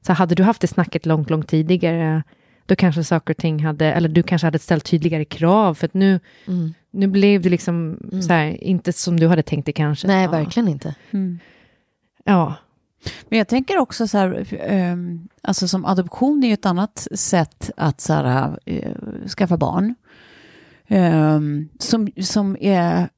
så 0.02 0.14
hade 0.14 0.36
du 0.36 0.44
haft 0.44 0.62
det 0.62 0.68
snacket 0.68 1.06
långt, 1.06 1.30
långt 1.30 1.48
tidigare, 1.48 2.24
då 2.66 2.76
kanske 2.76 3.04
saker 3.04 3.34
och 3.34 3.38
ting 3.38 3.66
hade, 3.66 3.86
eller 3.94 4.10
du 4.10 4.24
kanske 4.24 4.48
hade 4.48 4.60
ställt 4.60 4.86
tydligare 4.86 5.26
krav, 5.26 5.74
för 5.74 5.86
att 5.86 5.94
nu, 5.94 6.20
Mm. 6.48 6.74
nu 6.92 7.08
blev 7.08 7.42
det 7.42 7.50
liksom 7.50 7.98
så 8.28 8.34
här, 8.34 8.64
inte 8.64 8.94
som 8.94 9.20
du 9.20 9.28
hade 9.28 9.44
tänkt 9.44 9.66
det 9.66 9.72
kanske. 9.74 10.08
Nej, 10.08 10.24
Ja. 10.24 10.32
verkligen 10.32 10.68
inte. 10.70 10.96
Mm. 11.12 11.40
Ja, 12.24 12.56
men 13.30 13.38
jag 13.38 13.48
tänker 13.48 13.78
också 13.78 14.08
så 14.08 14.18
här, 14.18 14.48
ehm, 14.60 15.28
alltså 15.42 15.68
som 15.68 15.86
adoption 15.86 16.44
är 16.44 16.48
ju 16.48 16.54
ett 16.54 16.66
annat 16.66 17.08
sätt 17.12 17.72
att 17.78 18.02
så 18.02 18.14
här, 18.14 18.60
eh, 18.66 18.92
skaffa 19.28 19.58
barn. 19.58 19.96
Ehm, 20.88 21.70
som, 21.80 22.08
som 22.22 22.58
är, 22.60 23.10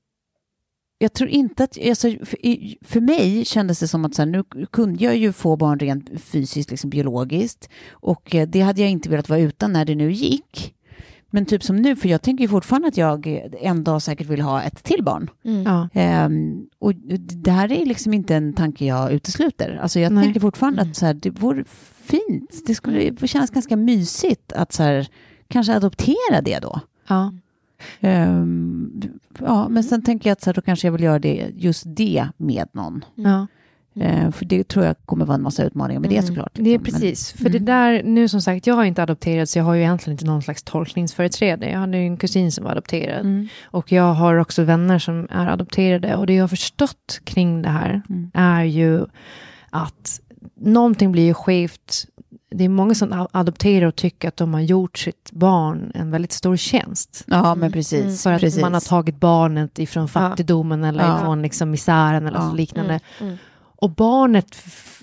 jag 0.98 1.14
tror 1.14 1.30
inte 1.30 1.64
att, 1.64 1.78
alltså, 1.88 2.12
för, 2.12 2.38
för 2.86 3.02
mig 3.02 3.46
kändes 3.46 3.80
det 3.80 3.88
som 3.88 4.06
att 4.06 4.16
så 4.16 4.22
här, 4.22 4.30
nu 4.30 4.44
kunde 4.72 5.04
jag 5.04 5.18
ju 5.18 5.34
få 5.34 5.56
barn 5.56 5.80
rent 5.80 6.22
fysiskt, 6.22 6.72
liksom 6.72 6.90
biologiskt. 6.90 7.70
Och 7.90 8.36
eh, 8.36 8.48
det 8.48 8.62
hade 8.62 8.82
jag 8.82 8.90
inte 8.90 9.10
velat 9.10 9.30
vara 9.30 9.40
utan 9.40 9.74
när 9.74 9.86
det 9.86 9.96
nu 9.96 10.12
gick. 10.12 10.74
Men 11.30 11.46
typ 11.46 11.64
som 11.64 11.76
nu, 11.76 11.96
för 11.96 12.10
jag 12.10 12.22
tänker 12.22 12.44
ju 12.44 12.48
fortfarande 12.48 12.88
att 12.88 12.98
jag 12.98 13.28
eh, 13.28 13.42
en 13.62 13.84
dag 13.84 14.02
säkert 14.02 14.28
vill 14.28 14.42
ha 14.42 14.62
ett 14.62 14.84
till 14.84 15.04
barn. 15.04 15.30
ja. 15.66 15.90
Ehm, 15.94 16.68
och 16.80 16.96
det 16.96 17.52
här 17.52 17.72
är 17.72 17.86
liksom 17.86 18.14
inte 18.14 18.36
en 18.36 18.54
tanke 18.54 18.86
jag 18.86 19.12
utesluter. 19.12 19.80
Alltså 19.82 20.00
jag 20.00 20.12
Nej. 20.12 20.24
tänker 20.24 20.40
fortfarande 20.40 20.82
att 20.82 20.96
så 20.96 21.06
här, 21.06 21.14
det 21.14 21.30
vore 21.30 21.64
fint. 22.04 22.64
Det 22.68 22.76
skulle 22.76 23.28
kännas 23.28 23.50
ganska 23.50 23.76
mysigt 23.76 24.54
att 24.54 24.74
så 24.74 24.84
här, 24.84 25.08
kanske 25.48 25.76
adoptera 25.76 26.42
det 26.44 26.60
då. 26.60 26.80
ja. 27.08 27.34
Ehm, 28.00 29.02
ja, 29.40 29.70
men 29.70 29.84
sen 29.84 30.02
tänker 30.02 30.30
jag 30.30 30.34
att 30.34 30.42
så 30.42 30.50
här, 30.50 30.54
då 30.54 30.62
kanske 30.62 30.88
jag 30.88 30.92
vill 30.92 31.04
göra 31.04 31.20
det, 31.20 31.52
just 31.56 31.84
det 31.88 32.28
med 32.38 32.68
någon. 32.72 33.06
ja. 33.16 33.48
Ehm, 34.02 34.32
för 34.32 34.46
det 34.46 34.68
tror 34.68 34.86
jag 34.86 34.96
kommer 35.06 35.26
vara 35.26 35.36
en 35.36 35.42
massa 35.42 35.64
utmaningar 35.64 36.00
med 36.02 36.10
det 36.10 36.22
såklart. 36.22 36.50
Det 36.54 36.62
är 36.62 36.80
liksom. 36.80 36.84
Men- 36.94 37.02
precis, 37.02 37.32
för 37.34 37.50
det 37.50 37.60
där, 37.60 38.04
nu 38.04 38.28
som 38.28 38.42
sagt, 38.42 38.68
jag 38.68 38.76
har 38.76 38.84
inte 38.84 39.04
adopterat, 39.04 39.50
så 39.50 39.60
jag 39.60 39.64
har 39.64 39.74
ju 39.74 39.82
egentligen 39.82 40.14
inte 40.14 40.26
någon 40.26 40.42
slags 40.42 40.64
tolkningsföreträde. 40.64 41.70
Jag 41.70 41.80
hade 41.80 41.98
ju 41.98 42.04
en 42.04 42.18
kusin 42.18 42.52
som 42.52 42.64
var 42.64 42.72
adopterad. 42.72 43.20
Mm. 43.20 43.48
Och 43.66 43.92
jag 43.92 44.14
har 44.14 44.36
också 44.36 44.64
vänner 44.64 45.00
som 45.00 45.28
är 45.32 45.48
adopterade. 45.48 46.16
Och 46.16 46.28
det 46.28 46.34
jag 46.34 46.44
har 46.44 46.48
förstått 46.48 47.22
kring 47.24 47.62
det 47.62 47.70
här 47.70 48.02
Mm. 48.10 48.32
är 48.34 48.64
ju 48.64 49.06
att 49.70 50.22
någonting 50.60 51.12
blir 51.12 51.24
ju 51.26 51.34
skevt. 51.34 52.06
Det 52.52 52.64
är 52.66 52.70
många 52.70 52.96
som 52.96 53.28
adopterar 53.32 53.86
och 53.86 53.96
tycker 53.96 54.28
att 54.28 54.38
de 54.38 54.54
har 54.54 54.62
gjort 54.62 54.98
sitt 54.98 55.32
barn 55.32 55.92
en 55.96 56.12
väldigt 56.12 56.32
stor 56.32 56.56
tjänst. 56.58 57.24
Ja, 57.28 57.56
men 57.56 57.72
precis. 57.72 58.24
För 58.24 58.32
att 58.34 58.42
precis. 58.42 58.62
man 58.62 58.74
har 58.74 58.82
tagit 58.82 59.20
barnet 59.20 59.80
ifrån 59.80 60.08
fattigdomen 60.08 60.84
eller 60.84 61.04
Ja. 61.04 61.18
ifrån 61.18 61.42
liksom 61.42 61.72
misären 61.72 62.28
eller 62.28 62.40
Ja. 62.40 62.50
så 62.50 62.56
liknande. 62.56 63.00
Mm. 63.22 63.38
Och 63.80 63.90
barnet 63.90 64.58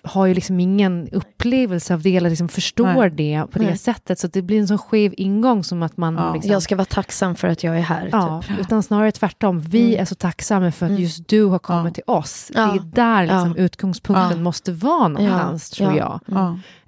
har 0.04 0.26
ju 0.26 0.34
liksom 0.34 0.60
ingen 0.60 1.08
upplevelse 1.12 1.94
av 1.94 2.02
det, 2.02 2.16
eller 2.16 2.30
liksom 2.30 2.48
förstår 2.48 2.86
Nej. 2.94 3.10
det 3.10 3.46
på 3.52 3.58
det 3.58 3.64
Nej. 3.64 3.78
sättet. 3.78 4.18
Så 4.18 4.26
att 4.26 4.32
det 4.32 4.42
blir 4.42 4.58
en 4.60 4.68
sån 4.68 4.78
skev 4.78 5.14
ingång 5.16 5.64
som 5.64 5.82
att 5.82 5.96
man 5.96 6.14
Ja. 6.14 6.32
liksom, 6.34 6.52
Jag 6.52 6.62
ska 6.62 6.76
vara 6.76 6.84
tacksam 6.84 7.34
för 7.34 7.48
att 7.48 7.64
jag 7.64 7.76
är 7.78 7.80
här. 7.80 8.08
Ja, 8.12 8.42
Typ. 8.48 8.58
utan 8.60 8.82
snarare 8.82 9.12
tvärtom. 9.12 9.60
Vi 9.60 9.84
Mm. 9.88 10.00
är 10.00 10.04
så 10.04 10.14
tacksamma 10.14 10.72
för 10.72 10.86
att 10.86 10.90
Mm. 10.90 11.02
just 11.02 11.28
du 11.28 11.44
har 11.44 11.58
kommit 11.58 11.84
Ja. 11.84 11.94
till 11.94 12.12
oss. 12.14 12.50
Ja. 12.54 12.60
Det 12.66 12.78
är 12.78 12.82
där 12.94 13.22
liksom 13.22 13.54
Ja. 13.56 13.64
utgångspunkten 13.64 14.30
Ja. 14.38 14.42
måste 14.42 14.72
vara 14.72 15.08
någonstans, 15.08 15.70
tror 15.70 15.96
Ja. 15.96 16.20
jag. 16.28 16.36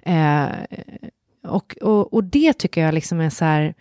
Ja. 0.05 0.11
Eh, 0.13 0.49
och, 1.47 1.77
och, 1.81 2.13
och 2.13 2.23
det 2.23 2.53
tycker 2.53 2.81
jag 2.81 2.93
liksom 2.93 3.19
är 3.19 3.29
så 3.29 3.45
här... 3.45 3.73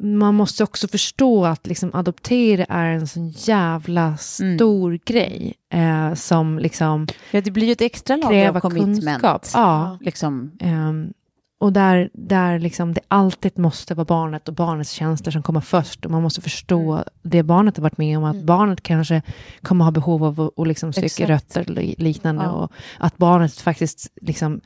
Man 0.00 0.34
måste 0.34 0.64
också 0.64 0.88
förstå 0.88 1.44
att 1.44 1.66
liksom 1.66 1.90
adoptera 1.94 2.64
är 2.64 2.86
en 2.86 3.06
sån 3.06 3.28
jävla 3.28 4.16
stor 4.16 4.98
grej. 5.04 5.54
Eh, 5.70 6.14
som 6.14 6.58
liksom 6.58 7.06
ja, 7.30 7.40
det 7.40 7.50
blir 7.50 7.66
ju 7.66 7.72
ett 7.72 7.80
extra 7.80 8.16
lag 8.16 8.46
av 8.46 8.60
commitment. 8.60 9.04
kunskap. 9.04 9.46
Ja. 9.54 9.98
Liksom. 10.00 10.50
Ehm, 10.60 11.12
och 11.62 11.72
där, 11.72 12.10
där 12.12 12.58
liksom 12.58 12.92
det 12.92 13.00
alltid 13.08 13.58
måste 13.58 13.94
vara 13.94 14.04
barnet 14.04 14.48
och 14.48 14.54
barnets 14.54 14.90
känslor 14.90 15.30
som 15.30 15.42
kommer 15.42 15.60
först. 15.60 16.04
Och 16.04 16.10
man 16.10 16.22
måste 16.22 16.40
förstå 16.40 17.04
det 17.22 17.42
barnet 17.42 17.76
har 17.76 17.82
varit 17.82 17.98
med 17.98 18.18
om. 18.18 18.24
Att 18.24 18.42
barnet 18.42 18.82
kanske 18.82 19.22
kommer 19.62 19.84
ha 19.84 19.92
behov 19.92 20.24
av 20.24 20.40
att 20.40 20.52
och 20.56 20.66
liksom 20.66 20.92
söka 20.92 21.26
rötter 21.26 21.64
eller 21.70 21.94
liknande. 21.98 22.44
Ja. 22.44 22.50
Och 22.50 22.72
att 22.98 23.16
barnet 23.16 23.54
faktiskt 23.54 24.12
liksom 24.20 24.60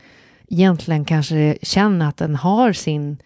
egentligen 0.47 1.05
kanske 1.05 1.57
känner 1.61 2.09
att 2.09 2.17
den 2.17 2.35
har 2.35 2.73
sin 2.73 3.17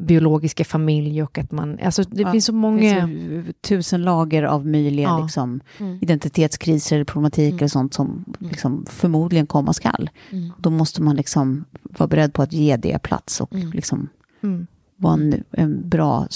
biologiska 0.00 0.64
familj 0.64 1.22
och 1.22 1.38
att 1.38 1.52
man... 1.52 1.78
Alltså 1.82 2.02
det 2.02 2.22
Ja, 2.22 2.32
finns 2.32 2.44
så 2.44 2.52
många... 2.52 3.06
finns 3.06 3.46
tusen 3.60 4.02
lager 4.02 4.42
av 4.42 4.66
möjliga 4.66 5.08
Ja. 5.08 5.22
liksom, 5.22 5.60
Mm. 5.78 5.98
identitetskriser, 6.02 7.04
problematik 7.04 7.62
och 7.62 7.70
sånt 7.70 7.94
som 7.94 8.24
liksom, 8.38 8.86
förmodligen 8.88 9.46
komma 9.46 9.72
skall. 9.72 10.10
Mm. 10.30 10.52
Då 10.58 10.70
måste 10.70 11.02
man 11.02 11.16
liksom 11.16 11.64
vara 11.82 12.06
beredd 12.08 12.32
på 12.32 12.42
att 12.42 12.52
ge 12.52 12.76
det 12.76 12.98
plats 12.98 13.40
och 13.40 13.54
Mm. 13.54 13.70
liksom 13.72 14.08
Mm. 14.42 14.66
vara 14.96 15.14
en, 15.14 15.44
en 15.50 15.88
bra 15.88 16.26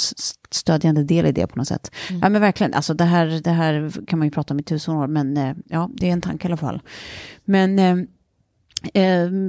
stödjande 0.50 1.04
del 1.04 1.26
i 1.26 1.32
det 1.32 1.46
på 1.46 1.58
något 1.58 1.68
sätt. 1.68 1.90
Mm. 2.10 2.20
Ja 2.22 2.28
men 2.28 2.40
verkligen, 2.40 2.74
alltså 2.74 2.94
det 2.94 3.04
här, 3.04 3.40
det 3.44 3.50
här 3.50 3.92
kan 4.06 4.18
man 4.18 4.26
ju 4.28 4.32
prata 4.32 4.54
om 4.54 4.60
i 4.60 4.62
tusen 4.62 4.94
år, 4.94 5.06
men 5.06 5.36
eh, 5.36 5.54
ja, 5.68 5.90
det 5.94 6.08
är 6.08 6.12
en 6.12 6.20
tanke 6.20 6.46
i 6.46 6.48
alla 6.48 6.56
fall. 6.56 6.80
Men 7.44 7.78
eh, 7.78 7.96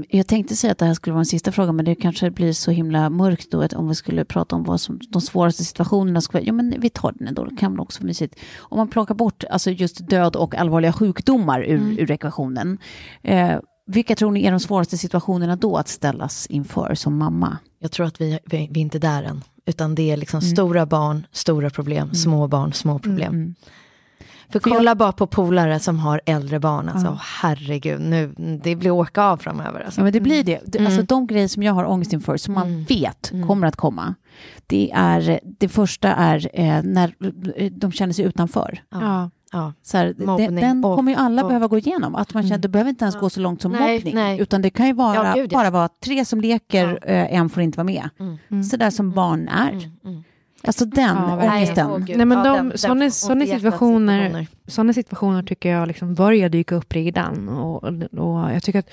jag 0.09 0.27
tänkte 0.27 0.55
säga 0.55 0.71
att 0.71 0.77
det 0.77 0.86
här 0.86 0.93
skulle 0.93 1.13
vara 1.13 1.21
en 1.21 1.25
sista 1.25 1.51
fråga, 1.51 1.71
men 1.71 1.86
det 1.86 1.95
kanske 1.95 2.31
blir 2.31 2.53
så 2.53 2.71
himla 2.71 3.09
mörkt 3.09 3.51
då, 3.51 3.61
att 3.61 3.73
om 3.73 3.88
vi 3.88 3.95
skulle 3.95 4.25
prata 4.25 4.55
om 4.55 4.63
vad 4.63 4.81
som 4.81 4.99
de 5.09 5.21
svåraste 5.21 5.63
situationerna 5.63 6.21
skulle 6.21 6.39
vara, 6.39 6.47
ja 6.47 6.53
men 6.53 6.75
vi 6.77 6.89
tar 6.89 7.11
den 7.11 7.27
ändå, 7.27 7.45
det 7.45 7.55
kan 7.55 7.79
också 7.79 7.99
vara 7.99 8.07
mysigt. 8.07 8.36
Om 8.57 8.77
man 8.77 8.88
plockar 8.88 9.15
bort 9.15 9.43
alltså 9.49 9.71
just 9.71 10.09
död 10.09 10.36
och 10.36 10.55
allvarliga 10.55 10.93
sjukdomar 10.93 11.63
ur, 11.63 11.99
ur 11.99 12.11
ekvationen, 12.11 12.77
eh, 13.21 13.59
vilka 13.86 14.15
tror 14.15 14.31
ni 14.31 14.45
är 14.45 14.51
de 14.51 14.59
svåraste 14.59 14.97
situationerna 14.97 15.55
då 15.55 15.77
att 15.77 15.88
ställas 15.88 16.47
inför 16.47 16.95
som 16.95 17.17
mamma? 17.17 17.57
Jag 17.79 17.91
tror 17.91 18.05
att 18.05 18.21
vi, 18.21 18.39
vi, 18.45 18.69
vi 18.71 18.79
är 18.79 18.84
inte 18.84 18.99
där 18.99 19.23
än. 19.23 19.43
Utan 19.65 19.95
det 19.95 20.11
är 20.11 20.17
liksom 20.17 20.41
stora 20.41 20.86
barn, 20.86 21.27
stora 21.31 21.69
problem, 21.69 22.13
små 22.13 22.47
barn, 22.47 22.73
små 22.73 22.99
problem. 22.99 23.55
Mm. 24.43 24.51
För 24.51 24.59
kolla 24.59 24.95
bara 24.95 25.11
på 25.11 25.27
polare 25.27 25.79
som 25.79 25.99
har 25.99 26.21
äldre 26.25 26.59
barn, 26.59 26.89
alltså 26.89 27.07
oh, 27.07 27.21
herregud, 27.41 28.01
nu, 28.01 28.33
det 28.63 28.75
blir 28.75 28.91
åka 28.91 29.23
av 29.23 29.37
framöver. 29.37 29.79
Alltså. 29.79 29.99
Ja, 29.99 30.03
men 30.03 30.13
det 30.13 30.19
blir 30.19 30.43
det. 30.43 30.61
det 30.65 30.85
alltså, 30.85 31.01
de 31.01 31.27
grejer 31.27 31.47
som 31.47 31.63
jag 31.63 31.73
har 31.73 31.85
ångest 31.85 32.13
inför, 32.13 32.37
som 32.37 32.53
man 32.53 32.67
mm. 32.67 32.83
vet 32.83 33.31
mm. 33.31 33.47
kommer 33.47 33.67
att 33.67 33.75
komma, 33.75 34.15
det 34.67 34.91
är, 34.93 35.39
det 35.43 35.69
första 35.69 36.13
är 36.13 36.49
eh, 36.53 36.83
när 36.83 37.15
de 37.69 37.91
känner 37.91 38.13
sig 38.13 38.25
utanför. 38.25 38.83
Ja. 38.89 39.29
Ja, 39.53 39.73
så 39.83 39.97
här, 39.97 40.13
den, 40.37 40.55
den 40.55 40.81
kommer 40.81 41.11
ju 41.11 41.17
alla 41.17 41.41
och, 41.41 41.47
behöva 41.47 41.67
gå 41.67 41.77
igenom. 41.77 42.15
Att 42.15 42.33
man 42.33 42.43
känner, 42.43 42.55
mm. 42.55 42.61
det 42.61 42.67
behöver 42.67 42.89
inte 42.89 43.05
ens 43.05 43.19
gå 43.19 43.29
så 43.29 43.39
långt 43.39 43.61
som 43.61 43.71
nej, 43.71 43.95
mobbning. 43.95 44.15
Nej. 44.15 44.39
Utan 44.39 44.61
det 44.61 44.69
kan 44.69 44.87
ju 44.87 44.93
vara, 44.93 45.15
ja, 45.15 45.33
gud, 45.33 45.49
bara 45.49 45.69
vara 45.69 45.89
tre 46.03 46.25
som 46.25 46.41
leker, 46.41 46.99
ja. 47.01 47.07
eh, 47.07 47.35
en 47.35 47.49
får 47.49 47.63
inte 47.63 47.77
vara 47.77 47.85
med. 47.85 48.09
Mm. 48.19 48.37
mm. 48.51 48.63
Så 48.63 48.77
där 48.77 48.89
som 48.89 49.11
barn 49.11 49.47
är. 49.47 49.89
Mm. 50.03 50.23
Alltså 50.68 50.86
den 50.86 51.18
ja, 51.18 51.55
ångesten. 51.55 51.88
Oh, 51.88 51.99
Nej, 51.99 52.26
men 52.26 52.43
de, 52.43 52.72
ja, 52.72 52.78
sådana, 52.78 53.09
sådana, 53.11 53.45
situationer, 53.45 54.24
situationer. 54.24 54.47
sådana 54.68 54.93
situationer 54.93 55.43
tycker 55.43 55.70
jag 55.70 55.88
liksom 55.88 56.14
börjar 56.14 56.49
dyka 56.49 56.76
upp 56.76 56.93
redan. 56.93 57.49
Och, 57.49 57.84
och 58.20 58.53
jag 58.53 58.64
tycker 58.64 58.80
att 58.80 58.89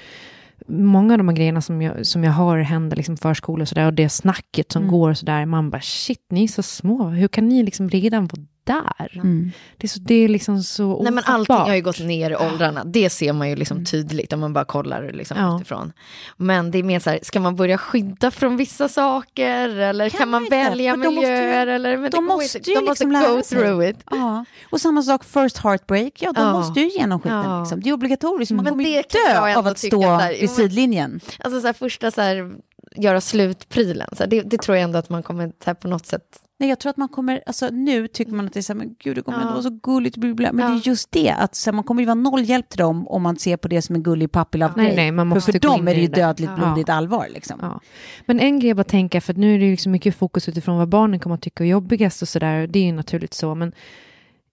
många 0.67 1.15
av 1.15 1.19
de 1.19 1.29
här 1.29 1.37
grejerna 1.37 1.61
som 1.61 1.83
jag, 1.83 2.07
som 2.07 2.25
jag 2.25 2.33
hör 2.33 2.59
händer 2.59 2.97
liksom 2.97 3.17
förskolor 3.17 3.63
och 3.63 3.69
sådär 3.69 3.87
och 3.87 3.95
det 3.95 4.09
snacket 4.09 4.73
som 4.73 4.83
mm. 4.83 4.93
går 4.93 5.15
så 5.15 5.27
där, 5.27 5.47
man 5.47 5.71
bara 5.71 5.81
shit, 5.81 6.27
ni 6.31 6.45
är 6.45 6.49
så 6.49 6.63
små, 6.63 7.09
hur 7.09 7.29
kan 7.29 7.49
ni 7.49 7.63
liksom 7.63 7.89
redan 7.89 8.27
vara 8.27 8.43
där. 8.65 9.11
Mm. 9.15 9.53
Det, 9.77 9.87
är 9.87 9.89
så, 9.89 10.01
det 10.01 10.15
är 10.15 10.29
liksom 10.29 10.63
så 10.63 11.03
Nej, 11.03 11.13
men 11.13 11.25
Allting 11.25 11.57
har 11.57 11.75
ju 11.75 11.83
gått 11.83 12.01
ner 12.01 12.31
i 12.31 12.37
åldrarna. 12.37 12.85
Det 12.85 13.11
ser 13.11 13.33
man 13.33 13.49
ju 13.49 13.57
liksom 13.57 13.77
mm. 13.77 13.85
tydligt 13.85 14.33
om 14.33 14.41
man 14.41 14.53
bara 14.53 14.65
kollar 14.65 15.13
liksom 15.13 15.37
ja. 15.39 15.57
utifrån. 15.57 15.93
Men 16.37 16.71
det 16.71 16.79
är 16.79 16.83
mer 16.83 17.01
så 17.01 17.11
här, 17.11 17.19
ska 17.23 17.41
man 17.41 17.57
börja 17.57 17.79
skydda 17.79 18.31
från 18.31 18.57
vissa 18.57 18.89
saker? 18.89 19.69
Eller 19.69 20.09
kan, 20.09 20.19
kan 20.19 20.29
man 20.29 20.43
inte? 20.43 20.57
välja 20.57 20.97
miljöer? 20.97 21.67
Ju, 21.67 21.73
eller, 21.73 21.97
men 21.97 22.11
de 22.11 22.25
måste 22.25 22.59
ju 22.59 22.75
de 22.75 22.85
måste 22.85 23.05
liksom 23.05 23.35
go 23.35 23.43
through 23.43 23.89
it. 23.89 23.97
Ja. 24.11 24.45
Och 24.71 24.81
samma 24.81 25.03
sak, 25.03 25.25
first 25.25 25.59
heartbreak, 25.59 26.13
ja 26.23 26.33
de 26.33 26.41
ja. 26.41 26.53
måste 26.53 26.81
ju 26.81 26.89
genom 26.89 27.21
skiten. 27.21 27.39
Ja. 27.39 27.61
Liksom. 27.61 27.81
Det 27.81 27.89
är 27.89 27.93
obligatoriskt, 27.93 28.53
man 28.53 28.65
men 28.65 28.73
kommer 28.73 28.85
ju 28.85 29.03
dö 29.03 29.57
av 29.57 29.67
att 29.67 29.79
stå 29.79 30.03
här, 30.03 30.31
vid 30.41 30.51
sidlinjen. 30.51 31.21
Alltså 31.39 31.61
så 31.61 31.67
här, 31.67 31.75
första 31.75 32.11
så 32.11 32.21
här, 32.21 32.53
göra 32.97 33.21
slut-prylen, 33.21 34.09
det, 34.27 34.41
det 34.41 34.59
tror 34.59 34.77
jag 34.77 34.85
ändå 34.85 34.99
att 34.99 35.09
man 35.09 35.23
kommer 35.23 35.53
här, 35.65 35.75
på 35.75 35.89
något 35.89 36.07
sätt 36.07 36.41
Nej, 36.61 36.69
jag 36.69 36.79
tror 36.79 36.91
att 36.91 36.97
man 36.97 37.09
kommer, 37.09 37.43
alltså 37.47 37.69
nu 37.73 38.09
tycker 38.09 38.33
man 38.33 38.47
att 38.47 38.53
det 38.53 38.61
är 38.61 38.63
så 38.63 38.73
här, 38.73 38.79
men 38.79 38.95
gud, 38.99 39.17
det 39.17 39.23
kommer 39.23 39.39
ja. 39.39 39.43
ändå 39.43 39.53
vara 39.53 39.63
så 39.63 39.79
gulligt, 39.83 40.17
bla, 40.17 40.35
bla. 40.35 40.53
men 40.53 40.65
ja. 40.65 40.71
det 40.71 40.79
är 40.79 40.89
just 40.89 41.13
det, 41.13 41.31
att 41.31 41.55
så 41.55 41.71
här, 41.71 41.75
man 41.75 41.85
kommer 41.85 42.03
ju 42.03 42.07
vara 42.07 42.15
noll 42.15 42.45
hjälp 42.45 42.69
till 42.69 42.79
dem 42.79 43.09
om 43.09 43.23
man 43.23 43.37
ser 43.37 43.57
på 43.57 43.69
det 43.69 43.83
som 43.83 43.95
en 43.95 44.03
gullig 44.03 44.33
pappilav 44.33 44.73
ja. 44.77 44.83
Nej, 44.83 44.97
nej, 44.97 45.13
man 45.13 45.27
måste 45.27 45.53
för, 45.53 45.53
för 45.53 45.69
dem 45.69 45.89
är 45.89 45.95
det 45.95 46.01
ju 46.01 46.07
dödligt, 46.07 46.51
ja. 46.51 46.57
blodigt 46.57 46.89
allvar. 46.89 47.29
Liksom. 47.31 47.59
Ja. 47.63 47.81
Men 48.27 48.41
en 48.41 48.59
grej 48.59 48.69
jag 48.69 48.77
bara 48.77 48.85
tänker, 48.85 49.21
för 49.21 49.35
nu 49.35 49.55
är 49.55 49.59
det 49.59 49.67
ju 49.67 49.77
så 49.77 49.89
mycket 49.89 50.17
fokus 50.17 50.49
utifrån 50.49 50.77
vad 50.77 50.89
barnen 50.89 51.21
kommer 51.21 51.35
att 51.35 51.43
tycka 51.43 51.65
är 51.65 51.69
jobbigast 51.69 52.23
och 52.23 52.29
sådär, 52.29 52.67
det 52.67 52.79
är 52.79 52.85
ju 52.85 52.93
naturligt 52.93 53.35
så, 53.35 53.55
men 53.55 53.73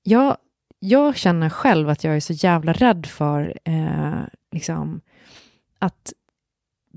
jag, 0.04 0.38
jag 0.80 1.18
känner 1.18 1.50
själv 1.50 1.90
att 1.90 2.04
jag 2.04 2.16
är 2.16 2.20
så 2.20 2.34
jävla 2.34 2.74
rädd 2.74 3.06
för 3.06 3.58
eh, 3.64 4.22
liksom, 4.52 5.02
att 5.80 6.14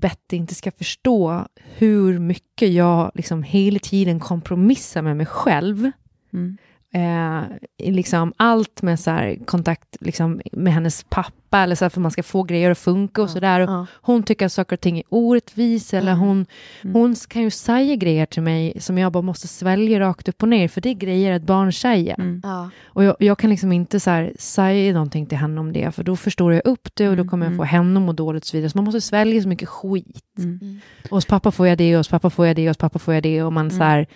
Betty 0.01 0.35
inte 0.35 0.55
ska 0.55 0.71
förstå 0.71 1.47
hur 1.55 2.19
mycket 2.19 2.71
jag 2.73 3.11
liksom 3.15 3.43
hela 3.43 3.79
tiden 3.79 4.19
kompromissar 4.19 5.01
med 5.01 5.17
mig 5.17 5.25
själv. 5.25 5.91
Mm. 6.33 6.57
Eh, 6.93 7.43
liksom 7.77 8.33
allt 8.37 8.81
med 8.81 8.99
så 8.99 9.11
här, 9.11 9.37
kontakt 9.45 9.97
liksom, 9.99 10.41
med 10.51 10.73
hennes 10.73 11.05
pappa, 11.09 11.59
eller 11.59 11.75
så 11.75 11.85
här, 11.85 11.89
för 11.89 12.01
man 12.01 12.11
ska 12.11 12.23
få 12.23 12.43
grejer 12.43 12.71
att 12.71 12.77
funka 12.77 13.21
och 13.21 13.29
ja, 13.29 13.33
sådär. 13.33 13.59
Ja. 13.59 13.85
Hon 14.01 14.23
tycker 14.23 14.45
att 14.45 14.51
saker 14.51 14.75
och 14.75 14.81
ting 14.81 14.97
är 14.97 15.03
orättvisa, 15.09 15.97
eller 15.97 16.11
mm. 16.11 16.19
hon, 16.19 16.45
mm. 16.81 16.95
hon 16.95 17.15
kan 17.15 17.41
ju 17.41 17.49
säga 17.49 17.95
grejer 17.95 18.25
till 18.25 18.41
mig 18.41 18.73
som 18.79 18.97
jag 18.97 19.11
bara 19.11 19.21
måste 19.21 19.47
svälja 19.47 19.99
rakt 19.99 20.29
upp 20.29 20.43
och 20.43 20.49
ner, 20.49 20.67
för 20.67 20.81
det 20.81 20.89
är 20.89 20.93
grejer 20.93 21.31
ett 21.31 21.43
barn 21.43 21.73
säger. 21.73 22.19
Mm. 22.19 22.41
Ja. 22.43 22.69
Och 22.85 23.03
jag, 23.03 23.15
jag, 23.19 23.37
kan 23.37 23.49
liksom 23.49 23.71
inte 23.71 23.99
så 23.99 24.09
här, 24.09 24.33
säga 24.39 24.93
någonting 24.93 25.25
till 25.25 25.37
henne 25.37 25.59
om 25.59 25.73
det, 25.73 25.95
för 25.95 26.03
då 26.03 26.15
förstår 26.15 26.53
jag 26.53 26.61
upp 26.65 26.89
det 26.93 27.09
och 27.09 27.15
då 27.15 27.21
mm, 27.21 27.29
kommer 27.29 27.45
jag 27.45 27.55
få 27.55 27.63
mm. 27.63 27.67
henne 27.67 27.99
att 27.99 28.05
må 28.05 28.13
dåligt 28.13 28.43
och 28.43 28.47
så 28.47 28.57
vidare. 28.57 28.69
Så 28.69 28.77
man 28.77 28.85
måste 28.85 29.01
svälja 29.01 29.41
så 29.41 29.47
mycket 29.47 29.69
skit. 29.69 30.37
Mm. 30.37 30.79
Och 31.03 31.17
hos 31.17 31.25
pappa 31.25 31.51
får 31.51 31.67
jag 31.67 31.77
det, 31.77 31.93
och 31.93 31.99
hos 31.99 32.09
pappa 32.09 32.29
får 32.29 32.47
jag 32.47 32.55
det, 32.55 32.63
och 32.63 32.69
hos 32.69 32.77
pappa 32.77 32.99
får 32.99 33.13
jag 33.13 33.23
det, 33.23 33.43
och 33.43 33.53
man 33.53 33.71
så 33.71 33.83
här, 33.83 34.07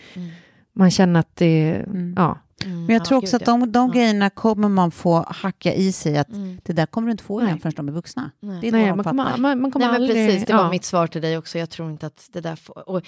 man 0.74 0.92
känner 0.92 1.20
att 1.20 1.36
det, 1.36 1.86
ja. 2.16 2.38
Mm, 2.64 2.86
Men 2.86 2.94
jag 2.94 3.06
tror 3.06 3.18
också 3.18 3.36
att 3.36 3.46
de, 3.46 3.72
de 3.72 3.92
grejerna 3.92 4.30
kommer 4.30 4.70
man 4.70 4.92
få 4.92 5.26
hacka 5.28 5.74
i 5.74 5.92
sig 5.92 6.18
att 6.18 6.30
mm. 6.30 6.58
det 6.64 6.74
där 6.74 6.86
kommer 6.86 7.08
du 7.08 7.12
inte 7.12 7.24
få 7.24 7.42
igen 7.42 7.60
förrän 7.60 7.74
de 7.76 7.88
är 7.88 7.92
vuxna. 7.92 8.32
Nej. 8.40 8.58
Det 8.62 8.68
är 8.68 8.72
Nej, 8.72 8.96
man 8.96 9.04
kommer, 9.04 9.38
man, 9.38 9.62
man 9.62 9.72
kommer 9.72 9.88
Nej, 9.88 9.96
aldrig, 9.96 10.28
precis, 10.28 10.48
det 10.48 10.54
var 10.54 10.70
mitt 10.70 10.86
svar 10.86 11.08
till 11.08 11.22
dig 11.22 11.38
också. 11.38 11.58
Jag 11.58 11.70
tror 11.70 11.92
inte 11.92 12.08
att 12.08 12.30
det 12.32 12.42
där 12.42 12.56
får... 12.56 12.90
Och, 12.90 13.02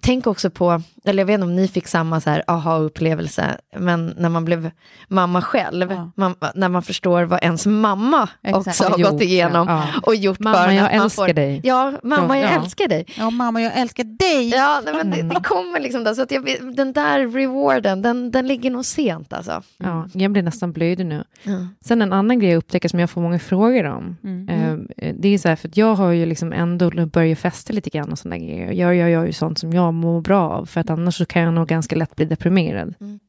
tänk 0.00 0.26
också 0.26 0.50
på, 0.50 0.82
eller 1.04 1.20
jag 1.20 1.26
vet 1.26 1.34
inte 1.34 1.44
om 1.44 1.56
ni 1.56 1.68
fick 1.68 1.86
samma 1.86 2.20
så 2.20 2.30
här 2.30 2.44
aha-upplevelse, 2.46 3.58
men 3.76 4.14
när 4.18 4.28
man 4.28 4.44
blev 4.44 4.70
mamma 5.08 5.42
själv, 5.42 5.92
ja. 5.92 6.10
man, 6.16 6.34
när 6.54 6.68
man 6.68 6.82
förstår 6.82 7.22
vad 7.22 7.42
ens 7.42 7.66
mamma 7.66 8.28
Exakt. 8.42 8.66
också 8.66 8.84
har 8.84 9.10
gått 9.10 9.22
igenom 9.22 9.68
ja. 9.68 9.86
och 10.02 10.14
gjort 10.14 10.38
Mamma, 10.38 10.74
jag 10.74 10.92
älskar 10.92 11.26
får, 11.26 11.34
dig. 11.34 11.60
Ja, 11.64 11.92
mamma, 12.02 12.38
jag 12.38 12.52
älskar 12.52 12.88
dig. 12.88 13.06
Ja, 13.18 13.30
mamma, 13.30 13.62
jag 13.62 13.78
älskar 13.78 14.04
dig. 14.04 14.48
Ja, 14.48 14.82
men 14.84 15.10
det, 15.10 15.22
det 15.22 15.40
kommer 15.44 15.80
liksom 15.80 16.04
där, 16.04 16.14
så 16.14 16.22
att 16.22 16.30
jag, 16.30 16.74
den 16.76 16.92
där 16.92 17.28
rewarden, 17.28 18.02
den, 18.02 18.30
den 18.30 18.46
ligger 18.46 18.70
nog 18.70 18.84
sent 18.94 19.32
alltså. 19.32 19.52
Mm. 19.52 19.62
Ja, 19.78 20.08
jag 20.12 20.32
blir 20.32 20.42
nästan 20.42 20.72
blödig 20.72 21.06
nu. 21.06 21.24
Mm. 21.44 21.68
Sen 21.80 22.02
en 22.02 22.12
annan 22.12 22.38
grej 22.38 22.50
jag 22.50 22.58
upptäcker 22.58 22.88
som 22.88 23.00
jag 23.00 23.10
får 23.10 23.20
många 23.20 23.38
frågor 23.38 23.84
om. 23.84 24.16
Mm. 24.24 24.48
Eh, 24.96 25.14
det 25.18 25.28
är 25.28 25.38
så 25.38 25.48
här, 25.48 25.56
för 25.56 25.70
jag 25.74 25.94
har 25.94 26.10
ju 26.10 26.26
liksom 26.26 26.52
ändå 26.52 27.06
börjat 27.06 27.38
festa 27.38 27.72
lite 27.72 27.90
grann 27.90 28.12
och 28.12 28.18
sådana 28.18 28.38
grejer. 28.38 28.72
Jag 28.72 28.94
gör, 28.94 29.08
jag 29.08 29.26
ju 29.26 29.32
sånt 29.32 29.58
som 29.58 29.72
jag 29.72 29.94
mår 29.94 30.20
bra 30.20 30.50
av, 30.50 30.66
för 30.66 30.80
att 30.80 30.90
annars 30.90 31.16
så 31.16 31.26
kan 31.26 31.42
jag 31.42 31.54
nog 31.54 31.68
ganska 31.68 31.96
lätt 31.96 32.16
bli 32.16 32.24
deprimerad. 32.24 32.94
Mm. 33.00 33.20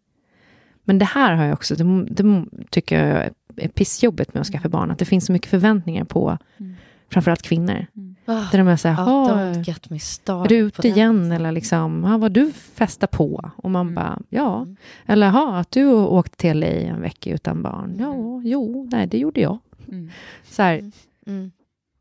Men 0.83 0.99
det 0.99 1.05
här 1.05 1.35
har 1.35 1.45
jag 1.45 1.53
också, 1.53 1.75
det, 1.75 2.05
det 2.09 2.45
tycker 2.69 3.07
jag 3.07 3.29
är 3.55 3.67
pissjobbigt 3.67 4.33
med 4.33 4.41
att 4.41 4.47
skaffa 4.47 4.69
barn, 4.69 4.91
att 4.91 4.99
det 4.99 5.05
finns 5.05 5.25
så 5.25 5.31
mycket 5.31 5.49
förväntningar 5.49 6.03
på 6.05 6.37
mm. 6.57 6.75
framförallt 7.09 7.41
kvinnor. 7.41 7.85
Mm. 7.95 8.14
Oh, 8.27 8.51
där 8.51 8.57
de 8.57 8.67
är 8.67 8.75
så 8.75 8.87
här, 8.87 9.05
oh, 9.05 10.43
är 10.43 10.47
du 10.47 10.55
ute 10.55 10.87
igen? 10.87 11.31
Eller 11.31 11.51
liksom, 11.51 12.05
ah, 12.05 12.17
vad 12.17 12.31
du 12.31 12.51
festar 12.51 13.07
på? 13.07 13.51
Och 13.57 13.71
man 13.71 13.81
mm. 13.81 13.95
bara, 13.95 14.19
ja. 14.29 14.61
Mm. 14.61 14.75
Eller, 15.05 15.29
ha, 15.29 15.57
att 15.57 15.71
du 15.71 15.87
åkte 15.93 16.37
till 16.37 16.59
LA 16.59 16.67
en 16.67 17.01
vecka 17.01 17.29
utan 17.29 17.63
barn. 17.63 17.95
Ja, 17.99 18.13
mm. 18.13 18.41
jo, 18.43 18.89
nej, 18.91 19.07
det 19.07 19.17
gjorde 19.17 19.41
jag. 19.41 19.59
Mm. 19.87 20.09
Så 20.43 20.61
här, 20.61 20.77
mm. 20.79 20.91
Mm. 21.27 21.51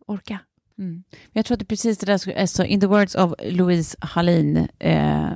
orka. 0.07 0.39
Jag 1.33 1.45
tror 1.45 1.55
att 1.55 1.59
det 1.59 1.64
är 1.64 1.66
precis 1.66 1.99
det 1.99 2.07
där, 2.07 2.41
alltså, 2.41 2.64
in 2.64 2.81
the 2.81 2.87
words 2.87 3.14
of 3.14 3.33
Louise 3.43 3.97
Hallin, 4.01 4.57
eh, 4.79 5.31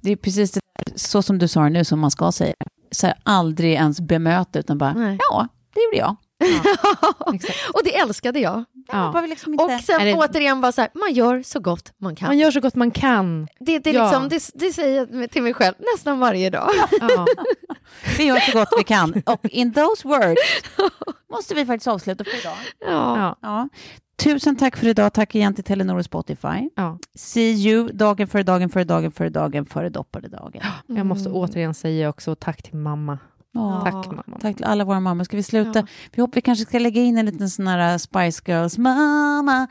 det 0.00 0.10
är 0.10 0.16
precis 0.16 0.52
det 0.52 0.60
där, 0.78 0.92
så 0.96 1.22
som 1.22 1.38
du 1.38 1.48
sa 1.48 1.68
nu, 1.68 1.84
som 1.84 2.00
man 2.00 2.10
ska 2.10 2.32
säga. 2.32 2.54
Så 2.90 3.06
här, 3.06 3.16
aldrig 3.22 3.72
ens 3.72 4.00
bemöta, 4.00 4.58
utan 4.58 4.78
bara, 4.78 4.92
nej. 4.92 5.18
ja, 5.30 5.48
det 5.74 5.80
gjorde 5.80 5.96
jag. 5.96 6.16
och 7.72 7.80
det 7.84 7.96
älskade 7.96 8.40
jag. 8.40 8.64
Ja. 8.88 9.24
Liksom 9.28 9.52
inte... 9.54 9.64
Och 9.64 9.70
sen 9.80 10.04
det... 10.04 10.14
återigen 10.14 10.60
bara 10.60 10.72
så 10.72 10.80
här, 10.80 10.90
man 10.94 11.12
gör 11.12 11.42
så 11.42 11.60
gott 11.60 11.92
man 11.98 12.16
kan. 12.16 12.26
Man 12.26 12.38
gör 12.38 12.50
så 12.50 12.60
gott 12.60 12.74
man 12.74 12.90
kan. 12.90 13.48
Det, 13.60 13.78
det, 13.78 13.90
ja. 13.90 14.02
liksom, 14.02 14.28
det, 14.28 14.50
det 14.54 14.72
säger 14.72 15.08
jag 15.12 15.30
till 15.30 15.42
mig 15.42 15.54
själv 15.54 15.74
nästan 15.94 16.18
varje 16.18 16.50
dag. 16.50 16.70
Ja. 17.00 17.26
vi 18.18 18.24
gör 18.24 18.40
så 18.40 18.58
gott 18.58 18.68
vi 18.78 18.84
kan. 18.84 19.22
Och 19.26 19.46
in 19.48 19.72
those 19.72 20.08
words 20.08 20.40
måste 21.30 21.54
vi 21.54 21.66
faktiskt 21.66 21.88
avsluta 21.88 22.24
för 22.24 22.40
idag. 22.40 22.56
Ja. 22.80 23.36
ja. 23.42 23.68
Tusen 24.16 24.56
tack 24.56 24.76
för 24.76 24.86
idag. 24.86 25.12
Tack 25.12 25.34
igen 25.34 25.54
till 25.54 25.64
Telenor 25.64 25.98
och 25.98 26.04
Spotify. 26.04 26.70
Ja. 26.74 26.98
See 27.14 27.52
you 27.52 27.88
dagen 27.92 28.28
före 28.28 28.42
dagen 28.42 28.68
före 28.70 28.84
dagen 28.84 29.12
före 29.12 29.28
dagen 29.28 29.66
före 29.66 29.88
doppade 29.88 30.28
dagen. 30.28 30.62
Jag 30.86 31.06
måste 31.06 31.30
återigen 31.30 31.74
säga 31.74 32.08
också 32.08 32.34
tack 32.34 32.62
till 32.62 32.76
mamma. 32.76 33.18
Ja, 33.54 33.80
tack 33.84 34.06
mamma. 34.06 34.38
Tack 34.40 34.56
till 34.56 34.64
alla 34.64 34.84
våra 34.84 35.00
mammor. 35.00 35.24
Ska 35.24 35.36
vi 35.36 35.42
sluta? 35.42 35.78
Ja. 35.78 35.86
Vi 36.12 36.22
hoppas 36.22 36.36
vi 36.36 36.40
kanske 36.40 36.64
ska 36.64 36.78
lägga 36.78 37.02
in 37.02 37.18
en 37.18 37.26
liten 37.26 37.50
sån 37.50 37.66
här 37.66 37.92
uh, 37.92 37.98
Spice 37.98 38.42
Girls. 38.46 38.78
Mamma, 38.78 39.66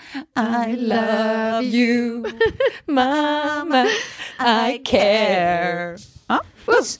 I 0.67 0.75
love 0.75 1.63
you. 1.63 2.25
Mamma, 2.86 3.86
I 4.69 4.77
care. 4.86 5.97
Ja, 6.27 6.39
puss! 6.65 6.99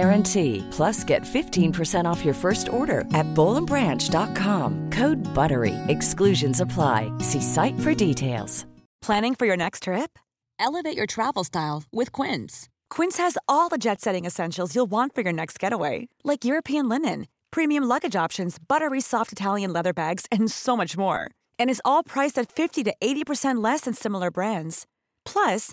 guarantee. 0.00 0.66
Plus, 0.76 1.04
get 1.04 1.22
15% 1.22 2.06
off 2.10 2.24
your 2.24 2.34
first 2.34 2.68
order 2.68 3.00
at 3.20 3.28
bowlandbranch.com. 3.34 4.90
Code 4.98 5.22
BUTTERY. 5.34 5.76
Exclusions 5.88 6.60
apply. 6.60 7.12
See 7.18 7.40
site 7.40 7.78
for 7.80 7.94
details. 7.94 8.66
Planning 9.06 9.34
for 9.34 9.46
your 9.46 9.56
next 9.56 9.84
trip? 9.84 10.18
Elevate 10.58 10.96
your 10.96 11.06
travel 11.06 11.44
style 11.44 11.84
with 11.90 12.12
Quince. 12.12 12.68
Quince 12.96 13.16
has 13.16 13.38
all 13.46 13.68
the 13.70 13.78
jet 13.78 14.00
setting 14.00 14.26
essentials 14.26 14.74
you'll 14.74 14.90
want 14.90 15.14
for 15.14 15.22
your 15.22 15.32
next 15.32 15.58
getaway, 15.58 16.08
like 16.22 16.44
European 16.44 16.88
linen, 16.88 17.26
premium 17.50 17.84
luggage 17.84 18.16
options, 18.24 18.58
buttery 18.58 19.00
soft 19.00 19.32
Italian 19.32 19.72
leather 19.72 19.94
bags, 19.94 20.26
and 20.30 20.50
so 20.50 20.76
much 20.76 20.98
more. 20.98 21.30
And 21.58 21.70
is 21.70 21.82
all 21.84 22.02
priced 22.02 22.38
at 22.38 22.52
50 22.52 22.84
to 22.84 22.94
80% 23.02 23.64
less 23.64 23.82
than 23.82 23.94
similar 23.94 24.30
brands. 24.30 24.86
Plus, 25.24 25.72